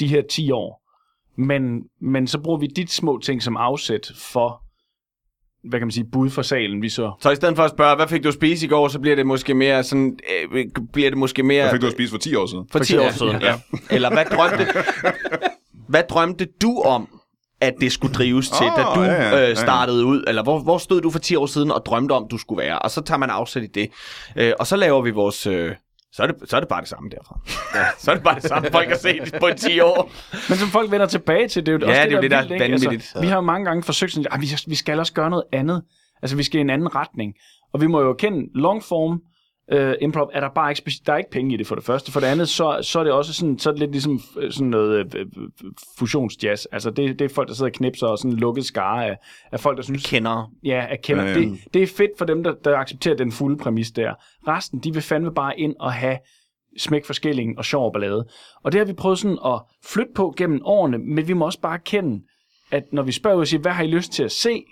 de 0.00 0.06
her 0.06 0.22
10 0.30 0.50
år. 0.50 0.82
Men, 1.36 1.82
men 2.00 2.26
så 2.26 2.38
bruger 2.38 2.58
vi 2.58 2.66
dit 2.66 2.92
små 2.92 3.18
ting 3.18 3.42
som 3.42 3.56
afsæt 3.56 4.12
for 4.16 4.62
hvad 5.64 5.80
kan 5.80 5.86
man 5.86 5.92
sige, 5.92 6.04
bud 6.12 6.30
for 6.30 6.42
salen, 6.42 6.82
vi 6.82 6.88
så... 6.88 7.12
Så 7.20 7.30
i 7.30 7.36
stedet 7.36 7.56
for 7.56 7.62
at 7.62 7.70
spørge, 7.70 7.96
hvad 7.96 8.08
fik 8.08 8.22
du 8.22 8.28
at 8.28 8.34
spise 8.34 8.66
i 8.66 8.68
går, 8.68 8.88
så 8.88 8.98
bliver 8.98 9.16
det 9.16 9.26
måske 9.26 9.54
mere 9.54 9.82
sådan, 9.82 10.18
øh, 10.52 10.66
bliver 10.92 11.10
det 11.10 11.18
måske 11.18 11.42
mere... 11.42 11.62
Hvad 11.62 11.72
fik 11.72 11.80
du 11.80 11.86
at 11.86 11.92
spise 11.92 12.10
for 12.10 12.18
10 12.18 12.34
år 12.34 12.46
siden? 12.46 12.68
For 12.72 12.78
10 12.78 12.96
år 12.96 13.02
Ja, 13.02 13.12
siden, 13.12 13.40
ja. 13.40 13.46
ja. 13.46 13.60
Eller 13.90 14.10
hvad 14.10 14.24
drømte, 14.24 14.66
hvad 15.90 16.02
drømte 16.10 16.46
du 16.62 16.82
om, 16.84 17.08
at 17.60 17.74
det 17.80 17.92
skulle 17.92 18.14
drives 18.14 18.50
til, 18.50 18.66
Åh, 18.66 18.76
da 18.76 18.82
du 18.82 19.00
ja, 19.02 19.38
ja, 19.38 19.50
øh, 19.50 19.56
startede 19.56 20.04
ud? 20.04 20.24
Eller 20.26 20.42
hvor, 20.42 20.58
hvor 20.58 20.78
stod 20.78 21.00
du 21.00 21.10
for 21.10 21.18
10 21.18 21.36
år 21.36 21.46
siden 21.46 21.70
og 21.70 21.86
drømte 21.86 22.12
om, 22.12 22.28
du 22.30 22.38
skulle 22.38 22.62
være? 22.62 22.78
Og 22.78 22.90
så 22.90 23.00
tager 23.00 23.18
man 23.18 23.30
afsæt 23.30 23.62
i 23.62 23.66
det. 23.66 23.90
Øh, 24.36 24.52
og 24.58 24.66
så 24.66 24.76
laver 24.76 25.02
vi 25.02 25.10
vores... 25.10 25.46
Øh, 25.46 25.74
så 26.12 26.22
er, 26.22 26.26
det, 26.26 26.50
så 26.50 26.56
er 26.56 26.60
det 26.60 26.68
bare 26.68 26.80
det 26.80 26.88
samme 26.88 27.10
derfra. 27.10 27.40
Ja. 27.74 27.84
så 27.98 28.10
er 28.10 28.14
det 28.14 28.24
bare 28.24 28.34
det 28.34 28.42
samme, 28.42 28.68
folk 28.72 28.88
har 28.88 28.96
set 28.96 29.34
på 29.40 29.48
10 29.56 29.80
år. 29.80 30.10
Men 30.48 30.58
som 30.58 30.68
folk 30.68 30.90
vender 30.90 31.06
tilbage 31.06 31.48
til, 31.48 31.66
det 31.66 31.72
er 31.72 31.78
jo 31.78 31.78
Ja, 31.82 31.88
også 31.88 32.02
det 32.02 32.12
er 32.12 32.16
jo 32.16 32.22
det, 32.22 32.30
der 32.30 32.36
er 32.36 32.40
vildt, 32.42 32.52
ikke? 32.52 32.64
vanvittigt. 32.64 32.92
Altså, 32.92 33.20
vi 33.20 33.26
har 33.26 33.34
jo 33.34 33.40
mange 33.40 33.64
gange 33.64 33.82
forsøgt 33.82 34.12
sådan, 34.12 34.32
at 34.32 34.40
vi, 34.40 34.46
vi 34.66 34.74
skal 34.74 34.98
også 34.98 35.12
gøre 35.12 35.30
noget 35.30 35.44
andet. 35.52 35.82
Altså, 36.22 36.36
vi 36.36 36.42
skal 36.42 36.58
i 36.58 36.60
en 36.60 36.70
anden 36.70 36.94
retning. 36.94 37.34
Og 37.72 37.80
vi 37.80 37.86
må 37.86 38.00
jo 38.00 38.12
kende 38.12 38.38
longform, 38.54 39.20
uh, 39.74 39.92
improv, 40.00 40.30
er 40.32 40.40
der 40.40 40.48
bare 40.48 40.70
ikke, 40.70 40.82
speci- 40.86 41.02
der 41.06 41.12
er 41.12 41.16
ikke 41.16 41.30
penge 41.30 41.54
i 41.54 41.56
det 41.56 41.66
for 41.66 41.74
det 41.74 41.84
første. 41.84 42.12
For 42.12 42.20
det 42.20 42.26
andet, 42.26 42.48
så, 42.48 42.78
så 42.82 43.00
er 43.00 43.04
det 43.04 43.12
også 43.12 43.34
sådan, 43.34 43.58
så 43.58 43.68
er 43.68 43.72
det 43.72 43.80
lidt 43.80 43.90
ligesom 43.90 44.20
øh, 44.38 44.52
sådan 44.52 44.70
noget 44.70 45.16
øh, 45.16 45.20
øh, 45.20 45.26
fusionsjazz. 45.98 46.66
Altså, 46.72 46.90
det, 46.90 47.18
det 47.18 47.24
er 47.24 47.34
folk, 47.34 47.48
der 47.48 47.54
sidder 47.54 47.70
og 47.70 47.74
knipser 47.74 48.06
og 48.06 48.18
sådan 48.18 48.30
en 48.30 48.38
lukket 48.38 48.64
skare 48.64 49.06
af, 49.06 49.16
af 49.52 49.60
folk, 49.60 49.76
der 49.76 49.82
synes, 49.82 50.06
Kender. 50.06 50.52
Ja, 50.64 50.86
jeg 50.90 50.98
kender. 51.02 51.24
Ja. 51.24 51.34
Det, 51.34 51.58
det 51.74 51.82
er 51.82 51.86
fedt 51.86 52.10
for 52.18 52.24
dem, 52.24 52.42
der, 52.44 52.54
der 52.64 52.76
accepterer 52.76 53.16
den 53.16 53.32
fulde 53.32 53.56
præmis 53.56 53.90
der. 53.90 54.14
Resten, 54.48 54.78
de 54.78 54.92
vil 54.92 55.02
fandme 55.02 55.34
bare 55.34 55.60
ind 55.60 55.74
og 55.80 55.92
have 55.92 56.18
smæk 56.78 57.04
for 57.04 57.12
skillingen 57.12 57.58
og 57.58 57.64
sjov 57.64 57.92
ballade. 57.92 58.26
Og 58.64 58.72
det 58.72 58.78
har 58.78 58.86
vi 58.86 58.92
prøvet 58.92 59.18
sådan 59.18 59.38
at 59.46 59.60
flytte 59.84 60.12
på 60.14 60.34
gennem 60.36 60.60
årene, 60.64 60.98
men 60.98 61.28
vi 61.28 61.32
må 61.32 61.44
også 61.44 61.60
bare 61.60 61.74
erkende, 61.74 62.22
at 62.70 62.82
når 62.92 63.02
vi 63.02 63.12
spørger 63.12 63.38
og 63.38 63.46
siger, 63.46 63.60
hvad 63.60 63.72
har 63.72 63.84
I 63.84 63.86
lyst 63.86 64.12
til 64.12 64.22
at 64.22 64.32
se? 64.32 64.64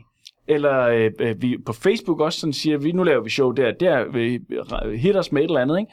Eller 0.48 0.80
øh, 0.80 1.10
øh, 1.20 1.42
vi 1.42 1.58
på 1.66 1.72
Facebook 1.72 2.20
også 2.20 2.40
sådan 2.40 2.52
siger, 2.52 2.78
vi 2.78 2.92
nu 2.92 3.02
laver 3.02 3.22
vi 3.22 3.30
show 3.30 3.52
der, 3.52 3.72
der 3.72 4.08
vi 4.12 4.40
hit 4.96 5.16
os 5.16 5.32
med 5.32 5.42
et 5.42 5.48
eller 5.48 5.60
andet, 5.60 5.78
ikke? 5.78 5.92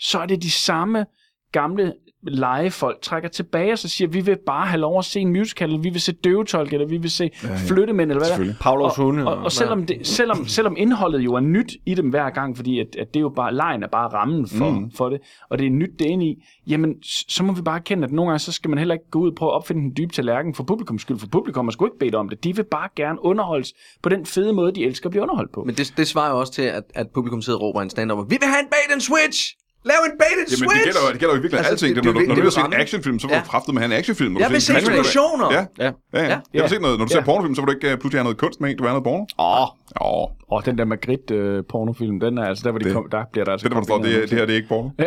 så 0.00 0.18
er 0.18 0.26
det 0.26 0.42
de 0.42 0.50
samme 0.50 1.06
gamle 1.52 1.94
legefolk 2.22 3.02
trækker 3.02 3.28
tilbage 3.28 3.72
og 3.72 3.78
så 3.78 3.88
siger, 3.88 4.08
vi 4.08 4.20
vil 4.20 4.38
bare 4.46 4.66
have 4.66 4.80
lov 4.80 4.98
at 4.98 5.04
se 5.04 5.20
en 5.20 5.28
musical, 5.32 5.68
eller 5.68 5.80
vi 5.80 5.88
vil 5.88 6.00
se 6.00 6.12
døvetolk, 6.12 6.72
eller 6.72 6.86
vi 6.86 6.96
vil 6.96 7.10
se 7.10 7.30
ja, 7.42 7.48
ja. 7.48 7.54
flyttemænd, 7.66 8.10
eller 8.10 8.26
hvad 8.26 8.46
der 8.46 8.52
er. 8.52 8.54
Pavlovs 8.60 8.96
hunde. 8.96 9.26
Og, 9.26 9.44
og 9.44 9.52
selvom, 9.52 9.86
det, 9.86 10.06
selvom, 10.06 10.46
selvom 10.56 10.74
indholdet 10.78 11.20
jo 11.20 11.34
er 11.34 11.40
nyt 11.40 11.76
i 11.86 11.94
dem 11.94 12.08
hver 12.08 12.30
gang, 12.30 12.56
fordi 12.56 12.80
at, 12.80 12.86
at 12.98 13.08
det 13.14 13.16
er 13.16 13.20
jo 13.20 13.28
bare, 13.28 13.54
lejen 13.54 13.82
er 13.82 13.88
bare 13.88 14.08
rammen 14.08 14.48
for, 14.48 14.70
mm. 14.70 14.90
for 14.90 15.08
det, 15.08 15.20
og 15.50 15.58
det 15.58 15.66
er 15.66 15.70
nyt 15.70 15.90
det 15.98 16.06
er 16.06 16.10
inde 16.10 16.26
i, 16.26 16.44
jamen 16.66 16.94
så 17.28 17.42
må 17.42 17.52
vi 17.52 17.62
bare 17.62 17.76
erkende, 17.76 18.04
at 18.04 18.12
nogle 18.12 18.30
gange 18.30 18.38
så 18.38 18.52
skal 18.52 18.70
man 18.70 18.78
heller 18.78 18.94
ikke 18.94 19.10
gå 19.10 19.18
ud 19.18 19.28
og 19.28 19.34
prøve 19.34 19.50
at 19.50 19.54
opfinde 19.54 19.82
den 19.82 19.92
dybe 19.96 20.12
tallerken 20.12 20.54
for 20.54 20.64
publikums 20.64 21.02
skyld, 21.02 21.18
for 21.18 21.26
publikum 21.26 21.66
har 21.66 21.72
sgu 21.72 21.84
ikke 21.84 21.98
bedt 21.98 22.14
om 22.14 22.28
det. 22.28 22.44
De 22.44 22.56
vil 22.56 22.64
bare 22.70 22.88
gerne 22.96 23.24
underholdes 23.24 23.74
på 24.02 24.08
den 24.08 24.26
fede 24.26 24.52
måde, 24.52 24.72
de 24.72 24.84
elsker 24.84 25.06
at 25.06 25.10
blive 25.10 25.22
underholdt 25.22 25.52
på. 25.52 25.64
Men 25.64 25.74
det, 25.74 25.94
det 25.96 26.08
svarer 26.08 26.30
jo 26.30 26.40
også 26.40 26.52
til, 26.52 26.62
at, 26.62 26.84
at 26.94 27.10
publikum 27.14 27.42
sidder 27.42 27.58
og 27.58 27.62
råber 27.62 27.82
en 27.82 27.90
stand-up. 27.90 28.30
Vi 28.30 28.36
vil 28.40 28.48
have 28.48 28.60
en 28.60 28.68
bait 28.70 28.92
and 28.94 29.00
switch! 29.00 29.56
Lav 29.84 29.96
en 30.10 30.18
bait 30.18 30.36
and 30.42 30.48
Jamen, 30.50 30.58
switch! 30.58 30.74
det 30.76 30.84
gælder, 30.84 31.00
jo- 31.06 31.12
det 31.12 31.20
gælder 31.20 31.34
jo 31.34 31.40
virkelig 31.40 31.58
Altså, 31.58 31.72
alting. 31.72 31.96
det- 31.96 32.04
Det, 32.04 32.04
det 32.04 32.14
når, 32.14 32.20
du, 32.20 32.26
når 32.28 32.34
du 32.34 32.40
at 32.40 32.44
vil 32.44 32.52
se 32.52 32.60
en 32.60 32.74
actionfilm, 32.84 33.18
så 33.18 33.28
Ja. 33.30 33.38
du 33.38 33.42
kraftet 33.50 33.74
med 33.74 33.82
have 33.82 33.92
en 33.92 33.98
actionfilm. 33.98 34.38
Jeg 34.38 34.50
vil 34.50 34.62
ser 34.62 34.72
se 34.72 34.78
eksplosioner! 34.78 35.52
Ja, 35.52 35.64
Ja. 35.84 35.84
ja, 35.84 35.90
ja. 36.14 36.22
Ja. 36.32 36.38
Jeg 36.54 36.62
vil 36.62 36.70
se 36.70 36.78
noget, 36.78 36.98
når 36.98 37.06
du 37.06 37.10
ser 37.12 37.18
Ja. 37.18 37.24
pornofilm, 37.24 37.54
så 37.54 37.60
vil 37.62 37.66
du 37.66 37.72
ikke 37.72 37.90
øh, 37.92 37.98
pludselig 37.98 38.18
have 38.18 38.24
noget 38.24 38.38
kunst 38.38 38.60
med, 38.60 38.74
du 38.76 38.82
vil 38.82 38.90
have 38.90 39.00
noget 39.00 39.04
porno. 39.10 39.24
Åh, 39.38 39.66
Åh, 40.00 40.28
Og 40.54 40.66
den 40.66 40.78
der 40.78 40.84
Magritte-pornofilm, 40.84 42.20
den 42.20 42.38
er 42.38 42.44
altså, 42.44 42.62
der 42.64 42.70
hvor 42.70 42.78
de 42.78 42.84
Det- 42.84 42.92
kom, 42.94 43.06
der 43.12 43.22
bliver 43.32 43.44
der 43.44 43.52
altså 43.52 43.64
det 43.64 43.70
der, 43.70 43.76
hvor 43.76 43.84
står, 43.84 43.98
det, 44.02 44.16
er- 44.16 44.20
det 44.20 44.30
her 44.38 44.46
det 44.46 44.52
er 44.52 44.56
ikke 44.56 44.68
porno. 44.68 44.88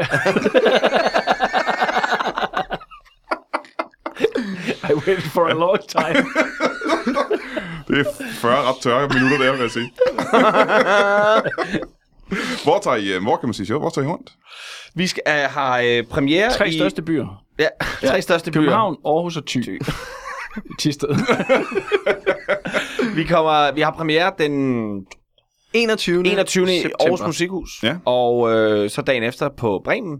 I 4.90 4.94
waited 4.94 5.30
for 5.36 5.46
a 5.48 5.54
long 5.54 5.80
time. 5.88 6.26
Det 7.88 8.00
er 8.00 8.04
40 8.42 8.64
ret 8.70 8.76
tørre 8.82 9.08
minutter, 9.08 9.38
der, 9.38 9.52
vil 9.52 9.62
jeg 9.62 9.72
sige. 9.72 9.92
hvor 12.66 12.80
tager 12.80 12.98
I, 12.98 13.14
øh, 13.14 13.22
hvor 13.22 13.38
kan 13.38 13.48
man 13.48 13.54
sige 13.54 13.66
show? 13.66 13.80
Hvor 13.80 13.90
tager 13.90 14.08
I 14.08 14.10
rundt? 14.10 14.32
vi 14.96 15.08
skal, 15.08 15.24
uh, 15.28 15.52
har 15.52 15.82
uh, 15.82 16.08
premiere 16.10 16.52
Tre 16.52 16.70
i... 16.70 16.78
største 16.78 17.02
byer. 17.02 17.44
Ja, 17.60 17.68
tre 18.10 18.22
største 18.22 18.52
byer. 18.52 18.62
København, 18.62 18.98
Aarhus 19.06 19.38
og 19.38 19.46
Thy. 19.46 19.82
Tisted. 20.80 21.10
Vi, 23.16 23.24
kommer, 23.24 23.72
vi 23.72 23.82
har 23.82 23.92
premiere 23.92 24.32
den 24.38 25.06
21. 25.74 26.26
21. 26.26 26.64
i 26.64 26.82
september. 26.82 26.96
Aarhus 27.00 27.22
Musikhus. 27.22 27.70
Ja. 27.84 27.98
Og 28.06 28.52
øh, 28.52 28.90
så 28.90 29.02
dagen 29.02 29.24
efter 29.24 29.50
på 29.58 29.82
Bremen. 29.84 30.20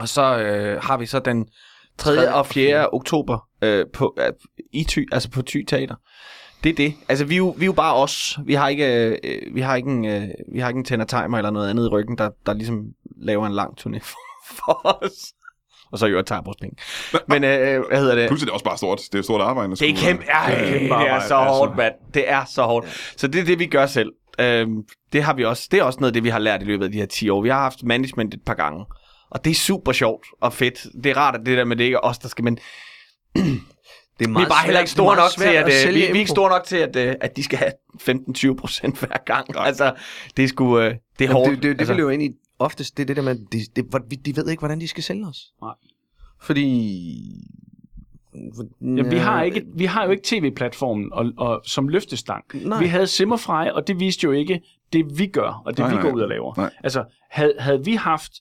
Og 0.00 0.08
så 0.08 0.38
øh, 0.38 0.82
har 0.82 0.96
vi 0.96 1.06
så 1.06 1.18
den 1.18 1.44
3. 1.44 1.50
Tredje 1.98 2.34
og 2.34 2.46
4. 2.46 2.88
oktober 2.92 3.38
øh, 3.62 3.86
på, 3.94 4.16
øh, 4.18 4.32
i 4.72 4.84
Thy, 4.84 5.08
altså 5.12 5.30
på 5.30 5.42
Thy 5.42 5.64
Teater. 5.68 5.94
Det 6.64 6.70
er 6.70 6.74
det. 6.74 6.94
Altså, 7.08 7.24
vi 7.24 7.34
er 7.34 7.38
jo, 7.38 7.54
vi 7.58 7.64
er 7.64 7.66
jo 7.66 7.72
bare 7.72 7.94
os. 7.94 8.38
Vi 8.44 8.54
har 8.54 8.68
ikke, 8.68 9.04
øh, 9.04 9.54
vi 9.54 9.60
har 9.60 9.76
ikke 9.76 9.90
en, 9.90 10.04
øh, 10.04 10.28
vi 10.52 10.60
har 10.60 10.68
ikke 10.68 10.78
en 10.78 10.84
tænder 10.84 11.04
timer 11.04 11.38
eller 11.38 11.50
noget 11.50 11.70
andet 11.70 11.84
i 11.84 11.88
ryggen, 11.88 12.18
der, 12.18 12.30
der 12.46 12.52
ligesom 12.52 12.84
laver 13.16 13.46
en 13.46 13.52
lang 13.52 13.74
turné 13.80 13.98
for, 14.10 14.18
for 14.44 14.98
os. 15.02 15.12
Og 15.92 15.98
så 15.98 16.06
jo 16.06 16.22
tager 16.22 16.42
vores 16.44 16.56
penge. 16.60 16.76
Men 17.28 17.44
øh, 17.44 17.82
hvad 17.88 17.98
hedder 17.98 18.14
det? 18.14 18.28
Pludselig 18.28 18.46
er 18.46 18.50
det 18.50 18.52
også 18.52 18.64
bare 18.64 18.76
stort. 18.76 19.00
Det 19.12 19.18
er 19.18 19.22
stort 19.22 19.40
arbejde. 19.40 19.72
at 19.72 19.78
Det 19.78 19.90
er 19.90 19.96
kæmpe, 19.96 20.24
ej, 20.24 20.54
Det 20.54 20.90
er 20.90 20.98
det 20.98 21.08
er 21.08 21.08
så 21.08 21.14
altså. 21.14 21.36
hårdt, 21.36 21.76
mand. 21.76 21.94
Det 22.14 22.30
er 22.30 22.44
så 22.44 22.62
hårdt. 22.62 23.12
Så 23.16 23.26
det 23.26 23.40
er 23.40 23.44
det, 23.44 23.58
vi 23.58 23.66
gør 23.66 23.86
selv. 23.86 24.12
Øhm, 24.38 24.82
det 25.12 25.22
har 25.22 25.34
vi 25.34 25.44
også. 25.44 25.68
Det 25.70 25.78
er 25.78 25.82
også 25.82 26.00
noget 26.00 26.10
af 26.10 26.12
det, 26.12 26.24
vi 26.24 26.28
har 26.28 26.38
lært 26.38 26.62
i 26.62 26.64
løbet 26.64 26.84
af 26.84 26.92
de 26.92 26.98
her 26.98 27.06
10 27.06 27.28
år. 27.28 27.42
Vi 27.42 27.48
har 27.48 27.60
haft 27.60 27.82
management 27.82 28.34
et 28.34 28.40
par 28.46 28.54
gange. 28.54 28.84
Og 29.30 29.44
det 29.44 29.50
er 29.50 29.54
super 29.54 29.92
sjovt 29.92 30.26
og 30.40 30.52
fedt. 30.52 30.86
Det 31.04 31.10
er 31.10 31.16
rart, 31.16 31.34
at 31.34 31.46
det 31.46 31.58
der 31.58 31.64
med 31.64 31.76
det 31.76 31.84
ikke 31.84 31.94
er 31.94 32.00
os, 32.06 32.18
der 32.18 32.28
skal... 32.28 32.44
Men 32.44 32.58
Det 34.18 34.24
er 34.24 34.28
vi 34.28 34.30
er 34.30 34.32
meget 34.32 34.48
bare 34.48 34.64
heller 34.64 34.80
ikke 34.80 34.90
store 34.90 35.12
er 35.12 35.16
meget 35.16 35.38
nok 35.38 35.46
til, 35.46 35.56
at, 35.56 35.88
at 35.88 35.94
vi, 35.94 36.00
vi 36.00 36.06
er 36.06 36.14
ikke 36.14 36.30
store 36.30 36.50
nok 36.50 36.64
til, 36.64 36.76
at, 36.76 36.96
øh, 36.96 37.14
at 37.20 37.36
de 37.36 37.42
skal 37.42 37.58
have 37.58 37.72
15-20 38.52 38.54
procent 38.54 38.98
hver 39.00 39.24
gang. 39.26 39.54
Nej. 39.54 39.66
Altså, 39.66 39.94
det 40.36 40.44
er 40.44 40.48
sgu... 40.48 40.78
Øh, 40.78 40.84
det 40.84 40.90
er 40.90 40.98
Jamen, 41.20 41.32
hårdt. 41.32 41.50
det, 41.50 41.56
det, 41.56 41.62
det 41.62 41.80
altså, 41.80 41.94
vil 41.94 42.00
jo 42.00 42.08
ind 42.08 42.22
i 42.22 42.30
oftest, 42.58 42.96
det 42.96 43.02
er 43.02 43.06
det 43.06 43.16
der 43.16 43.22
med, 43.22 43.34
de, 43.34 43.82
de, 44.10 44.16
de 44.16 44.36
ved 44.36 44.48
ikke, 44.48 44.60
hvordan 44.60 44.80
de 44.80 44.88
skal 44.88 45.02
sælge 45.02 45.26
os. 45.26 45.52
Nej. 45.62 45.74
Fordi... 46.40 46.94
Jamen, 48.80 49.10
vi, 49.10 49.16
har 49.16 49.42
ikke, 49.42 49.64
vi 49.74 49.84
har 49.84 50.04
jo 50.04 50.10
ikke 50.10 50.22
tv-platformen 50.26 51.12
og, 51.12 51.32
og, 51.36 51.62
som 51.64 51.88
løftestang. 51.88 52.44
Nej. 52.54 52.80
Vi 52.80 52.86
havde 52.86 53.06
Simmerfrej, 53.06 53.70
og 53.74 53.86
det 53.86 54.00
viste 54.00 54.24
jo 54.24 54.32
ikke 54.32 54.60
det, 54.92 55.18
vi 55.18 55.26
gør, 55.26 55.62
og 55.66 55.72
det, 55.72 55.78
Nej, 55.78 55.88
vi 55.88 55.94
nej. 55.94 56.02
går 56.02 56.12
ud 56.12 56.20
og 56.20 56.28
laver. 56.28 56.54
Nej. 56.56 56.70
Altså, 56.84 57.04
havde, 57.30 57.54
havde 57.58 57.84
vi 57.84 57.94
haft 57.94 58.32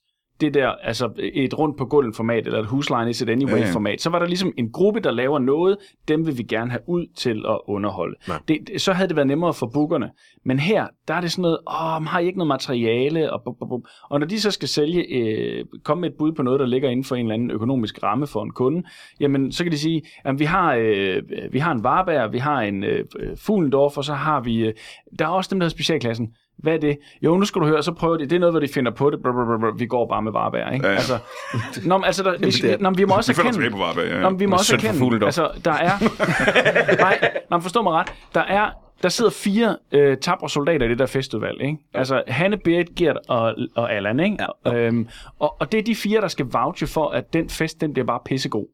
det 0.41 0.53
der, 0.53 0.69
altså 0.69 1.09
et 1.33 1.59
rundt 1.59 1.77
på 1.77 1.85
gulvet 1.85 2.15
format, 2.15 2.45
eller 2.45 2.59
et 2.59 2.65
husline 2.65 3.09
is 3.09 3.21
it 3.21 3.29
anyway 3.29 3.59
Ja, 3.59 3.65
ja. 3.65 3.73
format, 3.73 4.01
så 4.01 4.09
var 4.09 4.19
der 4.19 4.25
ligesom 4.25 4.53
en 4.57 4.71
gruppe, 4.71 4.99
der 4.99 5.11
laver 5.11 5.39
noget, 5.39 5.77
dem 6.07 6.27
vil 6.27 6.37
vi 6.37 6.43
gerne 6.43 6.71
have 6.71 6.81
ud 6.87 7.05
til 7.15 7.43
at 7.49 7.59
underholde. 7.67 8.15
Nej. 8.27 8.39
Det, 8.47 8.81
så 8.81 8.93
havde 8.93 9.07
det 9.07 9.15
været 9.15 9.27
nemmere 9.27 9.53
for 9.53 9.71
bookerne. 9.73 10.11
Men 10.45 10.59
her, 10.59 10.87
der 11.07 11.13
er 11.13 11.21
det 11.21 11.31
sådan 11.31 11.41
noget, 11.41 11.57
åh, 11.67 12.01
men 12.01 12.07
har 12.07 12.19
I 12.19 12.25
ikke 12.25 12.37
noget 12.37 12.47
materiale? 12.47 13.33
Og, 13.33 13.41
bum, 13.45 13.55
bum, 13.59 13.69
bum. 13.69 13.85
og 14.09 14.19
når 14.19 14.27
de 14.27 14.41
så 14.41 14.51
skal 14.51 14.67
sælge, 14.67 15.03
øh, 15.03 15.65
komme 15.83 16.01
med 16.01 16.09
et 16.09 16.15
bud 16.17 16.31
på 16.31 16.43
noget, 16.43 16.59
der 16.59 16.65
ligger 16.65 16.89
inden 16.89 17.03
for 17.03 17.15
en 17.15 17.25
eller 17.25 17.33
anden 17.33 17.51
økonomisk 17.51 18.03
ramme 18.03 18.27
for 18.27 18.43
en 18.43 18.51
kunde, 18.51 18.83
jamen 19.19 19.51
så 19.51 19.63
kan 19.63 19.71
de 19.71 19.77
sige, 19.77 20.01
at 20.25 20.39
vi 20.39 20.45
har, 20.45 20.75
øh, 20.75 21.21
vi 21.51 21.59
har 21.59 21.71
en 21.71 21.83
Varberg, 21.83 22.33
vi 22.33 22.37
har 22.39 22.61
en 22.61 22.83
øh, 22.83 23.05
Fuglendorf, 23.35 23.97
og 23.97 24.03
så 24.03 24.13
har 24.13 24.41
vi, 24.41 24.57
øh, 24.57 24.73
der 25.19 25.25
er 25.25 25.29
også 25.29 25.49
dem, 25.51 25.59
der 25.59 25.65
hedder 25.65 25.75
specialklassen. 25.75 26.33
Hvad 26.57 26.73
er 26.73 26.77
det? 26.77 26.97
Jo, 27.21 27.37
nu 27.37 27.45
skal 27.45 27.61
du 27.61 27.65
høre, 27.67 27.83
så 27.83 27.91
prøver 27.93 28.17
de. 28.17 28.23
Det 28.23 28.33
er 28.35 28.39
noget, 28.39 28.53
hvor 28.53 28.59
de 28.59 28.67
finder 28.67 28.91
på 28.91 29.09
det. 29.09 29.19
Blablabla. 29.23 29.67
Vi 29.77 29.85
går 29.85 30.07
bare 30.07 30.21
med 30.21 30.31
Varberg, 30.31 30.73
ikke? 30.73 30.85
Ja, 30.85 30.91
ja. 30.91 30.97
Altså, 30.97 31.19
nå, 31.85 31.97
men 31.97 32.05
altså 32.05 32.23
der, 32.23 32.31
vi, 32.63 32.67
er- 32.69 32.77
nå, 32.79 32.89
men 32.89 32.97
vi 32.97 33.05
må 33.05 33.13
også 33.17 33.33
Vi 33.33 33.39
erkende... 33.39 33.55
tilbage 33.55 33.71
på 33.71 33.77
Varberg. 33.77 34.05
Ja. 34.07 34.19
Nå, 34.21 34.29
men 34.29 34.39
vi 34.39 34.45
må 34.45 34.55
også 34.55 34.75
erkende, 34.75 35.25
altså, 35.25 35.49
der 35.65 35.71
er... 35.71 35.91
nej, 37.05 37.31
nå, 37.49 37.59
forstå 37.59 37.81
mig 37.81 37.93
ret. 37.93 38.13
Der 38.35 38.41
er... 38.41 38.69
Der 39.03 39.09
sidder 39.09 39.31
fire 39.31 39.77
øh, 39.91 40.17
tabre 40.17 40.49
soldater 40.49 40.85
i 40.85 40.89
det 40.89 40.99
der 40.99 41.05
festival, 41.05 41.57
ikke? 41.61 41.77
Altså, 41.93 42.23
Hanne, 42.27 42.57
Berit, 42.57 42.95
Gert 42.95 43.17
og, 43.29 43.55
og 43.75 43.93
Allan, 43.93 44.19
ikke? 44.19 44.37
Ja. 44.65 44.73
Øhm, 44.75 45.07
og, 45.39 45.55
og 45.61 45.71
det 45.71 45.77
er 45.77 45.83
de 45.83 45.95
fire, 45.95 46.21
der 46.21 46.27
skal 46.27 46.45
vouche 46.45 46.87
for, 46.87 47.09
at 47.09 47.33
den 47.33 47.49
fest, 47.49 47.81
den 47.81 47.93
bliver 47.93 48.05
bare 48.05 48.19
pissegod. 48.25 48.65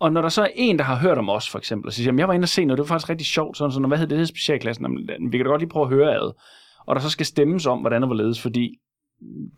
Og 0.00 0.12
når 0.12 0.22
der 0.22 0.28
så 0.28 0.42
er 0.42 0.48
en, 0.54 0.78
der 0.78 0.84
har 0.84 0.96
hørt 0.96 1.18
om 1.18 1.28
os, 1.28 1.50
for 1.50 1.58
eksempel, 1.58 1.86
og 1.86 1.92
siger, 1.92 2.06
jamen, 2.06 2.18
jeg 2.18 2.28
var 2.28 2.34
inde 2.34 2.44
og 2.44 2.48
se 2.48 2.64
noget, 2.64 2.78
det 2.78 2.82
var 2.82 2.94
faktisk 2.94 3.10
rigtig 3.10 3.26
sjovt, 3.26 3.56
sådan, 3.56 3.72
sådan, 3.72 3.88
hvad 3.88 3.98
hed 3.98 4.06
det, 4.06 4.18
det 4.18 4.28
specialklassen? 4.28 4.84
Jamen, 4.84 5.32
vi 5.32 5.38
kan 5.38 5.46
da 5.46 5.50
godt 5.50 5.60
lige 5.60 5.70
prøve 5.70 5.84
at 5.84 5.92
høre 5.92 6.14
ad. 6.14 6.32
Og 6.86 6.96
der 6.96 7.00
så 7.00 7.10
skal 7.10 7.26
stemmes 7.26 7.66
om, 7.66 7.78
hvordan 7.78 8.02
det 8.02 8.08
var 8.08 8.14
ledes, 8.14 8.42
fordi 8.42 8.70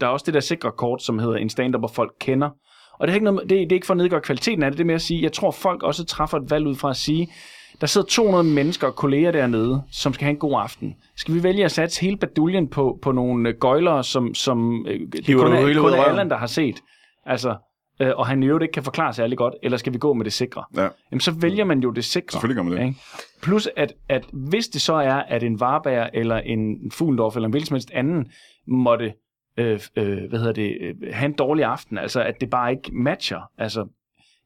der 0.01 0.07
er 0.07 0.11
også 0.11 0.25
det 0.27 0.35
der 0.35 0.41
sikre 0.41 0.73
kort, 0.73 1.03
som 1.03 1.19
hedder 1.19 1.37
en 1.37 1.51
stand-up, 1.51 1.81
hvor 1.81 1.89
folk 1.89 2.13
kender. 2.21 2.51
Og 2.99 3.07
det 3.07 3.13
er, 3.13 3.15
ikke 3.15 3.25
noget, 3.25 3.41
det, 3.43 3.51
det 3.51 3.73
er 3.73 3.77
ikke 3.77 3.87
for 3.87 3.95
at 3.95 3.99
nedgøre 3.99 4.21
kvaliteten 4.21 4.63
af 4.63 4.71
det, 4.71 4.79
det 4.79 4.85
er 4.85 4.87
med 4.87 4.95
at 4.95 5.03
sige, 5.03 5.23
jeg 5.23 5.33
tror, 5.33 5.51
folk 5.51 5.83
også 5.83 6.05
træffer 6.05 6.39
et 6.39 6.51
valg 6.51 6.67
ud 6.67 6.75
fra 6.75 6.91
at 6.91 6.97
sige, 6.97 7.33
der 7.81 7.87
sidder 7.87 8.07
200 8.07 8.45
mennesker 8.45 8.87
og 8.87 8.95
kolleger 8.95 9.31
dernede, 9.31 9.83
som 9.93 10.13
skal 10.15 10.25
have 10.25 10.31
en 10.31 10.39
god 10.39 10.61
aften. 10.61 10.95
Skal 11.17 11.35
vi 11.35 11.43
vælge 11.43 11.65
at 11.65 11.71
satse 11.71 12.01
hele 12.01 12.17
baduljen 12.17 12.69
på, 12.69 12.99
på 13.03 13.13
nogle 13.13 13.49
øh, 13.49 13.55
gøjlere, 13.61 14.05
som, 14.05 14.35
som 14.35 14.87
øh, 14.89 15.01
det 15.13 15.37
kun 15.37 15.53
er, 15.53 15.81
kun 15.81 15.93
er? 15.93 16.05
Allan, 16.05 16.31
der 16.31 16.37
har 16.37 16.47
set? 16.47 16.81
Altså, 17.27 17.57
øh, 18.01 18.13
og 18.17 18.27
han 18.27 18.43
i 18.43 18.47
øvrigt 18.47 18.63
ikke 18.63 18.73
kan 18.73 18.83
forklare 18.83 19.13
særlig 19.13 19.39
godt, 19.39 19.55
eller 19.63 19.79
skal 19.79 19.93
vi 19.93 19.99
gå 19.99 20.13
med 20.13 20.25
det 20.25 20.33
sikre? 20.33 20.65
Ja. 20.77 20.89
Jamen, 21.11 21.21
så 21.21 21.33
vælger 21.33 21.65
man 21.65 21.81
jo 21.81 21.91
det 21.91 22.05
sikre. 22.05 22.33
Selvfølgelig 22.33 22.57
gør 22.57 22.71
man 22.71 22.79
det. 22.79 22.87
Ikke? 22.87 23.01
Plus, 23.43 23.69
at, 23.77 23.95
at 24.09 24.25
hvis 24.33 24.69
det 24.69 24.83
så 24.83 24.95
er, 24.95 25.15
at 25.15 25.43
en 25.43 25.61
Varberg 25.61 26.11
eller 26.15 26.37
en 26.37 26.91
Fuglendorf 26.91 27.37
eller 27.37 27.47
en 27.47 27.51
hvilken 27.51 27.67
som 27.67 27.75
helst 27.75 27.91
anden 27.95 28.33
måtte 28.67 29.13
øh, 29.57 29.81
øh, 29.97 30.29
hvad 30.29 30.39
hedder 30.39 30.53
det, 30.53 30.77
øh, 30.81 30.95
have 31.13 31.27
en 31.27 31.33
dårlig 31.33 31.65
aften, 31.65 31.99
altså 31.99 32.23
at 32.23 32.41
det 32.41 32.51
bare 32.51 32.71
ikke 32.73 32.91
matcher, 32.93 33.51
altså, 33.59 33.87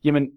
jamen, 0.05 0.29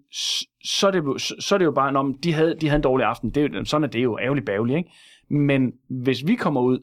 så 0.64 0.86
er 0.86 0.90
det 0.90 0.98
jo, 0.98 1.18
så 1.18 1.54
er 1.54 1.58
det 1.58 1.64
jo 1.64 1.72
bare, 1.72 1.92
når 1.92 2.14
de 2.22 2.32
havde, 2.32 2.56
de 2.60 2.68
havde 2.68 2.76
en 2.76 2.82
dårlig 2.82 3.06
aften, 3.06 3.30
det 3.30 3.54
er 3.54 3.64
sådan 3.64 3.84
er 3.84 3.88
det 3.88 4.02
jo 4.02 4.18
ærgerligt 4.18 4.46
bævligt, 4.46 4.76
ikke? 4.76 4.90
Men 5.30 5.72
hvis 5.88 6.26
vi 6.26 6.34
kommer 6.34 6.60
ud, 6.60 6.78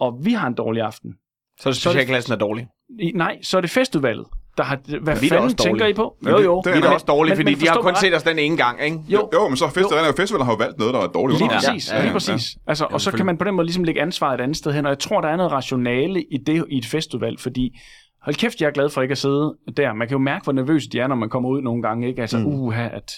og 0.00 0.20
vi 0.24 0.32
har 0.32 0.46
en 0.48 0.54
dårlig 0.54 0.82
aften, 0.82 1.14
Så 1.60 1.68
er 1.68 1.72
det 1.72 1.80
specialklassen 1.80 2.32
er 2.32 2.36
dårlig. 2.36 2.68
i, 3.00 3.12
nej, 3.14 3.38
så 3.42 3.56
er 3.56 3.60
det 3.60 3.70
festudvalget, 3.70 4.26
der 4.56 4.64
har... 4.64 4.78
Hvad 5.02 5.16
Vi 5.16 5.28
fanden 5.28 5.54
tænker. 5.54 5.86
I 5.86 5.92
på? 5.92 6.16
Men 6.22 6.30
Jo, 6.32 6.38
det- 6.38 6.44
jo. 6.44 6.62
det 6.64 6.72
er 6.72 6.76
er 6.76 6.80
da 6.80 6.88
også 6.88 7.06
dårlige, 7.06 7.30
men- 7.30 7.36
fordi 7.38 7.54
men 7.54 7.60
de 7.60 7.68
har 7.68 7.80
kun 7.80 7.96
set 7.96 8.14
os 8.16 8.22
den 8.22 8.38
ene 8.38 8.56
gang, 8.56 8.80
ikke? 8.84 8.98
Jo, 9.08 9.28
Jo, 9.34 9.48
men 9.48 9.56
så 9.56 9.68
festivalerne, 9.68 10.14
festivalerne 10.16 10.44
har 10.44 10.52
jo 10.52 10.56
valgt 10.56 10.78
noget, 10.78 10.94
der 10.94 11.00
er 11.00 11.06
dårligt. 11.06 11.40
Lige 11.40 11.48
præcis, 11.50 11.88
Ja, 11.90 11.94
ja, 11.94 11.98
ja, 11.98 12.02
lige 12.02 12.08
ja. 12.08 12.12
præcis. 12.12 12.56
Altså, 12.66 12.86
og 12.90 13.00
så 13.00 13.10
kan 13.10 13.26
man 13.26 13.36
på 13.38 13.44
den 13.44 13.54
måde 13.54 13.66
ligesom 13.66 13.84
lægge 13.84 14.02
ansvaret 14.02 14.40
et 14.40 14.42
andet 14.42 14.56
sted 14.56 14.72
hen, 14.72 14.84
og 14.86 14.90
jeg 14.90 14.98
tror, 14.98 15.20
der 15.20 15.28
er 15.28 15.36
noget 15.36 15.52
rationale 15.52 16.22
i 16.22 16.36
det 16.46 16.64
i 16.70 16.78
et 16.78 16.86
festival, 16.86 17.38
fordi 17.38 17.78
hold 18.22 18.36
kæft, 18.36 18.60
jeg 18.60 18.66
er 18.66 18.70
glad 18.72 18.88
for 18.90 19.02
ikke 19.02 19.12
at 19.12 19.18
sidde 19.18 19.54
der. 19.76 19.92
Man 19.94 20.08
kan 20.08 20.14
jo 20.14 20.18
mærke, 20.22 20.44
hvor 20.44 20.52
nervøs 20.52 20.82
de 20.92 21.00
er, 21.00 21.06
når 21.06 21.16
man 21.16 21.28
kommer 21.28 21.48
ud 21.48 21.62
nogle 21.62 21.82
gange, 21.82 22.08
ikke? 22.08 22.20
Altså, 22.20 22.38
mm. 22.38 22.46
uha, 22.46 22.86
at 22.88 23.12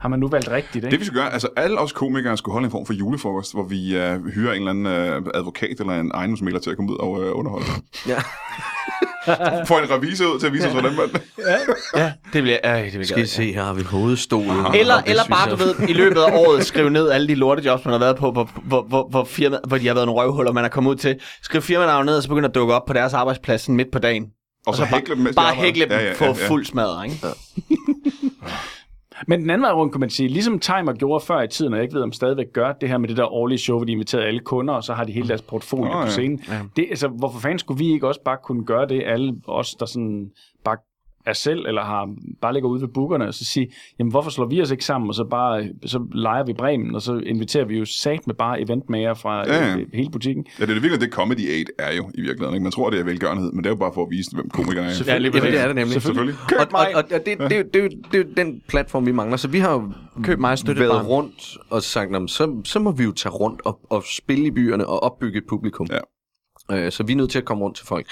har 0.00 0.08
man 0.08 0.20
nu 0.20 0.28
valgt 0.28 0.50
rigtigt, 0.50 0.84
ikke? 0.84 0.90
Det 0.90 1.00
vi 1.00 1.04
skal 1.04 1.18
gøre, 1.18 1.32
altså 1.32 1.48
alle 1.56 1.78
os 1.78 1.92
komikere 1.92 2.36
skulle 2.36 2.52
holde 2.52 2.64
en 2.64 2.70
form 2.70 2.86
for 2.86 2.92
julefrokost, 2.92 3.54
hvor 3.54 3.62
vi 3.62 3.96
uh, 3.96 4.26
hyrer 4.34 4.52
en 4.52 4.68
eller 4.68 4.70
anden 4.70 4.86
uh, 4.86 5.30
advokat 5.34 5.80
eller 5.80 6.00
en 6.00 6.10
ejendomsmægler 6.14 6.60
til 6.60 6.70
at 6.70 6.76
komme 6.76 6.92
ud 6.92 6.96
og 6.98 7.10
uh, 7.10 7.38
underholde. 7.38 7.66
Ja. 8.08 8.16
Får 9.68 9.78
en 9.78 9.90
revisor 9.90 10.24
ud 10.34 10.38
til 10.40 10.46
at 10.46 10.52
vise 10.52 10.66
os, 10.66 10.72
hvordan 10.72 10.92
man... 10.96 11.08
Ja, 11.96 12.12
det 12.32 12.42
vil 12.42 12.50
jeg, 12.50 12.60
øh, 12.64 12.92
det 12.92 12.98
vil 12.98 13.06
Skal 13.06 13.22
I 13.22 13.26
se, 13.26 13.52
her 13.52 13.62
har 13.64 13.72
vi 13.72 13.82
hovedstolen. 13.82 14.50
Eller, 14.74 14.94
Og 14.94 15.02
eller 15.06 15.22
bare, 15.30 15.50
så- 15.50 15.56
du 15.56 15.64
ved, 15.64 15.88
i 15.88 15.92
løbet 15.92 16.20
af 16.20 16.32
året 16.32 16.66
skrive 16.66 16.90
ned 16.90 17.10
alle 17.10 17.28
de 17.28 17.34
lortejobs, 17.34 17.84
man 17.84 17.92
har 17.92 17.98
været 17.98 18.16
på, 18.16 18.30
hvor, 18.32 18.50
hvor, 18.64 18.82
hvor, 18.82 19.08
hvor, 19.10 19.24
firma, 19.24 19.58
hvor 19.68 19.78
de 19.78 19.86
har 19.86 19.94
været 19.94 20.06
nogle 20.06 20.22
røvhuller, 20.22 20.52
man 20.52 20.64
er 20.64 20.68
kommet 20.68 20.90
ud 20.90 20.96
til. 20.96 21.16
Skriv 21.42 21.62
firmanavnet 21.62 22.06
ned, 22.06 22.16
og 22.16 22.22
så 22.22 22.28
begynder 22.28 22.48
at 22.48 22.54
dukke 22.54 22.74
op 22.74 22.84
på 22.86 22.92
deres 22.92 23.14
arbejdsplads 23.14 23.68
midt 23.68 23.88
på 23.92 23.98
dagen. 23.98 24.24
Og 24.66 24.74
så 24.76 24.84
hækle 24.84 25.14
dem, 25.14 25.34
Bare 25.36 25.54
hækle 25.54 25.82
dem 25.84 25.90
Ja, 25.92 26.04
ja, 26.04 26.12
for 26.12 26.24
ja, 26.24 26.30
ja. 26.40 26.48
fuld 26.48 26.64
smadre, 26.66 27.04
ikke? 27.04 27.16
Men 29.26 29.40
den 29.40 29.50
anden 29.50 29.62
vej 29.62 29.72
rundt 29.72 29.92
kan 29.92 30.00
man 30.00 30.10
sige, 30.10 30.28
ligesom 30.28 30.58
Timer 30.58 30.92
gjorde 30.92 31.24
før 31.24 31.42
i 31.42 31.48
tiden, 31.48 31.72
og 31.72 31.76
jeg 31.76 31.84
ikke 31.84 31.94
ved, 31.94 32.02
om 32.02 32.12
stadigvæk 32.12 32.52
gør 32.52 32.72
det 32.72 32.88
her 32.88 32.98
med 32.98 33.08
det 33.08 33.16
der 33.16 33.32
årlige 33.32 33.58
show, 33.58 33.76
hvor 33.76 33.84
de 33.84 33.92
inviterede 33.92 34.26
alle 34.26 34.40
kunder, 34.40 34.74
og 34.74 34.84
så 34.84 34.94
har 34.94 35.04
de 35.04 35.12
hele 35.12 35.28
deres 35.28 35.42
portfolio 35.42 35.92
på 35.92 35.98
ja. 35.98 36.08
scenen. 36.08 36.40
Ja. 36.48 36.60
Det, 36.76 36.86
altså, 36.90 37.08
hvorfor 37.08 37.40
fanden 37.40 37.58
skulle 37.58 37.78
vi 37.78 37.92
ikke 37.92 38.08
også 38.08 38.20
bare 38.24 38.38
kunne 38.44 38.64
gøre 38.64 38.88
det, 38.88 39.02
alle 39.06 39.34
os, 39.46 39.74
der 39.74 39.86
sådan 39.86 40.30
bare 40.64 40.76
er 41.26 41.32
selv, 41.32 41.66
eller 41.66 41.82
har 41.82 42.08
bare 42.42 42.52
ligger 42.52 42.68
ude 42.68 42.80
ved 42.80 42.88
bookerne, 42.88 43.28
og 43.28 43.34
så 43.34 43.44
sige, 43.44 43.68
jamen 43.98 44.10
hvorfor 44.10 44.30
slår 44.30 44.46
vi 44.46 44.62
os 44.62 44.70
ikke 44.70 44.84
sammen, 44.84 45.08
og 45.08 45.14
så 45.14 45.24
bare 45.24 45.68
så 45.86 46.06
leger 46.12 46.44
vi 46.44 46.52
Bremen, 46.52 46.94
og 46.94 47.02
så 47.02 47.18
inviterer 47.26 47.64
vi 47.64 47.78
jo 47.78 47.84
sat 47.84 48.26
med 48.26 48.34
bare 48.34 48.60
eventmager 48.60 49.14
fra 49.14 49.38
Ja, 49.48 49.54
ja, 49.54 49.66
ja. 49.70 49.76
ja. 49.76 49.84
hele 49.94 50.10
butikken. 50.10 50.46
Ja, 50.58 50.64
det 50.64 50.70
er 50.70 50.74
det 50.74 50.82
virkelig, 50.82 51.00
det 51.00 51.12
Comedy 51.12 51.48
Aid 51.50 51.66
er 51.78 51.92
jo 51.96 52.10
i 52.14 52.20
virkeligheden. 52.20 52.54
Ikke? 52.54 52.62
Man 52.62 52.72
tror, 52.72 52.90
det 52.90 53.00
er 53.00 53.04
velgørenhed, 53.04 53.52
men 53.52 53.64
det 53.64 53.66
er 53.66 53.70
jo 53.74 53.76
bare 53.76 53.90
for 53.94 54.02
at 54.02 54.10
vise, 54.10 54.30
hvem 54.34 54.48
komikerne 54.50 54.88
er. 54.88 54.92
Ja, 55.06 55.18
lige 55.18 55.32
Jamen, 55.36 55.52
det 55.52 55.60
er 55.60 55.66
det 55.66 55.76
nemlig. 55.76 56.02
Selvfølgelig. 56.02 56.34
Køb 56.48 56.58
og, 56.58 56.64
og, 56.66 56.72
mig. 56.72 56.96
og, 56.96 57.02
og 57.14 57.26
det, 57.26 57.38
det, 57.38 57.50
det, 57.50 57.74
det, 57.74 57.80
jo- 57.82 57.88
det 58.12 58.14
er 58.14 58.18
jo 58.18 58.24
den 58.36 58.62
platform, 58.68 59.06
vi 59.06 59.12
mangler. 59.12 59.36
Så 59.36 59.48
vi 59.48 59.58
har 59.58 59.72
jo 59.72 59.92
Køb 60.22 60.38
mig 60.38 60.58
været 60.66 60.90
barn. 60.90 61.06
rundt 61.06 61.56
og 61.70 61.82
sagt, 61.82 62.10
"Nå, 62.10 62.18
men 62.18 62.28
så, 62.28 62.60
så 62.64 62.78
må 62.78 62.90
vi 62.92 63.04
jo 63.04 63.12
tage 63.12 63.32
rundt 63.32 63.60
og, 63.64 63.80
og 63.90 64.04
spille 64.16 64.46
i 64.46 64.50
byerne 64.50 64.86
og 64.86 65.02
opbygge 65.02 65.38
et 65.38 65.44
publikum. 65.48 65.86
Ja. 65.90 65.98
Øh, 66.86 66.92
så 66.92 67.02
vi 67.02 67.12
er 67.12 67.16
nødt 67.16 67.30
til 67.30 67.38
at 67.38 67.44
komme 67.44 67.64
rundt 67.64 67.76
til 67.76 67.86
folk. 67.86 68.06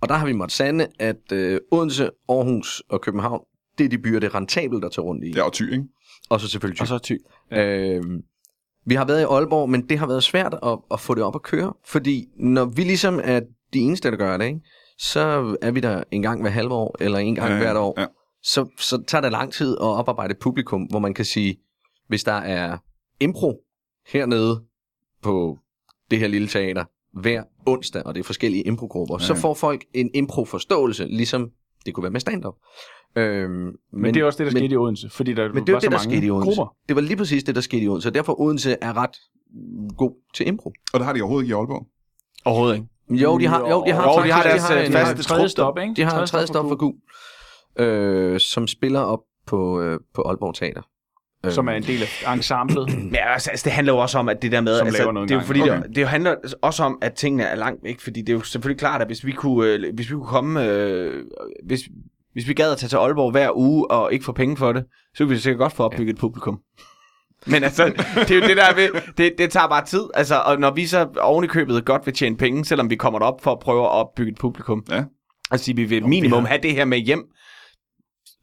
Og 0.00 0.08
der 0.08 0.14
har 0.14 0.26
vi 0.26 0.32
måttet 0.32 0.56
sande, 0.56 0.86
at 0.98 1.32
øh, 1.32 1.60
Odense, 1.70 2.10
Aarhus 2.28 2.82
og 2.88 3.00
København, 3.00 3.44
det 3.78 3.84
er 3.84 3.88
de 3.88 3.98
byer, 3.98 4.18
det 4.20 4.26
er 4.26 4.34
rentabelt 4.34 4.84
at 4.84 4.92
tage 4.92 5.04
rundt 5.04 5.24
i. 5.24 5.32
Ja, 5.32 5.42
og 5.42 5.52
ty, 5.52 5.62
ikke? 5.62 5.84
Og 6.30 6.40
så 6.40 6.48
selvfølgelig 6.48 6.80
Og 6.80 6.86
så 6.86 6.98
ty. 6.98 7.12
Øh, 7.52 8.02
vi 8.86 8.94
har 8.94 9.04
været 9.04 9.20
i 9.20 9.24
Aalborg, 9.24 9.70
men 9.70 9.88
det 9.88 9.98
har 9.98 10.06
været 10.06 10.22
svært 10.22 10.54
at, 10.62 10.78
at 10.90 11.00
få 11.00 11.14
det 11.14 11.22
op 11.22 11.34
at 11.34 11.42
køre, 11.42 11.72
fordi 11.86 12.26
når 12.36 12.64
vi 12.64 12.82
ligesom 12.82 13.20
er 13.24 13.40
de 13.72 13.78
eneste, 13.78 14.10
der 14.10 14.16
gør 14.16 14.36
det, 14.36 14.46
ikke, 14.46 14.60
så 14.98 15.56
er 15.62 15.70
vi 15.70 15.80
der 15.80 16.02
en 16.10 16.22
gang 16.22 16.40
hver 16.40 16.50
halve 16.50 16.74
år, 16.74 16.96
eller 17.00 17.18
en 17.18 17.34
gang 17.34 17.48
Ja, 17.48 17.54
ja, 17.54 17.60
hvert 17.60 17.76
år. 17.76 18.00
ja. 18.00 18.06
Så, 18.42 18.68
så 18.78 19.02
tager 19.08 19.22
det 19.22 19.32
lang 19.32 19.52
tid 19.52 19.72
at 19.72 19.86
oparbejde 19.86 20.30
et 20.32 20.38
publikum, 20.38 20.82
hvor 20.82 20.98
man 20.98 21.14
kan 21.14 21.24
sige, 21.24 21.56
hvis 22.08 22.24
der 22.24 22.32
er 22.32 22.78
impro 23.20 23.60
hernede 24.06 24.62
på 25.22 25.58
det 26.10 26.18
her 26.18 26.28
lille 26.28 26.48
teater 26.48 26.84
hver 27.12 27.42
onsdag, 27.66 28.02
og 28.06 28.14
det 28.14 28.20
er 28.20 28.24
forskellige 28.24 28.62
improgrupper, 28.62 29.16
ja. 29.20 29.26
så 29.26 29.34
får 29.34 29.54
folk 29.54 29.84
en 29.94 30.10
impro-forståelse, 30.14 31.04
ligesom 31.04 31.50
det 31.86 31.94
kunne 31.94 32.02
være 32.02 32.10
med 32.12 32.20
stand-up. 32.20 32.54
Øhm, 33.16 33.50
men, 33.50 33.74
Men, 33.92 34.14
det 34.14 34.20
er 34.20 34.24
også 34.24 34.38
det, 34.38 34.46
der 34.46 34.52
men, 34.52 34.60
skete 34.60 34.74
i 34.74 34.76
Odense, 34.76 35.10
fordi 35.10 35.32
der 35.34 35.52
men 35.52 35.66
det 35.66 35.72
var 35.72 35.72
var 35.72 35.80
så 35.80 35.84
det, 35.84 35.92
der 35.92 35.98
mange 35.98 36.10
skete 36.16 36.26
i 36.26 36.30
Odense. 36.30 36.46
grupper. 36.60 36.74
Det 36.88 36.96
var 36.96 37.02
lige 37.02 37.16
præcis 37.16 37.44
det, 37.44 37.54
der 37.54 37.60
skete 37.60 37.82
i 37.82 37.88
Odense. 37.88 38.02
Så 38.02 38.10
derfor 38.10 38.40
Odense 38.40 38.76
er 38.80 38.96
ret 38.96 39.16
god 39.96 40.12
til 40.34 40.48
impro. 40.48 40.72
Og 40.92 41.00
det 41.00 41.06
har 41.06 41.12
de 41.12 41.20
overhovedet 41.20 41.44
ikke 41.46 41.52
i 41.52 41.58
Aalborg. 41.58 41.86
Overhovedet 42.44 42.74
ikke. 42.76 43.22
Jo, 43.24 43.38
de 43.38 43.46
har, 43.46 43.60
jo, 43.60 43.84
de 43.86 43.92
har, 43.92 44.18
Jo, 44.18 44.24
de 44.24 44.30
har 44.32 44.42
deres, 44.42 44.70
øh, 44.70 44.86
en- 44.86 44.92
faste 44.92 45.22
tredje 45.22 45.48
stop, 45.48 45.78
ikke? 45.78 45.94
De 45.94 46.02
har 46.04 46.20
en 46.20 46.26
tredje 46.26 46.46
stop 46.46 46.64
for 46.64 46.68
for 46.68 46.76
Gu, 46.76 46.94
øh, 47.84 48.40
som 48.40 48.66
spiller 48.66 49.00
op 49.00 49.20
på, 49.46 49.80
øh, 49.80 50.00
på 50.14 50.22
Aalborg 50.22 50.54
Teater. 50.54 50.82
Som 51.48 51.68
er 51.68 51.72
en 51.72 51.82
del 51.82 52.02
af 52.02 52.34
ensemblet. 52.34 52.88
Ja, 53.14 53.32
altså, 53.32 53.50
altså, 53.50 53.64
det 53.64 53.72
handler 53.72 53.92
jo 53.92 53.98
også 53.98 54.18
om, 54.18 54.28
at 54.28 54.42
det 54.42 54.52
der 54.52 54.60
med, 54.60 54.78
Som 54.78 54.86
altså, 54.86 55.12
det 55.22 55.30
er 55.30 55.34
jo 55.34 55.40
fordi, 55.40 55.60
Okay. 55.60 55.82
det, 55.82 55.96
det 55.96 56.08
handler 56.08 56.34
også 56.62 56.82
om, 56.82 56.98
at 57.02 57.12
tingene 57.14 57.42
er 57.44 57.54
langt 57.56 57.84
væk, 57.84 58.00
fordi 58.00 58.20
det 58.20 58.28
er 58.28 58.32
jo 58.32 58.40
selvfølgelig 58.42 58.78
klart, 58.80 59.00
at 59.00 59.06
hvis 59.06 59.26
vi 59.26 59.32
kunne, 59.32 59.66
øh, 59.68 59.94
hvis 59.94 60.10
vi 60.10 60.14
kunne 60.14 60.26
komme, 60.26 60.64
øh, 60.66 61.24
hvis, 61.66 61.80
hvis 62.32 62.48
vi 62.48 62.54
gad 62.54 62.72
at 62.72 62.78
tage 62.78 62.88
til 62.88 62.96
Aalborg 62.96 63.30
hver 63.30 63.56
uge 63.56 63.90
og 63.90 64.12
ikke 64.12 64.24
få 64.24 64.32
penge 64.32 64.56
for 64.56 64.72
det, 64.72 64.84
så 65.16 65.24
ville 65.24 65.34
vi 65.36 65.40
sikkert 65.40 65.58
godt 65.58 65.72
få 65.72 65.82
opbygget 65.82 66.12
et 66.14 66.18
publikum. 66.20 66.58
Men 67.46 67.64
altså, 67.64 67.84
det 68.14 68.30
er 68.30 68.34
jo 68.34 68.40
det 68.48 68.56
der 68.56 68.74
ved, 68.74 68.88
det, 69.18 69.32
det 69.38 69.50
tager 69.50 69.68
bare 69.68 69.84
tid, 69.84 70.02
altså, 70.14 70.34
og 70.46 70.60
når 70.60 70.70
vi 70.70 70.86
så 70.86 71.08
oven 71.20 71.44
i 71.44 71.48
købet 71.48 71.84
godt 71.84 72.06
vil 72.06 72.14
tjene 72.14 72.36
penge, 72.36 72.64
selvom 72.64 72.90
vi 72.90 72.96
kommer 72.96 73.18
derop 73.18 73.42
for 73.42 73.52
at 73.52 73.58
prøve 73.58 73.82
at 73.84 73.90
opbygge 73.90 74.32
et 74.32 74.38
publikum, 74.38 74.84
Ja. 74.90 75.04
altså 75.50 75.72
vi 75.74 75.84
vil 75.84 76.06
minimum 76.08 76.44
have 76.44 76.60
det 76.62 76.72
her 76.74 76.84
med 76.84 76.98
hjem, 76.98 77.24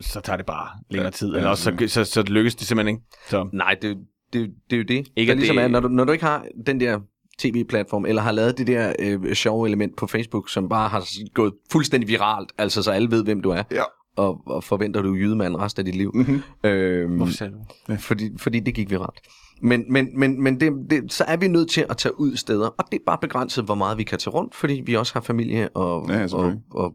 så 0.02 0.20
tager 0.22 0.38
det 0.38 0.46
bare 0.46 0.68
længere 0.90 1.12
tid, 1.12 1.28
eller 1.28 1.42
ja, 1.42 1.50
også, 1.50 1.74
så, 1.80 1.88
så, 1.88 2.04
så 2.04 2.22
lykkes 2.22 2.56
det 2.56 2.68
simpelthen 2.68 2.96
ikke. 2.96 3.08
Så. 3.30 3.50
Nej, 3.54 3.76
det, 3.82 3.98
det, 4.34 4.50
det 4.70 4.76
er 4.76 4.78
jo 4.78 4.84
det. 4.88 5.08
Ikke, 5.16 5.30
der 5.30 5.32
at 5.32 5.38
ligesom 5.38 5.56
det- 5.56 5.64
er, 5.64 5.68
når, 5.68 5.80
du, 5.80 5.88
når 5.88 6.04
du 6.04 6.12
ikke 6.12 6.26
har 6.26 6.46
den 6.66 6.80
der 6.80 7.00
tv-platform, 7.40 8.06
eller 8.06 8.22
har 8.22 8.32
lavet 8.32 8.58
det 8.58 8.68
der 8.68 8.94
øh, 9.00 9.34
sjove 9.34 9.68
element 9.68 9.98
på 9.98 10.08
Facebook, 10.08 10.50
som 10.50 10.70
bare 10.70 10.90
har 10.90 11.04
gået 11.34 11.54
fuldstændig 11.72 12.08
viralt, 12.08 12.52
altså 12.58 12.84
så 12.84 12.92
alle 12.92 13.12
ved, 13.12 13.24
hvem 13.24 13.42
du 13.42 13.50
er, 13.50 13.64
Ja. 13.72 13.84
og, 14.16 14.42
og 14.46 14.64
forventer 14.64 15.02
du 15.02 15.14
jydemand 15.16 15.56
resten 15.56 15.80
af 15.82 15.86
dit 15.86 15.96
liv. 15.96 16.12
Mhm. 16.16 16.42
Øhm, 16.64 17.16
Hvorfor 17.18 17.34
sagde 17.34 17.54
du 17.54 17.58
det? 17.94 18.02
fordi, 18.02 18.30
fordi 18.38 18.60
det 18.60 18.74
gik 18.74 18.90
viralt. 18.90 19.20
Men, 19.62 19.84
men, 19.94 20.20
men, 20.20 20.44
men 20.44 20.60
det, 20.60 20.72
det, 20.90 21.14
så 21.14 21.24
er 21.24 21.38
vi 21.38 21.48
nødt 21.48 21.70
til 21.70 21.86
at 21.90 21.98
tage 21.98 22.20
ud 22.20 22.36
steder, 22.36 22.68
og 22.68 22.86
det 22.92 22.98
er 22.98 23.04
bare 23.06 23.18
begrænset, 23.22 23.64
hvor 23.66 23.76
meget 23.76 23.98
vi 23.98 24.04
kan 24.04 24.18
tage 24.20 24.34
rundt, 24.34 24.56
fordi 24.56 24.82
vi 24.86 24.94
også 24.96 25.14
har 25.14 25.22
familie 25.22 25.70
og, 25.70 26.10
Ja, 26.10 26.28
og, 26.34 26.54
og 26.72 26.94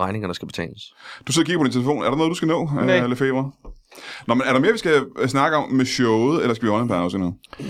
regninger, 0.00 0.28
der 0.28 0.34
skal 0.34 0.46
betales. 0.48 0.82
Du 1.26 1.32
sidder 1.32 1.44
og 1.44 1.46
kigger 1.46 1.60
på 1.60 1.64
din 1.64 1.72
telefon. 1.72 2.02
Er 2.04 2.10
der 2.10 2.16
noget, 2.16 2.30
du 2.30 2.34
skal 2.34 2.48
nå, 2.48 2.70
Nej. 2.74 3.00
uh, 3.04 3.10
Lefebvre? 3.10 3.50
Nå, 4.26 4.34
men 4.34 4.42
er 4.46 4.52
der 4.52 4.60
mere, 4.60 4.72
vi 4.72 4.78
skal 4.78 5.06
øh, 5.18 5.28
snakke 5.28 5.56
om 5.56 5.70
med 5.72 5.84
showet, 5.84 6.42
eller 6.42 6.54
skal 6.54 6.66
vi 6.66 6.70
holde 6.70 6.82
en 6.82 6.88
pause 6.88 7.18
nu? 7.18 7.34
Vi 7.58 7.64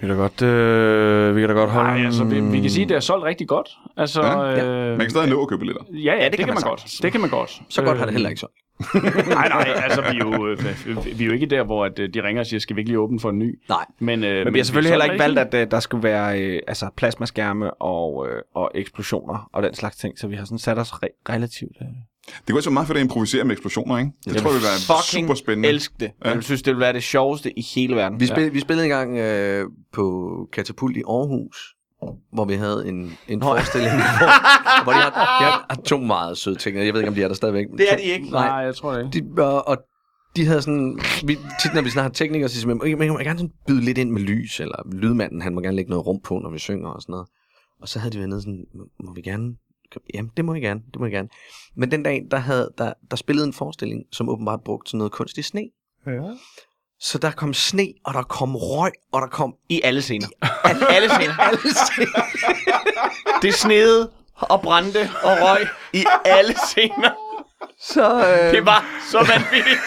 kan 0.00 0.08
da 0.08 0.14
godt, 0.14 0.42
øh, 0.42 1.36
vi 1.36 1.40
kan 1.40 1.48
da 1.48 1.54
godt 1.54 1.70
holde... 1.70 1.88
Nej, 1.88 2.04
altså, 2.06 2.24
vi, 2.24 2.40
vi 2.40 2.60
kan 2.60 2.70
sige, 2.70 2.82
at 2.82 2.88
det 2.88 2.96
er 2.96 3.00
solgt 3.00 3.24
rigtig 3.24 3.48
godt. 3.48 3.68
Altså, 3.96 4.22
Ja, 4.22 4.40
ja, 4.42 4.64
øh, 4.64 4.90
Man 4.90 5.00
kan 5.00 5.10
stadig 5.10 5.28
nå 5.28 5.42
at 5.42 5.48
købe 5.48 5.58
billetter. 5.58 5.82
Ja, 5.92 6.14
ja, 6.14 6.24
det, 6.24 6.32
det 6.32 6.38
kan 6.38 6.46
man, 6.48 6.54
godt. 6.62 6.80
sagtens. 6.80 6.98
Det 7.00 7.12
kan 7.12 7.20
man 7.20 7.30
godt. 7.30 7.60
Så 7.68 7.82
godt 7.82 7.98
har 7.98 8.04
det 8.04 8.10
Øh, 8.10 8.14
heller 8.14 8.28
ikke 8.28 8.40
så. 8.40 8.46
Nej, 9.28 9.48
nej, 9.48 9.72
altså 9.76 10.00
vi 10.00 10.18
er 10.18 10.24
jo, 10.24 10.46
øh, 10.48 11.18
vi 11.18 11.24
er 11.24 11.26
jo 11.26 11.32
ikke 11.32 11.46
der, 11.46 11.64
hvor 11.64 11.84
at, 11.84 11.98
øh, 11.98 12.08
de 12.14 12.22
ringer 12.22 12.40
og 12.42 12.46
siger, 12.46 12.60
skal 12.60 12.76
vi 12.76 12.80
ikke 12.80 12.88
lige 12.90 12.98
åbne 12.98 13.20
for 13.20 13.30
en 13.30 13.38
ny? 13.38 13.58
Nej. 13.68 13.84
Men, 13.98 14.24
øh, 14.24 14.44
Men 14.44 14.54
vi 14.54 14.58
har 14.58 14.64
selvfølgelig 14.64 14.90
heller 14.92 15.04
ikke 15.04 15.18
valgt, 15.18 15.38
at... 15.38 15.54
øh, 15.54 15.70
der 15.70 15.80
skulle 15.80 16.02
være 16.02 16.42
øh, 16.42 16.60
altså 16.68 16.90
plasmaskærme 16.96 17.74
og, 17.74 18.26
øh, 18.28 18.42
og 18.54 18.70
eksplosioner 18.74 19.48
og 19.52 19.62
den 19.62 19.74
slags 19.74 19.96
ting, 19.96 20.18
så 20.18 20.26
vi 20.28 20.36
har 20.36 20.44
sådan 20.44 20.58
sat 20.58 20.78
os 20.78 20.90
re- 20.92 21.22
relativt... 21.28 21.76
Øh, 21.82 21.86
Det 22.28 22.46
kunne 22.46 22.58
også 22.58 22.70
være 22.70 22.74
meget 22.74 22.86
fedt 22.86 22.98
at 22.98 23.02
improvisere 23.04 23.44
med 23.44 23.52
eksplosioner, 23.52 23.98
ikke? 23.98 24.10
Jeg, 24.26 24.36
tror, 24.36 24.50
det 24.50 24.54
vil 24.60 24.64
være 24.64 25.02
super 25.02 25.34
spændende. 25.34 25.68
elsk 25.68 26.00
det. 26.00 26.10
Ja. 26.24 26.30
Jeg 26.30 26.42
synes, 26.42 26.62
det 26.62 26.72
vil 26.74 26.80
være 26.80 26.92
det 26.92 27.02
sjoveste 27.02 27.58
i 27.58 27.62
hele 27.74 27.96
verden. 27.96 28.20
Vi, 28.20 28.26
spil, 28.26 28.54
vi 28.54 28.60
spillede 28.60 28.86
engang 28.86 29.16
øh, 29.18 29.66
på 29.92 30.30
Katapult 30.52 30.96
i 30.96 31.02
Aarhus, 31.08 31.74
hvor 32.32 32.44
vi 32.44 32.54
havde 32.54 32.88
en, 32.88 33.12
en 33.28 33.42
forestilling, 33.42 33.92
hvor, 34.18 34.82
hvor 34.82 34.92
de, 34.92 34.98
har, 34.98 35.10
de 35.10 35.44
har, 35.44 35.66
har 35.70 35.76
to 35.84 35.98
meget 35.98 36.38
søde 36.38 36.56
ting. 36.56 36.76
Jeg 36.76 36.94
ved 36.94 37.00
ikke, 37.00 37.08
om 37.08 37.14
de 37.14 37.22
er 37.22 37.28
der 37.28 37.34
stadigvæk. 37.34 37.68
men 37.70 37.78
Det 37.78 37.86
er 37.92 37.96
to- 37.96 38.02
de 38.02 38.02
ikke. 38.02 38.30
Nej, 38.30 38.42
jeg 38.42 38.74
tror 38.76 38.92
det 38.92 39.14
ikke. 39.14 39.34
De, 39.36 39.42
og, 39.44 39.68
og 39.68 39.76
de 40.36 40.46
havde 40.46 40.62
sådan, 40.62 41.00
vi, 41.24 41.38
tit 41.62 41.74
når 41.74 41.82
vi 41.82 41.90
snakker 41.90 42.10
teknikere, 42.12 42.48
så 42.48 42.60
siger 42.60 42.74
man, 42.74 42.98
man 42.98 43.08
må 43.08 43.18
gerne 43.18 43.38
sådan 43.38 43.52
byde 43.66 43.80
lidt 43.80 43.98
ind 43.98 44.10
med 44.10 44.20
lys, 44.22 44.60
eller 44.60 44.82
lydmanden, 44.92 45.42
han 45.42 45.54
må 45.54 45.60
gerne 45.60 45.76
lægge 45.76 45.90
noget 45.90 46.06
rum 46.06 46.20
på, 46.24 46.38
når 46.38 46.50
vi 46.50 46.58
synger 46.58 46.88
og 46.88 47.02
sådan 47.02 47.12
noget. 47.12 47.26
Og 47.80 47.88
så 47.88 47.98
havde 47.98 48.12
de 48.12 48.18
været 48.18 48.28
nede 48.28 48.40
sådan, 48.40 48.64
må 49.04 49.12
vi 49.14 49.22
gerne? 49.22 49.54
Jamen, 50.14 50.30
det 50.36 50.44
må 50.44 50.54
I 50.54 50.60
gerne, 50.60 50.80
det 50.92 51.00
må 51.00 51.06
I 51.06 51.10
gerne. 51.10 51.28
Men 51.76 51.90
den 51.90 52.02
dag, 52.02 52.26
der, 52.30 52.36
havde, 52.36 52.70
der, 52.78 52.92
der 53.10 53.16
spillede 53.16 53.46
en 53.46 53.52
forestilling, 53.52 54.02
som 54.12 54.28
åbenbart 54.28 54.60
brugte 54.64 54.90
sådan 54.90 54.98
noget 54.98 55.12
kunstig 55.12 55.44
sne. 55.44 55.62
Ja. 56.06 56.12
Så 57.00 57.18
der 57.18 57.30
kom 57.30 57.54
sne, 57.54 57.92
og 58.04 58.14
der 58.14 58.22
kom 58.22 58.56
røg, 58.56 58.92
og 59.12 59.20
der 59.20 59.26
kom 59.28 59.54
I 59.68 59.80
alle 59.84 60.02
scener. 60.02 60.26
alle 60.64 61.08
scener. 61.08 61.38
alle 61.48 61.58
scener. 61.58 62.22
Det 63.42 63.54
snede 63.54 64.10
og 64.34 64.62
brændte 64.62 65.10
og 65.22 65.36
røg 65.40 65.68
i 65.92 66.04
alle 66.24 66.54
scener. 66.66 67.27
Så, 67.80 68.18
øh, 68.18 68.52
Det 68.52 68.66
var 68.66 68.84
så 69.10 69.18
vanvittigt. 69.18 69.78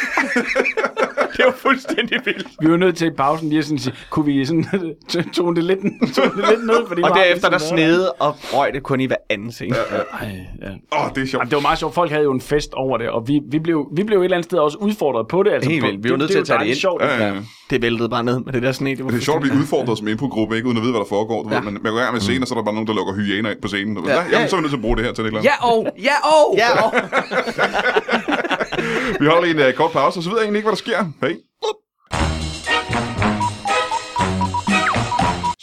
det 1.37 1.45
var 1.45 1.51
fuldstændig 1.57 2.19
vildt. 2.25 2.47
Vi 2.61 2.71
var 2.71 2.77
nødt 2.77 2.97
til 2.97 3.07
i 3.07 3.11
pausen 3.11 3.49
lige 3.49 3.59
at 3.59 3.65
sådan 3.65 3.79
sige, 3.79 3.95
kunne 4.09 4.25
vi 4.25 4.45
sådan 4.45 4.65
tone 5.35 5.55
det 5.55 5.63
lidt, 5.63 5.79
tone 6.15 6.31
det 6.41 6.49
lidt 6.49 6.65
ned? 6.67 6.87
Fordi 6.87 7.01
Og 7.01 7.09
var 7.09 7.15
derefter 7.15 7.49
der 7.49 7.57
snede 7.57 8.11
og 8.11 8.35
røg 8.53 8.73
det 8.73 8.83
kun 8.83 8.99
i 9.01 9.05
hver 9.05 9.15
anden 9.29 9.51
scene. 9.51 9.75
Ja, 9.75 9.95
ja. 9.97 10.25
Ej, 10.25 10.35
ja. 10.61 10.67
Åh, 10.97 11.05
oh, 11.05 11.09
det 11.15 11.21
er 11.21 11.27
sjovt. 11.27 11.33
Jamen, 11.33 11.49
det 11.49 11.55
var 11.55 11.61
meget 11.61 11.79
sjovt. 11.79 11.93
Folk 11.93 12.11
havde 12.11 12.23
jo 12.23 12.31
en 12.31 12.41
fest 12.41 12.73
over 12.73 12.97
det, 12.97 13.09
og 13.09 13.27
vi, 13.27 13.39
vi, 13.51 13.59
blev, 13.59 13.87
vi 13.95 14.03
blev 14.03 14.19
et 14.19 14.23
eller 14.23 14.37
andet 14.37 14.45
sted 14.45 14.59
også 14.59 14.77
udfordret 14.77 15.27
på 15.27 15.43
det. 15.43 15.51
Altså, 15.51 15.69
Helt 15.69 15.83
vildt. 15.85 16.03
Vi 16.03 16.11
var 16.11 16.17
nødt 16.17 16.31
til 16.31 16.39
at 16.39 16.45
tage 16.45 16.59
det 16.59 16.65
ind. 16.65 16.75
Sjovt. 16.75 17.03
Ja, 17.03 17.27
ja. 17.27 17.33
Det 17.33 17.43
Det 17.69 17.81
væltede 17.81 18.09
bare 18.09 18.23
ned 18.23 18.39
med 18.39 18.53
det 18.53 18.63
der 18.63 18.71
sne. 18.71 18.89
Det, 18.89 19.03
var 19.05 19.11
Det 19.11 19.17
er 19.17 19.21
sjovt 19.21 19.35
at 19.35 19.41
blive 19.41 19.55
udfordret 19.61 19.97
som 19.97 20.07
impro-gruppe, 20.07 20.55
ikke 20.55 20.67
uden 20.67 20.77
at 20.77 20.81
vide, 20.83 20.91
hvad 20.91 20.99
der 20.99 21.05
foregår. 21.09 21.43
Du 21.43 21.49
ja. 21.49 21.55
Ved, 21.55 21.63
man, 21.63 21.73
man 21.83 21.91
går 21.93 21.99
gang 21.99 22.13
med 22.13 22.21
scenen, 22.21 22.41
og 22.41 22.47
så 22.47 22.53
er 22.53 22.57
der 22.57 22.63
bare 22.63 22.73
nogen, 22.73 22.87
der 22.87 22.93
lukker 22.93 23.13
hyæner 23.13 23.49
ind 23.51 23.61
på 23.61 23.67
scenen. 23.67 23.95
Du 23.95 24.01
ved, 24.01 24.09
Ja. 24.09 24.15
ja. 24.17 24.23
Jamen, 24.31 24.49
så 24.49 24.55
er 24.55 24.59
vi 24.59 24.61
nødt 24.61 24.71
til 24.71 24.77
at 24.77 24.81
bruge 24.81 24.97
det 24.97 25.05
her 25.05 25.13
til 25.13 25.23
det. 25.25 25.43
Ja, 25.43 25.55
og! 25.71 25.79
Ja, 26.09 26.15
og! 26.35 26.47
Ja, 26.57 26.69
og, 26.85 26.93
Vi 29.19 29.25
holder 29.25 29.41
lige 29.41 29.63
en 29.63 29.69
uh, 29.69 29.73
kort 29.73 29.91
pause, 29.91 30.19
og 30.19 30.23
så 30.23 30.29
ved 30.29 30.37
jeg 30.37 30.43
egentlig 30.43 30.59
ikke, 30.59 30.69
hvad 30.69 30.77
der 30.77 30.85
sker. 30.85 31.27
Hey. 31.27 31.35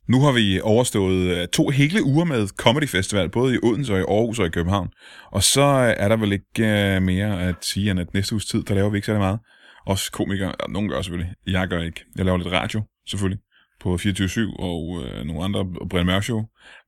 Nu 0.08 0.20
har 0.20 0.32
vi 0.32 0.60
overstået 0.60 1.36
øh, 1.36 1.48
to 1.48 1.68
hele 1.68 2.04
uger 2.04 2.24
med 2.24 2.48
Comedy 2.48 2.88
Festival, 2.88 3.28
både 3.28 3.54
i 3.54 3.58
Odense 3.62 3.92
og 3.92 3.98
i 3.98 4.02
Aarhus 4.02 4.38
og 4.38 4.46
i 4.46 4.50
København. 4.50 4.88
Og 5.32 5.42
så 5.42 5.60
øh, 5.60 5.94
er 6.04 6.08
der 6.08 6.16
vel 6.16 6.32
ikke 6.32 7.00
mere 7.00 7.42
at 7.42 7.54
sige, 7.60 7.90
end 7.90 8.00
at 8.00 8.14
næste 8.14 8.34
uges 8.34 8.46
tid, 8.46 8.62
der 8.62 8.74
laver 8.74 8.90
vi 8.90 8.96
ikke 8.96 9.06
særlig 9.06 9.20
meget. 9.20 9.38
Også 9.86 10.12
komikere, 10.12 10.54
og 10.54 10.70
nogen 10.70 10.88
gør 10.88 11.02
selvfølgelig. 11.02 11.34
Jeg 11.46 11.68
gør 11.68 11.82
ikke. 11.82 12.04
Jeg 12.16 12.24
laver 12.24 12.38
lidt 12.38 12.52
radio, 12.52 12.82
selvfølgelig, 13.08 13.40
på 13.80 13.94
24-7 13.94 14.40
og 14.58 15.02
øh, 15.04 15.24
nogle 15.24 15.44
andre 15.44 15.66
Brian 15.90 16.06
Mørk 16.06 16.22
Show. 16.22 16.42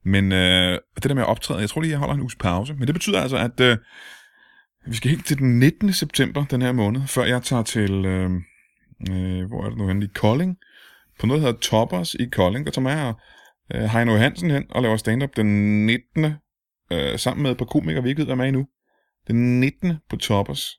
Men 0.04 0.32
øh, 0.32 0.78
det 0.94 1.04
der 1.04 1.14
med 1.14 1.22
at 1.22 1.28
optræde, 1.28 1.60
jeg 1.60 1.68
tror 1.68 1.80
lige, 1.80 1.90
jeg 1.90 1.98
holder 1.98 2.14
en 2.14 2.20
uges 2.20 2.36
pause. 2.36 2.74
Men 2.74 2.86
det 2.86 2.94
betyder 2.94 3.20
altså, 3.20 3.36
at 3.36 3.60
øh, 3.60 3.76
vi 4.86 4.94
skal 4.94 5.10
helt 5.10 5.26
til 5.26 5.38
den 5.38 5.58
19. 5.58 5.92
september 5.92 6.44
den 6.44 6.62
her 6.62 6.72
måned, 6.72 7.00
før 7.06 7.24
jeg 7.24 7.42
tager 7.42 7.62
til, 7.62 8.04
øh, 8.04 8.30
øh, 9.10 9.44
hvor 9.48 9.64
er 9.64 9.68
det 9.68 9.78
nu 9.78 9.88
henne, 9.88 10.04
i 10.04 10.08
Kolding, 10.14 10.56
på 11.18 11.26
noget, 11.26 11.42
der 11.42 11.48
hedder 11.48 11.60
Toppers 11.60 12.14
i 12.14 12.24
Kolding. 12.24 12.66
Der 12.66 12.72
tager 12.72 12.82
mig 12.82 13.06
og 13.06 13.20
øh, 13.74 13.82
Heino 13.82 14.16
Hansen 14.16 14.50
hen 14.50 14.64
og 14.70 14.82
laver 14.82 14.96
stand-up 14.96 15.36
den 15.36 15.86
19. 15.86 16.24
Øh, 16.92 17.18
sammen 17.18 17.42
med 17.42 17.50
et 17.50 17.58
par 17.58 17.64
komikere, 17.64 18.02
vi 18.02 18.08
ikke 18.08 18.18
ved, 18.18 18.26
hvad 18.26 18.34
er 18.34 18.36
med 18.36 18.48
endnu. 18.48 18.66
Den 19.28 19.60
19. 19.60 19.92
på 20.10 20.16
Toppers 20.16 20.78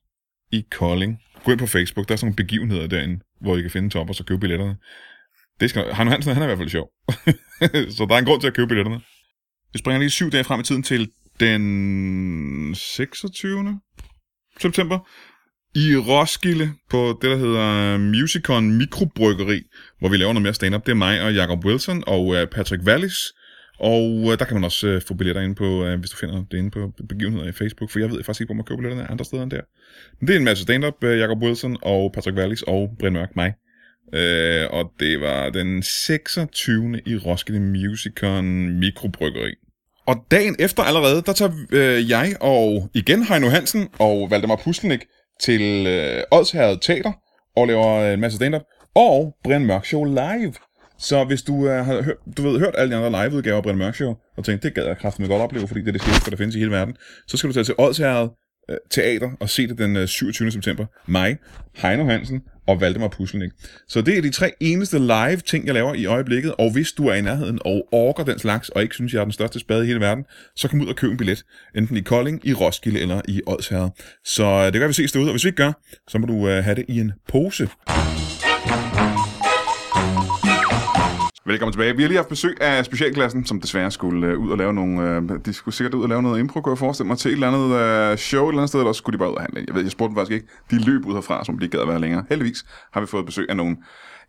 i 0.52 0.66
Kolding. 0.72 1.20
Gå 1.44 1.52
ind 1.52 1.60
på 1.60 1.68
Facebook, 1.68 2.08
der 2.08 2.14
er 2.14 2.18
sådan 2.18 2.26
nogle 2.28 2.36
begivenheder 2.36 2.88
derinde, 2.88 3.20
hvor 3.42 3.58
I 3.58 3.62
kan 3.62 3.72
finde 3.72 3.90
Toppers 3.90 4.20
og 4.20 4.26
købe 4.26 4.40
billetterne. 4.40 4.78
Det 5.60 5.70
skal, 5.70 5.96
Heino 5.96 6.12
Hansen, 6.12 6.34
han 6.34 6.42
er 6.42 6.46
i 6.46 6.48
hvert 6.48 6.58
fald 6.58 6.70
sjov. 6.70 6.90
Så 7.96 8.06
der 8.10 8.16
er 8.16 8.20
en 8.20 8.26
grund 8.26 8.42
til 8.42 8.48
at 8.48 8.54
købe 8.54 8.68
billetterne. 8.68 9.02
Vi 9.74 9.80
springer 9.80 10.00
lige 10.00 10.10
syv 10.10 10.32
dage 10.32 10.44
frem 10.44 10.60
i 10.60 10.64
tiden 10.64 10.84
til 10.84 11.12
den 11.42 12.76
26. 12.76 13.80
september 14.62 15.00
i 15.76 15.96
Roskilde 15.96 16.74
på 16.90 17.20
det, 17.22 17.30
der 17.32 17.38
hedder 17.38 17.98
Musicon 17.98 18.78
Mikrobryggeri, 18.78 19.62
hvor 20.00 20.10
vi 20.10 20.18
laver 20.18 20.34
noget 20.34 20.44
mere 20.44 20.54
stand-up. 20.54 20.86
Det 20.86 20.92
er 20.92 20.96
mig 20.96 21.22
og 21.22 21.34
Jacob 21.34 21.66
Wilson 21.66 22.04
og 22.08 22.36
øh, 22.36 22.48
Patrick 22.48 22.84
Wallis. 22.84 23.18
Og 23.80 24.32
øh, 24.32 24.40
der 24.40 24.46
kan 24.46 24.56
man 24.56 24.64
også 24.64 24.88
øh, 24.88 25.02
få 25.08 25.14
billetter 25.14 25.42
ind 25.42 25.56
på, 25.56 25.96
hvis 26.00 26.10
du 26.10 26.18
finder 26.18 26.44
det 26.52 26.58
inde 26.58 26.72
på 26.72 26.92
begivenheder 27.10 27.48
i 27.48 27.52
Facebook, 27.52 27.90
for 27.92 28.00
jeg 28.00 28.10
ved 28.10 28.24
faktisk 28.24 28.42
ikke, 28.42 28.48
hvor 28.48 28.56
man 28.56 28.66
køber 28.66 28.82
billetterne 28.82 29.12
andre 29.12 29.26
steder 29.26 29.44
end 29.44 29.52
der. 29.52 29.62
Men 30.20 30.28
det 30.28 30.34
er 30.34 30.40
en 30.40 30.46
masse 30.46 30.64
stand-up, 30.64 31.04
Jacob 31.04 31.38
Wilson 31.44 31.78
og 31.82 32.12
Patrick 32.14 32.38
Wallis 32.38 32.62
og 32.62 32.96
Brian 33.00 33.14
Mørk, 33.14 33.36
mig. 33.36 33.54
Uh, 34.08 34.78
og 34.78 34.94
det 35.00 35.22
var 35.22 35.50
den 35.50 35.84
26. 35.84 37.02
i 37.06 37.18
Roskilde 37.18 37.60
Musicon 37.60 38.80
Mikrobryggeri. 38.80 39.54
Og 40.12 40.26
dagen 40.32 40.56
efter 40.60 40.84
allerede, 40.84 41.22
der 41.26 41.34
tager 41.34 41.52
øh, 41.72 42.10
jeg 42.10 42.36
og 42.42 42.90
igen 42.94 43.24
Heino 43.24 43.50
Hansen 43.50 43.88
og 44.00 44.32
Valdemar 44.32 44.56
Puslenik 44.56 45.00
til 45.42 45.88
øh, 45.88 46.24
Odsherred 46.32 46.78
Teater 46.82 47.12
og 47.56 47.68
laver 47.68 48.14
en 48.14 48.20
masse 48.20 48.36
stand-up. 48.36 48.62
Og 48.96 49.34
Brian 49.44 49.66
Mørk 49.66 49.86
Show 49.86 50.04
live. 50.04 50.54
Så 50.98 51.24
hvis 51.24 51.42
du 51.42 51.68
øh, 51.68 51.86
har 51.86 52.02
hørt, 52.02 52.16
du 52.38 52.42
ved, 52.42 52.60
hørt 52.60 52.76
alle 52.78 52.96
de 52.96 53.06
andre 53.06 53.24
liveudgaver 53.24 53.58
af 53.58 53.64
Brian 53.64 53.78
Mørk 53.78 53.96
Show, 53.96 54.14
og 54.38 54.46
tænkt, 54.46 54.64
det 54.64 54.76
gad 54.76 54.86
jeg 54.86 54.98
kraftigt 54.98 55.30
godt 55.30 55.42
opleve, 55.42 55.68
fordi 55.68 55.80
det 55.80 55.88
er 55.88 55.92
det 55.92 56.04
sjældent, 56.04 56.32
der 56.32 56.38
findes 56.38 56.56
i 56.56 56.60
hele 56.60 56.72
verden, 56.72 56.96
så 57.28 57.38
skal 57.38 57.48
du 57.48 57.54
tage 57.54 57.64
til 57.64 57.76
Odsherred 57.78 58.30
øh, 58.70 58.78
Teater 58.90 59.30
og 59.40 59.50
se 59.50 59.68
det 59.68 59.78
den 59.78 59.96
øh, 59.96 60.08
27. 60.08 60.52
september. 60.52 60.86
Mig, 61.08 61.38
Heino 61.76 62.04
Hansen 62.04 62.42
og 62.68 62.82
Valdemar 62.82 63.08
Puslenik. 63.08 63.52
Så 63.88 64.02
det 64.02 64.18
er 64.18 64.22
de 64.22 64.30
tre 64.30 64.52
eneste 64.60 65.00
live 65.00 65.38
ting, 65.38 65.66
jeg 65.66 65.74
laver 65.74 65.94
i 65.94 66.06
øjeblikket, 66.06 66.56
og 66.58 66.72
hvis 66.72 66.92
du 66.92 67.08
er 67.08 67.14
i 67.14 67.22
nærheden 67.22 67.60
og 67.66 67.88
orker 67.92 68.24
den 68.24 68.40
slags, 68.40 68.70
og 68.70 68.82
ikke 68.82 68.96
synes, 68.96 69.14
jeg 69.14 69.20
er 69.20 69.24
den 69.24 69.32
største 69.32 69.60
spade 69.60 69.84
i 69.84 69.88
hele 69.88 70.00
verden, 70.00 70.26
så 70.56 70.68
kom 70.68 70.82
ud 70.82 70.88
og 70.88 70.96
køb 70.96 71.12
en 71.12 71.18
billet, 71.18 71.44
enten 71.76 71.98
i 71.98 72.02
Kolding, 72.02 72.48
i 72.48 72.54
Roskilde 72.54 73.00
eller 73.00 73.22
i 73.28 73.42
Odsherred. 73.48 73.90
Så 74.26 74.44
øh, 74.44 74.74
det 74.74 74.74
gør 74.74 74.88
vi 74.88 74.94
ses 74.94 75.12
derude, 75.12 75.28
og 75.30 75.34
hvis 75.34 75.44
vi 75.44 75.48
ikke 75.48 75.64
gør, 75.64 75.72
så 76.08 76.18
må 76.18 76.28
du 76.28 76.48
øh, 76.48 76.64
have 76.64 76.76
det 76.76 76.86
i 76.88 77.00
en 77.00 77.12
pose. 77.28 77.70
Velkommen 81.46 81.74
tilbage. 81.74 81.96
Vi 81.96 82.02
har 82.02 82.08
lige 82.08 82.18
haft 82.18 82.30
besøg 82.30 82.62
af 82.62 82.86
specialklassen, 82.86 83.46
som 83.46 83.62
desværre 83.62 83.92
skulle 83.92 84.28
øh, 84.28 84.40
ud 84.40 84.52
og 84.52 84.58
lave 84.58 84.74
nogle... 84.74 85.10
Øh, 85.10 85.22
de 85.46 85.54
skulle 85.54 85.76
sikkert 85.76 85.94
ud 85.94 86.04
og 86.04 86.10
lave 86.10 86.22
noget 86.22 86.40
impro, 86.40 86.62
kunne 86.62 86.72
jeg 86.72 86.78
forestille 86.78 87.08
mig, 87.08 87.18
til 87.18 87.30
et 87.30 87.34
eller 87.34 87.48
andet 87.48 88.12
øh, 88.12 88.18
show 88.18 88.46
et 88.46 88.50
eller 88.50 88.62
andet 88.62 88.70
sted, 88.70 88.80
eller 88.80 88.94
skulle 88.94 89.14
de 89.14 89.20
bare 89.20 89.30
ud 89.30 89.36
og 89.36 89.42
handle. 89.42 89.64
Jeg 89.68 89.76
ved, 89.76 89.82
jeg 89.82 89.92
spurgte 89.92 90.10
dem 90.10 90.16
faktisk 90.16 90.34
ikke. 90.34 90.48
De 90.72 90.86
løb 90.86 91.06
ud 91.06 91.14
herfra, 91.14 91.46
som 91.46 91.60
de 91.60 91.66
ikke 91.66 91.78
gad 91.78 91.82
at 91.82 91.88
være 91.88 92.00
længere. 92.02 92.24
Heldigvis 92.30 92.66
har 92.92 93.02
vi 93.02 93.08
fået 93.08 93.26
besøg 93.26 93.46
af 93.50 93.58
nogen. 93.58 93.78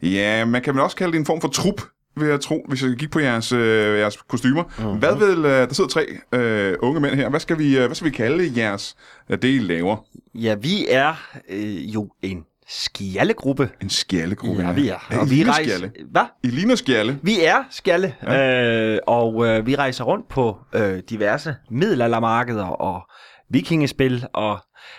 Ja, 0.02 0.44
man 0.44 0.62
kan 0.62 0.74
vel 0.74 0.82
også 0.82 0.96
kalde 0.96 1.12
det 1.12 1.18
en 1.18 1.26
form 1.26 1.40
for 1.40 1.48
trup, 1.48 1.82
vil 2.16 2.28
jeg 2.28 2.40
tro, 2.40 2.64
hvis 2.68 2.82
jeg 2.82 2.90
kigger 2.90 3.08
på 3.12 3.20
jeres, 3.20 3.52
øh, 3.52 3.98
jeres 3.98 4.16
kostymer. 4.28 4.62
Uh-huh. 4.64 4.98
Hvad 4.98 5.16
vil... 5.16 5.44
Øh, 5.44 5.50
der 5.50 5.74
sidder 5.74 5.90
tre 5.90 6.06
øh, 6.32 6.76
unge 6.82 7.00
mænd 7.00 7.14
her. 7.14 7.28
Hvad 7.28 7.40
skal 7.40 7.58
vi, 7.58 7.78
øh, 7.78 7.86
hvad 7.86 7.94
skal 7.94 8.10
vi 8.10 8.16
kalde 8.16 8.52
jeres... 8.56 8.96
Øh, 9.30 9.38
det, 9.42 9.48
I 9.48 9.58
laver? 9.58 9.96
ja, 10.34 10.54
vi 10.54 10.86
er 10.88 11.14
øh, 11.50 11.94
jo 11.94 12.10
en 12.22 12.44
skjallegruppe. 12.80 13.70
En 13.82 13.90
skjallegruppe. 13.90 14.62
Ja, 14.62 14.72
vi 14.72 14.88
er. 14.88 15.06
Ja, 15.10 15.20
Og 15.20 15.30
vi 15.30 15.44
rejser... 15.44 15.62
skjalle. 15.62 15.92
Hvad? 16.10 16.24
I 16.42 16.46
ligner 16.46 16.74
skjalle. 16.74 17.18
Vi 17.22 17.44
er 17.44 17.64
skalle, 17.70 18.14
ja. 18.22 18.92
øh, 18.94 18.98
og 19.06 19.46
øh, 19.46 19.66
vi 19.66 19.76
rejser 19.76 20.04
rundt 20.04 20.28
på 20.28 20.58
øh, 20.72 21.02
diverse 21.10 21.54
middelaldermarkeder 21.70 22.64
og 22.66 23.02
vikingespil 23.50 24.26
og 24.34 24.58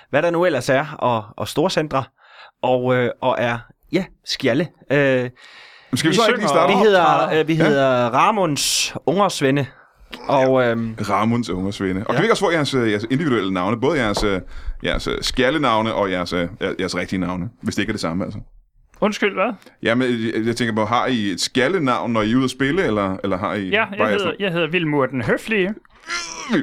hvad 0.10 0.22
der 0.22 0.30
nu 0.30 0.46
ellers 0.46 0.70
er, 0.70 0.96
og, 1.00 1.24
og 1.38 1.48
storcentre, 1.48 2.04
og, 2.64 2.96
øh, 2.96 3.10
og 3.22 3.36
er, 3.40 3.58
ja, 3.92 4.06
skjalle. 4.26 4.68
Øh, 4.92 5.30
Skal 5.94 6.10
vi, 6.10 6.12
Vi 6.12 6.16
så 6.16 6.28
ikke 6.28 6.40
lige 6.40 6.48
starte? 6.50 6.74
vi 6.74 6.80
hedder, 6.80 7.30
øh, 7.40 7.48
vi 7.48 7.56
hedder 7.56 8.10
Ramunds 8.10 8.94
Ungersvende, 9.06 9.66
og 10.28 10.64
øh, 10.64 10.78
Ramunds 11.10 11.50
unge 11.50 11.74
svende. 11.74 11.92
Og 11.94 11.98
ja. 11.98 12.02
Ja. 12.02 12.14
kan 12.14 12.22
vi 12.22 12.26
ikke 12.26 12.34
også 12.34 12.46
få 12.46 12.52
jeres, 12.52 12.74
øh, 12.74 12.92
jeres 12.92 13.06
individuelle 13.12 13.54
navne? 13.54 13.80
Både 13.82 14.00
jeres, 14.00 14.24
øh, 14.24 14.42
jeres 14.84 15.08
øh, 15.08 15.18
skjallenavne 15.22 15.94
og 15.94 16.12
jeres, 16.12 16.34
jeres 16.80 16.96
rigtige 16.96 17.20
navne. 17.20 17.50
Hvis 17.62 17.76
det 17.76 17.82
ikke 17.82 17.92
er 17.92 17.94
det 17.94 18.02
samme, 18.02 18.24
altså. 18.26 18.40
Undskyld, 19.02 19.34
hvad? 19.34 19.54
Jamen, 19.84 20.08
jeg, 20.12 20.46
jeg 20.46 20.56
tænker 20.56 20.76
på, 20.76 20.86
har 20.86 21.06
I 21.08 21.30
et 21.32 21.42
skjallenavn, 21.42 22.14
når 22.14 22.22
I 22.22 22.32
er 22.32 22.36
ude 22.36 22.44
at 22.44 22.50
spille, 22.50 22.84
eller, 22.84 23.18
eller 23.24 23.38
har 23.38 23.54
I 23.54 23.70
Ja, 23.70 23.86
jeg 23.98 24.10
hedder, 24.10 24.32
jeg 24.40 24.52
hedder 24.52 24.68
Vilmur 24.68 25.06
den 25.06 25.22
Høflige. 25.22 25.74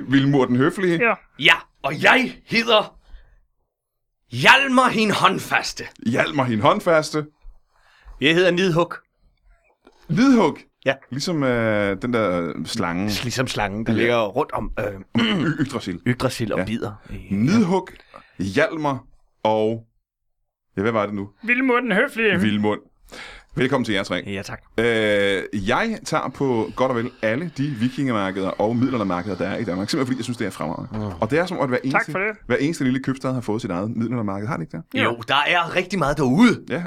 Vilmur 0.08 0.44
den 0.44 0.56
Høflige? 0.56 0.98
Ja. 1.08 1.14
Ja, 1.38 1.54
og 1.82 2.02
jeg 2.02 2.34
hedder 2.46 2.96
Hjalmar 4.32 4.88
hin 4.88 5.10
håndfaste. 5.10 5.84
Hjalmar 6.06 6.44
hende 6.44 6.62
håndfaste. 6.62 7.26
jeg 8.20 8.34
hedder 8.34 8.50
Nidhug, 8.50 8.94
Hvidhug. 10.08 10.58
Ja. 10.86 10.94
Ligesom 11.10 11.42
øh, 11.42 12.02
den 12.02 12.12
der 12.12 12.52
slange. 12.64 13.04
ligesom 13.22 13.46
slangen, 13.46 13.86
der 13.86 13.92
ligger 13.92 14.26
rundt 14.26 14.52
om 14.52 14.72
øh, 14.78 15.20
Yggdrasil. 15.60 16.00
Yggdrasil 16.08 16.52
og 16.52 16.58
Ja. 16.58 16.64
bider. 16.64 16.92
Nidhug, 17.30 17.88
Hjalmar 18.38 19.04
og... 19.42 19.84
Ja, 20.76 20.82
hvad 20.82 20.92
var 20.92 21.06
det 21.06 21.14
nu? 21.14 21.28
Vilmur 21.42 21.80
den 21.80 21.92
Høflige. 21.92 22.40
Vilmund. 22.40 22.80
Velkommen 23.54 23.84
til 23.84 23.94
jer 23.94 24.02
tre. 24.02 24.22
Ja, 24.26 24.42
tak. 24.42 24.62
Øh, 24.78 25.42
jeg 25.68 25.98
tager 26.04 26.28
på 26.28 26.70
godt 26.76 26.90
og 26.90 26.96
vel 26.96 27.10
alle 27.22 27.50
de 27.56 27.66
vikingemarkeder 27.68 28.48
og 28.48 28.76
middelaldermarkeder, 28.76 29.36
der 29.36 29.48
er 29.48 29.56
i 29.56 29.64
Danmark. 29.64 29.90
Simpelthen 29.90 30.06
fordi, 30.06 30.18
jeg 30.18 30.24
synes, 30.24 30.36
det 30.38 30.46
er 30.46 30.50
fremragende. 30.50 30.98
Mm. 30.98 31.12
Og 31.20 31.30
det 31.30 31.38
er 31.38 31.46
som, 31.46 31.60
at 31.60 31.68
hver 31.68 31.78
eneste, 31.84 32.12
for 32.12 32.18
det. 32.18 32.36
hver 32.46 32.56
eneste 32.56 32.84
lille 32.84 33.02
købstad 33.02 33.32
har 33.34 33.40
fået 33.40 33.60
sit 33.62 33.70
eget 33.70 33.90
middelaldermarked. 33.96 34.48
Har 34.48 34.56
det 34.56 34.62
ikke 34.64 34.76
det? 34.92 35.04
Jo, 35.04 35.22
der 35.28 35.34
er 35.34 35.76
rigtig 35.76 35.98
meget 35.98 36.16
derude. 36.16 36.64
Ja. 36.68 36.82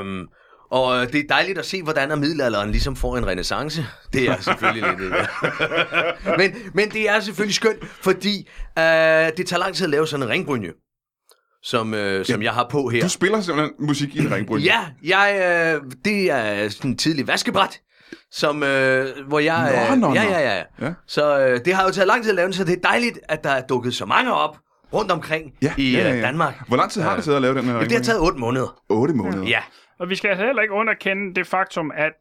Øhm, 0.00 0.26
og 0.70 1.12
det 1.12 1.20
er 1.20 1.24
dejligt 1.28 1.58
at 1.58 1.66
se, 1.66 1.82
hvordan 1.82 2.10
er 2.10 2.16
middelalderen 2.16 2.70
ligesom 2.70 2.96
får 2.96 3.16
en 3.16 3.26
renaissance. 3.26 3.86
Det 4.12 4.28
er 4.28 4.40
selvfølgelig 4.40 4.94
lidt... 4.98 5.12
Ja. 5.12 6.36
men, 6.38 6.54
men 6.74 6.90
det 6.90 7.08
er 7.08 7.20
selvfølgelig 7.20 7.54
skønt, 7.54 7.84
fordi 8.02 8.48
øh, 8.78 8.84
det 9.36 9.46
tager 9.46 9.58
lang 9.58 9.74
tid 9.74 9.84
at 9.84 9.90
lave 9.90 10.06
sådan 10.06 10.26
en 10.26 10.30
ringbrynje, 10.30 10.70
som, 11.62 11.94
øh, 11.94 12.24
som 12.24 12.42
jeg 12.42 12.52
har 12.52 12.66
på 12.70 12.88
her. 12.88 13.00
Du 13.00 13.08
spiller 13.08 13.40
simpelthen 13.40 13.86
musik 13.86 14.16
i 14.16 14.18
en 14.18 14.34
ringbryn. 14.34 14.60
Ja, 14.60 14.80
jeg, 15.04 15.34
øh, 15.76 15.90
det 16.04 16.30
er 16.30 16.68
sådan 16.68 16.90
en 16.90 16.96
tidlig 16.96 17.26
vaskebræt, 17.26 17.80
som, 18.32 18.62
øh, 18.62 19.06
hvor 19.28 19.38
jeg... 19.38 19.86
Nå, 19.88 19.94
øh, 19.94 20.00
nå, 20.00 20.14
ja, 20.14 20.24
nå. 20.24 20.30
ja, 20.30 20.54
ja, 20.56 20.62
Ja. 20.80 20.92
Så 21.06 21.38
øh, 21.38 21.60
det 21.64 21.74
har 21.74 21.84
jo 21.84 21.90
taget 21.90 22.06
lang 22.06 22.22
tid 22.22 22.30
at 22.30 22.36
lave 22.36 22.46
den, 22.46 22.52
så 22.52 22.64
det 22.64 22.72
er 22.72 22.80
dejligt, 22.88 23.18
at 23.28 23.44
der 23.44 23.50
er 23.50 23.66
dukket 23.66 23.94
så 23.94 24.06
mange 24.06 24.32
op 24.34 24.56
rundt 24.92 25.10
omkring 25.10 25.52
Ja, 25.62 25.72
i 25.76 25.92
ja, 25.92 25.98
ja, 26.02 26.12
øh, 26.12 26.18
ja. 26.18 26.26
Danmark. 26.26 26.68
Hvor 26.68 26.76
lang 26.76 26.90
tid 26.90 27.02
har 27.02 27.16
det 27.16 27.24
taget 27.24 27.36
at 27.36 27.42
lave 27.42 27.54
den 27.54 27.64
her 27.64 27.72
Jamen, 27.72 27.88
det 27.88 27.96
har 27.96 28.04
taget 28.04 28.20
otte 28.20 28.38
måneder. 28.38 28.80
8 28.88 29.14
måneder. 29.14 29.46
Ja. 29.48 29.60
Og 29.98 30.10
vi 30.10 30.14
skal 30.14 30.28
altså 30.28 30.46
heller 30.46 30.62
ikke 30.62 30.74
underkende 30.74 31.34
det 31.34 31.46
faktum, 31.46 31.92
at 31.94 32.12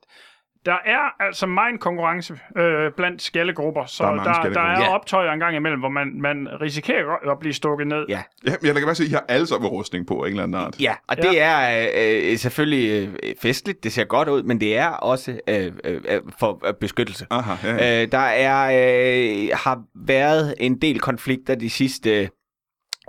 der 0.65 0.78
er 0.86 1.24
altså 1.24 1.47
meget 1.47 1.80
konkurrence 1.80 2.39
øh, 2.57 2.91
blandt 2.97 3.21
skældegrupper, 3.21 3.86
så 3.86 4.03
Der 4.03 4.09
der, 4.11 4.19
er 4.19 4.43
der, 4.43 4.49
der 4.53 4.61
er 4.61 4.80
Ja. 4.82 4.95
optøjer 4.95 5.32
en 5.32 5.39
gang 5.39 5.55
imellem, 5.55 5.80
hvor 5.80 5.89
man, 5.89 6.21
man 6.21 6.47
risikerer 6.61 7.32
at 7.32 7.39
blive 7.39 7.53
stukket 7.53 7.88
ned. 7.88 8.05
Ja. 8.09 8.24
ja 8.45 8.51
men 8.61 8.67
jeg 8.67 8.76
kan 8.76 8.86
bare 8.86 8.95
se, 8.95 9.03
at 9.03 9.09
I 9.09 9.13
har 9.13 9.26
alle 9.28 9.47
sammen 9.47 9.69
rustning 9.69 10.07
på 10.07 10.13
en 10.13 10.26
eller 10.30 10.43
anden 10.43 10.61
art. 10.61 10.82
Ja, 10.82 10.93
og 11.07 11.17
det 11.17 11.41
er 11.41 11.84
øh, 11.84 12.32
øh, 12.32 12.38
selvfølgelig 12.38 13.09
øh, 13.24 13.36
festligt, 13.41 13.84
det 13.84 13.91
ser 13.93 14.03
godt 14.03 14.28
ud, 14.30 14.43
men 14.43 14.59
det 14.59 14.78
er 14.78 14.88
også 14.89 15.39
øh, 15.47 15.71
øh, 15.84 16.01
øh, 16.09 16.21
for 16.39 16.67
øh, 16.67 16.74
beskyttelse. 16.74 17.28
Aha, 17.30 17.69
ja, 17.69 17.76
ja. 17.76 18.01
Øh, 18.03 18.11
der 18.11 18.17
er 18.17 18.65
øh, 18.65 19.49
har 19.53 19.82
været 19.95 20.55
en 20.57 20.82
del 20.82 20.99
konflikter 20.99 21.55
de 21.55 21.69
sidste 21.69 22.30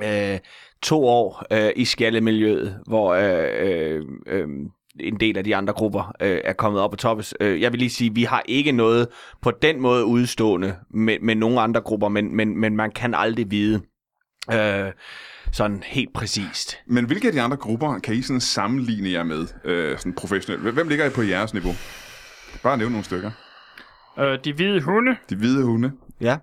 øh, 0.02 0.38
to 0.84 1.04
år 1.06 1.44
øh, 1.50 1.70
i 1.76 1.84
skallemiljøet, 1.84 2.78
hvor 2.86 3.14
øh, 3.14 3.48
øh, 3.58 4.02
øh, 4.26 4.48
en 5.00 5.20
del 5.20 5.38
af 5.38 5.44
de 5.44 5.56
andre 5.56 5.72
grupper 5.72 6.12
øh, 6.20 6.40
er 6.44 6.52
kommet 6.52 6.82
op 6.82 6.90
på 6.90 6.96
toppes. 6.96 7.34
Øh, 7.40 7.60
jeg 7.60 7.72
vil 7.72 7.78
lige 7.78 7.90
sige, 7.90 8.14
vi 8.14 8.22
har 8.24 8.42
ikke 8.48 8.72
noget 8.72 9.08
på 9.42 9.50
den 9.50 9.80
måde 9.80 10.04
udstående 10.04 10.76
med, 10.90 11.16
med 11.22 11.34
nogle 11.34 11.60
andre 11.60 11.80
grupper, 11.80 12.08
men, 12.08 12.36
men, 12.36 12.60
men 12.60 12.76
man 12.76 12.90
kan 12.90 13.14
aldrig 13.14 13.50
vide 13.50 13.82
øh, 14.52 14.92
sådan 15.52 15.82
helt 15.86 16.14
præcist. 16.14 16.78
Men 16.86 17.04
hvilke 17.04 17.26
af 17.26 17.32
de 17.32 17.40
andre 17.40 17.56
grupper 17.56 17.98
kan 17.98 18.14
I 18.14 18.22
sådan 18.22 18.40
sammenligne 18.40 19.10
jer 19.10 19.22
med 19.22 19.46
øh, 19.64 19.98
sådan 19.98 20.14
professionelt? 20.14 20.62
Hvem- 20.74 20.88
ligger 20.88 21.06
I 21.06 21.10
på 21.10 21.22
jeres 21.22 21.54
niveau? 21.54 21.72
Bare 22.62 22.78
nævne 22.78 22.92
nogle 22.92 23.04
stykker. 23.04 23.30
Øh, 24.18 24.38
de 24.44 24.52
hvide 24.52 24.80
hunde. 24.80 25.16
De 25.30 25.36
hvide 25.36 25.64
hunde. 25.64 25.92
Ja. 26.20 26.36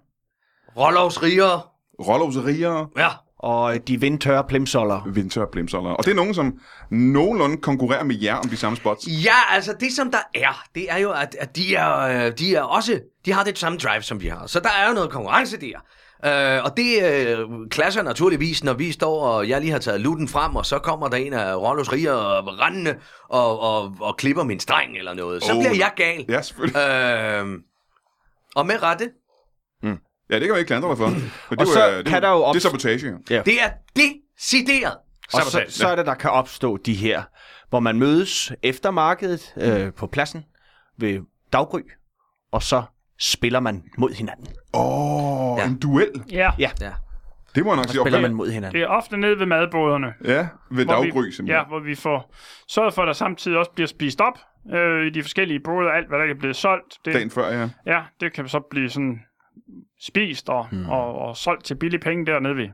Rollovs 0.77 1.23
rigere. 1.23 1.61
Rollovserier. 2.07 2.91
Ja. 2.97 3.07
Og 3.43 3.87
de 3.87 3.99
vindtørre 3.99 4.43
plimsoller. 4.43 5.01
Vinter 5.13 5.41
og 5.41 5.49
Blimsoller. 5.51 5.89
Og 5.89 6.05
det 6.05 6.11
er 6.11 6.15
nogen, 6.15 6.33
som 6.33 6.53
nogenlunde 6.91 7.57
konkurrerer 7.57 8.03
med 8.03 8.15
jer 8.21 8.35
om 8.35 8.49
de 8.49 8.57
samme 8.57 8.77
spots. 8.77 9.07
Ja, 9.07 9.35
altså 9.55 9.73
det 9.79 9.91
som 9.93 10.11
der 10.11 10.17
er, 10.35 10.63
det 10.75 10.91
er 10.91 10.97
jo, 10.97 11.11
at, 11.11 11.35
at 11.39 11.55
de, 11.55 11.75
er, 11.75 11.97
øh, 11.99 12.31
de 12.39 12.55
er 12.55 12.61
også, 12.61 12.99
de 13.25 13.33
har 13.33 13.43
det 13.43 13.57
samme 13.57 13.77
drive, 13.77 14.01
som 14.01 14.21
vi 14.21 14.27
har. 14.27 14.47
Så 14.47 14.59
der 14.59 14.69
er 14.69 14.87
jo 14.87 14.93
noget 14.93 15.09
konkurrence 15.09 15.57
der. 15.61 15.77
Uh, 16.25 16.65
og 16.65 16.77
det 16.77 17.39
uh, 17.39 17.67
klasser 17.69 18.03
naturligvis, 18.03 18.63
når 18.63 18.73
vi 18.73 18.91
står, 18.91 19.21
og 19.21 19.49
jeg 19.49 19.61
lige 19.61 19.71
har 19.71 19.79
taget 19.79 20.01
lutten 20.01 20.27
frem, 20.27 20.55
og 20.55 20.65
så 20.65 20.79
kommer 20.79 21.07
der 21.07 21.17
en 21.17 21.33
af 21.33 21.55
Rollos 21.55 21.91
riger 21.91 22.11
og 22.13 22.59
rendende 22.59 22.95
og, 23.29 23.59
og, 23.59 23.95
og 23.99 24.17
klipper 24.17 24.43
min 24.43 24.59
streng 24.59 24.97
eller 24.97 25.13
noget. 25.13 25.43
Så 25.43 25.51
Oh. 25.51 25.57
oh. 25.57 25.63
bliver 25.63 25.75
jeg 25.75 25.91
gal. 25.95 26.25
Ja, 26.29 26.41
selvfølgelig. 26.41 26.75
Uh, 27.43 27.51
og 28.55 28.65
med 28.65 28.83
rette, 28.83 29.09
Ja, 30.31 30.35
det 30.35 30.41
kan 30.43 30.49
man 30.49 30.59
ikke 30.59 30.67
klandre 30.67 30.89
dig 30.89 30.97
for. 30.97 31.07
Men 31.09 31.19
det 31.49 31.59
Og 31.59 31.63
er 31.63 31.65
så 31.65 31.89
øh, 31.91 31.97
det, 31.97 32.05
kan 32.05 32.21
der 32.21 32.29
jo 32.29 32.45
Det 32.53 32.55
er 32.55 32.59
sabotage. 32.59 33.07
jo. 33.07 33.17
det 33.45 33.61
er 33.61 33.69
decideret. 33.95 34.93
Og 35.33 35.41
så, 35.41 35.65
så 35.67 35.87
er 35.87 35.95
det, 35.95 36.05
der 36.05 36.13
kan 36.13 36.29
opstå 36.29 36.77
de 36.77 36.93
her, 36.93 37.23
hvor 37.69 37.79
man 37.79 37.99
mødes 37.99 38.51
efter 38.63 38.91
markedet 38.91 39.53
øh, 39.57 39.93
på 39.93 40.07
pladsen 40.07 40.45
ved 40.99 41.19
daggry, 41.53 41.79
og 42.51 42.63
så 42.63 42.83
spiller 43.19 43.59
man 43.59 43.83
mod 43.97 44.09
hinanden. 44.13 44.47
Åh, 44.73 45.51
oh, 45.53 45.57
Ja. 45.59 45.65
en 45.67 45.79
duel. 45.79 46.23
Ja, 46.31 46.51
Ja, 46.59 46.71
Ja. 46.81 46.91
Det 47.55 47.63
må 47.63 47.71
jeg 47.71 47.75
nok 47.75 47.85
sige. 47.89 48.01
spiller 48.01 48.21
man 48.21 48.33
mod 48.33 48.49
hinanden. 48.51 48.75
det 48.75 48.83
er 48.83 48.87
ofte 48.87 49.17
nede 49.17 49.39
ved 49.39 49.45
madboderne. 49.45 50.13
Ja, 50.25 50.47
ved 50.71 50.85
daggry 50.85 51.05
vi, 51.25 51.31
simpelthen. 51.31 51.47
Ja, 51.47 51.63
hvor 51.63 51.79
vi 51.79 51.95
får 51.95 52.35
sørget 52.67 52.93
for, 52.93 53.01
at 53.01 53.07
der 53.07 53.13
samtidig 53.13 53.57
også 53.57 53.71
bliver 53.71 53.87
spist 53.87 54.21
op 54.21 54.39
øh, 54.73 55.05
i 55.07 55.09
de 55.09 55.21
forskellige 55.21 55.59
boder. 55.59 55.89
Alt, 55.91 56.07
hvad 56.07 56.19
der 56.19 56.25
er 56.25 56.39
blevet 56.39 56.55
solgt. 56.55 56.97
Det, 57.05 57.13
Dagen 57.13 57.29
før, 57.31 57.47
ja. 57.59 57.69
Ja, 57.85 58.01
det 58.19 58.33
kan 58.33 58.47
så 58.47 58.59
blive 58.71 58.89
sådan 58.89 59.19
spist 60.01 60.49
og, 60.49 60.67
mm. 60.71 60.89
og, 60.89 61.15
og 61.15 61.37
solgt 61.37 61.65
til 61.65 61.75
billige 61.75 62.01
penge 62.01 62.25
dernede 62.25 62.55
ved, 62.55 62.67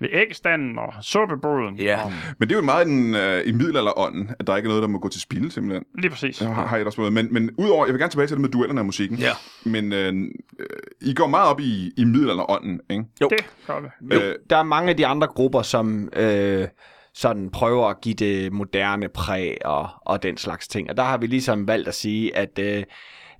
ved 0.00 0.08
æggestanden 0.12 0.78
og 0.78 0.92
suppeboden. 1.02 1.76
Ja. 1.76 2.04
Og, 2.04 2.12
Men 2.38 2.48
det 2.48 2.54
er 2.54 2.58
jo 2.58 2.64
meget 2.64 2.86
i, 2.86 2.90
den, 2.90 3.14
øh, 3.14 3.42
i 3.46 3.52
middelalderånden, 3.52 4.30
at 4.38 4.46
der 4.46 4.56
ikke 4.56 4.66
er 4.66 4.68
noget, 4.70 4.82
der 4.82 4.88
må 4.88 4.98
gå 4.98 5.08
til 5.08 5.20
spil, 5.20 5.50
simpelthen. 5.50 5.84
lige 5.98 6.10
præcis. 6.10 6.40
Jeg 6.40 6.54
har, 6.54 6.66
har 6.66 6.76
jeg 6.76 6.86
også 6.86 6.96
prøvet. 6.96 7.12
Men, 7.12 7.32
men 7.34 7.50
udover, 7.58 7.86
jeg 7.86 7.92
vil 7.94 8.00
gerne 8.00 8.10
tilbage 8.10 8.26
til 8.26 8.34
det 8.36 8.40
med 8.40 8.50
duellerne 8.50 8.80
af 8.80 8.84
musikken. 8.84 9.18
Ja. 9.18 9.30
Men 9.64 9.92
øh, 9.92 10.14
øh, 10.60 10.66
I 11.00 11.14
går 11.14 11.26
meget 11.26 11.50
op 11.50 11.60
i, 11.60 11.92
i 11.96 12.04
middelalderånden, 12.04 12.80
ikke? 12.90 13.04
Jo. 13.20 13.28
Det 13.28 13.46
gør 13.66 13.80
vi. 13.80 14.14
Jo, 14.14 14.20
Øh, 14.20 14.34
der 14.50 14.56
er 14.56 14.62
mange 14.62 14.90
af 14.90 14.96
de 14.96 15.06
andre 15.06 15.26
grupper, 15.26 15.62
som 15.62 16.08
øh, 16.16 16.68
sådan 17.14 17.50
prøver 17.50 17.88
at 17.88 18.00
give 18.00 18.14
det 18.14 18.52
moderne 18.52 19.08
præg 19.08 19.56
og, 19.64 19.88
og 20.00 20.22
den 20.22 20.36
slags 20.36 20.68
ting. 20.68 20.90
Og 20.90 20.96
der 20.96 21.02
har 21.02 21.18
vi 21.18 21.26
ligesom 21.26 21.68
valgt 21.68 21.88
at 21.88 21.94
sige, 21.94 22.36
at 22.36 22.58
øh, 22.58 22.84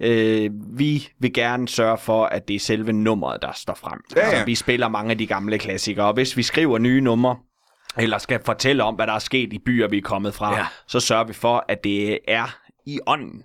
øh, 0.01 0.51
vi 0.79 1.09
vil 1.21 1.33
gerne 1.33 1.69
sørge 1.69 1.99
for, 1.99 2.25
at 2.25 2.49
det 2.49 2.57
er 2.57 2.61
selve 2.61 2.93
nummeret, 2.93 3.43
der 3.43 3.53
står 3.55 3.75
frem. 3.75 4.01
Ja, 4.17 4.21
ja. 4.21 4.27
Altså, 4.31 4.45
vi 4.45 4.55
spiller 4.55 4.89
mange 4.89 5.11
af 5.11 5.19
de 5.19 5.27
gamle 5.27 5.59
klassikere, 5.59 6.07
og 6.07 6.15
hvis 6.15 6.37
vi 6.37 6.43
skriver 6.43 6.79
nye 6.79 7.01
numre, 7.01 7.37
eller 7.99 8.19
skal 8.19 8.41
fortælle 8.45 8.85
om, 8.85 8.95
hvad 8.95 9.07
der 9.07 9.13
er 9.13 9.19
sket 9.19 9.53
i 9.53 9.59
byer, 9.67 9.89
vi 9.89 9.99
er 9.99 10.03
kommet 10.03 10.35
fra, 10.35 10.57
Ja. 10.57 10.67
så 10.87 11.01
sørger 11.01 11.25
vi 11.25 11.33
for, 11.33 11.65
at 11.69 11.85
det 11.85 12.19
er 12.29 12.57
i 12.87 13.01
ånden. 13.07 13.43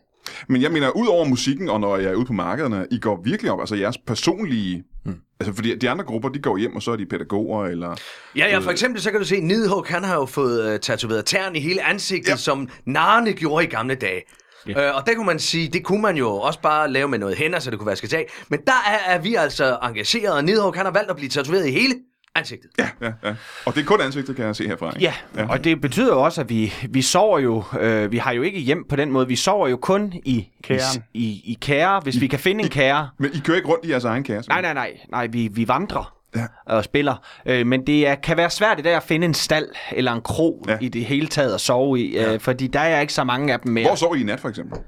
Men 0.48 0.62
jeg 0.62 0.72
mener, 0.72 0.90
ud 0.90 1.08
over 1.08 1.26
musikken, 1.26 1.70
og 1.70 1.80
når 1.80 1.98
jeg 1.98 2.12
er 2.12 2.16
ude 2.16 2.26
på 2.26 2.34
markederne, 2.34 2.88
I 2.92 3.00
går 3.00 3.22
virkelig 3.24 3.52
op, 3.52 3.60
altså 3.60 3.76
jeres 3.76 3.98
personlige... 4.08 4.84
Mm. 5.06 5.16
Altså, 5.40 5.54
fordi 5.56 5.76
de 5.76 5.90
andre 5.90 6.06
grupper, 6.06 6.30
de 6.30 6.40
går 6.40 6.58
hjem, 6.58 6.76
og 6.76 6.82
så 6.82 6.92
er 6.92 6.96
de 6.96 7.06
pædagoger, 7.06 7.66
eller... 7.66 7.96
Ja, 8.36 8.48
ja, 8.48 8.60
for 8.60 8.72
eksempel 8.72 9.02
så 9.02 9.12
kan 9.12 9.20
du 9.20 9.26
se, 9.26 9.40
Nidhug, 9.40 9.86
han 9.88 10.04
har 10.04 10.16
jo 10.16 10.26
fået 10.26 10.74
uh, 10.74 10.80
tatoveret 10.80 11.26
tern 11.26 11.56
i 11.56 11.60
hele 11.60 11.84
ansigtet, 11.86 12.30
ja. 12.32 12.36
som 12.36 12.70
narne 12.86 13.34
gjorde 13.34 13.64
i 13.66 13.68
gamle 13.68 13.96
dage. 13.96 14.22
Uh, 14.70 14.76
og 14.76 15.08
der 15.08 15.16
kunne 15.16 15.26
man 15.26 15.40
sige, 15.40 15.68
det 15.68 15.84
kunne 15.84 16.02
man 16.02 16.18
jo 16.18 16.30
også 16.30 16.62
bare 16.62 16.92
lave 16.92 17.08
med 17.08 17.20
noget 17.20 17.38
hænder, 17.38 17.60
så 17.60 17.72
det 17.72 17.80
kunne 17.80 17.90
vaskes 17.90 18.14
af. 18.14 18.28
Men 18.50 18.60
der 18.68 18.74
er, 18.88 19.14
er 19.16 19.20
vi 19.20 19.36
altså 19.36 19.78
engageret, 19.84 20.34
og 20.34 20.44
Nidhug, 20.44 20.76
han 20.76 20.86
har 20.86 20.94
valgt 20.94 21.10
at 21.10 21.16
blive 21.16 21.30
tatoveret 21.30 21.68
i 21.68 21.72
hele 21.72 21.96
ansigtet. 22.36 22.70
Ja. 22.80 22.90
Ja, 23.02 23.12
ja. 23.24 23.36
Og 23.66 23.76
det 23.76 23.82
er 23.82 23.86
kun 23.86 24.02
ansigtet, 24.02 24.36
kan 24.36 24.46
jeg 24.46 24.56
se 24.56 24.68
herfra, 24.68 24.88
ikke? 24.90 25.00
Ja, 25.02 25.14
ja, 25.36 25.50
og 25.50 25.64
det 25.64 25.82
betyder 25.82 26.14
jo 26.14 26.22
også, 26.22 26.42
at 26.42 26.50
vi, 26.50 26.74
vi 26.90 27.02
sover 27.02 27.40
jo, 27.40 27.64
øh, 27.80 28.12
vi 28.12 28.18
har 28.18 28.32
jo 28.32 28.42
ikke 28.42 28.60
hjem 28.60 28.86
på 28.90 28.96
den 28.96 29.12
måde, 29.12 29.28
vi 29.28 29.36
sover 29.36 29.68
jo 29.68 29.78
kun 29.78 30.14
i 30.26 30.48
Kæren. 30.64 31.04
I, 31.14 31.20
i, 31.24 31.52
i 31.52 31.58
kære, 31.62 32.00
hvis 32.00 32.22
vi 32.22 32.28
kan 32.28 32.40
finde 32.40 32.64
en 32.64 32.70
kære. 32.70 33.10
Men 33.20 33.32
I 33.34 33.40
kører 33.40 33.58
ikke 33.58 33.70
rundt 33.70 33.86
i 33.86 33.90
jeres 33.90 34.04
egen 34.04 34.24
kasse? 34.24 34.50
Nej, 34.50 34.62
nej, 34.62 34.74
nej, 34.74 35.00
nej, 35.12 35.28
vi, 35.28 35.48
vi 35.48 35.68
vandrer 35.68 36.21
Ja. 36.36 36.46
og 36.66 36.84
spiller. 36.84 37.16
Øh, 37.46 37.68
men 37.68 37.88
det 37.88 38.08
er, 38.08 38.16
kan 38.16 38.38
være 38.38 38.50
svært 38.50 38.80
i 38.80 38.82
dag 38.82 38.96
at 38.96 39.04
finde 39.04 39.26
en 39.26 39.34
stald 39.34 39.68
eller 39.92 40.12
en 40.14 40.22
krog 40.22 40.64
Ja. 40.68 40.72
ja. 40.72 40.78
i 40.82 40.90
det 40.90 41.06
hele 41.06 41.28
taget 41.28 41.54
at 41.54 41.62
sove 41.62 42.00
i, 42.00 42.18
øh, 42.20 42.40
fordi 42.40 42.68
der 42.68 42.80
er 42.80 43.02
ikke 43.02 43.14
så 43.14 43.24
mange 43.24 43.54
af 43.54 43.60
dem 43.60 43.72
mere. 43.74 43.88
Hvor 43.88 43.96
sover 43.96 44.16
I 44.16 44.22
i 44.22 44.24
nat, 44.24 44.40
for 44.40 44.50
eksempel? 44.50 44.80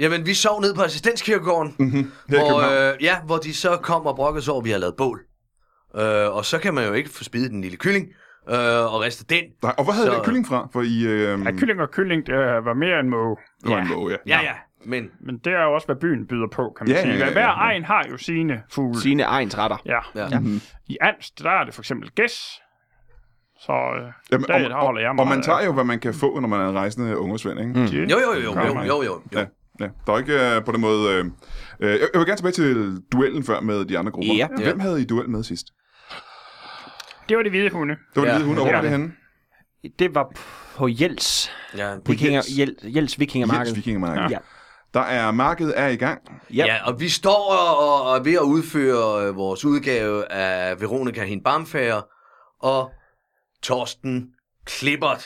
Jamen, 0.00 0.26
vi 0.26 0.34
sov 0.34 0.60
ned 0.60 0.74
på 0.74 0.82
assistenskirkegården, 0.82 1.74
mm-hmm. 1.78 2.12
Hvor, 2.28 2.90
øh, 2.90 3.02
ja, 3.04 3.16
hvor 3.26 3.36
de 3.36 3.54
så 3.54 3.76
kom 3.82 4.06
og 4.06 4.16
brokkede 4.16 4.44
sig 4.44 4.52
over, 4.52 4.60
at 4.60 4.64
vi 4.64 4.70
har 4.70 4.78
lavet 4.78 4.94
bål. 4.96 5.20
Øh, 5.96 6.36
og 6.36 6.44
så 6.44 6.58
kan 6.58 6.74
man 6.74 6.86
jo 6.86 6.92
ikke 6.92 7.10
få 7.10 7.24
spidet 7.24 7.50
den 7.50 7.60
lille 7.60 7.76
kylling 7.76 8.06
øh, 8.50 8.94
og 8.94 9.00
riste 9.00 9.24
den. 9.24 9.44
Nej, 9.62 9.74
og 9.78 9.84
hvor 9.84 9.92
havde 9.92 10.06
Så- 10.06 10.14
den 10.14 10.24
kylling 10.24 10.46
fra? 10.46 10.68
For 10.72 10.82
I... 10.82 11.02
Øh, 11.06 11.40
Ja, 11.44 11.50
kylling 11.52 11.80
og 11.80 11.90
kylling, 11.90 12.26
det 12.26 12.34
var 12.64 12.74
mere 12.74 13.00
end 13.00 13.08
måge. 13.08 13.36
det 13.62 13.70
var 13.70 13.78
en 13.82 13.88
måge, 13.88 14.10
ja. 14.26 14.38
Ja, 14.38 14.42
ja, 14.44 14.52
men 14.84 15.10
Men 15.20 15.38
det 15.38 15.52
er 15.52 15.62
jo 15.62 15.74
også, 15.74 15.86
hvad 15.86 15.96
byen 15.96 16.26
byder 16.26 16.46
på, 16.52 16.74
kan 16.78 16.86
man 16.88 16.96
Ja, 16.96 17.02
sige. 17.02 17.14
ja, 17.14 17.26
ja, 17.26 17.32
Hver 17.32 17.40
ja. 17.42 17.52
egen 17.52 17.84
har 17.84 18.04
jo 18.10 18.16
sine 18.16 18.62
fugle. 18.72 19.00
Sine 19.00 19.22
egns 19.22 19.58
retter. 19.58 19.76
Ja. 19.86 19.98
ja. 20.14 20.28
ja. 20.30 20.40
I 20.86 20.96
Anst, 21.00 21.38
der 21.42 21.50
er 21.50 21.64
det 21.64 21.74
for 21.74 21.82
eksempel 21.82 22.10
gæs. 22.10 22.32
Så 23.60 23.72
øh, 23.72 24.12
Jamen, 24.32 24.46
der, 24.48 24.58
der 24.68 24.74
holder 24.76 25.00
jeg 25.00 25.08
og, 25.10 25.16
meget 25.16 25.30
og 25.30 25.34
man 25.36 25.42
tager 25.42 25.64
jo, 25.64 25.72
hvad 25.72 25.84
man 25.84 25.98
kan 26.00 26.14
få, 26.14 26.40
når 26.40 26.48
man 26.48 26.60
er 26.60 26.68
en 26.68 26.74
rejsende 26.74 27.18
ungersvend, 27.18 27.60
ikke? 27.60 27.72
Mm. 27.72 27.84
Jo, 27.84 28.18
jo, 28.18 28.32
jo, 28.34 28.40
jo, 28.40 28.66
jo, 28.66 28.82
jo, 28.82 29.02
jo. 29.02 29.22
Ja, 29.32 29.44
ja. 29.80 29.88
Der 30.06 30.12
er 30.12 30.18
ikke 30.18 30.56
øh, 30.56 30.64
på 30.64 30.72
den 30.72 30.80
måde... 30.80 31.14
Øh, 31.14 31.24
øh, 31.80 31.90
jeg 31.90 31.98
jeg 32.00 32.18
vil 32.20 32.26
gerne 32.26 32.36
tilbage 32.36 32.52
til 32.52 33.00
duellen 33.12 33.44
før 33.44 33.60
med 33.60 33.84
de 33.84 33.98
andre 33.98 34.12
grupper. 34.12 34.34
Ja. 34.34 34.46
Hvem 34.64 34.80
havde 34.80 35.02
I 35.02 35.04
duel 35.04 35.30
med 35.30 35.42
sidst? 35.42 35.66
Det 37.28 37.36
var 37.36 37.42
de 37.42 37.50
hvide 37.50 37.70
hunde. 37.70 37.94
Det 38.14 38.22
var 38.22 38.22
Ja. 38.22 38.28
ja. 38.32 38.34
Hvide 38.38 38.46
Hunde. 38.48 38.60
Hvor 38.62 38.68
Ja. 38.70 38.74
var 38.76 38.82
det 38.82 38.90
henne? 38.90 39.12
Det 39.98 40.14
var 40.14 40.32
på 40.76 40.88
Jels, 40.88 41.50
Ja, 41.76 41.94
på 42.04 42.12
Vikinger, 42.12 42.42
Jels. 42.58 42.58
Jels, 42.84 42.96
Jels 42.96 43.20
Vikingermarked. 43.20 43.74
Vikingemarked. 43.74 44.30
Ja. 44.30 44.38
Der 44.98 45.04
er 45.04 45.30
markedet 45.30 45.72
er 45.76 45.88
i 45.88 45.96
gang. 45.96 46.20
Ja. 46.54 46.64
Ja, 46.66 46.76
og 46.86 47.00
vi 47.00 47.08
står 47.08 47.52
og, 47.52 48.16
er 48.16 48.22
ved 48.22 48.34
at 48.34 48.40
udføre 48.40 49.34
vores 49.34 49.64
udgave 49.64 50.32
af 50.32 50.80
Veronica 50.80 51.24
Hin 51.24 51.42
Bamfager 51.42 52.02
og 52.62 52.90
Torsten 53.62 54.26
Klippert. 54.66 55.24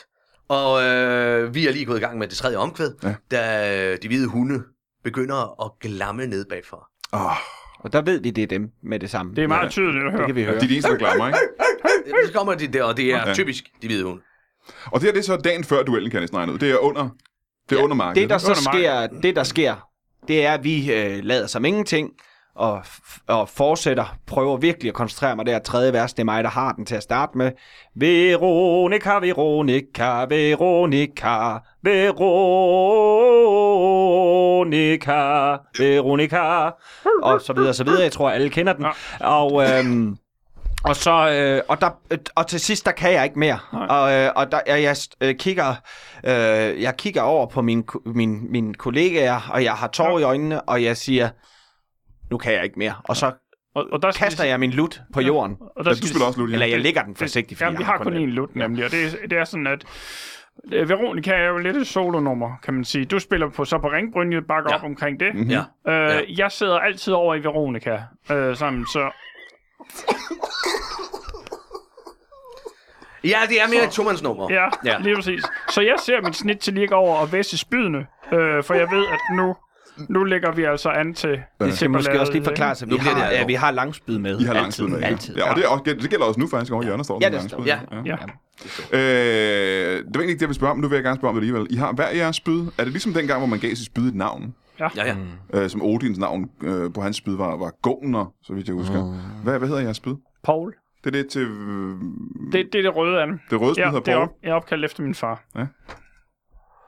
Og 0.48 0.82
øh, 0.82 1.54
vi 1.54 1.66
er 1.66 1.72
lige 1.72 1.84
gået 1.84 1.96
i 1.96 2.00
gang 2.00 2.18
med 2.18 2.28
det 2.28 2.36
tredje 2.36 2.56
omkvæd, 2.56 2.94
Ja. 3.02 3.08
ja. 3.08 3.14
da 3.30 3.96
de 3.96 4.08
hvide 4.08 4.28
hunde 4.28 4.62
begynder 5.04 5.64
at 5.64 5.70
glamme 5.80 6.26
ned 6.26 6.44
bagfra. 6.44 6.88
Oh, 7.12 7.36
Og 7.84 7.92
der 7.92 8.02
ved 8.02 8.20
vi, 8.20 8.30
det 8.30 8.42
er 8.42 8.46
dem 8.46 8.70
med 8.82 8.98
det 8.98 9.10
samme. 9.10 9.34
Det 9.34 9.44
er 9.44 9.48
meget 9.48 9.64
Ja. 9.64 9.68
tydeligt 9.68 10.04
at 10.06 10.12
det 10.12 10.18
høre. 10.18 10.26
kan 10.26 10.34
vi 10.34 10.40
ja. 10.40 10.46
høre. 10.46 10.54
Det 10.56 10.62
er 10.64 10.68
de 10.68 10.74
eneste, 10.74 10.90
der 10.90 10.96
glammer, 10.98 11.26
ikke? 11.26 11.38
Så 12.26 12.32
kommer 12.34 12.54
de 12.54 12.66
der, 12.66 12.82
og 12.84 12.96
det 12.96 13.04
er 13.04 13.16
Ja. 13.16 13.28
ja. 13.28 13.34
typisk 13.34 13.64
de 13.82 13.86
hvide 13.86 14.04
hunde. 14.04 14.22
Og 14.86 15.00
det 15.00 15.02
her 15.02 15.12
det 15.12 15.18
er 15.18 15.22
så 15.24 15.36
dagen 15.36 15.64
før 15.64 15.82
duellen, 15.82 16.10
kan 16.10 16.16
jeg 16.16 16.20
næsten 16.22 16.38
regne 16.38 16.52
ud. 16.52 16.58
Det 16.58 16.70
er 16.70 16.78
under, 16.78 17.08
det 17.72 17.78
er 17.78 17.80
Ja, 17.80 17.84
under 17.84 17.96
markedet. 17.96 18.22
Det 18.22 18.30
der 18.30 18.38
så 18.38 18.54
sker, 18.54 19.06
det 19.22 19.36
der 19.36 19.42
sker, 19.44 19.74
det 20.28 20.46
er, 20.46 20.52
at 20.54 20.64
vi 20.64 20.92
øh, 20.92 21.24
lader 21.24 21.46
som 21.46 21.64
ingenting, 21.64 22.10
og, 22.56 22.84
og 23.28 23.48
fortsætter, 23.48 24.16
prøver 24.26 24.56
virkelig 24.56 24.88
at 24.88 24.94
koncentrere 24.94 25.36
mig 25.36 25.46
der. 25.46 25.58
Tredje 25.58 25.92
vers, 25.92 26.12
det 26.14 26.20
er 26.20 26.24
mig, 26.24 26.44
der 26.44 26.50
har 26.50 26.72
den 26.72 26.86
til 26.86 26.94
at 26.94 27.02
starte 27.02 27.38
med. 27.38 27.52
Veronica, 27.96 29.14
Veronica, 29.14 30.24
Veronica, 30.28 31.58
Veronica, 34.22 35.58
Veronica, 35.78 36.70
og 37.22 37.40
så 37.40 37.52
videre, 37.52 37.74
så 37.74 37.84
videre. 37.84 38.02
Jeg 38.02 38.12
tror, 38.12 38.30
alle 38.30 38.48
kender 38.50 38.72
den. 38.72 38.86
Og, 39.20 39.62
øhm, 39.62 40.16
og 40.84 40.96
så 40.96 41.10
øh, 41.32 41.62
og 41.68 41.80
der 41.80 41.90
og 42.34 42.46
til 42.46 42.60
sidst 42.60 42.86
der 42.86 42.92
kan 42.92 43.12
jeg 43.12 43.24
ikke 43.24 43.38
mere. 43.38 43.58
Nej. 43.72 43.86
Og 43.86 44.12
øh, 44.12 44.30
og 44.36 44.52
der 44.52 44.60
jeg, 44.66 44.82
jeg 44.82 44.96
øh, 45.20 45.34
kigger 45.34 45.68
øh, 46.24 46.82
jeg 46.82 46.94
kigger 46.98 47.22
over 47.22 47.46
på 47.46 47.62
min 47.62 47.84
min 48.06 48.52
min 48.52 48.74
kollegaer 48.74 49.50
og 49.52 49.64
jeg 49.64 49.72
har 49.72 49.88
tårer 49.88 50.18
i 50.18 50.22
øjnene 50.22 50.60
og 50.62 50.82
jeg 50.84 50.96
siger 50.96 51.28
nu 52.30 52.38
kan 52.38 52.52
jeg 52.52 52.64
ikke 52.64 52.78
mere. 52.78 52.94
Og 53.04 53.16
så 53.16 53.32
Og, 53.74 53.86
og 53.92 54.02
der 54.02 54.12
kaster 54.12 54.44
de- 54.44 54.48
jeg 54.50 54.60
min 54.60 54.70
lut 54.70 55.00
på 55.14 55.20
jorden. 55.20 55.56
Og 55.76 55.84
der 55.84 55.90
Ja, 55.90 55.94
skal 55.94 56.02
du 56.02 56.06
de- 56.06 56.08
spiller 56.12 56.26
også 56.26 56.40
Ludia. 56.40 56.54
Eller 56.54 56.66
jeg 56.66 56.80
lægger 56.80 57.02
den 57.02 57.16
forsigtigt, 57.16 57.58
fordi 57.58 57.64
Jamen, 57.64 57.78
vi 57.78 57.84
har 57.84 57.96
har 57.96 58.04
kun 58.04 58.12
én 58.16 58.18
lut, 58.26 58.56
nemlig, 58.56 58.84
og 58.84 58.90
det 58.90 59.04
er, 59.04 59.26
det 59.28 59.38
er 59.38 59.44
sådan, 59.44 59.66
at 59.66 59.84
øh, 60.72 60.88
Veronica 60.88 61.30
er 61.30 61.48
jo 61.48 61.58
lidt 61.58 61.76
et 61.76 61.86
solonummer, 61.86 62.50
kan 62.64 62.74
man 62.74 62.84
sige. 62.84 63.04
Du 63.04 63.18
spiller 63.18 63.50
på, 63.50 63.64
så 63.64 63.78
på 63.78 63.88
ringbrynjet, 63.88 64.46
bakker 64.46 64.70
Ja. 64.72 64.76
op 64.78 64.84
omkring 64.84 65.20
det. 65.20 65.34
Mhm. 65.34 65.50
Ja. 65.50 65.62
Øh, 65.88 65.94
Ja. 65.94 66.20
Jeg 66.44 66.52
sidder 66.52 66.78
altid 66.78 67.12
over 67.12 67.34
i 67.34 67.44
Veronica, 67.44 68.02
øh, 68.30 68.56
sammen, 68.56 68.86
så 68.86 69.10
Ja, 73.24 73.38
det 73.48 73.60
er 73.62 73.68
mere 73.68 73.84
et 73.84 73.90
tomandsnummer. 73.90 74.46
Ja, 74.50 74.62
Ja. 74.62 74.68
ja, 74.84 74.98
lige 74.98 75.16
præcis. 75.16 75.42
Så 75.70 75.80
jeg 75.80 75.94
ser 76.06 76.20
mit 76.22 76.36
snit 76.36 76.58
til 76.58 76.72
lige 76.74 76.94
over 76.94 77.16
og 77.16 77.32
væsse 77.32 77.58
spydene, 77.58 77.98
øh, 78.32 78.64
for 78.64 78.74
jeg 78.74 78.86
ved, 78.92 79.06
at 79.06 79.18
nu, 79.36 79.56
nu 80.08 80.24
lægger 80.24 80.52
vi 80.52 80.64
altså 80.64 80.88
an 80.88 81.14
til... 81.14 81.42
Det 81.60 81.76
skal 81.76 81.90
måske 81.90 82.20
også 82.20 82.32
lige 82.32 82.44
forklare 82.44 82.74
sig. 82.74 82.90
Vi 82.90 82.96
har, 82.96 83.14
det 83.30 83.36
ja, 83.36 83.46
vi 83.46 83.54
har 83.54 83.70
langspyd 83.70 84.18
med. 84.18 84.40
I 84.40 84.44
har 84.44 84.52
lang 84.54 84.66
altid, 84.66 84.82
tid 84.84 84.90
med. 84.92 85.00
ja. 85.00 85.06
Altid. 85.06 85.36
Ja, 85.36 85.50
og 85.50 85.56
det, 85.56 85.64
er 85.64 85.68
også, 85.68 85.84
det 85.84 86.10
gælder 86.10 86.24
også 86.26 86.40
nu 86.40 86.48
faktisk 86.48 86.72
over 86.72 86.82
i 86.82 86.86
hjørnet, 86.86 87.06
står 87.06 87.18
der 87.18 87.30
Ja, 87.30 87.38
det 87.38 87.50
står- 87.50 87.64
langspyd. 87.64 88.04
ja. 88.04 88.16
Ja. 88.92 88.98
Øh, 88.98 89.98
det 89.98 90.14
var 90.14 90.20
egentlig 90.20 90.28
ikke 90.28 90.32
det, 90.32 90.40
jeg 90.40 90.48
ville 90.48 90.54
spørge 90.54 90.70
om. 90.70 90.78
Nu 90.78 90.88
vil 90.88 90.96
jeg 90.96 91.04
gerne 91.04 91.16
spørge 91.16 91.28
om 91.28 91.34
det 91.34 91.40
alligevel. 91.40 91.66
I 91.70 91.76
har 91.76 91.92
hver 91.92 92.08
jeres 92.10 92.36
spyd. 92.36 92.60
Er 92.78 92.84
det 92.84 92.86
ligesom 92.92 93.14
dengang, 93.14 93.38
hvor 93.40 93.46
man 93.46 93.58
gav 93.58 93.74
sit 93.74 93.86
spyd 93.86 94.08
et 94.08 94.14
navn? 94.14 94.54
Ja, 94.80 94.88
ja. 94.96 95.16
Øh, 95.54 95.70
som 95.70 95.82
Odins 95.82 96.18
navn 96.18 96.50
øh, 96.62 96.92
på 96.92 97.00
hans 97.00 97.16
spyd 97.16 97.36
var, 97.36 97.56
var 97.56 97.72
Gunnar, 97.82 98.30
så 98.42 98.54
vidt 98.54 98.66
jeg 98.66 98.74
husker. 98.74 99.02
Hvad, 99.42 99.58
hvad 99.58 99.68
hedder 99.68 99.82
jeres 99.82 99.96
spyd? 99.96 100.14
Paul. 100.44 100.74
Det 101.04 101.16
er 101.16 101.22
det 101.22 101.30
til... 101.30 101.42
Øh, 101.42 101.94
Det, 102.52 102.68
det 102.72 102.78
er 102.78 102.82
det 102.82 102.96
røde 102.96 103.20
af 103.20 103.26
dem. 103.26 103.38
det 103.50 103.60
røde 103.60 103.74
spyd 103.74 103.82
Ja, 103.82 103.88
hedder 103.90 104.00
det 104.04 104.12
er 104.12 104.16
Paul. 104.16 104.28
op, 104.28 104.34
jeg 104.42 104.50
er 104.50 104.54
opkaldt 104.54 104.84
efter 104.84 105.02
min 105.02 105.14
far. 105.14 105.44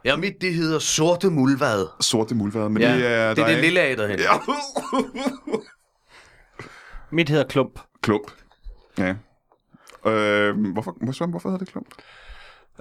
Ja, 0.05 0.17
mit 0.17 0.35
det 0.41 0.55
hedder 0.55 0.79
Sorte 0.79 1.31
Muldvad. 1.31 1.87
Sorte 2.01 2.35
muldvad. 2.35 2.69
Men 2.69 2.83
Ja, 2.83 2.97
det 2.97 3.07
er, 3.07 3.35
det 3.35 3.43
er 3.45 3.49
det 3.49 3.61
lille 3.61 3.81
af 3.81 3.97
derhen. 3.97 4.19
Ja. 4.19 4.25
Mit 7.11 7.29
hedder 7.29 7.45
Klump. 7.45 7.81
klump. 8.03 8.31
Ja. 8.99 9.15
Øh, 10.11 10.57
hvorfor, 10.73 10.97
hvorfor, 11.03 11.27
hvorfor 11.27 11.49
hedder 11.49 11.65
det 11.65 11.73
klump? 11.73 11.87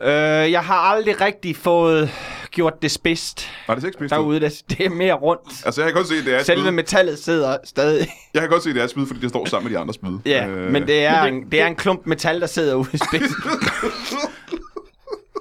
Øh, 0.01 0.51
jeg 0.51 0.61
har 0.61 0.75
aldrig 0.75 1.21
rigtig 1.21 1.55
fået 1.55 2.11
gjort 2.51 2.81
det 2.81 2.91
spidst 2.91 3.49
Nej, 3.67 3.75
det 3.75 3.81
ser 3.81 3.87
ikke 3.87 3.97
spidst 3.97 4.13
ud. 4.13 4.17
derude. 4.17 4.39
Det, 4.39 4.61
det 4.69 4.85
er 4.85 4.89
mere 4.89 5.13
rundt. 5.13 5.65
Altså, 5.65 5.81
jeg 5.81 5.87
kan 5.91 5.95
godt 5.95 6.07
se, 6.07 6.25
det 6.25 6.35
er 6.35 6.43
Selve 6.43 6.71
metallet 6.71 7.19
sidder 7.19 7.57
stadig. 7.63 8.07
Jeg 8.33 8.41
kan 8.41 8.49
godt 8.51 8.63
se, 8.63 8.73
det 8.73 8.81
er 8.83 8.87
spyd, 8.87 9.05
fordi 9.07 9.19
det 9.19 9.29
står 9.29 9.45
sammen 9.45 9.71
med 9.71 9.77
de 9.77 9.81
andre 9.81 9.93
spyd. 9.93 10.17
Ja, 10.25 10.47
Øh, 10.47 10.71
men 10.71 10.87
det 10.87 11.05
er, 11.05 11.23
Men 11.23 11.33
det- 11.33 11.43
en, 11.43 11.51
det 11.51 11.61
er 11.61 11.67
en 11.67 11.75
klump 11.75 12.05
metal, 12.05 12.41
der 12.41 12.47
sidder 12.47 12.75
ude 12.75 12.89
i 12.93 12.97
spidsen. 12.97 13.43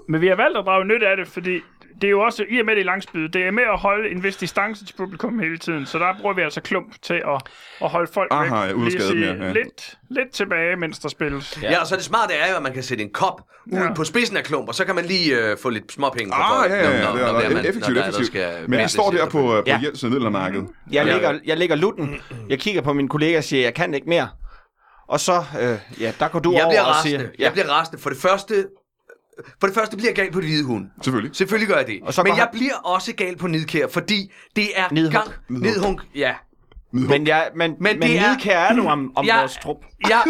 Men 0.08 0.20
vi 0.20 0.26
har 0.28 0.36
valgt 0.36 0.58
at 0.58 0.64
drage 0.66 0.84
nyt 0.84 1.02
af 1.02 1.16
det, 1.16 1.28
fordi 1.28 1.60
det 2.00 2.04
er 2.04 2.10
jo 2.10 2.20
også, 2.20 2.44
i 2.50 2.58
og 2.60 2.66
med 2.66 2.76
det 2.76 2.84
langspyd, 2.86 3.28
det 3.28 3.42
er 3.46 3.50
med 3.50 3.62
at 3.62 3.78
holde 3.78 4.10
en 4.10 4.22
vis 4.22 4.36
distance 4.36 4.84
til 4.86 4.94
publikum 4.96 5.38
hele 5.38 5.58
tiden, 5.58 5.86
så 5.86 5.98
der 5.98 6.06
bruger 6.20 6.34
vi 6.34 6.42
altså 6.42 6.60
klump 6.60 7.02
til 7.02 7.14
at, 7.14 7.42
at 7.82 7.88
holde 7.90 8.12
folk 8.14 8.28
Aha, 8.30 8.66
væk. 8.66 8.70
ja, 8.76 8.84
Lige 8.84 9.00
sige 9.02 9.14
mere, 9.36 9.46
ja. 9.46 9.52
Lidt, 9.52 9.98
lidt 10.10 10.30
tilbage, 10.32 10.76
mens 10.76 10.98
der 10.98 11.08
spilles. 11.08 11.58
Ja, 11.62 11.80
og 11.80 11.86
så 11.86 11.96
det 11.96 12.04
smarte 12.04 12.34
er 12.34 12.50
jo, 12.50 12.56
at 12.56 12.62
man 12.62 12.72
kan 12.72 12.82
sætte 12.82 13.04
en 13.04 13.10
kop 13.12 13.40
ud 13.72 13.78
Ja. 13.78 13.92
på 13.94 14.04
spidsen 14.04 14.36
af 14.36 14.44
klump, 14.44 14.68
og 14.68 14.74
så 14.74 14.84
kan 14.84 14.94
man 14.94 15.04
lige 15.04 15.50
øh, 15.50 15.56
få 15.62 15.68
lidt 15.68 15.92
småpenge 15.92 16.30
på 16.32 16.36
Ah, 16.42 16.60
folk, 16.60 16.72
ja, 16.72 16.76
ja, 16.76 16.82
ja, 16.96 17.04
når- 17.04 17.12
det 17.12 17.20
når- 17.20 17.28
er 17.28 17.32
når 17.32 17.50
man- 17.50 17.58
effektivt, 17.66 17.78
når 17.88 17.94
der 17.94 18.00
der 18.00 18.08
effektivt. 18.08 18.26
skal 18.26 18.62
Men 18.62 18.72
jeg 18.72 18.78
væstes 18.78 18.92
står 18.92 19.10
der 19.10 19.18
på, 19.18 19.24
efterfølgende. 19.24 19.62
på 19.62 19.68
Ja. 19.68 19.78
Jens 19.88 20.02
middelaldermarkedet. 20.02 20.66
Jeg 20.92 21.06
Ja. 21.06 21.12
lægger, 21.12 21.38
jeg 21.44 21.56
lægger 21.58 21.76
lutten. 21.76 22.20
Jeg 22.48 22.58
kigger 22.58 22.82
på 22.82 22.92
min 22.92 23.08
kollega 23.08 23.38
og 23.38 23.44
siger, 23.44 23.62
jeg 23.62 23.74
kan 23.74 23.94
ikke 23.94 24.08
mere. 24.08 24.28
Og 25.08 25.20
så, 25.20 25.44
øh, 25.60 25.78
ja, 26.00 26.12
der 26.20 26.28
går 26.28 26.38
du 26.38 26.52
Jeg 26.52 26.62
over 26.62 26.70
bliver 26.72 26.82
og 26.82 26.94
siger... 27.02 27.20
Ja. 27.20 27.26
Jeg 27.38 27.52
bliver 27.52 27.68
rasende. 27.68 28.02
For 28.02 28.10
det 28.10 28.18
første, 28.18 28.66
for 29.60 29.66
det 29.66 29.74
første 29.74 29.96
bliver 29.96 30.08
jeg 30.08 30.16
gal 30.16 30.32
på 30.32 30.40
det 30.40 30.48
hvide 30.48 30.64
hund. 30.64 30.86
Selvfølgelig. 31.02 31.36
Selvfølgelig 31.36 31.68
gør 31.68 31.76
jeg 31.76 31.86
det. 31.86 32.00
Og 32.02 32.14
så 32.14 32.22
Men 32.22 32.28
jeg 32.36 32.36
han- 32.44 32.48
bliver 32.52 32.74
også 32.74 33.12
gal 33.14 33.36
på 33.38 33.46
nidkær, 33.46 33.86
fordi 33.88 34.32
det 34.56 34.78
er 34.78 34.88
Nidhug. 34.92 35.12
gang... 35.12 35.28
Nidhunk. 35.48 36.02
Ja. 36.14 36.34
Men, 36.92 37.26
jeg, 37.26 37.50
men, 37.56 37.70
men, 37.80 37.98
men 37.98 38.08
det 38.08 38.18
er- 38.18 38.30
nidkær 38.30 38.58
er 38.58 38.72
nu 38.74 38.88
om, 38.88 39.12
om 39.16 39.26
Jeg- 39.26 39.38
vores 39.38 39.56
trup. 39.62 39.76
Jeg 40.08 40.22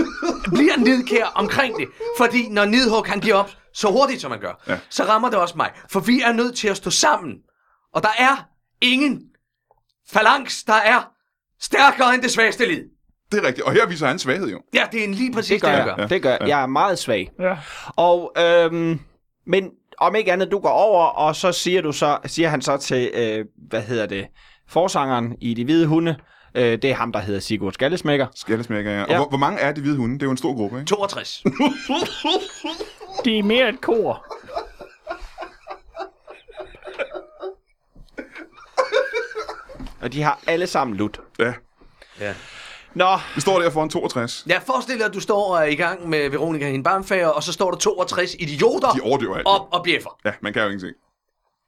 bliver 0.55 0.77
nidkær 0.77 1.25
omkring 1.35 1.77
det. 1.77 1.89
Fordi 2.19 2.49
når 2.49 2.65
Nidhug 2.65 3.07
han 3.07 3.21
giver 3.21 3.35
op 3.35 3.51
så 3.75 3.89
hurtigt, 3.91 4.21
som 4.21 4.31
man 4.31 4.41
gør, 4.41 4.63
Ja. 4.69 4.79
så 4.91 5.05
rammer 5.05 5.31
det 5.31 5.39
også 5.39 5.55
mig. 5.57 5.71
For 5.91 6.01
vi 6.01 6.21
er 6.21 6.33
nødt 6.33 6.57
til 6.57 6.69
at 6.69 6.77
stå 6.77 6.91
sammen. 6.91 7.33
Og 7.95 8.03
der 8.03 8.09
er 8.19 8.49
ingen 8.81 9.21
phalanx, 10.13 10.65
der 10.67 10.73
er 10.75 11.11
stærkere 11.61 12.15
end 12.15 12.23
det 12.23 12.31
svageste 12.31 12.67
lid. 12.67 12.83
Det 13.33 13.39
er 13.45 13.47
rigtigt. 13.47 13.67
Og 13.67 13.73
her 13.73 13.87
viser 13.87 14.07
han 14.07 14.19
svaghed 14.19 14.49
jo. 14.51 14.61
Ja, 14.75 14.83
det 14.93 15.01
er 15.01 15.05
en 15.05 15.15
lige 15.15 15.33
præcis 15.33 15.51
Det 15.51 15.61
gør 15.63 15.69
det, 15.71 15.87
jeg. 15.87 15.95
gør. 15.97 16.07
Det 16.07 16.23
gør 16.23 16.31
jeg. 16.41 16.49
Jeg 16.49 16.63
er 16.63 16.67
meget 16.67 16.99
svag. 16.99 17.31
Ja. 17.41 17.57
Og, 17.97 18.33
øhm, 18.39 19.01
men 19.47 19.71
om 19.99 20.15
ikke 20.15 20.33
andet, 20.33 20.51
du 20.51 20.59
går 20.59 20.69
over, 20.69 21.05
og 21.05 21.37
så 21.37 21.53
siger, 21.53 21.83
du 21.83 21.93
så, 21.93 22.19
siger 22.27 22.49
han 22.49 22.63
så 22.63 22.77
til, 22.77 23.11
øh, 23.15 23.45
hvad 23.69 23.81
hedder 23.81 24.07
det, 24.07 24.27
forsangeren 24.69 25.37
i 25.41 25.55
De 25.55 25.65
Hvide 25.65 25.87
Hunde, 25.87 26.17
øh, 26.55 26.65
det 26.65 26.85
er 26.85 26.95
ham, 26.95 27.13
der 27.13 27.21
hedder 27.21 27.41
Sigurd 27.41 27.73
Skallesmækker. 27.73 28.27
Skallesmækker, 28.35 28.93
ja. 28.93 29.03
Og 29.03 29.09
Ja. 29.11 29.17
hvor, 29.17 29.29
hvor 29.29 29.39
mange 29.39 29.61
er 29.61 29.73
de 29.73 29.81
hvide 29.81 29.97
hunde? 29.97 30.15
Det 30.15 30.23
er 30.23 30.27
jo 30.27 30.31
en 30.31 30.37
stor 30.37 30.55
gruppe, 30.55 30.77
ikke? 30.79 30.89
62. 30.89 31.43
De 33.25 33.39
er 33.39 33.43
mere 33.43 33.69
et 33.69 33.81
kor. 33.81 34.27
Og 40.03 40.13
de 40.13 40.23
har 40.23 40.39
alle 40.47 40.67
sammen 40.67 40.97
lut. 40.97 41.21
Ja. 41.39 41.53
Ja. 42.21 42.35
Nå, 42.95 43.19
Vi 43.35 43.41
står 43.41 43.61
der 43.61 43.71
foran 43.71 43.89
62. 43.91 44.45
Jeg 44.47 44.63
forestiller 44.67 45.07
at 45.07 45.15
du 45.15 45.21
står 45.21 45.51
og 45.55 45.59
er 45.59 45.65
i 45.65 45.75
gang 45.75 46.09
med 46.09 46.31
Veronica 46.31 46.71
hende 46.71 46.85
barnfager, 46.85 47.27
og 47.29 47.43
så 47.43 47.53
står 47.53 47.71
der 47.71 47.79
62 47.79 48.35
idioter 48.39 48.91
De 48.93 49.01
overdøver 49.01 49.35
alt. 49.37 49.47
op 49.47 49.69
og 49.73 49.85
bjeffer. 49.85 50.19
Ja, 50.25 50.33
man 50.43 50.53
kan 50.53 50.63
jo 50.63 50.69
ingenting. 50.69 50.95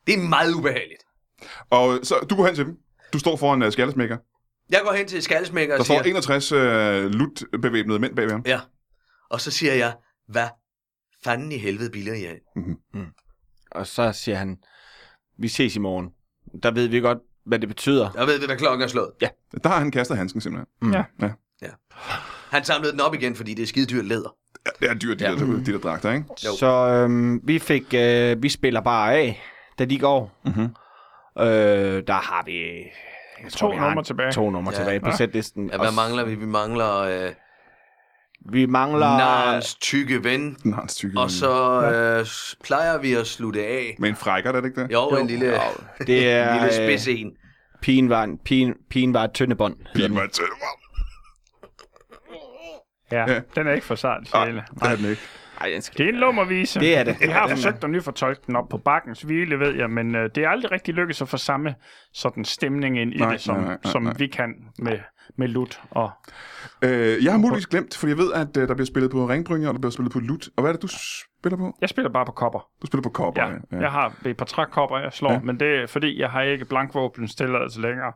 Det 0.07 0.15
er 0.15 0.19
meget 0.19 0.55
ubehageligt. 0.55 1.03
Og 1.71 1.99
så, 2.03 2.15
du 2.31 2.37
går 2.37 2.47
hen 2.47 2.55
til 2.55 2.67
dem. 2.67 2.79
Du 3.13 3.19
står 3.19 3.37
foran 3.37 3.63
uh, 3.63 3.73
skallesmækker. 3.73 4.17
Jeg 4.71 4.81
går 4.85 4.93
hen 4.93 5.07
til 5.09 5.23
skaldesmækker 5.23 5.75
Der 5.75 5.81
og 5.81 5.87
siger, 5.87 5.99
står 6.03 6.09
61 6.09 6.53
uh, 6.53 6.59
lut-bevæbnede 7.11 7.99
mænd 7.99 8.17
bagved 8.17 8.33
ham. 8.33 8.43
ja. 8.47 8.61
Og 9.31 9.41
så 9.41 9.51
siger 9.51 9.75
jeg, 9.75 9.95
hvad 10.29 10.49
fanden 11.25 11.53
i 11.53 11.59
helvede 11.59 11.91
bilder 11.91 12.15
I 12.15 12.25
af? 12.25 12.41
og 13.71 13.87
så 13.87 14.13
siger 14.13 14.37
han, 14.37 14.57
vi 15.39 15.49
ses 15.49 15.77
i 15.77 15.79
morgen. 15.79 16.09
Der 16.63 16.71
ved 16.71 16.89
vi 16.89 17.01
godt, 17.01 17.19
hvad 17.47 17.59
det 17.59 17.69
betyder. 17.69 18.11
Jeg 18.19 18.27
ved, 18.27 18.47
hvad 18.47 18.57
klokken 18.57 18.83
er 18.83 18.87
slået. 18.87 19.11
Der 19.65 19.69
har 19.69 19.79
han 19.79 19.91
kastet 19.91 20.17
handsken 20.17 20.41
simpelthen. 20.41 20.95
Ja. 21.63 21.69
Han 22.51 22.65
samlede 22.65 22.93
den 22.93 23.01
op 23.01 23.15
igen, 23.15 23.35
fordi 23.37 23.55
det 23.55 23.63
er 23.63 23.67
skide 23.67 23.87
dyrt 23.87 24.05
læder. 24.05 24.35
Ja, 24.67 24.71
det 24.87 24.91
er 24.91 24.95
dyrt, 24.95 25.19
de, 25.19 25.25
Ja. 25.25 25.31
der, 25.31 25.47
de 25.65 25.73
der 25.73 25.79
dragter, 25.79 26.13
ikke? 26.13 26.25
Jo. 26.47 26.51
Så 26.59 26.67
øhm, 26.67 27.41
vi 27.45 27.59
fik, 27.59 27.95
øh, 27.95 28.43
vi 28.43 28.49
spiller 28.49 28.81
bare 28.81 29.15
af, 29.15 29.43
da 29.79 29.85
de 29.85 29.99
går. 29.99 30.41
Mhm. 30.45 30.63
Øh, 31.39 32.03
der 32.07 32.13
har 32.13 32.43
vi... 32.47 32.59
Jeg 33.45 33.53
To 33.53 33.69
vi 33.69 33.77
har 33.77 33.89
numre 33.89 34.05
tilbage. 34.05 34.33
To 34.33 34.51
numre 34.51 34.73
Ja. 34.73 34.79
tilbage 34.79 35.01
på 35.01 35.07
Ja. 35.09 35.17
sætlisten. 35.17 35.71
Ja, 35.73 35.79
hvad 35.79 35.93
mangler 35.97 36.25
vi? 36.25 36.35
Vi 36.35 36.47
mangler 36.47 36.99
øh, 36.99 37.31
Vi 38.51 38.67
mangler... 38.67 38.99
Narens 39.17 39.75
tykke 39.75 40.25
ven. 40.25 40.55
Den 40.63 40.73
har 40.73 40.83
en 40.83 40.89
stykke. 40.89 41.19
Og 41.21 41.31
så 41.31 41.83
øh, 41.83 42.27
plejer 42.65 42.99
vi 42.99 43.13
at 43.13 43.27
slutte 43.27 43.67
af. 43.67 43.97
Med 43.99 44.09
en 44.09 44.17
frækker, 44.17 44.53
er 44.53 44.61
det 44.61 44.69
ikke 44.69 44.83
det? 44.83 44.93
Jo, 44.93 45.09
en 45.09 45.27
lille, 45.27 45.47
Det 46.07 46.29
er... 46.31 46.49
en 46.49 46.61
lille 46.63 46.67
øh, 46.83 46.89
spids 46.89 47.09
en. 47.09 47.33
Pigen 47.83 48.09
var, 48.09 48.23
en, 48.25 48.39
pigen, 48.39 48.75
pigen 48.91 49.15
var 49.15 49.25
et 49.25 49.33
tyndebånd. 49.33 49.77
Pigen 49.95 50.15
var 50.15 50.27
tæt. 50.27 50.45
Ja, 53.13 53.33
Ja. 53.33 53.41
den 53.57 53.67
er 53.67 53.73
ikke 53.73 53.87
for 53.87 53.95
sart, 53.95 54.23
Nej, 54.35 54.45
sjæle. 54.47 54.65
det 54.75 54.83
er 54.91 54.97
den 54.97 55.05
ikke. 55.11 55.23
Ej, 55.61 55.69
den 55.73 55.83
skal... 55.83 55.99
Det 55.99 56.05
er 56.05 56.13
en 56.13 56.19
lummervise. 56.21 56.81
Det 56.81 56.99
er 56.99 57.05
det. 57.05 57.17
Vi 57.21 57.27
har 57.27 57.49
forsøgt 57.49 57.85
at 57.85 57.91
nyfortolke 57.91 58.41
den 58.47 58.57
op 58.57 58.69
på 58.69 58.79
bakkens 58.79 59.23
hvile, 59.23 59.59
ved 59.61 59.75
jeg, 59.75 59.91
men 59.91 60.15
øh, 60.15 60.31
det 60.35 60.45
er 60.45 60.49
aldrig 60.49 60.73
rigtig 60.73 60.95
lykkedes 60.95 61.23
at 61.23 61.29
få 61.29 61.37
samme 61.37 61.75
sådan 62.13 62.45
stemning 62.45 62.99
ind 63.01 63.15
i 63.15 63.19
Nej, 63.19 63.31
det, 63.33 63.41
som, 63.41 63.55
nej, 63.57 63.65
nej, 63.65 63.77
nej, 63.85 63.93
som 63.93 64.13
vi 64.19 64.27
kan 64.27 64.55
med, 64.79 64.99
med 65.39 65.49
lut. 65.49 65.81
Og 65.91 66.11
Øh, 66.83 67.25
jeg 67.25 67.33
har 67.33 67.39
muligvis 67.39 67.67
glemt, 67.67 67.97
for 67.97 68.07
jeg 68.07 68.19
ved, 68.19 68.33
at 68.33 68.57
øh, 68.57 68.69
der 68.69 68.75
bliver 68.75 68.87
spillet 68.87 69.11
på 69.11 69.27
ringbrynjer, 69.29 69.69
og 69.69 69.75
der 69.75 69.81
bliver 69.81 69.91
spillet 69.91 70.13
på 70.13 70.19
lut. 70.19 70.49
Og 70.57 70.61
hvad 70.63 70.71
er 70.71 70.73
det, 70.73 70.83
du 70.83 70.89
spiller 71.39 71.57
på? 71.57 71.77
jeg 71.81 71.89
spiller 71.89 72.11
bare 72.11 72.27
på 72.27 72.33
kopper. 72.33 72.61
Du 72.83 72.87
spiller 72.87 73.03
på 73.03 73.09
kopper. 73.09 73.43
Ja, 73.43 73.49
ja. 73.73 73.81
jeg 73.81 73.91
har 73.91 74.13
et 74.27 74.37
par 74.37 74.45
trækopper, 74.45 74.99
jeg 74.99 75.13
slår, 75.13 75.31
Ja. 75.31 75.35
ja. 75.35 75.41
men 75.43 75.61
det 75.61 75.83
er 75.83 75.87
fordi, 75.87 76.21
jeg 76.21 76.31
har 76.31 76.43
ikke 76.43 76.65
blankvåbens 76.65 77.35
tilladelse 77.35 77.81
længere. 77.81 78.13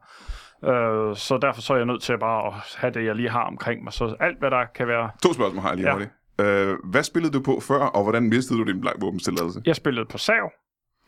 Øh, 0.65 1.17
så 1.17 1.39
derfor 1.43 1.61
så 1.61 1.73
er 1.73 1.77
jeg 1.77 1.87
nødt 1.87 2.03
til 2.03 2.19
bare 2.19 2.47
at 2.47 2.53
have 2.77 2.93
det, 2.93 3.05
jeg 3.05 3.15
lige 3.15 3.31
har 3.31 3.43
omkring 3.45 3.85
mig. 3.85 3.93
Så 3.93 4.17
alt, 4.21 4.39
hvad 4.39 4.51
der 4.51 4.65
kan 4.75 4.89
være... 4.89 5.11
To 5.23 5.33
spørgsmål 5.33 5.63
har 5.63 5.69
jeg 5.69 5.77
lige 5.77 5.87
Ja. 5.89 5.93
hurtigt. 5.93 6.13
Øh, 6.41 6.77
hvad 6.85 7.03
spillede 7.03 7.33
du 7.33 7.41
på 7.43 7.61
før, 7.61 7.79
og 7.81 8.03
hvordan 8.03 8.23
mistede 8.23 8.59
du 8.59 8.65
din 8.65 8.81
blankvåbenstilladelse? 8.81 9.63
Jeg 9.67 9.77
spillede 9.77 10.07
på 10.07 10.19
sav. 10.19 10.53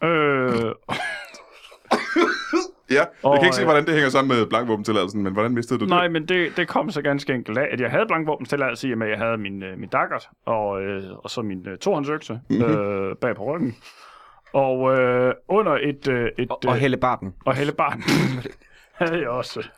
Øh, 0.05 0.11
Ja, 2.91 2.95
jeg 2.95 3.07
Og, 3.23 3.37
kan 3.39 3.45
ikke 3.45 3.57
se, 3.57 3.63
øh, 3.63 3.67
hvordan 3.67 3.87
det 3.87 3.95
hænger 3.95 4.09
sammen 4.11 4.37
med 4.39 4.47
blankvåbentilladelsen, 4.47 5.23
men 5.23 5.33
hvordan 5.33 5.53
mistede 5.53 5.81
du 5.81 5.85
Nej, 5.85 6.03
det? 6.03 6.13
men 6.13 6.27
det, 6.29 6.57
det 6.57 6.69
kom 6.69 6.91
så 6.91 7.03
ganske 7.03 7.33
enkelt 7.35 7.59
af, 7.59 7.69
at 7.73 7.81
jeg 7.81 7.91
havde 7.91 8.07
blankvåbenstilladelse 8.07 8.89
i 8.89 8.93
og 8.93 8.99
med, 8.99 9.07
at 9.07 9.11
jeg 9.11 9.19
havde 9.27 9.39
min, 9.39 9.63
øh, 9.63 9.79
min 9.79 9.89
daggert 9.89 10.29
og, 10.47 10.83
øh, 10.83 11.03
og 11.25 11.31
så 11.31 11.43
min 11.43 11.69
øh, 11.69 11.79
tohåndsøkse 11.79 12.41
Mhm. 12.51 12.63
øh, 12.63 13.17
bag 13.17 13.37
på 13.37 13.55
ryggen. 13.55 13.77
Og 14.53 14.93
øh, 14.99 15.35
under 15.49 15.73
et... 15.83 16.09
Øh, 16.09 16.29
et 16.39 16.51
Og, 16.51 16.61
og 16.67 16.75
Helle 16.77 16.97
Barten. 16.97 17.35
og 17.47 17.55
hellebarn 17.55 18.03
havde 19.01 19.19
jeg 19.21 19.29
også. 19.29 19.69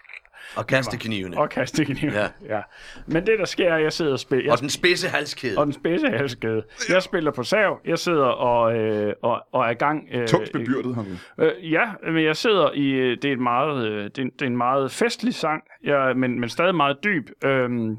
Og 0.56 0.66
kaste 0.66 0.96
knivene. 0.96 1.38
Og 1.38 1.50
kastekniv. 1.50 2.10
Ja. 2.10 2.28
ja. 2.56 2.60
Men 3.06 3.26
det, 3.26 3.38
der 3.38 3.44
sker, 3.44 3.68
er, 3.70 3.76
at 3.76 3.82
jeg 3.82 3.92
sidder 3.92 4.12
og 4.12 4.18
spiller... 4.18 4.52
Og 4.52 4.58
den 4.60 4.70
spidse 4.70 5.08
halskæde. 5.08 5.58
og 5.58 5.66
den 5.66 5.72
spidse 5.72 6.06
halskæde. 6.08 6.62
Jeg 6.88 7.02
spiller 7.02 7.30
på 7.30 7.42
sav. 7.42 7.80
Jeg 7.84 7.98
sidder 7.98 8.24
og, 8.26 8.74
øh, 8.76 9.14
og, 9.22 9.42
og 9.52 9.64
er 9.66 9.70
i 9.70 9.74
gang... 9.74 10.08
Øh, 10.12 10.28
Tungt 10.28 10.52
bebyrdet 10.52 10.94
har. 10.94 11.04
Øh, 11.38 11.72
ja, 11.72 11.84
men 12.12 12.24
jeg 12.24 12.36
sidder 12.36 12.70
i... 12.72 12.90
øh, 12.90 13.16
Det 13.22 13.24
er, 13.24 13.32
et 13.32 13.38
meget, 13.40 13.86
øh, 13.86 14.04
det 14.04 14.18
er, 14.18 14.22
en- 14.22 14.30
det 14.30 14.42
er 14.42 14.46
en 14.46 14.56
meget 14.56 14.90
festlig 14.90 15.34
sang, 15.34 15.62
jeg, 15.84 16.12
men, 16.16 16.40
men 16.40 16.48
stadig 16.48 16.74
meget 16.74 16.96
dyb, 17.04 17.28
øhm, 17.44 17.96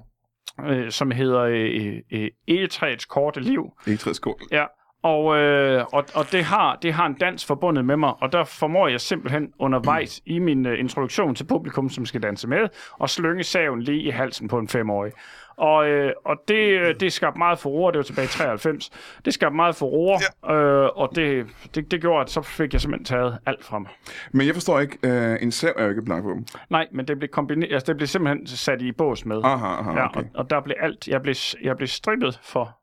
øh, 0.67 0.91
som 0.91 1.11
hedder 1.11 1.41
øh, 1.41 1.93
øh, 2.13 2.27
Egetræets 2.47 3.05
korte 3.05 3.39
liv. 3.39 3.63
Ikke 3.87 3.97
træet 3.99 4.15
skål. 4.15 4.39
Ja, 4.51 4.65
Og, 5.03 5.37
øh, 5.37 5.85
og, 5.93 6.05
og 6.15 6.31
det, 6.31 6.43
har, 6.43 6.75
det 6.81 6.93
har 6.93 7.05
en 7.05 7.13
dans 7.13 7.45
forbundet 7.45 7.85
med 7.85 7.97
mig, 7.97 8.13
og 8.21 8.31
der 8.31 8.43
formår 8.43 8.87
jeg 8.87 9.01
simpelthen 9.01 9.53
undervejs 9.59 10.21
i 10.25 10.39
min 10.39 10.65
uh, 10.65 10.79
introduktion 10.79 11.35
til 11.35 11.43
publikum, 11.43 11.89
som 11.89 12.05
skal 12.05 12.23
danse 12.23 12.47
med, 12.47 12.67
og 12.91 13.09
slynge 13.09 13.43
saven 13.43 13.81
lige 13.81 14.01
i 14.01 14.09
halsen 14.09 14.47
på 14.47 14.57
en 14.57 14.67
femårig. 14.67 15.11
Og, 15.57 15.87
øh, 15.87 16.13
og 16.25 16.37
det, 16.47 16.79
øh, 16.79 16.95
det 16.99 17.13
skabte 17.13 17.37
meget 17.37 17.59
furore, 17.59 17.91
det 17.91 17.97
var 17.97 18.03
tilbage 18.03 18.25
i 18.25 18.27
93. 18.27 18.89
Det 19.25 19.33
skabte 19.33 19.55
meget 19.55 19.75
furore, 19.75 20.19
ja. 20.43 20.53
øh, 20.55 20.89
og 20.95 21.09
det, 21.15 21.47
det, 21.75 21.91
det 21.91 22.01
gjorde, 22.01 22.21
at 22.21 22.29
så 22.29 22.41
fik 22.41 22.73
jeg 22.73 22.81
simpelthen 22.81 23.05
taget 23.05 23.37
alt 23.45 23.65
fra 23.65 23.79
mig. 23.79 23.89
Men 24.31 24.47
jeg 24.47 24.53
forstår 24.53 24.79
ikke, 24.79 24.97
øh, 25.03 25.37
en 25.41 25.51
sav 25.51 25.73
er 25.77 25.83
jo 25.83 25.89
ikke 25.89 25.99
et 25.99 26.05
blankvåben. 26.05 26.47
Nej, 26.69 26.87
men 26.91 27.07
det 27.07 27.19
blev, 27.19 27.29
kombineret, 27.29 27.73
altså, 27.73 27.85
det 27.85 27.97
blev 27.97 28.07
simpelthen 28.07 28.47
sat 28.47 28.81
i 28.81 28.91
bås 28.91 29.25
med. 29.25 29.41
Aha, 29.43 29.65
aha, 29.65 29.91
ja, 29.91 30.05
okay. 30.05 30.19
og, 30.19 30.25
og 30.33 30.49
der 30.49 30.61
blev 30.61 30.75
alt, 30.79 31.07
jeg 31.07 31.21
blev, 31.21 31.35
jeg 31.63 31.77
blev 31.77 31.87
strippet 31.87 32.39
for 32.43 32.77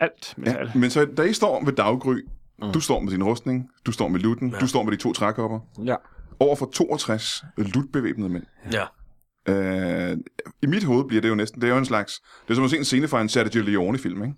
alt 0.00 0.34
metal. 0.36 0.66
Ja, 0.74 0.78
men 0.78 0.90
så 0.90 1.04
da 1.04 1.22
I 1.22 1.32
står 1.32 1.64
ved 1.64 1.72
daggry, 1.72 2.16
mm. 2.62 2.72
du 2.72 2.80
står 2.80 3.00
med 3.00 3.12
din 3.12 3.24
rustning, 3.24 3.70
du 3.86 3.92
står 3.92 4.08
med 4.08 4.20
lutten, 4.20 4.50
ja. 4.50 4.58
du 4.58 4.66
står 4.66 4.82
med 4.82 4.92
de 4.92 4.96
to 4.96 5.12
trækopper, 5.12 5.60
Ja. 5.84 5.94
over 6.40 6.56
for 6.56 6.66
62 6.74 7.44
lutbevæbnede 7.56 8.28
mænd. 8.28 8.44
Ja. 8.72 8.84
Øh, 9.48 10.16
I 10.62 10.66
mit 10.66 10.84
hoved 10.84 11.04
bliver 11.04 11.20
det 11.22 11.28
jo 11.28 11.34
næsten, 11.34 11.60
det 11.60 11.66
er 11.68 11.72
jo 11.72 11.78
en 11.78 11.84
slags, 11.84 12.20
det 12.44 12.50
er 12.50 12.54
som 12.54 12.64
at 12.64 12.70
se 12.70 12.76
en 12.76 12.84
scene 12.84 13.08
fra 13.08 13.20
en 13.20 13.28
Sergio 13.28 13.62
Leone-film, 13.62 14.22
ikke? 14.24 14.34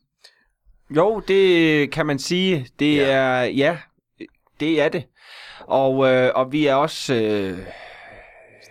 Jo, 0.90 1.22
det 1.28 1.90
kan 1.90 2.06
man 2.06 2.18
sige. 2.18 2.66
Det 2.78 2.96
Ja. 2.96 3.02
er, 3.06 3.42
ja, 3.44 3.78
det 4.60 4.80
er 4.82 4.88
det. 4.88 5.04
Og, 5.60 6.06
øh, 6.12 6.30
og 6.34 6.52
vi 6.52 6.66
er 6.66 6.74
også, 6.74 7.14
øh, 7.14 7.58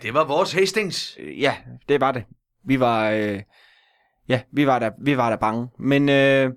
Det 0.02 0.14
var 0.14 0.24
vores 0.24 0.52
Hastings. 0.52 1.18
ja, 1.38 1.54
det 1.88 2.00
var 2.00 2.12
det. 2.12 2.24
Vi 2.64 2.80
var, 2.80 3.10
øh, 3.10 3.40
ja, 4.28 4.40
vi 4.52 4.66
var 4.66 4.78
der, 4.78 4.90
vi 5.00 5.16
var 5.16 5.30
der 5.30 5.36
bange. 5.36 5.68
Men 5.78 6.08
øh, 6.08 6.50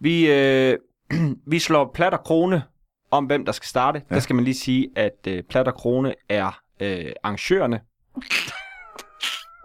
vi, 0.00 0.30
øh, 0.32 0.76
vi 1.52 1.58
slår 1.58 1.90
plat 1.94 2.12
og 2.12 2.20
krone 2.24 2.62
om, 3.10 3.24
hvem 3.24 3.44
der 3.44 3.52
skal 3.52 3.66
starte. 3.68 4.02
Ja. 4.10 4.14
Der 4.14 4.20
skal 4.20 4.34
man 4.36 4.44
lige 4.44 4.54
sige, 4.54 4.88
at 4.96 5.26
øh, 5.28 5.42
plat 5.50 5.68
og 5.68 5.74
krone 5.74 6.14
er 6.28 6.60
øh, 6.80 7.12
arrangørerne 7.22 7.80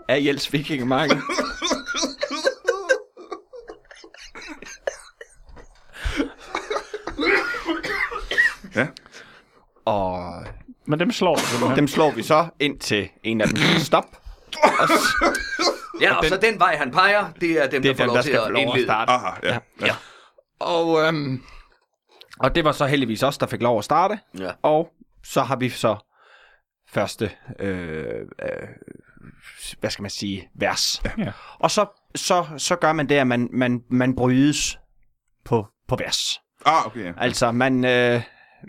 af 0.07 0.21
Jels 0.25 0.53
Vikingemarked. 0.53 1.17
Ja. 8.75 8.87
Og 9.85 10.45
Men 10.85 10.99
dem 10.99 11.11
slår 11.11 11.37
simpelthen. 11.37 11.77
dem 11.77 11.87
slår 11.87 12.11
vi 12.11 12.23
så 12.23 12.47
ind 12.59 12.79
til 12.79 13.09
en 13.23 13.41
af 13.41 13.47
dem 13.47 13.57
stop. 13.79 14.05
Og 14.63 14.87
så, 14.87 15.39
Ja, 16.01 16.15
og 16.15 16.25
så 16.25 16.37
den 16.37 16.59
vej, 16.59 16.75
han 16.75 16.91
peger, 16.91 17.31
det 17.41 17.51
er 17.63 17.67
dem, 17.67 17.81
det 17.81 17.89
er 17.89 17.93
der 17.93 17.97
får 17.97 18.03
dem, 18.03 18.07
lov 18.07 18.15
der 18.15 18.21
til 18.21 18.31
skal 18.31 18.39
at 18.39 18.45
få 18.45 18.49
lov 18.51 18.61
at 18.61 18.67
indlede. 18.67 18.85
starte. 18.85 19.11
Aha, 19.11 19.29
ja. 19.43 19.59
ja. 19.81 19.95
Og, 20.59 21.01
øhm, 21.01 21.43
og 22.39 22.55
det 22.55 22.63
var 22.63 22.71
så 22.71 22.85
heldigvis 22.85 23.23
os, 23.23 23.37
der 23.37 23.45
fik 23.47 23.61
lov 23.61 23.77
at 23.77 23.83
starte. 23.83 24.19
Ja. 24.39 24.51
Og 24.61 24.89
så 25.23 25.41
har 25.41 25.55
vi 25.55 25.69
så 25.69 25.95
første, 26.89 27.31
øh, 27.59 28.19
øh, 28.41 28.67
hvad 29.79 29.89
skal 29.89 30.01
man 30.01 30.11
sige, 30.11 30.49
vers. 30.55 31.01
Ja. 31.17 31.31
Og 31.59 31.71
så, 31.71 31.85
så, 32.15 32.45
så 32.57 32.75
gør 32.75 32.93
man 32.93 33.09
det, 33.09 33.15
at 33.15 33.27
man, 33.27 33.49
man, 33.53 33.83
man 33.89 34.15
brydes 34.15 34.79
på, 35.45 35.67
på 35.87 35.95
vers. 35.95 36.39
Ah, 36.65 36.85
okay, 36.85 37.05
ja. 37.05 37.13
Altså, 37.17 37.51
man, 37.51 37.85
øh, 37.85 38.21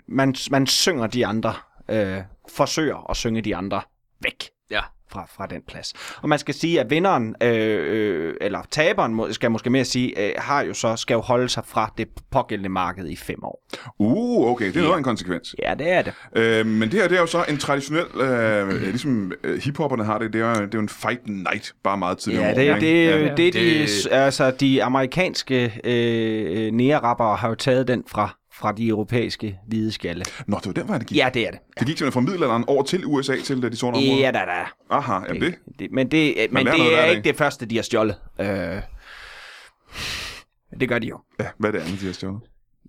man, 0.07 0.35
man 0.51 0.67
synger 0.67 1.07
de 1.07 1.25
andre, 1.25 1.53
øh, 1.89 2.21
forsøger 2.49 3.09
at 3.09 3.17
synge 3.17 3.41
de 3.41 3.55
andre 3.55 3.81
væk 4.21 4.49
Ja. 4.69 4.81
Fra, 5.11 5.27
fra 5.37 5.45
den 5.47 5.61
plads. 5.67 5.93
Og 6.21 6.29
man 6.29 6.39
skal 6.39 6.53
sige, 6.53 6.79
at 6.79 6.89
vinderen, 6.89 7.35
øh, 7.43 7.49
øh, 7.51 8.33
eller 8.41 8.59
taberen, 8.71 9.33
skal 9.33 9.51
måske 9.51 9.69
mere 9.69 9.85
sige, 9.85 10.19
øh, 10.27 10.31
har 10.37 10.61
jo 10.61 10.73
så, 10.73 10.95
skal 10.95 11.13
jo 11.15 11.21
holde 11.21 11.49
sig 11.49 11.63
fra 11.67 11.93
det 11.97 12.07
pågældende 12.31 12.69
marked 12.69 13.07
i 13.09 13.15
fem 13.15 13.43
år. 13.43 13.63
Uh, 13.99 14.51
okay, 14.51 14.65
det 14.67 14.75
er 14.75 14.81
noget 14.81 14.93
af 14.93 14.97
en 14.97 15.03
konsekvens. 15.03 15.55
Ja, 15.63 15.73
det 15.73 15.91
er 15.91 16.01
det. 16.01 16.13
Øh, 16.35 16.65
men 16.65 16.91
det 16.91 16.99
her, 17.01 17.07
det 17.07 17.15
er 17.17 17.21
jo 17.21 17.27
så 17.27 17.45
en 17.49 17.57
traditionel, 17.57 18.21
øh, 18.21 18.81
ligesom 18.95 19.31
øh, 19.43 19.61
hiphopperne 19.61 20.03
har 20.03 20.17
det, 20.17 20.33
det 20.33 20.41
er, 20.41 20.47
jo- 20.49 20.53
det 20.55 20.61
er 20.63 20.67
jo 20.73 20.79
en 20.79 20.89
fight 20.89 21.27
night, 21.27 21.73
bare 21.83 21.97
meget 21.97 22.17
tidligere 22.17 22.45
Ja, 22.45 22.51
om 22.51 22.55
det, 22.55 22.67
morgenen, 22.67 22.81
det, 22.81 23.05
ja. 23.05 23.29
det, 23.29 23.37
det, 23.37 23.53
Det- 23.53 23.89
de, 24.05 24.11
altså, 24.11 24.51
de 24.51 24.83
amerikanske 24.83 25.79
øh, 25.83 26.71
nære 26.73 27.35
har 27.35 27.49
jo 27.49 27.55
taget 27.55 27.87
den 27.87 28.03
fra, 28.07 28.37
fra 28.59 28.71
de 28.71 28.87
europæiske 28.87 29.59
hvide 29.67 29.91
skalle. 29.91 30.25
Nå, 30.47 30.57
det 30.57 30.65
var 30.65 30.73
den 30.73 30.87
vej, 30.87 30.97
det 30.97 31.07
gik. 31.07 31.17
Ja, 31.17 31.29
det 31.33 31.47
er 31.47 31.51
det. 31.51 31.59
Det 31.79 31.87
gik 31.87 31.97
simpelthen 31.97 32.11
fra 32.11 32.19
middelalderen 32.31 32.63
over 32.67 32.83
til 32.83 33.05
USA 33.05 33.35
til 33.43 33.61
de 33.61 33.75
sorte 33.75 33.95
områder. 33.95 34.19
Ja, 34.19 34.31
da, 34.31 34.39
da. 34.39 34.65
Aha, 34.89 35.19
jamen 35.27 35.41
det. 35.41 35.55
det, 35.79 35.91
men 35.91 36.11
det, 36.11 36.35
men 36.51 36.65
det 36.65 36.93
er 36.93 37.01
dag. 37.01 37.09
ikke 37.09 37.21
det 37.23 37.35
første, 37.35 37.65
de 37.65 37.75
har 37.75 37.83
stjålet. 37.83 38.15
Øh, 38.39 38.47
det 40.79 40.89
gør 40.89 40.99
de 40.99 41.07
jo. 41.07 41.19
Ja, 41.39 41.45
hvad 41.57 41.69
er 41.69 41.71
det 41.71 41.79
andet, 41.79 42.01
de 42.01 42.05
har 42.05 42.13
stjålet? 42.13 42.41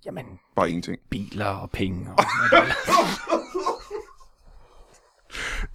Jamen, 0.06 0.24
Bare 0.56 0.68
én 0.68 0.80
ting. 0.80 0.98
biler 1.10 1.46
og 1.46 1.70
penge. 1.70 2.06
Og, 2.18 2.24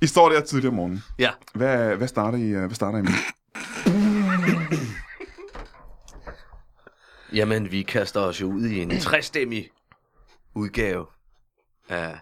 I 0.02 0.08
står 0.08 0.30
der 0.30 0.42
tidligere 0.42 0.70
om 0.70 0.76
morgenen. 0.76 1.04
Ja. 1.20 1.30
Hvad, 1.54 1.96
hvad 1.96 2.08
starter 2.08 2.38
I, 2.38 2.42
øh, 2.50 2.60
hvad 2.66 2.76
starter 2.76 2.98
I 2.98 3.02
med? 3.02 3.12
Jamen, 7.34 7.72
vi 7.72 7.82
kaster 7.82 8.20
os 8.20 8.42
jo 8.42 8.48
ud 8.48 8.66
i 8.66 8.82
en 8.82 9.00
træstemmig 9.00 9.70
udgave 10.56 11.06
af 11.90 12.20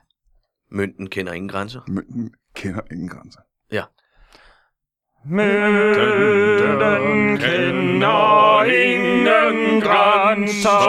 Mønten 0.72 1.10
kender 1.10 1.34
ingen 1.34 1.50
grænser. 1.50 1.80
Mønten 1.88 2.34
kender 2.56 2.82
ingen 2.92 3.10
grænser. 3.10 3.40
Ja. 3.72 3.84
Mønten 5.26 6.58
kender 7.38 8.64
ingen 8.64 9.82
grænser. 9.82 10.80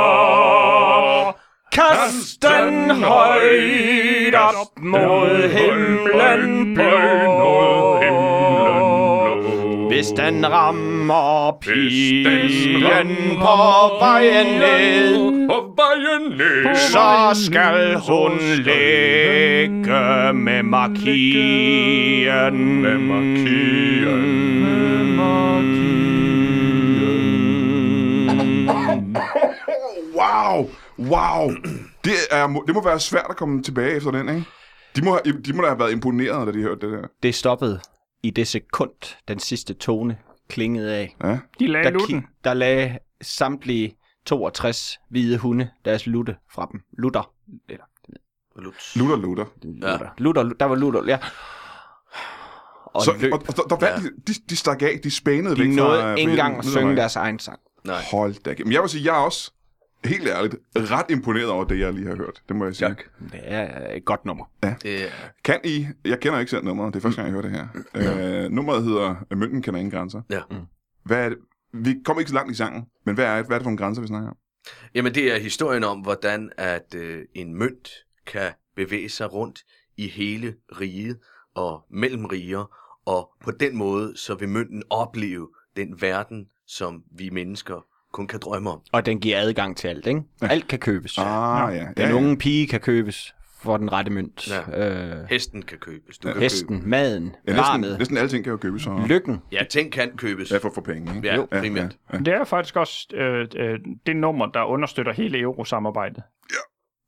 Kast 1.72 2.43
den 2.43 2.91
højt 2.91 4.34
op 4.34 4.78
mod 4.78 5.49
himlen 5.49 6.74
blå. 6.74 8.01
hvis 10.01 10.09
den 10.09 10.47
rammer 10.53 11.59
pigen 11.61 13.36
på 13.38 13.57
vejen 14.01 14.47
ned, 14.47 15.49
På 15.49 15.60
vejen 15.83 16.22
ned. 16.39 16.76
så 16.76 17.11
skal 17.47 17.95
hun 18.09 18.33
ligge 18.57 20.33
med 20.35 20.62
markien. 20.62 22.57
Med 22.83 22.99
Wow! 30.16 30.70
Wow! 30.99 31.51
Det, 32.05 32.12
er, 32.31 32.47
må- 32.47 32.64
det 32.66 32.74
må 32.74 32.83
være 32.85 33.01
svært 33.01 33.26
at 33.31 33.37
komme 33.37 33.62
tilbage 33.62 33.97
efter 33.97 34.11
den, 34.11 34.28
ikke? 34.28 34.45
De 34.97 35.05
må, 35.05 35.11
have- 35.24 35.41
de 35.43 35.53
må 35.53 35.62
da 35.62 35.68
have 35.68 35.78
været 35.78 35.93
imponeret, 35.93 36.47
da 36.47 36.53
de 36.53 36.62
hørte 36.62 36.87
det 36.91 36.99
der. 37.03 37.09
Det 37.22 37.35
stoppede 37.35 37.81
i 38.22 38.31
det 38.31 38.47
sekund, 38.47 39.16
den 39.28 39.39
sidste 39.39 39.74
tone 39.74 40.16
klingede 40.49 40.95
af. 40.95 41.16
Ja. 41.24 41.39
De 41.61 41.66
lagde 41.66 41.85
Der, 41.85 41.91
lutten. 41.91 42.18
ki- 42.18 42.41
der 42.45 42.55
lagde 42.55 42.99
samtlige 43.22 43.97
62 44.39 45.01
hvide 45.09 45.39
hunde 45.39 45.70
deres 45.85 46.07
lutte 46.07 46.37
fra 46.53 46.68
dem. 46.72 46.81
Lutter. 46.99 47.33
Eller, 47.68 47.85
Lutz. 48.57 48.97
Lutter, 48.97 49.16
lutter. 49.16 49.45
lutter. 49.62 50.09
Lutter, 50.18 50.43
der 50.43 50.64
var 50.66 50.74
lutter, 50.74 51.05
ja. 51.07 51.18
Og 52.85 53.03
Så, 53.03 53.16
løb. 53.20 53.33
og, 53.33 53.43
og, 53.49 53.57
der, 53.57 53.62
der 53.62 53.76
vandt 53.76 54.05
de, 54.26 54.33
de, 54.33 54.39
de 54.51 54.57
stak 54.57 54.83
af, 54.83 55.01
de 55.05 55.11
spænede 55.11 55.59
væk 55.59 55.66
De 55.66 55.72
fra... 55.72 55.76
nåede 55.76 56.01
fra 56.03 56.14
ikke 56.14 56.31
engang 56.31 56.59
at 56.59 56.64
synge 56.64 56.97
deres 56.97 57.16
egen 57.16 57.39
sang. 57.39 57.61
Nej. 57.85 58.03
Hold 58.11 58.35
da. 58.43 58.55
Men 58.59 58.72
jeg 58.72 58.81
vil 58.83 58.91
sige, 58.91 59.05
jeg 59.12 59.20
er 59.20 59.24
også, 59.24 59.53
helt 60.05 60.28
ærligt, 60.28 60.57
ret 60.76 61.07
imponeret 61.11 61.49
over 61.49 61.64
det, 61.64 61.81
jeg 61.81 61.93
lige 61.93 62.07
har 62.07 62.16
hørt. 62.16 62.43
Det 62.49 62.57
må 62.57 62.64
jeg 62.64 62.76
sige. 62.76 62.89
Tak. 62.89 63.03
Det 63.33 63.41
er 63.43 63.95
et 63.97 64.05
godt 64.05 64.24
nummer. 64.24 64.45
Det 64.62 65.05
er... 65.05 65.09
Kan 65.45 65.61
I, 65.64 65.87
jeg 66.05 66.20
kender 66.20 66.39
ikke 66.39 66.51
selv 66.51 66.64
nummeret, 66.64 66.95
det 66.95 67.01
er 67.01 67.03
første 67.03 67.22
gang, 67.22 67.35
jeg 67.35 67.43
hører 67.43 67.61
det 67.61 67.70
her. 67.95 68.45
Øh, 68.45 68.51
nummeret 68.51 68.85
hedder 68.85 69.35
Mønten 69.35 69.62
kender 69.62 69.81
ingen 69.81 69.91
grænser. 69.99 70.22
Ja. 70.31 70.41
Hvad 71.05 71.24
er 71.24 71.28
det? 71.28 71.39
Vi 71.73 71.97
kommer 72.05 72.21
ikke 72.21 72.29
så 72.29 72.35
langt 72.35 72.53
i 72.53 72.55
sangen, 72.55 72.87
men 73.05 73.14
hvad 73.14 73.25
er, 73.25 73.43
hvad 73.43 73.57
er 73.57 73.59
det 73.59 73.62
for 73.62 73.71
en 73.71 73.77
grænse, 73.77 74.01
vi 74.01 74.07
snakker 74.07 74.31
om? 74.31 74.37
Jamen, 74.95 75.14
det 75.14 75.35
er 75.35 75.39
historien 75.39 75.85
om, 75.85 76.01
hvordan 76.01 76.51
at 76.57 76.95
øh, 76.95 77.25
en 77.35 77.55
mønt 77.55 77.91
kan 78.27 78.53
bevæge 78.77 79.09
sig 79.09 79.33
rundt 79.33 79.61
i 79.97 80.09
hele 80.09 80.55
riget 80.81 81.18
og 81.55 81.87
mellem 81.91 82.25
riger, 82.25 82.77
og 83.07 83.31
på 83.45 83.51
den 83.51 83.77
måde, 83.77 84.16
så 84.16 84.35
vil 84.35 84.49
mønten 84.49 84.83
opleve 84.91 85.49
den 85.77 86.03
verden, 86.03 86.47
som 86.66 87.03
vi 87.18 87.31
mennesker 87.31 87.87
kun 88.12 88.27
kan 88.27 88.41
drømme 88.41 88.71
om. 88.71 88.81
Og 88.93 89.07
den 89.07 89.21
giver 89.21 89.41
adgang 89.41 89.77
til 89.77 89.89
alt, 89.89 90.07
ikke? 90.07 90.23
Alt 90.43 90.68
kan 90.68 90.79
købes. 90.79 91.18
Ah, 91.18 91.77
ja. 91.77 91.81
Den 91.81 91.93
ja, 91.97 92.09
ja. 92.09 92.14
unge 92.14 92.37
pige 92.37 92.66
kan 92.66 92.81
købes 92.81 93.35
for 93.63 93.77
den 93.77 93.93
rette 93.93 94.11
mønt. 94.13 94.49
Ja. 94.71 94.91
Øh, 95.21 95.27
Hesten 95.31 95.63
kan 95.63 95.79
købes. 95.79 96.19
Du 96.19 96.33
kan 96.33 96.43
hesten, 96.43 96.83
maden, 96.87 97.25
Ja, 97.25 97.53
næsten, 97.53 97.57
barnet, 97.57 97.99
næsten 97.99 98.17
alting 98.17 98.45
kan 98.45 98.51
jo 98.51 98.57
købes. 98.57 98.83
Så... 98.83 99.05
lykken. 99.09 99.35
købe. 99.35 99.47
Ja, 99.53 99.65
ting 99.71 99.93
kan 99.93 100.11
købes. 100.17 100.51
Ja, 100.53 100.59
for, 100.59 100.71
for 100.75 100.81
penge, 100.81 101.17
ikke? 101.17 101.29
Ja, 101.29 101.45
primært. 101.61 101.97
Ja, 102.13 102.17
ja. 102.17 102.23
Det 102.23 102.29
er 102.35 102.45
faktisk 102.45 102.77
også 102.77 103.07
øh, 103.15 103.47
øh, 103.57 103.79
det 104.07 104.17
nummer, 104.17 104.47
der 104.47 104.65
understøtter 104.65 105.13
hele 105.13 105.39
eurosamarbejdet. 105.39 106.23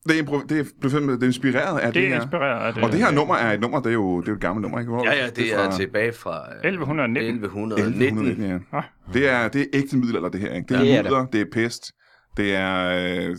Det, 0.09 0.19
er, 0.19 0.23
det, 0.49 0.59
er, 0.59 0.65
det 0.83 1.23
er 1.23 1.27
inspireret 1.27 1.79
af 1.81 1.87
det, 1.87 1.95
Det 1.95 2.05
er 2.05 2.09
her. 2.09 2.23
inspireret 2.23 2.67
af 2.67 2.75
det. 2.75 2.83
Og 2.85 2.93
det 2.93 2.99
her 3.01 3.11
nummer 3.11 3.35
er 3.35 3.53
et 3.53 3.61
nummer, 3.61 3.81
det 3.81 3.89
er 3.89 3.93
jo, 3.93 4.21
det 4.21 4.29
er 4.29 4.33
jo 4.33 4.37
et 4.37 4.41
gammelt 4.41 4.63
nummer, 4.63 4.79
ikke? 4.79 4.93
Hvor- 4.93 5.05
Ja, 5.05 5.25
ja, 5.25 5.31
det 5.31 5.55
er 5.55 5.71
fra 5.71 5.77
tilbage 5.77 6.13
fra 6.13 6.47
øh, 6.65 6.71
1119. 6.71 7.45
1119. 7.45 8.03
1119, 8.03 8.45
ja. 8.73 8.79
Ah. 8.79 8.85
Det 9.15 9.29
er, 9.29 9.49
det 9.49 9.61
er 9.61 9.67
ægte 9.73 9.97
middelalder, 9.97 10.29
det 10.29 10.41
her, 10.41 10.53
ikke? 10.55 10.67
Det 10.69 10.77
er 10.77 10.81
Ja, 10.85 10.91
det 10.91 10.99
er 10.99 11.03
mudder, 11.03 11.27
det 11.27 11.41
er 11.41 11.45
pest, 11.53 11.93
Det 12.37 12.55
er... 12.55 12.85
Øh, 13.29 13.37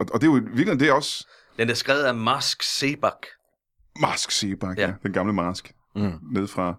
og, 0.00 0.06
og 0.14 0.20
det 0.20 0.28
er 0.28 0.32
jo 0.32 0.40
virkelig, 0.54 0.80
det 0.80 0.88
er 0.88 0.92
også 0.92 1.28
Den 1.58 1.70
er 1.70 1.74
skrevet 1.74 2.02
af 2.02 2.14
Mask 2.14 2.62
Sebak. 2.62 3.26
Marsk 4.00 4.30
Sebak, 4.30 4.78
ja. 4.78 4.86
Ja. 4.86 4.94
Den 5.02 5.12
gamle 5.12 5.32
Marsk. 5.32 5.74
Mm. 5.96 6.12
Ned 6.32 6.46
fra, 6.46 6.74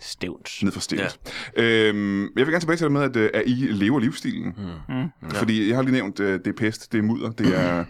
Stævns. 0.00 0.62
ned 0.62 0.72
fra 0.72 0.80
Stevens. 0.80 1.20
Ja. 1.56 1.62
Øhm, 1.62 2.22
jeg 2.22 2.46
vil 2.46 2.46
gerne 2.46 2.60
tilbage 2.60 2.76
til 2.76 2.84
det 2.84 2.92
med, 2.92 3.02
at, 3.02 3.16
øh, 3.16 3.30
at 3.34 3.42
I 3.46 3.54
lever 3.54 4.00
livsstilen. 4.00 4.54
Mm. 4.88 4.94
Ja. 4.94 5.08
Fordi 5.40 5.68
jeg 5.68 5.76
har 5.76 5.82
lige 5.82 5.92
nævnt, 5.92 6.20
øh, 6.20 6.38
det 6.38 6.46
er 6.46 6.52
pest, 6.52 6.92
det 6.92 6.98
er 6.98 7.02
mudder, 7.02 7.30
det 7.30 7.46
er, 7.60 7.84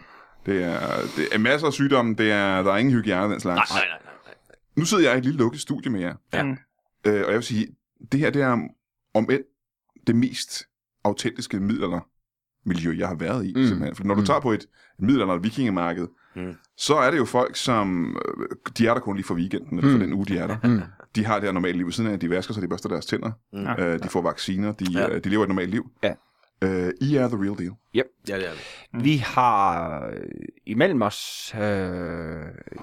det 0.47 0.63
er, 0.65 0.81
det 1.17 1.29
er 1.33 1.39
masser 1.39 1.67
af 1.67 1.73
sygdomme, 1.73 2.15
det 2.15 2.31
er, 2.33 2.63
der 2.63 2.73
er 2.73 2.77
ingen 2.77 2.95
hygiejne 2.95 3.33
den 3.33 3.41
slags. 3.41 3.71
Nej, 3.71 3.81
nej, 3.81 3.89
nej. 3.89 4.13
nej. 4.27 4.55
Nu 4.77 4.85
sidder 4.85 5.05
jeg 5.05 5.15
i 5.15 5.19
et 5.19 5.25
lille 5.25 5.39
lukket 5.39 5.61
studie 5.61 5.93
med 5.93 6.01
jer. 6.01 6.15
Ja. 6.33 6.43
Mm. 6.43 6.57
Øh, 7.07 7.21
og 7.25 7.29
jeg 7.29 7.35
vil 7.35 7.43
sige, 7.43 7.69
det 8.13 8.21
her 8.21 8.31
det 8.31 8.43
er 8.43 8.69
om 9.15 9.31
end 9.31 9.45
det 10.07 10.17
mest 10.17 10.65
autentiske 11.05 11.61
middelaldermiljø, 12.69 12.99
jeg 13.01 13.09
har 13.09 13.15
været 13.15 13.47
i. 13.47 13.53
Mm. 13.57 13.65
Simpelthen. 13.67 13.95
For 13.95 14.05
når 14.05 14.15
du 14.15 14.21
Mm. 14.21 14.27
tager 14.27 14.41
på 14.41 14.53
et 14.53 14.67
middelalder 14.99 15.37
vikingemarked, 15.39 16.09
Mm. 16.37 16.55
så 16.77 16.95
er 16.97 17.11
det 17.11 17.19
jo 17.19 17.25
folk, 17.25 17.57
som... 17.57 18.17
øh, 18.17 18.49
De 18.79 18.87
er 18.87 18.95
der 18.95 19.01
kun 19.01 19.17
lige 19.17 19.27
for 19.27 19.35
weekenden, 19.35 19.79
eller 19.79 19.91
for 19.91 19.97
Mm. 19.99 20.05
den 20.05 20.13
uge, 20.13 20.27
de 20.27 20.39
er 20.39 20.47
der. 20.47 20.57
Mm. 20.65 20.83
De 21.17 21.25
har 21.25 21.35
det 21.35 21.45
her 21.45 21.53
normale 21.53 21.77
liv 21.77 21.87
ved 21.87 21.93
siden 21.93 22.11
af, 22.11 22.21
de 22.21 22.31
vasker 22.31 22.55
sig, 22.55 22.63
de 22.63 22.69
børster 22.69 22.89
deres 22.89 23.07
tænder, 23.07 23.31
Mm. 23.53 23.63
Ja. 23.63 23.85
øh, 23.87 24.03
de 24.03 24.09
får 24.09 24.23
vacciner, 24.23 24.73
de, 24.73 24.87
Ja. 24.93 25.01
ja. 25.13 25.19
de 25.19 25.29
lever 25.29 25.43
et 25.43 25.49
normalt 25.49 25.71
liv. 25.71 25.91
Ja. 26.03 26.15
Øh, 26.63 26.93
I 27.01 27.17
er 27.17 27.29
the 27.29 27.37
real 27.37 27.59
deal. 27.59 27.73
Ja, 27.95 28.03
det 28.27 28.35
er 28.35 28.39
det. 28.39 29.05
Vi 29.05 29.17
har 29.17 30.07
øh, 30.07 30.23
imellem 30.67 31.03
os... 31.03 31.55
Øh, 31.55 31.61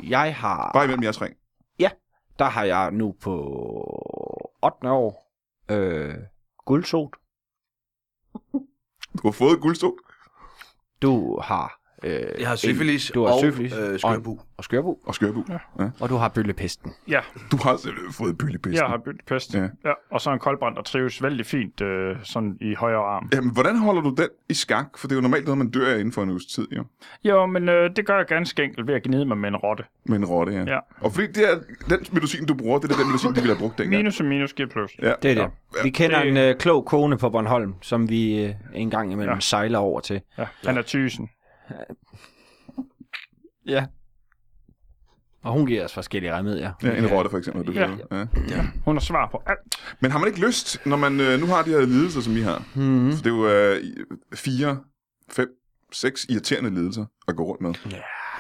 jeg 0.10 0.36
har... 0.36 0.72
Bare 0.74 0.84
imellem 0.84 1.04
jer 1.04 1.12
tre. 1.12 1.34
Der 2.40 2.46
har 2.46 2.64
jeg 2.64 2.92
nu 2.92 3.16
på 3.22 3.32
8. 4.64 4.90
år 4.92 5.32
øh, 5.72 6.14
guldsot. 6.66 7.10
Du 9.24 9.28
har 9.28 9.32
fået 9.32 9.60
guldstol. 9.62 9.94
Du 11.02 11.40
har... 11.44 11.80
Øh, 12.04 12.22
Jeg 12.40 12.48
har 12.48 12.56
syfilis 12.56 13.10
en- 13.10 13.14
du 13.14 13.26
har 13.26 13.34
og 13.34 13.40
syfilis 13.40 13.74
øh, 13.74 14.00
skørbu. 14.00 14.40
og 14.58 14.64
skørbu. 14.64 14.98
Og 15.06 15.16
skørbu. 15.16 15.44
Ja. 15.50 15.58
Ja. 15.84 15.90
Og 16.00 16.10
du 16.10 16.16
har 16.16 16.30
bøllepesten. 16.30 16.92
Ja, 17.08 17.20
Du 17.52 17.58
har 17.64 17.78
simpelthen 17.78 18.14
fået 18.14 18.38
bøllepesten. 18.38 18.74
jeg 18.82 18.86
har 18.90 18.98
byttet 18.98 19.26
pest. 19.28 19.54
Ja. 19.54 19.60
Ja. 19.62 19.68
ja. 19.86 19.94
Og 20.12 20.22
så 20.22 20.32
en 20.34 20.40
koldbrand, 20.40 20.76
der 20.76 20.82
trives 20.82 21.24
vældig 21.24 21.46
fint 21.46 21.82
øh, 21.82 22.16
sådan 22.24 22.58
i 22.62 22.74
højre 22.76 22.98
arm. 23.16 23.30
Jamen, 23.34 23.54
hvordan 23.54 23.78
holder 23.78 24.02
du 24.02 24.10
den 24.18 24.28
i 24.50 24.54
skak? 24.54 24.98
For 24.98 25.08
det 25.08 25.14
er 25.14 25.18
jo 25.18 25.22
normalt 25.22 25.46
noget, 25.46 25.58
man 25.58 25.70
dør 25.72 25.88
af 25.94 25.94
inden 26.00 26.12
for 26.12 26.24
en 26.24 26.30
uges 26.30 26.46
tid, 26.46 26.68
jo. 26.72 26.84
Jo, 27.24 27.46
men 27.46 27.70
øh, 27.70 27.90
det 27.96 28.06
gør 28.06 28.18
jeg 28.18 28.26
ganske 28.26 28.64
enkelt 28.64 28.88
ved 28.88 28.96
at 28.96 29.04
gnide 29.04 29.26
mig 29.26 29.38
med 29.38 29.50
en 29.50 29.56
rotte. 29.56 29.84
Med 30.06 30.18
en 30.18 30.26
rotte, 30.26 30.54
ja. 30.54 30.64
Ja. 30.68 30.80
Og 31.02 31.12
fordi 31.14 31.28
det 31.28 31.52
er, 31.52 31.60
den 31.90 32.00
medicin, 32.12 32.46
du 32.46 32.54
bruger, 32.54 32.80
det 32.80 32.92
er 32.92 32.96
den 32.98 33.08
medicin, 33.08 33.30
de 33.30 33.36
ville 33.36 33.54
have 33.54 33.60
brugt 33.60 33.78
dengang. 33.78 33.98
Minus 34.04 34.20
og 34.20 34.26
minus 34.26 34.54
giver 34.54 34.70
plus. 34.70 34.92
Ja. 35.02 35.14
Det 35.24 35.32
er 35.32 35.36
det. 35.36 35.42
Ja. 35.42 35.48
Vi 35.84 35.90
kender 35.90 36.20
Det- 36.20 36.28
en 36.30 36.38
øh, 36.38 36.56
klog 36.56 36.86
kone 36.86 37.18
på 37.18 37.30
Bornholm, 37.30 37.74
som 37.82 38.10
vi 38.10 38.44
øh, 38.46 38.54
en 38.74 38.90
gang 38.90 39.12
imellem 39.12 39.30
Ja. 39.32 39.36
ja. 39.36 39.40
sejler 39.40 39.80
over 39.80 40.00
til. 40.00 40.22
Ja, 40.38 40.46
han 40.66 40.78
er 40.78 40.82
tysen. 40.82 41.30
Ja. 43.68 43.86
Og 45.44 45.54
hun 45.54 45.66
giver 45.68 45.86
os 45.86 45.94
forskellige 45.94 46.36
remedier. 46.38 46.72
Ja, 46.84 46.96
en 46.98 47.08
rotte 47.08 47.30
for 47.30 47.38
eksempel. 47.38 47.68
Du 47.68 47.72
Ja. 47.72 47.90
ja. 48.12 48.26
ja. 48.50 48.66
Hun 48.86 48.96
har 48.96 49.00
svar 49.02 49.30
på 49.32 49.42
alt. 49.46 49.60
Men 50.00 50.12
har 50.12 50.20
man 50.20 50.28
ikke 50.28 50.46
lyst, 50.46 50.86
når 50.86 50.98
man 50.98 51.20
øh, 51.20 51.40
nu 51.40 51.46
har 51.46 51.64
de 51.64 51.70
her 51.70 51.80
lidelser, 51.80 52.22
som 52.22 52.36
vi 52.36 52.42
har? 52.42 52.64
Mm-hmm. 52.76 53.12
For 53.12 53.24
det 53.24 53.32
er 53.32 53.36
jo 53.36 53.48
øh, 53.48 53.84
fire, 54.36 54.80
fem, 55.32 55.48
seks 55.92 56.26
irriterende 56.30 56.70
lidelser 56.70 57.06
at 57.28 57.36
gå 57.36 57.44
rundt 57.44 57.62
med. 57.62 57.74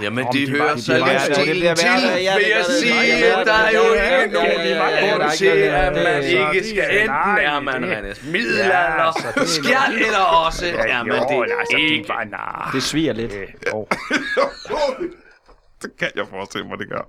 Jamen, 0.01 0.25
det 0.31 0.47
de 0.47 0.51
hører 0.51 0.77
så 0.77 0.93
de 0.93 0.97
lidt 0.97 1.27
det 1.27 1.35
til, 1.35 1.51
bliver 1.51 1.75
til, 1.75 1.85
værre, 1.87 2.21
ja, 2.21 2.33
det 2.33 2.39
vil 2.39 2.49
jeg 2.49 2.63
det. 2.67 2.75
sige, 2.75 3.21
der 3.45 3.53
er 3.53 3.71
jo 3.71 3.83
ikke 4.23 4.33
nogen 4.33 5.19
grund 5.19 5.31
til, 5.37 5.45
at 5.45 5.93
man 5.93 6.23
ikke 6.23 6.67
skal 6.69 6.97
enten 6.97 7.37
er 7.41 7.59
man 7.59 7.83
det- 7.83 7.97
Rennes 7.97 8.23
middelalder, 8.23 9.05
Ja, 9.05 9.11
så 9.11 9.27
det 9.35 9.41
er- 9.41 9.47
skjald 9.47 9.95
eller 10.05 10.19
også 10.45 10.65
er 10.65 11.03
man 11.03 11.19
det 11.21 11.47
det 11.71 11.79
ikke. 11.79 12.05
Det 12.73 12.83
sviger 12.83 13.13
lidt. 13.13 13.33
Jo. 13.73 13.87
det 15.81 15.97
kan 15.99 16.07
jeg 16.15 16.25
forestille 16.29 16.67
mig, 16.67 16.79
det 16.79 16.89
gør. 16.89 17.07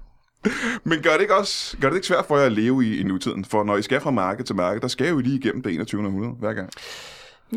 Men 0.85 1.03
gør 1.03 1.13
det 1.13 1.21
ikke 1.21 1.35
også 1.35 1.77
gør 1.81 1.89
det 1.89 1.97
ikke 1.97 2.07
svært 2.07 2.25
for 2.29 2.39
jer 2.39 2.47
at 2.47 2.53
leve 2.53 2.85
i, 2.85 3.01
i 3.01 3.03
nutiden? 3.03 3.45
For 3.45 3.65
når 3.65 3.77
I 3.77 3.83
skal 3.83 4.01
fra 4.01 4.11
marked 4.11 4.45
til 4.45 4.57
marked, 4.57 4.81
der 4.81 4.89
skal 4.89 5.07
I 5.07 5.09
jo 5.11 5.19
lige 5.19 5.39
igennem 5.39 5.63
det 5.63 5.75
21. 5.75 6.05
århundrede 6.07 6.35
hver 6.41 6.53
gang. 6.53 6.71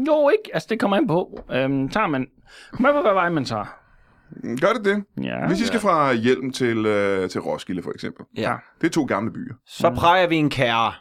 Jo, 0.07 0.29
ikke. 0.29 0.49
Altså, 0.53 0.67
det 0.69 0.79
kommer 0.79 0.97
an 0.97 1.07
på. 1.07 1.43
Øhm, 1.51 1.89
tager 1.89 2.07
man... 2.07 2.27
På, 2.77 3.01
hvad 3.01 3.13
vej 3.13 3.29
man 3.29 3.45
tager. 3.45 3.78
Gør 4.61 4.73
det 4.73 4.85
det? 4.85 5.03
Ja. 5.23 5.47
Hvis 5.47 5.61
I 5.61 5.65
skal 5.65 5.79
fra 5.79 6.13
Hjelm 6.13 6.51
til, 6.51 6.85
øh, 6.85 7.29
til 7.29 7.41
Roskilde, 7.41 7.83
for 7.83 7.91
eksempel. 7.91 8.25
Ja. 8.37 8.53
Det 8.81 8.87
er 8.87 8.91
to 8.91 9.03
gamle 9.05 9.31
byer. 9.33 9.53
Så 9.67 9.89
præger 9.89 10.27
vi 10.27 10.35
en 10.35 10.49
kære. 10.49 10.93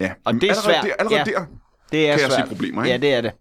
Ja. 0.00 0.12
Og 0.24 0.34
det 0.34 0.42
er 0.42 0.48
allerede 0.48 0.62
svært. 0.64 0.84
Der, 0.84 0.90
allerede 0.98 1.30
Ja. 1.30 1.38
der 1.38 1.46
Det 1.92 2.08
er 2.10 2.12
kan 2.12 2.20
jeg 2.22 2.30
se 2.30 2.36
svært. 2.36 2.48
problemer, 2.48 2.84
ikke? 2.84 2.92
Ja, 2.92 2.96
det 2.98 3.14
er 3.14 3.20
det. 3.20 3.32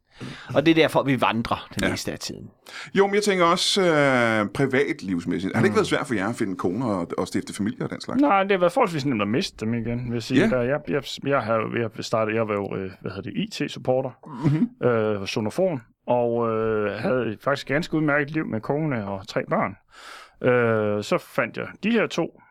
Og 0.56 0.66
det 0.66 0.72
er 0.72 0.76
derfor, 0.76 1.04
vi 1.04 1.22
vandrer 1.22 1.68
det 1.76 1.82
Ja. 1.82 1.90
meste 1.90 2.12
af 2.12 2.20
tiden. 2.20 2.50
Jo, 2.94 3.08
men 3.08 3.16
jeg 3.16 3.24
tænker 3.24 3.46
også 3.46 3.82
øh, 3.82 4.50
privatlivsmæssigt. 4.54 5.56
Har 5.56 5.62
det 5.62 5.66
ikke 5.68 5.76
været 5.76 5.88
svært 5.88 6.08
for 6.08 6.14
jer 6.14 6.30
at 6.30 6.36
finde 6.36 6.56
koner 6.56 6.86
og, 6.86 7.08
og 7.18 7.28
stifte 7.28 7.54
familie 7.54 7.84
og 7.86 7.90
den 7.90 8.02
slags? 8.02 8.22
Nej, 8.22 8.44
det 8.44 8.52
har 8.52 8.58
været 8.58 8.72
forholdsvis 8.72 9.06
nemt 9.06 9.22
at 9.22 9.28
miste 9.28 9.66
dem 9.66 9.74
igen, 9.74 10.06
vil 10.06 10.14
jeg 10.14 10.24
sige. 10.24 10.40
Ja. 10.42 10.50
Der, 10.50 10.62
jeg, 10.62 10.80
jeg, 10.88 11.04
jeg, 11.26 11.42
har, 11.42 11.78
jeg 11.80 11.90
startede, 12.06 12.36
jeg 12.38 12.48
var 12.48 12.54
jo, 12.54 12.76
øh, 12.76 12.92
hvad 13.02 13.12
hedder 13.12 13.32
det, 13.32 13.34
IT-supporter 13.36 14.10
mm-hmm. 14.44 14.88
øh, 14.88 15.16
hos 15.20 15.30
Sonofon, 15.30 15.82
og 16.08 16.50
øh, 16.50 16.92
havde 16.92 17.38
faktisk 17.42 17.66
et 17.66 17.74
ganske 17.74 17.98
udmærket 17.98 18.32
liv 18.32 18.46
med 18.46 18.62
kone 18.62 19.08
og 19.08 19.28
tre 19.28 19.46
børn. 19.50 19.78
Øh, 20.50 21.04
så 21.04 21.18
fandt 21.18 21.58
jeg 21.58 21.68
de 21.84 21.92
her 21.92 22.08
to 22.08 22.42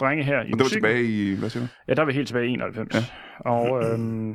drenge 0.00 0.24
her 0.24 0.36
i 0.36 0.38
Og 0.40 0.44
det 0.46 0.52
var 0.52 0.64
musikken. 0.64 0.88
tilbage 0.88 1.04
i, 1.04 1.34
hvad 1.38 1.50
siger 1.50 1.62
du? 1.62 1.68
Ja, 1.88 1.94
der 1.94 2.02
var 2.02 2.12
helt 2.12 2.26
tilbage 2.28 2.46
i 2.46 2.50
91. 2.50 2.94
Ja. 2.94 3.00
Og 3.50 3.84
øhm, 3.84 4.34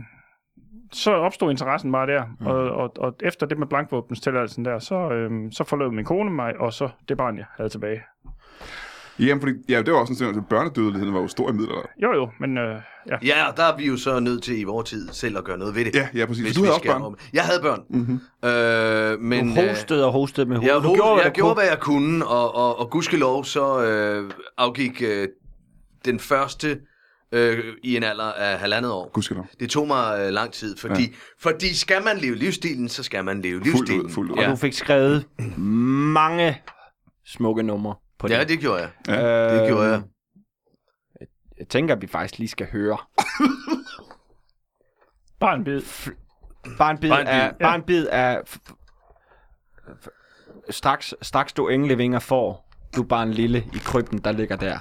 så 0.91 1.12
opstod 1.14 1.51
interessen 1.51 1.91
bare 1.91 2.08
der. 2.08 2.24
Mm. 2.39 2.47
Og, 2.47 2.55
og, 2.72 2.93
og 2.97 3.16
efter 3.24 3.45
det 3.45 3.58
med 3.58 3.68
blankvåbenstilladelsen 3.68 4.66
der, 4.66 4.80
så, 4.80 4.95
øhm, 5.12 5.51
så 5.51 5.64
forlod 5.64 5.91
min 5.91 6.05
kone 6.05 6.32
mig, 6.32 6.58
og 6.60 6.74
så 6.74 6.89
det 7.10 7.18
barn, 7.18 7.38
jeg 7.38 7.45
havde 7.58 7.70
tilbage. 7.70 8.01
Jamen, 9.20 9.41
fordi, 9.41 9.53
ja, 9.70 9.82
det 9.82 9.93
var 9.93 9.99
også 9.99 10.15
sådan, 10.15 10.36
at 10.38 10.45
børnedødeligheden 10.49 11.13
var 11.13 11.20
jo 11.22 11.28
stor 11.28 11.49
i 11.49 11.53
middelalderen. 11.53 11.88
Jo 12.03 12.13
jo, 12.13 12.30
men 12.39 12.57
øh, 12.57 12.76
ja. 13.09 13.15
Ja, 13.24 13.49
og 13.51 13.57
der 13.57 13.63
er 13.63 13.78
vi 13.78 13.88
jo 13.88 13.97
så 13.97 14.20
nødt 14.20 14.43
til 14.43 14.59
i 14.59 14.63
vores 14.63 14.89
tid 14.89 15.09
selv 15.11 15.38
at 15.38 15.43
gøre 15.43 15.57
noget 15.57 15.76
ved 15.76 15.86
det. 15.86 15.95
Ja, 15.95 16.07
ja, 16.15 16.26
præcis. 16.26 16.43
Hvis 16.43 16.55
du 16.55 16.61
havde 16.61 16.74
også 16.74 16.86
børn. 16.86 17.01
om- 17.01 17.18
Jeg 17.34 17.43
havde 17.43 17.59
børn. 17.61 17.82
Mm-hmm. 17.89 18.20
Øh, 18.49 19.20
men, 19.22 19.55
Du 19.55 19.61
hostede 19.61 20.05
og 20.05 20.11
hostede 20.11 20.45
med 20.49 20.57
hovedet. 20.57 20.74
Jeg, 20.74 20.84
du 20.84 20.88
ho- 20.88 20.95
gjorde, 20.95 21.13
hvad 21.13 21.24
jeg 21.24 21.32
du 21.32 21.36
gjorde, 21.36 21.49
kunne. 21.55 21.61
hvad 21.61 21.70
jeg 21.70 21.80
kunne, 21.80 22.28
og, 22.28 22.55
og, 22.55 22.80
og 22.80 22.89
gudskelov 22.89 23.45
så 23.45 23.84
øh, 23.84 24.32
afgik 24.57 25.01
øh, 25.05 25.28
den 26.05 26.20
første 26.20 26.80
øh, 27.32 27.63
i 27.84 27.95
en 27.97 28.03
alder 28.03 28.24
af 28.32 28.59
halvandet 28.59 28.91
år. 28.91 29.09
Gudskelov. 29.13 29.47
Det 29.59 29.70
tog 29.70 29.88
mig 29.88 30.20
øh, 30.22 30.30
lang 30.34 30.51
tid, 30.51 30.78
fordi, 30.78 31.01
ja. 31.01 31.07
fordi 31.39 31.76
skal 31.76 32.03
man 32.03 32.18
leve 32.18 32.36
livsstilen, 32.36 32.89
så 32.89 33.03
skal 33.03 33.26
man 33.26 33.41
leve 33.41 33.53
Fuldt 33.61 33.68
ud, 33.68 33.72
livsstilen. 33.80 34.09
fuldt 34.09 34.32
ud. 34.32 34.38
Og 34.38 34.43
Ja. 34.43 34.49
du 34.51 34.55
fik 34.55 34.74
skrevet 34.74 35.26
mange 36.13 36.61
smukke 37.26 37.63
numre 37.63 37.95
på 38.20 38.28
ja, 38.28 38.39
det. 38.39 38.49
det 38.49 38.59
gjorde 38.59 38.82
jeg. 38.82 38.91
Øh, 39.09 39.59
Det 39.59 39.68
gjorde 39.70 39.89
jeg. 39.89 40.01
Jeg 41.57 41.68
tænker, 41.68 41.95
at 41.95 42.01
vi 42.01 42.07
faktisk 42.07 42.38
lige 42.39 42.49
skal 42.49 42.68
høre. 42.72 42.97
Bare 45.39 45.55
en 45.55 45.63
bid. 45.63 45.82
Bare 46.78 46.91
en 46.91 46.97
bid 46.97 47.09
Bare 47.09 47.22
en 47.22 47.26
bid, 47.26 47.34
af... 47.34 47.47
ja. 47.47 47.51
Bare 47.59 47.76
en 47.76 47.84
bid 47.84 48.07
af 48.07 48.41
straks, 50.70 51.13
straks 51.22 51.53
du 51.53 51.68
englevinger 51.68 52.20
får, 52.20 52.70
du 52.95 53.03
bare 53.03 53.24
en 53.24 53.32
lille 53.32 53.59
i 53.74 53.78
krybben, 53.78 54.18
der 54.18 54.32
ligger 54.32 54.55
der. 54.55 54.80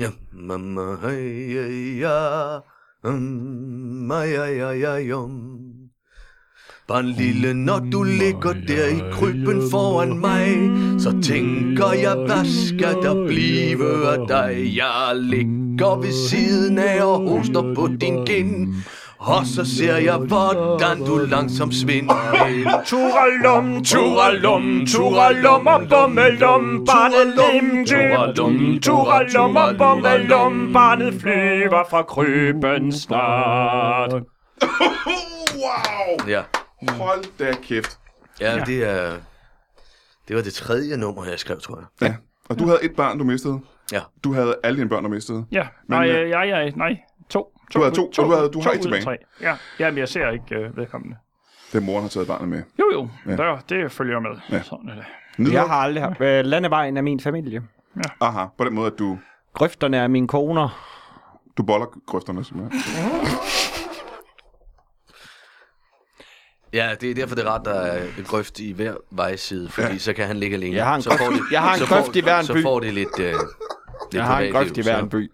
Ja, 0.00 0.10
mamma, 0.32 0.96
hey, 0.96 1.48
hey, 1.52 2.00
ja. 2.00 2.58
Mm, 3.04 4.10
ja, 4.12 4.44
ja, 4.44 4.70
ja, 6.88 6.94
jum. 6.94 6.94
Bare 6.94 7.00
en 7.00 7.06
lille, 7.06 7.54
når 7.54 7.78
du 7.92 8.02
ligger 8.02 8.52
der 8.68 8.86
i 8.86 9.02
krybben 9.12 9.70
foran 9.70 10.18
mig, 10.18 10.70
så 11.00 11.20
tænker 11.22 11.92
jeg, 11.92 12.14
hvad 12.14 12.44
skal 12.66 12.94
der 13.02 13.26
blive 13.26 14.08
af 14.12 14.28
dig? 14.28 14.76
Jeg 14.76 15.10
ligger 15.14 15.96
ved 15.96 16.28
siden 16.28 16.78
af 16.78 17.04
og 17.04 17.28
hoster 17.28 17.74
på 17.74 17.88
din 18.00 18.26
kind, 18.26 18.74
og 19.18 19.46
så 19.46 19.64
ser 19.64 19.96
jeg, 19.96 20.16
hvordan 20.16 21.04
du 21.06 21.18
langsomt 21.18 21.74
svinder 21.74 22.46
ind. 22.46 22.68
Turalum, 22.86 23.84
turalum, 23.84 24.86
turalum 24.86 25.66
og 25.66 25.80
bummelum, 25.88 26.84
barnet 26.86 27.34
lim 27.36 27.86
Turalum, 27.86 28.78
turalum 28.82 29.56
og 29.56 29.74
bummelum, 29.78 30.72
barnet 30.72 31.14
flyver 31.20 31.84
fra 31.90 32.02
krybben 32.02 32.92
snart. 32.92 34.12
wow! 35.56 36.28
Ja, 36.28 36.42
Hold 36.88 37.38
da 37.38 37.52
kæft. 37.62 37.98
ja, 38.40 38.62
det 38.66 38.84
er... 38.84 39.16
Det 40.28 40.36
var 40.36 40.42
det 40.42 40.54
tredje 40.54 40.96
nummer, 40.96 41.24
jeg 41.24 41.38
skrev, 41.38 41.60
tror 41.60 41.78
jeg. 41.78 42.08
Ja. 42.08 42.14
Og 42.48 42.58
du 42.58 42.64
havde 42.66 42.78
et 42.84 42.96
barn, 42.96 43.18
du 43.18 43.24
mistede. 43.24 43.60
Ja. 43.92 44.00
Du 44.24 44.32
havde 44.34 44.56
alle 44.62 44.78
dine 44.78 44.88
børn, 44.88 45.02
du 45.02 45.08
mistede. 45.08 45.46
Ja, 45.52 45.66
nej, 45.88 46.06
Men, 46.06 46.16
øh, 46.16 46.28
ja, 46.30 46.40
ja, 46.42 46.70
nej, 46.70 46.96
to. 47.28 47.58
Du 47.74 47.78
havde 47.82 47.94
to, 47.94 48.06
og 48.06 48.14
du 48.16 48.30
havde- 48.30 48.48
du 48.48 48.60
har 48.60 48.70
to 48.70 48.70
et 48.72 48.76
af 48.76 48.82
tilbage. 48.82 49.02
tre. 49.02 49.16
Ja, 49.40 49.56
ja, 49.80 49.90
men 49.90 49.98
jeg 49.98 50.08
ser 50.08 50.30
ikke 50.30 50.54
øh, 50.54 50.76
vedkommende. 50.76 51.16
Det 51.72 51.82
moren 51.82 52.02
har 52.02 52.08
taget 52.08 52.26
barnet 52.26 52.48
med. 52.48 52.62
Jo, 52.78 52.84
jo, 52.92 53.08
Ja. 53.26 53.30
ja. 53.30 53.36
der, 53.36 53.58
det 53.68 53.92
følger 53.92 54.20
med. 54.20 54.30
Ja. 54.50 54.62
Sådan 54.62 54.88
er 54.88 54.94
det. 54.94 55.04
Nyder 55.38 55.52
Jeg 55.52 55.62
har 55.62 55.76
aldrig 55.76 56.04
haft... 56.04 56.20
Øh, 56.20 56.44
landevejen 56.44 56.96
er 56.96 57.02
min 57.02 57.20
familie. 57.20 57.62
Aha, 58.20 58.44
på 58.58 58.64
den 58.64 58.74
måde, 58.74 58.86
at 58.92 58.98
du, 58.98 59.18
Grøfterne 59.54 59.96
er 59.96 60.08
mine 60.08 60.28
koner. 60.28 60.68
du 61.56 61.62
boller 61.62 61.86
grøfterne, 62.06 62.44
simpelthen. 62.44 62.80
Ja, 66.76 66.90
det 67.00 67.10
er 67.10 67.14
derfor, 67.14 67.34
det 67.34 67.44
er 67.44 67.48
rart, 67.50 67.60
der 67.64 67.74
er 67.74 68.02
en 68.18 68.24
grøft 68.24 68.60
i 68.60 68.72
hver 68.72 68.94
vejside, 69.10 69.68
fordi 69.70 69.92
ja. 69.92 69.98
så 69.98 70.12
kan 70.12 70.26
han 70.26 70.36
ligge 70.36 70.56
alene. 70.56 70.76
Jeg 70.76 70.84
har 70.84 70.94
en 70.94 71.02
så 71.02 71.10
grøft- 71.10 71.18
får 71.24 71.30
det, 71.32 71.40
jeg 71.52 71.60
har 71.60 71.72
en 71.72 71.78
så 71.78 71.86
grøft 71.86 72.06
får, 72.06 72.16
i 72.16 72.20
hver 72.20 72.38
en 72.38 72.46
Så 72.46 72.52
by. 72.54 72.62
får 72.62 72.80
det 72.80 72.94
lidt, 72.94 73.08
øh, 73.20 73.26
lidt 73.26 73.34
Jeg 74.14 74.24
har 74.24 74.40
en 74.40 74.52
grøft 74.52 74.76
i 74.78 74.82
hver 74.82 74.96
så- 74.96 75.02
en 75.02 75.08
by. 75.08 75.30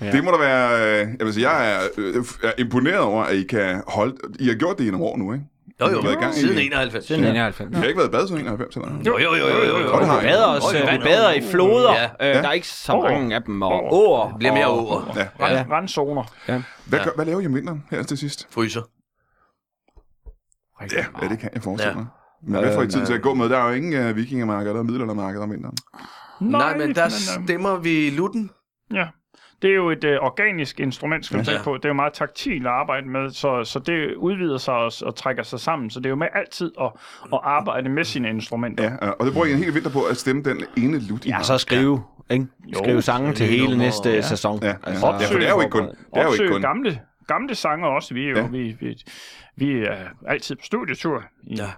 Ja. 0.00 0.12
Det 0.12 0.24
må 0.24 0.30
da 0.30 0.36
være... 0.36 1.00
øh, 1.02 1.08
Jeg 1.18 1.26
vil 1.26 1.34
sige, 1.34 1.50
jeg 1.50 1.72
er, 1.74 1.80
øh, 1.98 2.24
er 2.44 2.52
imponeret 2.58 2.98
over, 3.00 3.22
at 3.24 3.34
I 3.36 3.42
kan 3.42 3.82
holde... 3.86 4.14
I 4.40 4.48
har 4.48 4.54
gjort 4.54 4.78
det 4.78 4.84
i 4.84 4.90
nogle 4.90 5.06
år 5.06 5.16
nu, 5.16 5.32
ikke? 5.32 5.44
Jo, 5.80 5.86
jo, 5.90 5.98
i- 6.00 6.32
siden 6.32 6.58
91. 6.58 7.04
Siden 7.06 7.24
91. 7.24 7.70
I 7.72 7.74
har 7.76 7.84
ikke 7.84 7.98
været 7.98 8.08
i 8.08 8.10
bad 8.10 8.26
siden 8.28 8.40
91, 8.40 8.76
eller? 8.76 8.88
Jo, 9.06 9.18
jo, 9.18 9.34
jo, 9.34 9.46
jo, 9.46 9.64
jo, 9.64 9.78
jo. 9.78 9.92
Og 9.92 10.00
det 10.00 10.08
har 10.08 10.20
Vi 10.20 10.26
I. 10.26 10.30
bader, 10.30 10.46
os, 10.46 10.74
øh, 10.74 10.80
vi 10.92 10.98
bader 11.04 11.32
i 11.32 11.40
floder. 11.50 11.92
Ja. 12.20 12.28
Øh, 12.28 12.42
Der 12.42 12.48
er 12.48 12.52
ikke 12.52 12.68
så 12.68 12.92
Åer. 12.92 13.10
mange 13.10 13.34
af 13.34 13.42
dem. 13.42 13.62
Og 13.62 13.72
Åer. 13.72 13.92
åer. 13.92 14.28
Det 14.28 14.38
bliver 14.38 14.54
mere 14.54 14.66
over. 14.66 15.12
Ja. 15.16 15.26
Ja. 15.46 15.54
Ja. 15.56 15.64
Randzoner. 15.70 16.22
Hvad, 16.84 17.00
hvad 17.16 17.24
laver 17.24 17.40
I 17.40 17.46
om 17.46 17.54
vinteren 17.54 17.84
her 17.90 18.02
til 18.02 18.18
sidst? 18.18 18.46
Fryser. 18.50 18.82
Ja, 20.80 21.04
ja 21.22 21.28
det 21.28 21.38
kan 21.38 21.50
jeg 21.54 21.62
forestille 21.62 21.90
Ja. 21.92 21.96
mig. 21.96 22.06
Men 22.42 22.60
hvad 22.60 22.74
får 22.74 22.82
I 22.82 22.88
tid 22.88 23.06
til 23.06 23.12
at 23.14 23.22
gå 23.22 23.34
med? 23.34 23.48
Der 23.48 23.58
er 23.58 23.68
jo 23.68 23.74
ingen 23.74 24.08
uh, 24.10 24.16
vikingemarkeder 24.16 24.70
eller 24.72 24.82
middelaldermarkeder 24.82 25.42
om 25.42 25.50
vinteren. 25.50 25.76
Nej, 26.40 26.76
men 26.76 26.94
der 26.94 27.04
øh, 27.04 27.10
stemmer 27.10 27.76
vi 27.76 28.10
lutten. 28.10 28.50
Ja. 28.94 29.06
Det 29.62 29.70
er 29.70 29.74
jo 29.74 29.90
et 29.90 30.04
øh, 30.04 30.18
organisk 30.20 30.80
instrument, 30.80 31.24
skal 31.26 31.36
man 31.36 31.46
Ja. 31.46 31.52
tænke 31.52 31.64
på. 31.64 31.76
Det 31.76 31.84
er 31.84 31.88
jo 31.88 31.94
meget 31.94 32.12
taktilt 32.12 32.66
at 32.66 32.72
arbejde 32.72 33.08
med, 33.08 33.30
så, 33.30 33.64
så 33.64 33.78
det 33.78 34.14
udvider 34.14 34.58
sig 34.58 34.74
og, 34.74 34.92
og 35.02 35.16
trækker 35.16 35.42
sig 35.42 35.60
sammen. 35.60 35.90
Så 35.90 36.00
det 36.00 36.06
er 36.06 36.10
jo 36.10 36.16
med 36.16 36.26
altid 36.34 36.72
at, 36.80 36.90
at 37.32 37.40
arbejde 37.42 37.88
med 37.88 38.04
sine 38.04 38.28
instrumenter. 38.28 38.84
Ja, 38.84 39.06
øh, 39.06 39.12
og 39.18 39.26
det 39.26 39.32
bruger 39.32 39.46
I 39.46 39.52
en 39.52 39.58
hel 39.58 39.74
vinter 39.74 39.90
på 39.90 40.02
at 40.02 40.16
stemme 40.16 40.42
den 40.42 40.64
ene 40.76 40.98
lut, 40.98 41.24
I 41.24 41.28
Ja, 41.28 41.42
så 41.42 41.58
skrive, 41.58 42.02
ikke? 42.30 42.46
Skrive 42.74 43.02
sange 43.02 43.32
til 43.34 43.46
hele 43.46 43.62
nummer, 43.64 43.84
næste 43.84 44.10
ja. 44.10 44.20
sæson. 44.20 44.58
Ja, 44.62 44.74
Altså, 44.82 45.06
ja, 45.06 45.12
for 45.12 45.38
det 45.38 45.46
er 45.48 45.50
jo 45.52 45.60
ikke 45.60 45.70
kun... 45.70 45.82
Det 45.82 45.94
er 46.12 46.22
jo 46.24 46.32
ikke 46.32 46.48
kun 46.52 46.62
gamle, 46.62 47.00
gamle 47.26 47.54
sanger 47.54 47.86
også. 47.86 48.14
Vi 48.14 48.24
er 48.24 48.28
jo 48.30 48.36
Ja. 48.36 48.42
ja. 48.42 48.48
vi, 48.48 48.76
vi, 48.80 48.96
vi 49.58 49.84
er 49.84 50.08
altid 50.26 50.56
på 50.56 50.62
studietur. 50.64 51.24
I, 51.46 51.54
Ja. 51.56 51.70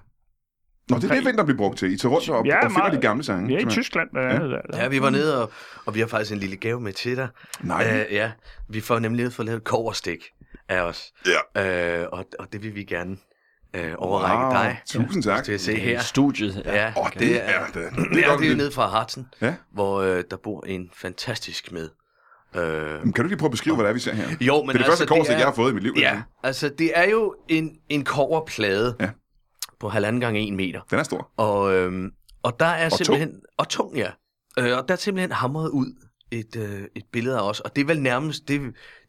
Nå, 0.88 0.96
det 0.96 1.10
er 1.10 1.14
det, 1.14 1.24
vinter 1.24 1.44
bliver 1.44 1.56
brugt 1.58 1.78
til. 1.78 1.92
I 1.92 1.96
tager 1.96 2.12
rundt 2.14 2.28
og, 2.28 2.46
Ja, 2.46 2.56
og 2.56 2.62
finder 2.70 2.78
meget. 2.78 2.92
de 2.92 3.00
gamle 3.00 3.24
sange. 3.24 3.46
Vi 3.46 3.54
er 3.54 3.58
i. 3.58 3.64
Tyskland 3.70 4.10
blandt 4.10 4.32
andet. 4.32 4.60
Ja. 4.72 4.82
Ja, 4.82 4.88
vi 4.88 5.02
var 5.02 5.10
nede, 5.10 5.42
og, 5.42 5.52
og 5.86 5.94
vi 5.94 6.00
har 6.00 6.06
faktisk 6.06 6.32
en 6.32 6.38
lille 6.38 6.56
gave 6.56 6.80
med 6.80 6.92
til 6.92 7.16
dig. 7.16 7.28
Nej. 7.60 8.04
Uh, 8.08 8.14
ja, 8.14 8.32
vi 8.68 8.80
får 8.80 8.98
nemlig 8.98 9.26
at 9.26 9.32
få 9.32 9.42
lavet 9.42 9.56
et 9.58 9.64
koverstik 9.64 10.24
af 10.68 10.80
os. 10.80 11.12
Ja. 11.54 12.02
Uh, 12.02 12.08
og, 12.12 12.24
og 12.38 12.52
det 12.52 12.62
vil 12.62 12.74
vi 12.74 12.84
gerne 12.84 13.16
uh, 13.78 13.82
overrække 13.96 14.44
Wow, 14.44 14.52
dig. 14.52 14.80
tusind 14.86 15.22
tak. 15.22 15.44
Til 15.44 15.52
at 15.52 15.60
se 15.60 15.72
i 15.74 15.80
her. 15.80 16.00
studiet. 16.00 16.62
Ja. 16.64 16.74
Ja, 16.74 16.92
Åh, 16.96 17.06
det 17.18 17.48
er 17.50 17.64
det. 17.66 17.74
Det 17.74 17.92
Det 18.14 18.24
er 18.26 18.32
er, 18.32 18.36
det 18.36 18.52
er 18.52 18.56
nede 18.56 18.72
fra 18.72 18.86
Hartsen, 18.88 19.26
Ja. 19.40 19.54
hvor 19.72 20.00
øh, 20.00 20.24
der 20.30 20.36
bor 20.36 20.64
en 20.66 20.90
fantastisk 20.94 21.72
med. 21.72 21.88
Øh, 22.56 23.00
Kan 23.02 23.12
du 23.16 23.22
lige 23.22 23.36
prøve 23.36 23.48
at 23.48 23.50
beskrive, 23.50 23.74
hvad 23.76 23.84
det 23.84 23.90
er, 23.90 23.94
vi 23.94 24.00
ser 24.00 24.14
her? 24.14 24.24
jo, 24.40 24.62
men 24.62 24.68
det 24.68 24.68
er 24.68 24.72
det 24.72 24.78
altså, 24.78 24.90
første 24.90 25.06
korstik, 25.06 25.34
er- 25.34 25.38
jeg 25.38 25.46
har 25.46 25.54
fået 25.54 25.70
i 25.70 25.74
mit 25.74 25.82
liv. 25.82 25.92
Ja, 25.98 26.22
altså 26.42 26.68
det 26.78 26.90
er 26.94 27.10
jo 27.10 27.34
en, 27.48 27.70
en 27.88 28.04
koverplade 28.04 28.96
Ja. 29.00 29.10
på 29.80 29.88
halvanden 29.88 30.20
gange 30.20 30.40
en 30.40 30.56
meter. 30.56 30.80
Den 30.90 30.98
er 30.98 31.02
stor. 31.02 31.30
Og, 31.36 31.74
øhm, 31.74 32.10
og 32.42 32.60
der 32.60 32.66
er 32.66 32.88
tung. 32.88 32.96
simpelthen... 32.98 33.32
Og 33.58 33.68
tung, 33.68 33.96
ja. 33.96 34.10
Øh, 34.58 34.78
og 34.78 34.88
der 34.88 34.94
er 34.94 34.98
simpelthen 34.98 35.32
hamret 35.32 35.68
ud 35.68 35.86
et, 36.30 36.56
øh, 36.56 36.80
et 36.96 37.02
billede 37.12 37.36
af 37.38 37.48
os. 37.48 37.60
Og 37.60 37.76
det 37.76 37.82
er 37.82 37.86
vel 37.86 38.00
nærmest... 38.02 38.48
Det, 38.48 38.60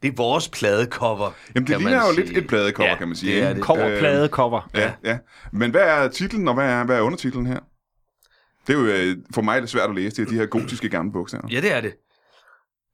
det 0.02 0.08
er 0.08 0.12
vores 0.16 0.48
pladecover, 0.48 1.30
Jamen, 1.54 1.66
det 1.66 1.74
kan 1.74 1.82
man 1.82 1.92
ligner 1.92 2.06
jo 2.08 2.14
sige. 2.14 2.26
lidt 2.26 2.38
et 2.38 2.46
pladecover, 2.48 2.88
Ja, 2.90 2.96
kan 2.96 3.08
man 3.08 3.16
sige. 3.16 3.34
det 3.34 3.42
er 3.42 3.52
det. 3.54 3.62
Cover, 3.62 3.98
plade, 3.98 4.28
cover. 4.28 4.70
Ja, 4.74 4.92
ja. 5.04 5.18
Men 5.52 5.70
hvad 5.70 5.80
er 5.82 6.08
titlen, 6.08 6.48
og 6.48 6.54
hvad 6.54 6.64
er, 6.70 6.84
hvad 6.84 6.96
er 6.96 7.00
undertitlen 7.00 7.46
her? 7.46 7.58
Det 8.66 8.74
er 8.74 8.78
jo 8.78 8.86
øh, 8.86 9.16
for 9.34 9.42
mig 9.42 9.60
lidt 9.60 9.70
svært 9.70 9.88
at 9.90 9.94
læse. 9.96 10.16
Det 10.16 10.22
er 10.22 10.26
de 10.30 10.34
her 10.36 10.46
gotiske 10.46 10.88
gamle 10.88 11.12
bogstaver. 11.12 11.48
Ja, 11.50 11.60
det 11.60 11.72
er 11.76 11.80
det. 11.80 11.94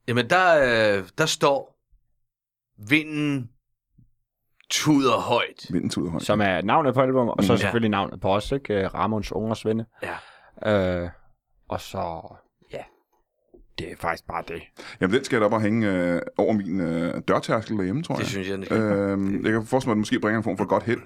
Jamen, 0.09 0.29
der, 0.29 0.97
øh, 0.97 1.03
der 1.17 1.25
står... 1.25 1.75
Vinden 2.89 3.49
tuder 4.69 5.17
højt. 5.19 5.65
Vinden 5.69 5.89
tuder 5.89 6.11
højt. 6.11 6.23
Som 6.23 6.41
er 6.41 6.61
navnet 6.61 6.93
på 6.93 7.01
albumet, 7.01 7.33
og 7.37 7.43
så 7.43 7.53
Ja. 7.53 7.57
selvfølgelig 7.57 7.89
navnet 7.89 8.21
på 8.21 8.35
os, 8.35 8.51
ikke? 8.51 8.73
Øh, 8.73 8.93
Ramons 8.93 9.31
Ungers 9.31 9.65
Venne. 9.65 9.85
Ja. 10.63 11.01
Øh, 11.03 11.09
og 11.69 11.81
så, 11.81 12.21
ja, 12.73 12.83
det 13.79 13.91
er 13.91 13.95
faktisk 13.97 14.27
bare 14.27 14.43
det. 14.47 14.61
Jamen, 15.01 15.15
den 15.15 15.23
skal 15.23 15.35
jeg 15.35 15.41
da 15.41 15.45
op 15.45 15.53
og 15.53 15.61
hænge 15.61 15.87
øh, 15.91 16.21
over 16.37 16.53
min 16.53 16.79
øh, 16.81 17.21
dørtærskel 17.27 17.77
derhjemme, 17.77 18.03
tror 18.03 18.15
jeg. 18.15 18.19
Det 18.19 18.27
synes 18.27 18.47
jeg, 18.49 18.57
den 18.57 18.65
skal. 18.65 18.77
Øhm, 18.81 19.45
jeg 19.45 19.51
kan 19.51 19.65
forestille 19.65 19.89
mig, 19.89 19.93
at 19.93 19.95
det 19.95 20.01
måske 20.01 20.19
bringer 20.19 20.37
en 20.37 20.43
form 20.43 20.57
for 20.57 20.65
godt 20.65 20.83
held. 20.83 21.01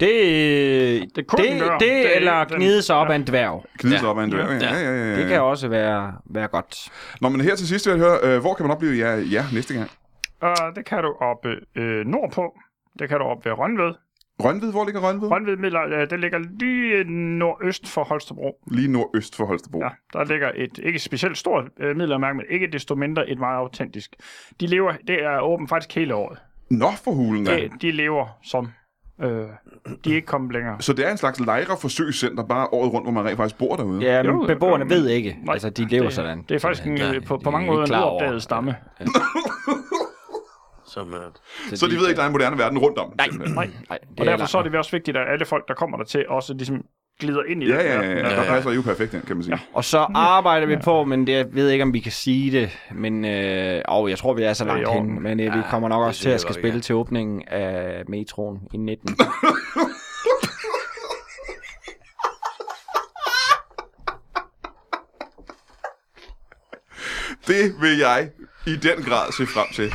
Det, 0.00 1.16
Det 1.16 1.26
kunne 1.26 1.44
det, 1.44 1.60
det, 1.60 1.80
Det- 1.80 2.16
eller 2.16 2.44
gnide 2.56 2.82
sig 2.82 2.96
op 2.96 3.06
ja. 3.06 3.12
af 3.12 3.16
en 3.16 3.26
dværg. 3.26 3.64
Gnide 3.78 3.94
Ja. 3.94 4.00
sig 4.00 4.08
op 4.08 4.18
ad 4.18 4.24
en 4.24 4.30
dør. 4.30 4.38
Ja, 4.46 4.52
Ja. 4.54 4.74
ja, 4.78 4.90
ja, 4.94 5.10
ja. 5.10 5.16
Det 5.20 5.28
kan 5.28 5.40
også 5.40 5.68
være, 5.68 6.12
være 6.24 6.48
godt. 6.48 6.88
Nå, 7.20 7.28
men 7.28 7.40
her 7.40 7.56
til 7.56 7.68
sidst 7.68 7.86
vil 7.86 7.90
jeg 7.92 8.00
høre, 8.00 8.18
øh, 8.34 8.40
hvor 8.40 8.54
kan 8.54 8.66
man 8.66 8.76
opleve 8.76 8.98
jer, 8.98 9.14
jer 9.32 9.44
næste 9.54 9.74
gang? 9.74 9.90
Og 10.40 10.56
det 10.76 10.84
kan 10.84 11.02
du 11.02 11.14
oppe 11.20 11.56
øh, 11.76 12.06
nordpå. 12.06 12.58
Det 12.98 13.08
kan 13.08 13.18
du 13.18 13.24
op 13.24 13.44
ved 13.44 13.52
Rønved. 13.52 13.94
Rønved, 14.44 14.70
hvor 14.70 14.84
ligger 14.84 15.00
Rønved? 15.00 15.30
Rønved 15.30 15.56
Midler, 15.56 15.82
øh, 16.00 16.10
det 16.10 16.20
ligger 16.20 16.38
lige 16.38 17.04
nordøst 17.38 17.88
for 17.88 18.04
Holstebro. 18.04 18.56
Lige 18.70 18.88
nordøst 18.92 19.36
for 19.36 19.44
Holstebro. 19.44 19.78
Ja, 19.82 19.88
der 20.12 20.24
ligger 20.24 20.50
et 20.54 20.78
ikke 20.82 20.98
specielt 20.98 21.38
stort 21.38 21.64
øh, 21.80 21.96
midlermærke, 21.96 22.36
men 22.36 22.46
ikke 22.50 22.66
desto 22.72 22.94
mindre 22.94 23.28
et 23.30 23.38
meget 23.38 23.56
autentisk. 23.56 24.14
De 24.60 24.66
lever, 24.66 24.92
det 25.06 25.22
er 25.24 25.40
åbent 25.40 25.68
faktisk 25.68 25.94
hele 25.94 26.14
året. 26.14 26.38
Nå, 26.70 26.90
for 27.04 27.10
hulen 27.10 27.44
da. 27.44 27.54
Det, 27.56 27.70
de 27.82 27.90
lever 27.90 28.26
som, 28.42 28.68
øh, 29.22 29.28
de 30.04 30.10
er 30.10 30.14
ikke 30.14 30.26
kommet 30.26 30.52
længere. 30.52 30.76
Så 30.82 30.92
det 30.92 31.06
er 31.06 31.10
en 31.10 31.16
slags 31.16 31.40
lejreforsøgscenter, 31.40 32.44
bare 32.44 32.68
året 32.72 32.92
rundt, 32.92 33.04
hvor 33.04 33.12
man 33.12 33.24
rent 33.24 33.36
faktisk 33.36 33.58
bor 33.58 33.76
derude? 33.76 34.02
Ja, 34.02 34.22
men 34.22 34.32
Jo, 34.32 34.46
beboerne 34.46 34.84
jo, 34.84 34.88
ved 34.94 35.08
ikke. 35.08 35.38
Nej, 35.42 35.52
altså, 35.52 35.70
de 35.70 35.84
lever 35.88 36.04
det, 36.04 36.12
sådan. 36.12 36.42
Det 36.48 36.54
er 36.54 36.58
faktisk 36.58 36.86
en, 36.86 36.98
Ja, 36.98 37.14
øh, 37.14 37.24
på, 37.24 37.36
de 37.36 37.42
på 37.42 37.50
er 37.50 37.52
mange 37.52 37.66
måder 37.66 37.84
en 37.84 37.94
uopdaget 38.04 38.42
stamme. 38.42 38.76
Som, 40.86 41.14
øh, 41.14 41.20
Så 41.74 41.86
de 41.86 41.96
ved 41.96 42.08
ikke, 42.08 42.16
der 42.16 42.22
er 42.22 42.26
en 42.26 42.32
moderne 42.32 42.58
verden 42.58 42.78
rundt 42.78 42.98
om? 42.98 43.12
Nej. 43.16 43.28
Nej. 43.54 43.70
Nej, 43.88 43.98
Og 44.20 44.26
derfor 44.26 44.46
så 44.46 44.58
er 44.58 44.62
det 44.62 44.74
også 44.74 44.90
vigtigt, 44.90 45.16
at 45.16 45.28
alle 45.32 45.44
folk, 45.44 45.68
der 45.68 45.74
kommer 45.74 45.96
der 45.96 46.04
til, 46.04 46.28
også 46.28 46.54
ligesom 46.54 46.84
glider 47.18 47.42
ind 47.48 47.62
i 47.62 47.66
Ja, 47.66 47.78
den 47.78 47.86
ja, 47.86 48.02
ja, 48.02 48.28
ja. 48.28 48.36
Der 48.36 48.44
passer 48.44 48.70
jo 48.72 48.82
perfekt 48.82 49.14
ind, 49.14 49.22
kan 49.22 49.36
man 49.36 49.44
sige. 49.44 49.58
Og 49.72 49.84
så 49.84 49.98
arbejder 50.14 50.66
vi 50.66 50.76
på, 50.84 51.04
men 51.04 51.26
det, 51.26 51.32
jeg 51.32 51.46
ved 51.52 51.70
ikke, 51.70 51.82
om 51.82 51.92
vi 51.94 52.00
kan 52.00 52.12
sige 52.12 52.60
det, 52.60 52.78
men 52.94 53.24
øh, 53.24 53.82
åh, 53.88 54.10
jeg 54.10 54.18
tror, 54.18 54.34
vi 54.34 54.42
er 54.42 54.52
så 54.52 54.64
Det 54.64 54.72
langt 54.72 54.92
hen, 54.92 55.22
men 55.22 55.40
øh, 55.40 55.52
vi 55.52 55.58
Ja, 55.58 55.64
kommer 55.70 55.88
nok 55.88 56.00
det 56.00 56.06
også 56.08 56.20
til 56.22 56.28
at 56.30 56.40
skal 56.40 56.54
spille 56.54 56.70
kan. 56.72 56.80
til 56.80 56.94
åbningen 56.94 57.42
af 57.48 58.02
metroen 58.08 58.58
i 58.74 58.76
19. 58.76 59.16
Det 67.46 67.74
vil 67.80 67.98
jeg 67.98 68.30
i 68.66 68.76
den 68.76 69.02
grad 69.04 69.32
se 69.32 69.46
frem 69.46 69.66
til. 69.74 69.92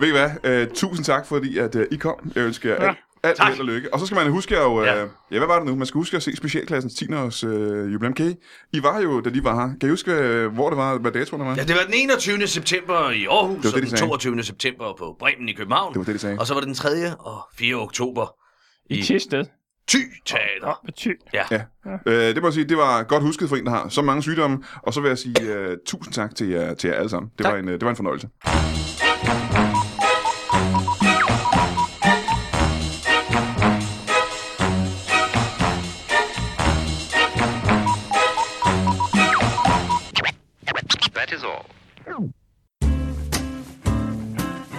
Ved 0.00 0.08
I 0.08 0.10
hvad? 0.10 0.62
Uh, 0.68 0.72
tusind 0.74 1.04
tak, 1.04 1.26
fordi 1.26 1.58
at, 1.58 1.74
uh, 1.74 1.82
I 1.90 1.96
kom. 1.96 2.32
Jeg 2.34 2.44
ønsker 2.44 2.68
jer 2.74 2.82
Ja. 2.82 2.88
alt, 2.88 2.98
alt 3.24 3.44
held 3.44 3.60
og 3.60 3.66
lykke. 3.66 3.94
Og 3.94 4.00
så 4.00 4.06
skal 4.06 4.16
man 4.16 4.30
huske 4.30 4.58
at, 4.58 4.66
uh, 4.66 4.84
ja. 4.86 4.94
Ja. 4.94 5.06
ja, 5.30 5.38
hvad 5.38 5.46
var 5.46 5.58
det 5.58 5.66
nu? 5.68 5.76
Man 5.76 5.86
skal 5.86 5.98
huske 5.98 6.16
at 6.16 6.22
se 6.22 6.36
specialklassens 6.36 6.94
10 6.94 7.12
års 7.14 7.44
uh, 7.44 7.92
jubilæum. 7.92 8.14
Kan 8.14 8.26
I? 8.26 8.34
I 8.72 8.82
var 8.82 9.00
jo, 9.00 9.20
da 9.20 9.30
de 9.30 9.44
var 9.44 9.54
her. 9.54 9.74
Kan 9.80 9.88
I 9.88 9.90
huske, 9.90 10.10
uh, 10.46 10.54
hvor 10.54 10.68
det 10.70 10.76
var, 10.76 10.98
hvad 10.98 11.12
datoerne 11.12 11.44
var? 11.44 11.54
Ja, 11.56 11.62
det 11.62 11.74
var 11.74 11.82
den 11.84 11.94
21. 11.94 12.46
september 12.46 13.10
i 13.10 13.24
Aarhus, 13.26 13.62
det, 13.62 13.74
og 13.74 13.76
de 13.76 13.80
den 13.80 13.90
sagde. 13.90 14.02
22. 14.06 14.42
september 14.42 14.94
på 14.98 15.16
Bremen 15.18 15.48
i 15.48 15.52
København. 15.52 15.92
Det 15.92 15.98
var 15.98 16.04
det, 16.04 16.14
de 16.14 16.18
sagde. 16.18 16.38
Og 16.38 16.46
så 16.46 16.54
var 16.54 16.60
det 16.60 16.66
den 16.66 16.74
3. 16.74 16.88
og 17.18 17.40
4. 17.58 17.74
oktober 17.76 18.34
I 18.90 18.98
i 18.98 19.02
Tisted. 19.02 19.44
Thy 19.88 19.98
Teater. 20.26 20.80
Ja, 20.86 20.90
ty. 20.96 21.08
Ja. 21.34 21.42
Ja. 21.50 21.60
Øh, 22.06 22.34
det 22.34 22.42
må 22.42 22.48
jeg 22.48 22.54
sige, 22.54 22.64
det 22.68 22.76
var 22.76 23.02
godt 23.02 23.22
husket 23.22 23.48
for 23.48 23.56
en, 23.56 23.64
der 23.66 23.70
har 23.70 23.88
så 23.88 24.02
mange 24.02 24.22
sygdomme. 24.22 24.58
Og 24.82 24.94
så 24.94 25.00
vil 25.00 25.08
jeg 25.08 25.18
sige 25.18 25.34
uh, 25.70 25.74
tusind 25.86 26.14
tak 26.14 26.34
til 26.34 26.48
jer, 26.48 26.74
til 26.74 26.88
jer 26.88 26.96
alle 26.96 27.08
sammen. 27.10 27.30
Det, 27.38 27.44
Tak. 27.44 27.52
var 27.52 27.58
en, 27.58 27.68
uh, 27.68 27.72
det 27.72 27.82
var 27.82 27.90
en 27.90 27.96
fornøjelse. 27.96 28.28